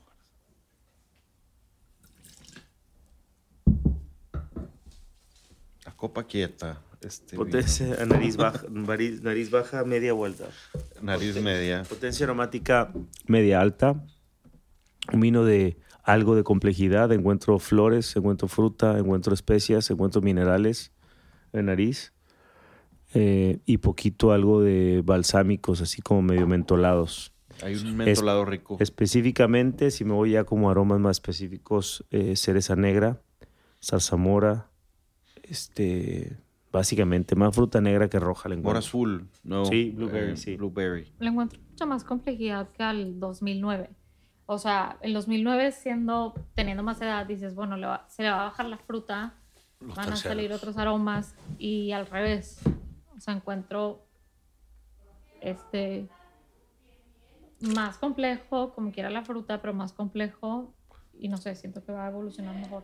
La 5.85 5.91
copa 5.95 6.23
quieta. 6.25 6.81
Este 7.01 7.35
potencia 7.35 8.01
a 8.01 8.05
nariz 8.05 8.37
baja, 8.37 8.65
nariz, 8.71 9.21
nariz 9.21 9.51
baja, 9.51 9.83
media 9.83 10.13
vuelta. 10.13 10.45
Nariz 11.01 11.35
media. 11.41 11.83
Potencia 11.83 12.25
aromática 12.25 12.91
media 13.27 13.59
alta. 13.59 14.01
Un 15.11 15.19
vino 15.19 15.43
de 15.43 15.77
algo 16.03 16.35
de 16.35 16.43
complejidad. 16.43 17.11
Encuentro 17.11 17.57
flores, 17.59 18.15
encuentro 18.15 18.47
fruta, 18.47 18.97
encuentro 18.99 19.33
especias, 19.33 19.89
encuentro 19.89 20.21
minerales 20.21 20.91
en 21.53 21.65
nariz. 21.67 22.13
Eh, 23.15 23.59
y 23.65 23.77
poquito 23.77 24.31
algo 24.31 24.61
de 24.61 25.01
balsámicos, 25.05 25.81
así 25.81 26.01
como 26.01 26.21
medio 26.21 26.47
mentolados. 26.47 27.31
Hay 27.61 27.75
un 27.75 27.95
mentolado 27.95 28.43
rico. 28.45 28.77
Específicamente, 28.79 29.91
si 29.91 30.03
me 30.03 30.13
voy 30.13 30.31
ya 30.31 30.43
como 30.43 30.69
aromas 30.71 30.99
más 30.99 31.17
específicos, 31.17 32.03
eh, 32.09 32.35
cereza 32.35 32.75
negra, 32.75 33.21
zarzamora, 33.81 34.71
este, 35.43 36.37
básicamente 36.71 37.35
más 37.35 37.55
fruta 37.55 37.79
negra 37.81 38.09
que 38.09 38.19
roja 38.19 38.49
le 38.49 38.55
Mora 38.55 38.79
encuentro. 38.79 38.79
azul. 38.79 39.27
No. 39.43 39.65
Sí, 39.65 39.91
blueberry, 39.95 40.31
eh, 40.33 40.37
sí. 40.37 40.55
Blueberry. 40.55 41.13
Le 41.19 41.29
encuentro 41.29 41.59
mucha 41.69 41.85
más 41.85 42.03
complejidad 42.03 42.69
que 42.71 42.81
al 42.81 43.19
2009. 43.19 43.91
O 44.53 44.59
sea, 44.59 44.97
el 45.01 45.13
2009 45.13 45.71
siendo, 45.71 46.33
teniendo 46.55 46.83
más 46.83 47.01
edad, 47.01 47.25
dices, 47.25 47.55
bueno, 47.55 47.75
le 47.77 47.87
va- 47.87 48.05
se 48.09 48.23
le 48.23 48.29
va 48.29 48.41
a 48.41 48.43
bajar 48.45 48.65
la 48.67 48.77
fruta, 48.77 49.33
Los 49.79 49.95
van 49.95 50.05
a 50.05 50.09
terciarios. 50.11 50.21
salir 50.37 50.53
otros 50.53 50.77
aromas 50.77 51.35
y 51.57 51.91
al 51.91 52.05
revés. 52.07 52.59
O 53.15 53.19
sea, 53.19 53.33
encuentro 53.33 54.05
este 55.41 56.07
más 57.59 57.97
complejo, 57.97 58.73
como 58.73 58.91
quiera 58.91 59.09
la 59.09 59.23
fruta, 59.23 59.61
pero 59.61 59.73
más 59.73 59.93
complejo 59.93 60.73
y 61.17 61.27
no 61.29 61.37
sé, 61.37 61.55
siento 61.55 61.83
que 61.85 61.91
va 61.91 62.05
a 62.05 62.09
evolucionar 62.09 62.55
mejor. 62.55 62.83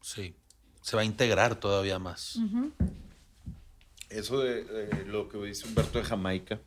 Sí. 0.00 0.36
Se 0.82 0.96
va 0.96 1.02
a 1.02 1.04
integrar 1.06 1.54
todavía 1.56 1.98
más. 1.98 2.36
Ujú. 2.36 2.70
Eso 4.10 4.40
de, 4.40 4.64
de 4.64 5.04
lo 5.06 5.28
que 5.30 5.38
dice 5.38 5.66
Humberto 5.66 5.98
de 5.98 6.04
Jamaica. 6.04 6.60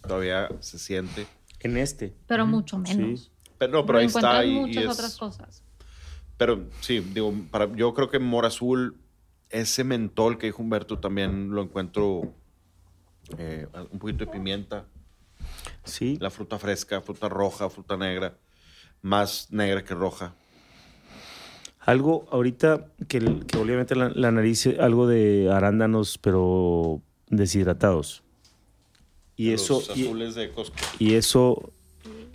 Todavía 0.00 0.48
se 0.60 0.78
siente. 0.78 1.26
En 1.60 1.76
este. 1.76 2.14
Pero 2.26 2.46
mucho 2.46 2.78
menos. 2.78 3.20
Sí. 3.22 3.30
Pero 3.58 3.72
no, 3.72 3.86
pero 3.86 3.98
ahí 3.98 4.06
está. 4.06 4.44
Y, 4.44 4.50
y 4.56 4.60
muchas 4.60 4.84
es- 4.84 4.90
otras 4.90 5.16
cosas. 5.16 5.62
Pero 6.36 6.66
sí, 6.80 7.00
digo, 7.00 7.34
para, 7.50 7.74
yo 7.74 7.92
creo 7.94 8.08
que 8.10 8.20
Mora 8.20 8.46
Azul, 8.48 8.96
ese 9.50 9.82
mentol 9.82 10.38
que 10.38 10.46
dijo 10.46 10.62
Humberto 10.62 10.98
también 11.00 11.50
lo 11.50 11.62
encuentro 11.62 12.32
eh, 13.38 13.66
un 13.90 13.98
poquito 13.98 14.24
de 14.24 14.30
pimienta, 14.30 14.86
Sí. 15.84 16.16
la 16.20 16.30
fruta 16.30 16.58
fresca, 16.58 17.00
fruta 17.00 17.28
roja, 17.28 17.68
fruta 17.70 17.96
negra, 17.96 18.36
más 19.02 19.48
negra 19.50 19.82
que 19.84 19.94
roja. 19.94 20.34
Algo 21.80 22.26
ahorita 22.30 22.86
que, 23.08 23.18
obviamente 23.58 23.96
la, 23.96 24.10
la 24.10 24.30
nariz, 24.30 24.66
algo 24.78 25.06
de 25.06 25.50
arándanos, 25.50 26.18
pero 26.18 27.02
deshidratados. 27.28 28.22
Y 29.38 29.52
Los 29.52 29.62
eso, 29.62 29.82
y, 29.94 30.02
azules 30.04 30.34
de 30.34 30.50
Costco. 30.50 30.76
y 30.98 31.14
eso 31.14 31.72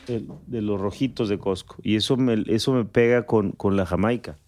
el- 0.07 0.27
de 0.47 0.61
los 0.61 0.79
rojitos 0.81 1.29
de 1.29 1.37
Costco. 1.37 1.75
Y 1.83 1.95
eso 1.97 2.17
me, 2.17 2.43
eso 2.47 2.71
me 2.73 2.85
pega 2.85 3.25
con, 3.27 3.51
con 3.51 3.77
la 3.77 3.85
Jamaica. 3.85 4.39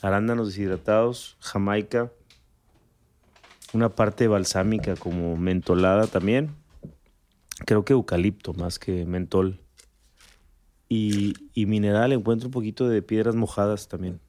Arándanos 0.00 0.46
deshidratados, 0.48 1.36
Jamaica. 1.40 2.12
Una 3.72 3.90
parte 3.90 4.28
balsámica 4.28 4.94
como 4.96 5.36
mentolada 5.36 6.06
también. 6.06 6.54
Creo 7.66 7.84
que 7.84 7.92
eucalipto 7.92 8.54
más 8.54 8.78
que 8.78 9.04
mentol. 9.04 9.60
Y, 10.88 11.34
y 11.52 11.66
mineral 11.66 12.12
encuentro 12.12 12.46
un 12.48 12.52
poquito 12.52 12.88
de 12.88 13.02
piedras 13.02 13.34
mojadas 13.34 13.88
también. 13.88 14.20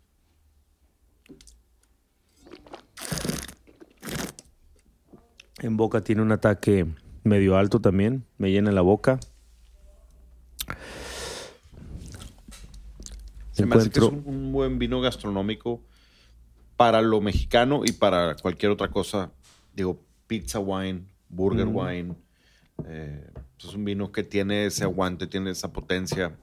En 5.61 5.77
boca 5.77 6.01
tiene 6.01 6.21
un 6.21 6.31
ataque 6.31 6.85
medio 7.23 7.57
alto 7.57 7.79
también, 7.81 8.25
me 8.37 8.51
llena 8.51 8.71
la 8.71 8.81
boca. 8.81 9.19
Se 13.51 13.65
me 13.65 13.75
hace 13.75 13.89
que 13.89 13.99
es 13.99 14.05
un, 14.05 14.23
un 14.25 14.51
buen 14.53 14.79
vino 14.79 15.01
gastronómico 15.01 15.81
para 16.77 17.01
lo 17.01 17.19
mexicano 17.19 17.81
y 17.85 17.91
para 17.91 18.35
cualquier 18.35 18.71
otra 18.71 18.89
cosa. 18.89 19.31
Digo, 19.73 19.99
pizza 20.27 20.59
wine, 20.59 21.03
burger 21.27 21.65
Mm. 21.65 21.75
wine. 21.75 22.15
eh, 22.85 23.29
es 23.57 23.73
un 23.73 23.83
vino 23.83 24.11
que 24.13 24.23
tiene 24.23 24.65
ese 24.65 24.85
aguante, 24.85 25.27
tiene 25.27 25.51
esa 25.51 25.73
potencia. 25.73 26.37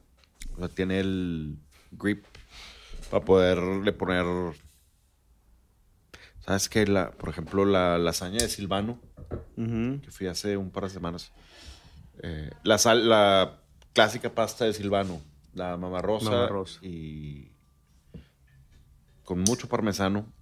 o 0.55 0.59
sea, 0.59 0.69
tiene 0.69 1.01
el 1.01 1.57
grip 1.93 2.25
para 3.11 3.25
poderle 3.25 3.93
poner. 3.93 4.25
¿Sabes 6.47 6.69
qué? 6.69 6.87
La, 6.87 7.11
por 7.11 7.29
ejemplo, 7.29 7.65
la 7.65 7.99
lasaña 7.99 8.39
de 8.39 8.49
Silvano, 8.49 9.01
que 9.57 10.11
fui 10.11 10.27
hace 10.29 10.57
un 10.57 10.71
par 10.71 10.85
de 10.85 10.91
semanas. 10.91 11.33
eh, 12.23 12.51
la, 12.63 12.79
sal, 12.79 13.09
la 13.09 13.59
clásica 13.93 14.31
pasta 14.35 14.65
de 14.65 14.73
Silvano, 14.73 15.21
la 15.55 15.77
mamarrosa, 15.77 16.31
Mamarrosa. 16.31 16.79
y 16.83 17.53
con 19.25 19.41
mucho 19.41 19.69
parmesano. 19.69 20.33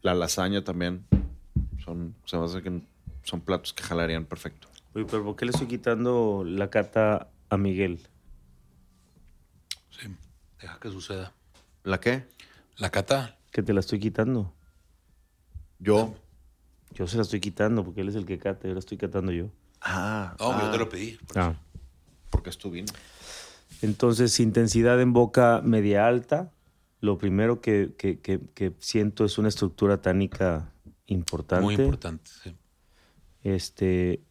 La 0.00 0.14
lasaña 0.14 0.64
también. 0.64 1.06
Son, 1.84 2.16
se 2.24 2.36
me 2.36 2.44
hace 2.44 2.62
que 2.62 2.80
son 3.22 3.40
platos 3.40 3.72
que 3.72 3.82
jalarían 3.84 4.24
perfecto. 4.24 4.68
Oye, 4.94 5.04
pero 5.08 5.22
¿por 5.24 5.36
qué 5.36 5.44
le 5.44 5.52
estoy 5.52 5.68
quitando 5.68 6.42
la 6.44 6.70
cata 6.70 7.28
a 7.50 7.56
Miguel? 7.56 8.00
Sí. 9.90 10.08
Deja 10.60 10.78
que 10.80 10.88
suceda. 10.90 11.32
¿La 11.84 12.00
qué? 12.00 12.26
La 12.78 12.90
cata. 12.90 13.38
Que 13.52 13.62
te 13.62 13.72
la 13.72 13.80
estoy 13.80 14.00
quitando. 14.00 14.52
Yo. 15.82 16.14
Yo 16.94 17.06
se 17.06 17.16
la 17.16 17.22
estoy 17.22 17.40
quitando 17.40 17.84
porque 17.84 18.02
él 18.02 18.08
es 18.08 18.14
el 18.14 18.24
que 18.26 18.38
cata, 18.38 18.68
yo 18.68 18.74
la 18.74 18.78
estoy 18.80 18.98
catando 18.98 19.32
yo. 19.32 19.46
Ah, 19.80 20.36
No, 20.38 20.50
yo 20.60 20.66
ah, 20.66 20.70
te 20.70 20.78
lo 20.78 20.88
pedí. 20.88 21.18
Ah. 21.34 21.54
Porque 22.30 22.50
es 22.50 22.58
tu 22.58 22.70
vino. 22.70 22.92
Entonces, 23.80 24.38
intensidad 24.40 25.00
en 25.00 25.12
boca 25.12 25.60
media 25.64 26.06
alta. 26.06 26.52
Lo 27.00 27.18
primero 27.18 27.60
que, 27.60 27.94
que- 27.98 28.20
que- 28.20 28.40
que 28.54 28.72
siento 28.78 29.24
es 29.24 29.38
una 29.38 29.48
estructura 29.48 30.00
tánica 30.00 30.70
importante. 31.06 31.64
Muy 31.64 31.74
importante. 31.74 32.30
sí. 32.44 32.54
Este, 33.42 34.22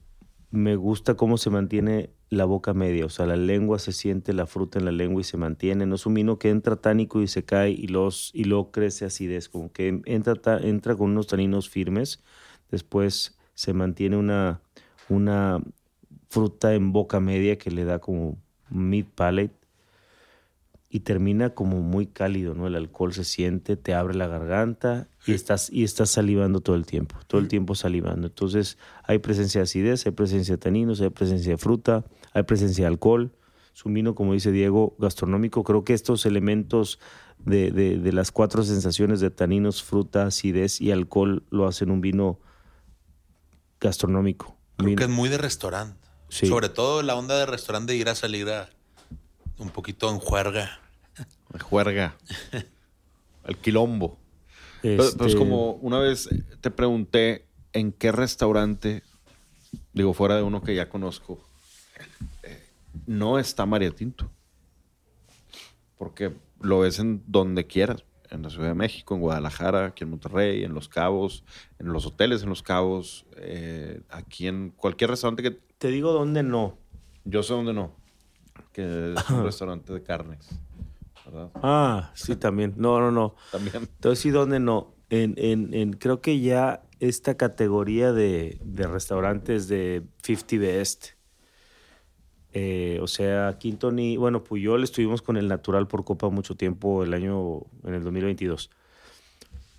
me 0.52 0.76
gusta 0.78 1.15
cómo 1.15 1.38
se 1.38 1.49
mantiene 1.49 2.11
la 2.36 2.45
boca 2.45 2.74
media, 2.74 3.06
o 3.06 3.10
sea, 3.10 3.26
la 3.26 3.36
lengua 3.36 3.78
se 3.78 3.91
siente 3.91 4.32
la 4.34 4.45
fruta 4.45 4.80
en 4.80 4.86
la 4.86 4.91
lengua 4.94 5.20
y 5.20 5.26
se 5.26 5.36
mantiene. 5.36 5.86
No 5.86 5.95
es 5.95 6.06
un 6.06 6.14
vino 6.14 6.40
que 6.40 6.49
entra 6.49 6.78
tánico 6.78 7.22
y 7.22 7.28
se 7.28 7.44
cae 7.44 7.72
y, 7.72 7.88
los, 7.88 8.32
y 8.34 8.45
luego 8.45 8.72
crece 8.72 9.03
acidez, 9.06 9.49
como 9.49 9.72
que 9.74 10.02
entra, 10.06 10.36
ta- 10.36 10.60
entra 10.60 10.95
con 10.95 11.12
unos 11.12 11.28
taninos 11.28 11.70
firmes, 11.70 12.24
después 12.72 13.38
se 13.53 13.74
mantiene 13.74 14.16
una, 14.16 14.62
una 15.10 15.62
fruta 16.30 16.74
en 16.74 16.94
boca 16.94 17.20
media 17.20 17.58
que 17.58 17.70
le 17.70 17.84
da 17.84 17.99
como 17.99 18.38
mid 18.70 19.06
palate 19.14 19.53
y 20.90 21.02
termina 21.02 21.52
como 21.52 21.80
muy 21.82 22.06
cálido, 22.06 22.53
¿no? 22.53 22.68
El 22.68 22.76
alcohol 22.76 23.14
se 23.14 23.24
siente, 23.24 23.78
te 23.78 23.94
abre 23.94 24.14
la 24.14 24.28
garganta 24.28 25.08
y 25.26 25.32
estás, 25.34 25.70
y 25.72 25.84
estás 25.84 26.10
salivando 26.10 26.60
todo 26.60 26.76
el 26.76 26.86
tiempo, 26.86 27.16
todo 27.28 27.40
el 27.40 27.48
tiempo 27.48 27.76
salivando. 27.76 28.28
Entonces 28.28 28.78
hay 29.03 29.20
presencia 29.20 29.60
de 29.60 29.64
acidez, 29.64 30.06
hay 30.06 30.12
presencia 30.12 30.56
de 30.56 30.58
taninos, 30.58 30.99
hay 30.99 31.10
presencia 31.10 31.52
de 31.52 31.58
fruta, 31.58 32.03
hay 32.32 32.44
presencia 32.44 32.84
de 32.86 32.88
alcohol. 32.88 33.32
Es 33.74 33.86
un 33.86 33.94
vino, 33.94 34.16
como 34.16 34.34
dice 34.34 34.52
Diego, 34.52 34.95
gastronómico. 34.99 35.64
Creo 35.64 35.84
que 35.86 35.94
estos 35.94 36.26
elementos 36.26 36.99
de, 37.40 37.72
de- 37.72 37.98
de 37.98 38.12
las 38.14 38.32
cuatro 38.32 38.64
sensaciones 38.64 39.20
de 39.22 39.30
taninos, 39.32 39.82
fruta, 39.82 40.26
acidez 40.26 40.82
y 40.82 40.91
alcohol 40.91 41.44
lo 41.49 41.68
hacen 41.68 41.90
un 41.91 42.02
vino 42.02 42.40
gastronómico. 43.80 44.58
Creo 44.78 44.88
vino- 44.88 44.98
que 44.98 45.03
es 45.06 45.10
muy 45.10 45.30
de 45.30 45.38
restaurante. 45.38 45.98
Sí. 46.30 46.48
Sobre 46.48 46.70
todo 46.70 47.02
la 47.03 47.16
onda 47.16 47.38
de 47.38 47.45
restaurante 47.45 47.94
de 47.94 47.99
ir 47.99 48.10
a 48.10 48.16
salir 48.16 48.49
a 48.49 48.70
un 49.58 49.70
poquito 49.70 50.10
en 50.10 50.20
juerga. 50.20 50.80
Juerga. 51.62 52.16
El 53.44 53.58
quilombo. 53.58 54.18
Pero, 54.82 55.03
pero 55.18 55.26
es 55.26 55.34
Este, 55.34 55.38
como 55.38 55.74
una 55.74 55.99
vez 55.99 56.30
te 56.62 56.72
pregunté 56.72 57.48
en 57.74 57.91
qué 57.91 58.12
restaurante, 58.12 59.03
digo, 59.94 60.14
fuera 60.14 60.36
de 60.36 60.44
uno 60.44 60.62
que 60.64 60.74
ya 60.76 60.90
conozco, 60.90 61.44
no 63.06 63.40
está 63.40 63.65
María 63.65 63.91
Tinto. 63.91 64.30
Porque 65.98 66.34
lo 66.60 66.80
ves 66.80 66.99
en 66.99 67.23
donde 67.28 67.68
quieras. 67.68 68.03
en 68.30 68.44
la 68.44 68.49
Ciudad 68.49 68.69
de 68.69 68.73
México, 68.76 69.14
en 69.14 69.19
Guadalajara, 69.22 69.88
aquí 69.88 70.03
en 70.06 70.10
Monterrey, 70.11 70.64
en 70.64 70.73
Los 70.73 70.88
Cabos, 70.88 71.44
en 71.80 71.91
los 71.91 72.06
hoteles 72.06 72.44
en 72.44 72.49
Los 72.49 72.64
Cabos, 72.64 73.26
eh, 73.36 74.02
aquí 74.10 74.48
en 74.48 74.69
cualquier 74.69 75.10
restaurante 75.10 75.44
que 75.44 75.52
Te 75.78 75.90
digo 75.90 76.14
dónde 76.14 76.41
no. 76.41 76.78
yo 77.26 77.44
sé 77.44 77.53
dónde 77.53 77.73
no, 77.73 77.91
que 78.72 79.14
es 79.18 79.30
un 79.30 79.44
restaurante 79.44 79.91
de 79.91 80.02
carnes, 80.02 80.48
¿verdad? 81.26 81.49
Ah, 81.56 82.11
sí, 82.15 82.38
también. 82.38 82.73
No, 82.78 82.99
no, 83.02 83.11
no. 83.11 83.36
También. 83.52 83.76
Entonces, 83.76 84.19
sí, 84.19 84.30
¿dónde 84.30 84.60
no? 84.61 84.94
En, 85.10 85.34
en, 85.38 85.73
en, 85.73 85.91
creo 85.94 86.22
que 86.22 86.40
ya 86.40 86.84
esta 87.02 87.36
categoría 87.36 88.14
de, 88.14 88.60
de 88.64 88.88
restaurantes 88.88 89.68
de 89.68 90.03
50 90.23 90.56
Best, 90.57 91.07
eh, 92.53 92.99
o 93.02 93.07
sea, 93.07 93.57
Quinton 93.60 93.99
y, 93.99 94.18
bueno, 94.18 94.44
Puyol 94.44 94.84
estuvimos 94.84 95.22
con 95.22 95.38
el 95.38 95.48
Natural 95.48 95.88
por 95.88 96.03
Copa 96.03 96.30
mucho 96.30 96.56
tiempo 96.56 97.03
el 97.03 97.14
año, 97.14 97.61
en 97.84 97.94
el 97.94 98.03
2022. 98.03 98.69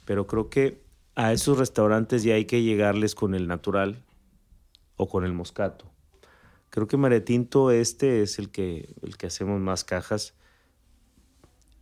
Pero 0.05 0.27
creo 0.27 0.49
que 0.49 0.81
a 1.15 1.32
esos 1.32 1.59
restaurantes 1.59 2.23
ya 2.23 2.35
hay 2.35 2.47
que 2.47 2.62
llegarles 2.62 3.15
con 3.15 3.35
el 3.35 3.47
Natural 3.47 4.03
o 4.97 5.09
con 5.09 5.24
el 5.24 5.32
Moscato. 5.32 5.90
Creo 6.70 6.86
que 6.86 6.97
Maretinto 6.97 7.70
este 7.70 8.23
es 8.23 8.39
el 8.39 8.51
que, 8.51 8.94
el 9.03 9.19
que 9.19 9.27
hacemos 9.27 9.61
más 9.61 9.85
cajas. 9.85 10.35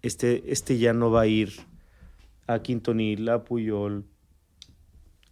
Este, 0.02 0.50
este 0.50 0.78
ya 0.78 0.92
no 0.92 1.12
va 1.12 1.22
a 1.22 1.26
ir 1.28 1.52
a 2.48 2.60
Quintonil, 2.60 3.28
a 3.28 3.44
Puyol, 3.44 4.04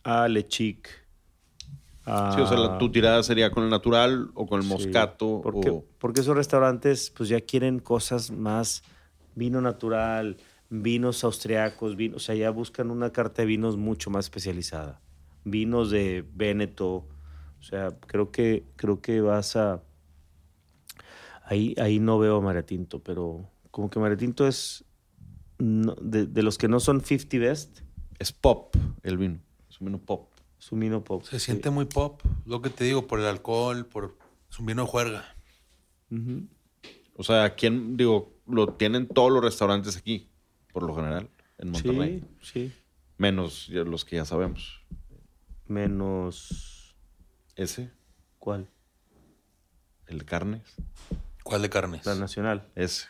a 0.05 0.29
Lechic. 0.29 1.08
Sí, 2.35 2.41
o 2.41 2.47
sea, 2.47 2.57
la- 2.59 2.79
tu 2.79 2.91
tirada 2.91 3.23
sería 3.23 3.51
con 3.51 3.65
el 3.65 3.71
natural 3.71 4.31
o 4.35 4.47
con 4.47 4.59
el 4.61 4.65
Sí, 4.65 4.71
moscato. 4.71 5.41
Porque, 5.43 5.71
o- 5.71 5.85
porque 5.99 6.21
esos 6.21 6.37
restaurantes 6.37 7.11
pues 7.17 7.29
ya 7.29 7.41
quieren 7.41 7.79
cosas 7.81 8.31
más, 8.31 8.83
vino 9.35 9.61
natural, 9.61 10.37
vinos 10.71 11.25
austriacos, 11.25 11.97
vino, 11.97 12.17
o 12.17 12.21
sea, 12.21 12.35
ya 12.35 12.51
buscan 12.51 12.91
una 12.91 13.13
carta 13.13 13.43
de 13.43 13.47
vinos 13.47 13.77
mucho 13.77 14.11
más 14.11 14.27
especializada. 14.27 15.01
Vinos 15.45 15.91
de 15.91 16.25
Véneto, 16.35 16.89
o 16.97 17.63
sea, 17.63 17.91
creo 18.07 18.31
que, 18.31 18.65
creo 18.77 19.01
que 19.01 19.21
vas 19.21 19.57
a... 19.57 19.83
Ahí, 21.45 21.75
ahí 21.79 21.99
no 21.99 22.19
veo 22.19 22.37
a 22.37 22.41
Maretinto, 22.41 23.03
pero 23.03 23.49
como 23.71 23.89
que 23.89 23.99
Maretinto 23.99 24.47
es 24.47 24.85
no- 25.59 25.95
de, 26.01 26.27
de 26.27 26.43
los 26.43 26.59
que 26.59 26.69
no 26.69 26.79
son 26.81 27.01
50 27.01 27.39
best, 27.39 27.81
es 28.19 28.33
pop 28.33 28.75
el 29.03 29.17
vino. 29.17 29.39
Es 29.71 29.81
un 29.81 29.87
vino 29.87 29.99
pop. 29.99 30.29
Es 30.59 30.73
un 30.73 30.81
vino 30.81 31.05
pop. 31.05 31.23
Se 31.25 31.39
sí. 31.39 31.47
siente 31.47 31.71
muy 31.71 31.85
pop, 31.85 32.21
lo 32.45 32.63
que 32.63 32.71
te 32.71 32.85
digo, 32.85 33.07
por 33.07 33.21
el 33.21 33.27
alcohol, 33.27 33.87
por... 33.87 34.17
Es 34.51 34.59
un 34.59 34.67
vino 34.67 34.83
de 34.83 34.89
juerga. 34.89 35.37
O 37.15 37.23
sea, 37.23 37.55
¿quién, 37.55 37.97
digo, 37.97 38.33
lo 38.47 38.75
tienen 38.75 39.07
todos 39.07 39.31
los 39.31 39.43
restaurantes 39.43 39.97
aquí, 39.97 40.31
por 40.73 40.85
lo 40.85 40.95
general, 40.95 41.29
en 41.59 41.71
Monterrey? 41.71 42.25
Sí, 42.41 42.69
sí. 42.69 42.73
Menos 43.19 43.69
los 43.69 44.05
que 44.05 44.17
ya 44.17 44.25
sabemos. 44.25 44.81
Menos... 45.67 46.97
Ese, 47.57 47.91
¿Cuál? 48.39 48.69
el 50.09 50.19
de 50.19 50.25
carnes, 50.25 50.63
¿Cuál 51.43 51.63
de 51.63 51.71
carnes? 51.71 52.05
La 52.05 52.15
nacional. 52.15 52.67
ese. 52.75 53.07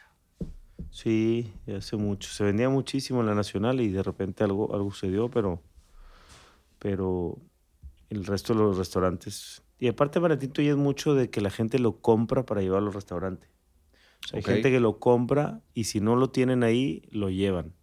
Sí, 0.90 1.52
hace 1.76 1.96
mucho. 1.96 2.30
Se 2.30 2.44
vendía 2.44 2.68
muchísimo 2.68 3.20
en 3.20 3.26
la 3.26 3.34
nacional 3.34 3.80
y 3.80 3.88
de 3.88 4.02
repente 4.02 4.44
algo, 4.44 4.74
algo 4.74 4.90
sucedió, 4.90 5.28
pero, 5.28 5.62
pero 6.78 7.38
el 8.10 8.24
resto 8.24 8.54
de 8.54 8.60
los 8.60 8.78
restaurantes. 8.78 9.62
Y 9.78 9.88
aparte, 9.88 10.18
Baratito 10.18 10.62
ya 10.62 10.70
es 10.70 10.76
mucho 10.76 11.14
de 11.14 11.30
que 11.30 11.40
la 11.40 11.50
gente 11.50 11.78
lo 11.78 12.00
compra 12.00 12.44
para 12.44 12.62
llevarlo 12.62 12.88
al 12.88 12.94
restaurante. 12.94 13.48
O 14.24 14.28
sea, 14.28 14.40
Ok. 14.40 14.48
Hay 14.48 14.54
gente 14.54 14.70
que 14.70 14.80
lo 14.80 14.98
compra 14.98 15.62
y 15.74 15.84
si 15.84 16.00
no 16.00 16.16
lo 16.16 16.30
tienen 16.30 16.62
ahí, 16.62 17.02
lo 17.10 17.30
llevan. 17.30 17.74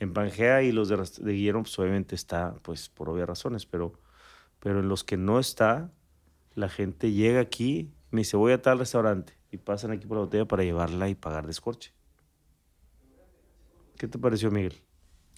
En 0.00 0.12
Pangea 0.12 0.62
y 0.62 0.72
los 0.72 0.88
de, 0.88 0.96
de 0.96 1.32
Guillermo, 1.32 1.62
pues 1.62 1.78
obviamente 1.78 2.14
está, 2.14 2.54
pues 2.62 2.88
por 2.88 3.08
obvias 3.08 3.28
razones, 3.28 3.66
pero, 3.66 3.92
pero 4.60 4.80
en 4.80 4.88
los 4.88 5.04
que 5.04 5.16
no 5.16 5.38
está, 5.38 5.92
la 6.54 6.68
gente 6.68 7.12
llega 7.12 7.40
aquí, 7.40 7.92
me 8.10 8.20
dice, 8.20 8.36
voy 8.36 8.52
a 8.52 8.62
tal 8.62 8.78
restaurante, 8.78 9.38
y 9.50 9.58
pasan 9.58 9.90
aquí 9.90 10.06
por 10.06 10.18
la 10.18 10.24
botella 10.24 10.46
para 10.46 10.62
llevarla 10.62 11.08
y 11.08 11.14
pagar 11.14 11.46
descorche. 11.46 11.92
¿Qué 13.96 14.06
te 14.06 14.18
pareció, 14.18 14.50
Miguel? 14.50 14.74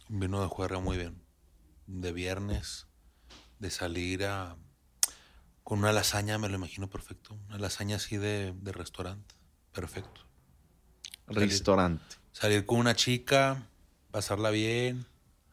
Vino 0.09 0.43
de 0.43 0.49
juerga 0.49 0.81
muy 0.81 0.97
bien. 0.99 1.23
De 1.93 2.13
viernes, 2.13 2.87
de 3.59 3.71
salir 3.71 4.25
a... 4.25 4.57
Con 5.65 5.81
una 5.81 5.93
lasaña, 5.93 6.39
me 6.39 6.49
lo 6.49 6.55
imagino 6.55 6.89
perfecto. 6.89 7.39
Una 7.49 7.59
lasaña 7.59 7.97
así 7.97 8.17
de, 8.17 8.55
de 8.57 8.73
restaurante. 8.73 9.35
Perfecto. 9.73 10.23
Restaurante. 11.27 12.17
Salir 12.33 12.65
con 12.65 12.79
una 12.79 12.95
chica, 12.95 13.69
pasarla 14.11 14.51
bien, 14.51 15.05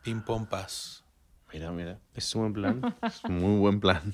pim 0.03 0.23
pom 0.23 0.45
paz. 0.47 1.03
Mira, 1.51 1.71
mira. 1.71 1.99
Es 2.13 2.33
un 2.35 2.41
buen 2.41 2.53
plan. 2.53 2.95
Es 3.03 3.23
un 3.23 3.39
muy 3.39 3.59
buen 3.59 3.79
plan. 3.79 4.13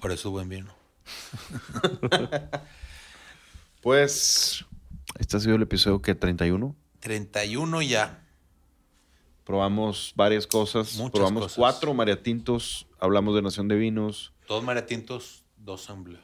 Por 0.00 0.12
eso 0.12 0.30
buen 0.30 0.48
vino. 0.48 0.74
Pues, 3.82 4.66
este 5.18 5.38
ha 5.38 5.40
sido 5.40 5.56
el 5.56 5.62
episodio 5.62 6.02
que 6.02 6.14
31. 6.14 6.76
31 7.00 7.80
ya. 7.80 8.19
Probamos 9.50 10.12
varias 10.14 10.46
cosas. 10.46 10.96
Muchas 10.96 11.10
Probamos 11.10 11.42
cosas. 11.42 11.58
cuatro 11.58 11.92
mariatintos. 11.92 12.86
Hablamos 13.00 13.34
de 13.34 13.42
Nación 13.42 13.66
de 13.66 13.74
Vinos. 13.74 14.32
Dos 14.46 14.62
mariatintos, 14.62 15.44
dos 15.56 15.90
en 15.90 16.04
bleu. 16.04 16.18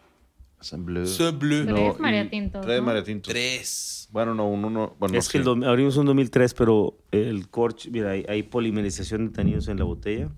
Assemblée. 0.61 1.07
C'est 1.07 1.37
bleu. 1.37 1.65
Tres 1.67 1.75
No, 1.77 1.97
y 1.99 2.01
mariatintos, 2.01 2.65
Tres 2.65 2.79
¿no? 2.79 2.87
mariatintos. 2.87 3.33
Tres. 3.33 4.09
Bueno, 4.13 4.33
no, 4.33 4.49
uno 4.49 4.71
no. 4.71 4.95
Bueno, 5.01 5.19
es 5.19 5.27
que 5.29 5.33
sí. 5.33 5.39
el 5.39 5.45
dom- 5.45 5.67
abrimos 5.67 5.97
un 5.97 6.07
2003, 6.07 6.55
pero 6.55 6.97
el 7.11 7.49
corcho, 7.51 7.91
mira, 7.91 8.13
hay, 8.13 8.25
hay 8.29 8.45
polimerización 8.45 9.27
de 9.27 9.33
taninos 9.33 9.67
en 9.67 9.79
la 9.79 9.85
botella. 9.85 10.31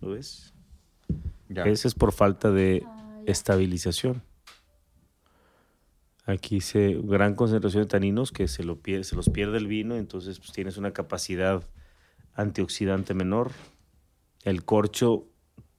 ¿Lo 0.00 0.10
ves? 0.10 0.52
Ya. 1.48 1.62
Ese 1.62 1.86
es 1.86 1.94
por 1.94 2.10
falta 2.12 2.50
de 2.50 2.84
estabilización. 3.26 4.22
Aquí 6.26 6.60
se 6.60 6.98
gran 7.04 7.34
concentración 7.36 7.84
de 7.84 7.88
taninos 7.88 8.32
que 8.32 8.48
se, 8.48 8.64
lo 8.64 8.76
pierde, 8.80 9.04
se 9.04 9.14
los 9.16 9.30
pierde 9.30 9.56
el 9.56 9.66
vino, 9.68 9.94
entonces 9.96 10.38
pues, 10.40 10.52
tienes 10.52 10.76
una 10.76 10.92
capacidad 10.92 11.62
antioxidante 12.38 13.14
menor. 13.14 13.50
El 14.44 14.64
corcho, 14.64 15.26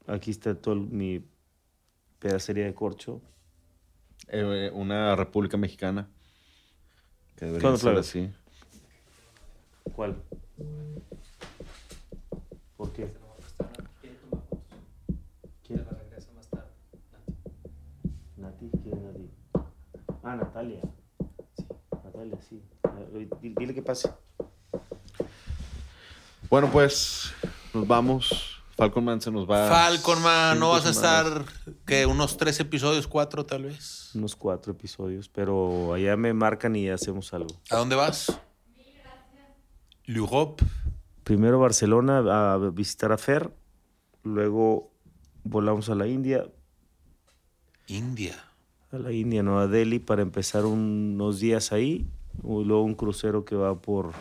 aquí 0.08 0.30
está 0.32 0.54
todo 0.56 0.74
el- 0.76 0.82
mi 0.82 1.26
pedacería 2.20 2.66
de 2.66 2.74
corcho. 2.76 3.22
Eh, 4.28 4.70
una 4.74 5.16
República 5.16 5.58
Mexicana. 5.58 6.10
Que 7.38 7.46
debería 7.46 7.62
¿Cuándo, 7.62 7.78
ser 7.78 7.84
Flavio? 7.86 8.00
así. 8.02 8.30
¿Cuál? 9.96 10.22
¿Por 12.76 12.92
qué? 12.92 13.08
¿Quién? 15.66 15.86
Nati, 18.38 18.70
¿quién 18.84 18.98
es 18.98 19.02
Nati? 19.04 19.30
Ah, 20.24 20.36
Natalia. 20.36 20.82
Natalia, 22.04 22.42
sí. 22.42 22.62
Eh, 23.14 23.30
di- 23.42 23.54
Dile 23.58 23.74
que 23.74 23.82
pase. 23.82 24.10
Bueno, 26.50 26.72
pues 26.72 27.32
nos 27.76 27.88
vamos. 27.88 28.60
Falcon 28.76 29.04
Man 29.04 29.22
se 29.22 29.30
nos 29.30 29.48
va. 29.48 29.68
Falcon, 29.68 30.22
man, 30.24 30.58
¿no 30.58 30.70
vas 30.70 30.86
a 30.86 30.90
estar, 30.90 31.46
que 31.86 32.06
unos 32.06 32.38
tres 32.38 32.60
episodios, 32.60 33.08
cuatro 33.08 33.46
tal 33.46 33.64
vez? 33.66 34.12
Unos 34.16 34.36
cuatro 34.36 34.72
episodios, 34.72 35.30
pero 35.30 35.94
allá 35.94 36.16
me 36.16 36.34
marcan 36.34 36.76
y 36.76 36.90
hacemos 36.90 37.34
algo. 37.34 37.50
¿A 37.70 37.76
dónde 37.76 37.96
vas? 37.96 38.40
L'Europe. 40.06 40.66
Primero 41.24 41.60
Barcelona 41.60 42.54
a 42.54 42.58
visitar 42.72 43.12
a 43.12 43.18
Fer, 43.18 43.54
luego 44.24 44.92
volamos 45.44 45.90
a 45.90 45.96
la 45.96 46.08
India, 46.08 46.50
India. 47.86 48.44
a 48.92 48.98
la 48.98 49.12
India, 49.12 49.44
Nueva 49.44 49.68
Delhi, 49.68 50.00
para 50.00 50.24
empezar 50.24 50.66
unos 50.66 51.40
días 51.40 51.72
ahí, 51.72 52.08
y 52.44 52.64
luego 52.64 52.82
un 52.82 52.96
crucero 52.96 53.46
que 53.46 53.56
va 53.56 53.80
por 53.80 54.14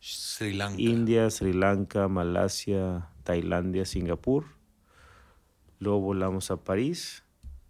Sri 0.00 0.52
Lanka. 0.52 0.80
India, 0.80 1.30
Sri 1.30 1.52
Lanka, 1.52 2.08
Malasia, 2.08 3.08
Tailandia, 3.24 3.84
Singapur. 3.84 4.44
Luego 5.78 6.00
volamos 6.00 6.50
a 6.50 6.56
París, 6.62 7.24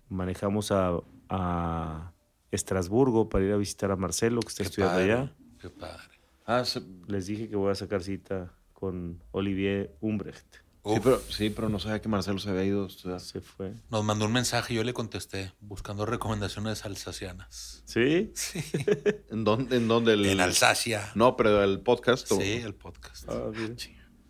manejamos 0.08 0.70
a, 0.70 1.00
a 1.28 2.12
Estrasburgo 2.52 3.28
para 3.28 3.44
ir 3.44 3.52
a 3.52 3.56
visitar 3.56 3.90
a 3.90 3.96
Marcelo, 3.96 4.40
que 4.40 4.48
está 4.48 4.62
Qué 4.64 4.68
estudiando 4.68 4.94
padre, 4.98 5.12
allá. 5.12 5.32
Qué 5.60 5.70
padre. 5.70 6.14
Ah, 6.44 6.64
se- 6.64 6.82
Les 7.08 7.26
dije 7.26 7.48
que 7.48 7.56
voy 7.56 7.72
a 7.72 7.74
sacar 7.74 8.02
cita 8.02 8.52
con 8.72 9.20
Olivier 9.32 9.96
Umbrecht. 10.00 10.58
Sí, 10.94 11.00
pero, 11.02 11.20
sí, 11.28 11.50
pero 11.50 11.68
no 11.68 11.78
sabía 11.78 12.00
que 12.00 12.08
Marcelo 12.08 12.38
se 12.38 12.50
había 12.50 12.64
ido. 12.64 12.88
Se 12.88 13.40
fue. 13.40 13.74
Nos 13.90 14.04
mandó 14.04 14.26
un 14.26 14.32
mensaje 14.32 14.72
y 14.72 14.76
yo 14.76 14.84
le 14.84 14.92
contesté, 14.94 15.52
buscando 15.60 16.06
recomendaciones 16.06 16.84
alsacianas. 16.84 17.82
¿Sí? 17.86 18.32
Sí. 18.34 18.60
¿En 19.30 19.44
dónde? 19.44 19.76
¿En 19.76 19.88
dónde? 19.88 20.12
El... 20.14 20.26
En 20.26 20.40
Alsacia. 20.40 21.10
No, 21.14 21.36
pero 21.36 21.62
el 21.64 21.80
podcast. 21.80 22.30
o- 22.32 22.40
Sí, 22.40 22.52
el 22.54 22.74
podcast. 22.74 23.28
Ah, 23.28 23.50
mira. 23.52 23.74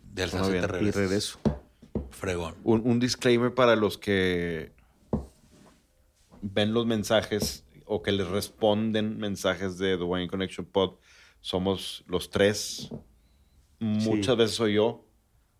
De 0.03 0.23
Alsacia 0.23 0.47
bien. 0.51 0.61
te 0.61 0.67
Y 0.67 0.71
regresas. 0.71 0.95
regreso. 1.01 1.39
Fregón. 2.11 2.55
Un, 2.63 2.81
un 2.85 2.99
disclaimer 2.99 3.53
para 3.53 3.75
los 3.75 3.97
que 3.97 4.71
ven 6.41 6.73
los 6.73 6.85
mensajes 6.85 7.65
o 7.85 8.01
que 8.01 8.11
les 8.11 8.27
responden 8.27 9.17
mensajes 9.17 9.77
de 9.77 9.97
The 9.97 10.03
Wine 10.03 10.27
Connection 10.27 10.65
Pod. 10.65 10.95
somos 11.41 12.03
los 12.07 12.29
tres. 12.29 12.89
Muchas 13.79 14.33
Sí. 14.35 14.37
veces 14.37 14.55
soy 14.55 14.73
yo, 14.73 15.06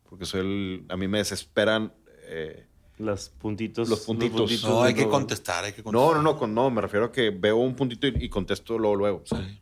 porque 0.09 0.25
soy 0.25 0.41
el, 0.41 0.85
a 0.89 0.97
mí 0.97 1.07
me 1.07 1.19
desesperan. 1.19 1.93
eh, 2.23 2.65
Los 2.97 3.29
puntitos. 3.29 3.87
Los 3.89 4.01
puntitos. 4.01 4.63
No, 4.63 4.83
hay 4.83 4.93
que 4.93 5.03
no- 5.05 5.09
contestar, 5.11 5.63
hay 5.65 5.73
que 5.73 5.79
no, 5.79 5.85
contestar. 5.85 6.15
no, 6.17 6.21
no, 6.21 6.37
con- 6.37 6.53
no, 6.53 6.69
me 6.69 6.81
refiero 6.81 7.05
a 7.07 7.11
que 7.11 7.29
veo 7.29 7.57
un 7.57 7.75
puntito 7.75 8.07
y, 8.07 8.15
y 8.25 8.29
contesto 8.29 8.77
luego, 8.79 8.95
luego. 8.95 9.23
Sí. 9.25 9.61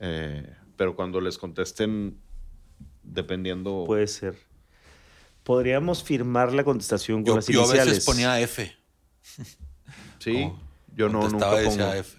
Eh, 0.00 0.54
pero 0.76 0.96
cuando 0.96 1.20
les 1.20 1.38
contesten, 1.38 2.18
dependiendo. 3.02 3.84
Puede 3.86 4.06
ser. 4.06 4.36
Podríamos 5.42 6.02
firmar 6.02 6.52
la 6.54 6.64
contestación 6.64 7.18
con 7.18 7.26
Yo, 7.26 7.36
las 7.36 7.46
yo 7.46 7.60
a 7.60 7.64
iniciales. 7.64 7.86
veces 7.94 8.04
ponía 8.06 8.40
F. 8.40 8.74
sí, 10.18 10.44
Oh, 10.46 10.58
yo 10.96 11.08
no, 11.08 11.28
nunca 11.28 11.50
pongo. 11.50 11.56
decía 11.60 11.96
F. 11.98 12.16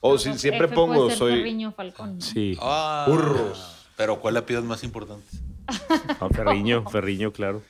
O 0.00 0.10
Pues 0.10 0.22
si, 0.22 0.38
siempre 0.38 0.66
F 0.66 0.74
pongo, 0.76 1.10
soy. 1.10 1.42
Falcón. 1.74 2.14
¿no? 2.18 2.20
Sí. 2.20 2.56
Ah, 2.60 3.06
Burros. 3.08 3.86
Pero 3.96 4.20
¿cuál 4.20 4.36
apellido 4.36 4.60
es 4.62 4.68
más 4.68 4.84
importante? 4.84 5.26
Ah, 5.68 6.28
Ferriño, 6.34 6.88
Ferriño, 6.88 7.32
claro. 7.32 7.62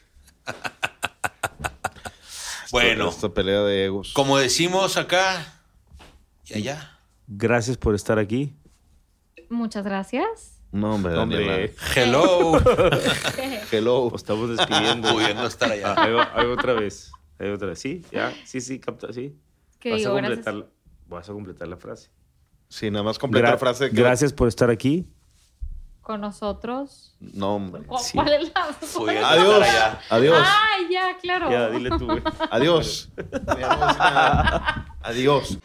Bueno, 2.70 3.08
Esta 3.08 3.30
pelea 3.30 3.60
de 3.62 3.86
egos. 3.86 4.12
como 4.12 4.36
decimos 4.36 4.98
acá 4.98 5.54
y 6.44 6.54
allá. 6.58 6.98
Gracias 7.26 7.78
por 7.78 7.94
estar 7.94 8.18
aquí. 8.18 8.54
Muchas 9.48 9.84
gracias. 9.84 10.60
No, 10.70 10.96
hombre, 10.96 11.16
Hombre. 11.16 11.74
Hello. 11.96 12.60
Hello. 13.72 14.12
Estamos 14.14 14.50
despidiendo. 14.54 15.10
Pudiendo 15.14 15.46
estar 15.46 15.72
allá. 15.72 15.94
Ah, 15.96 16.04
ahí, 16.04 16.12
va- 16.12 16.30
ahí 16.34 16.46
va 16.46 16.52
otra 16.52 16.74
vez. 16.74 17.10
Ahí 17.38 17.48
va 17.48 17.54
otra 17.54 17.68
vez. 17.68 17.78
Sí, 17.78 18.04
ya. 18.12 18.34
Sí, 18.44 18.60
sí, 18.60 18.78
capta, 18.78 19.14
sí. 19.14 19.34
¿Qué 19.80 19.92
Vas 19.92 20.00
digo? 20.00 20.12
a 20.12 20.16
Gracias. 20.16 20.44
completar, 20.44 20.70
vas 21.06 21.30
a 21.30 21.32
completar 21.32 21.68
la 21.68 21.76
frase. 21.78 22.10
Sí, 22.68 22.90
nada 22.90 23.02
más 23.02 23.18
completa 23.18 23.48
Gra- 23.48 23.52
la 23.52 23.58
frase. 23.58 23.88
que- 23.88 23.96
Gracias 23.96 24.34
por 24.34 24.46
estar 24.46 24.68
aquí. 24.68 25.08
Con 26.08 26.22
nosotros. 26.22 27.12
No, 27.20 27.56
hombre. 27.56 27.82
¿Cu- 27.82 27.98
Sí. 27.98 28.12
¿Cuál 28.14 28.32
es 28.32 28.50
la? 28.54 29.28
Adiós. 29.28 29.66
Adiós. 30.08 30.48
Ay, 30.48 30.86
ya, 30.90 31.18
claro. 31.20 31.50
Ya, 31.50 31.68
dile 31.68 31.90
tú. 31.98 32.08
Adiós. 32.50 33.10
Adiós. 35.02 35.58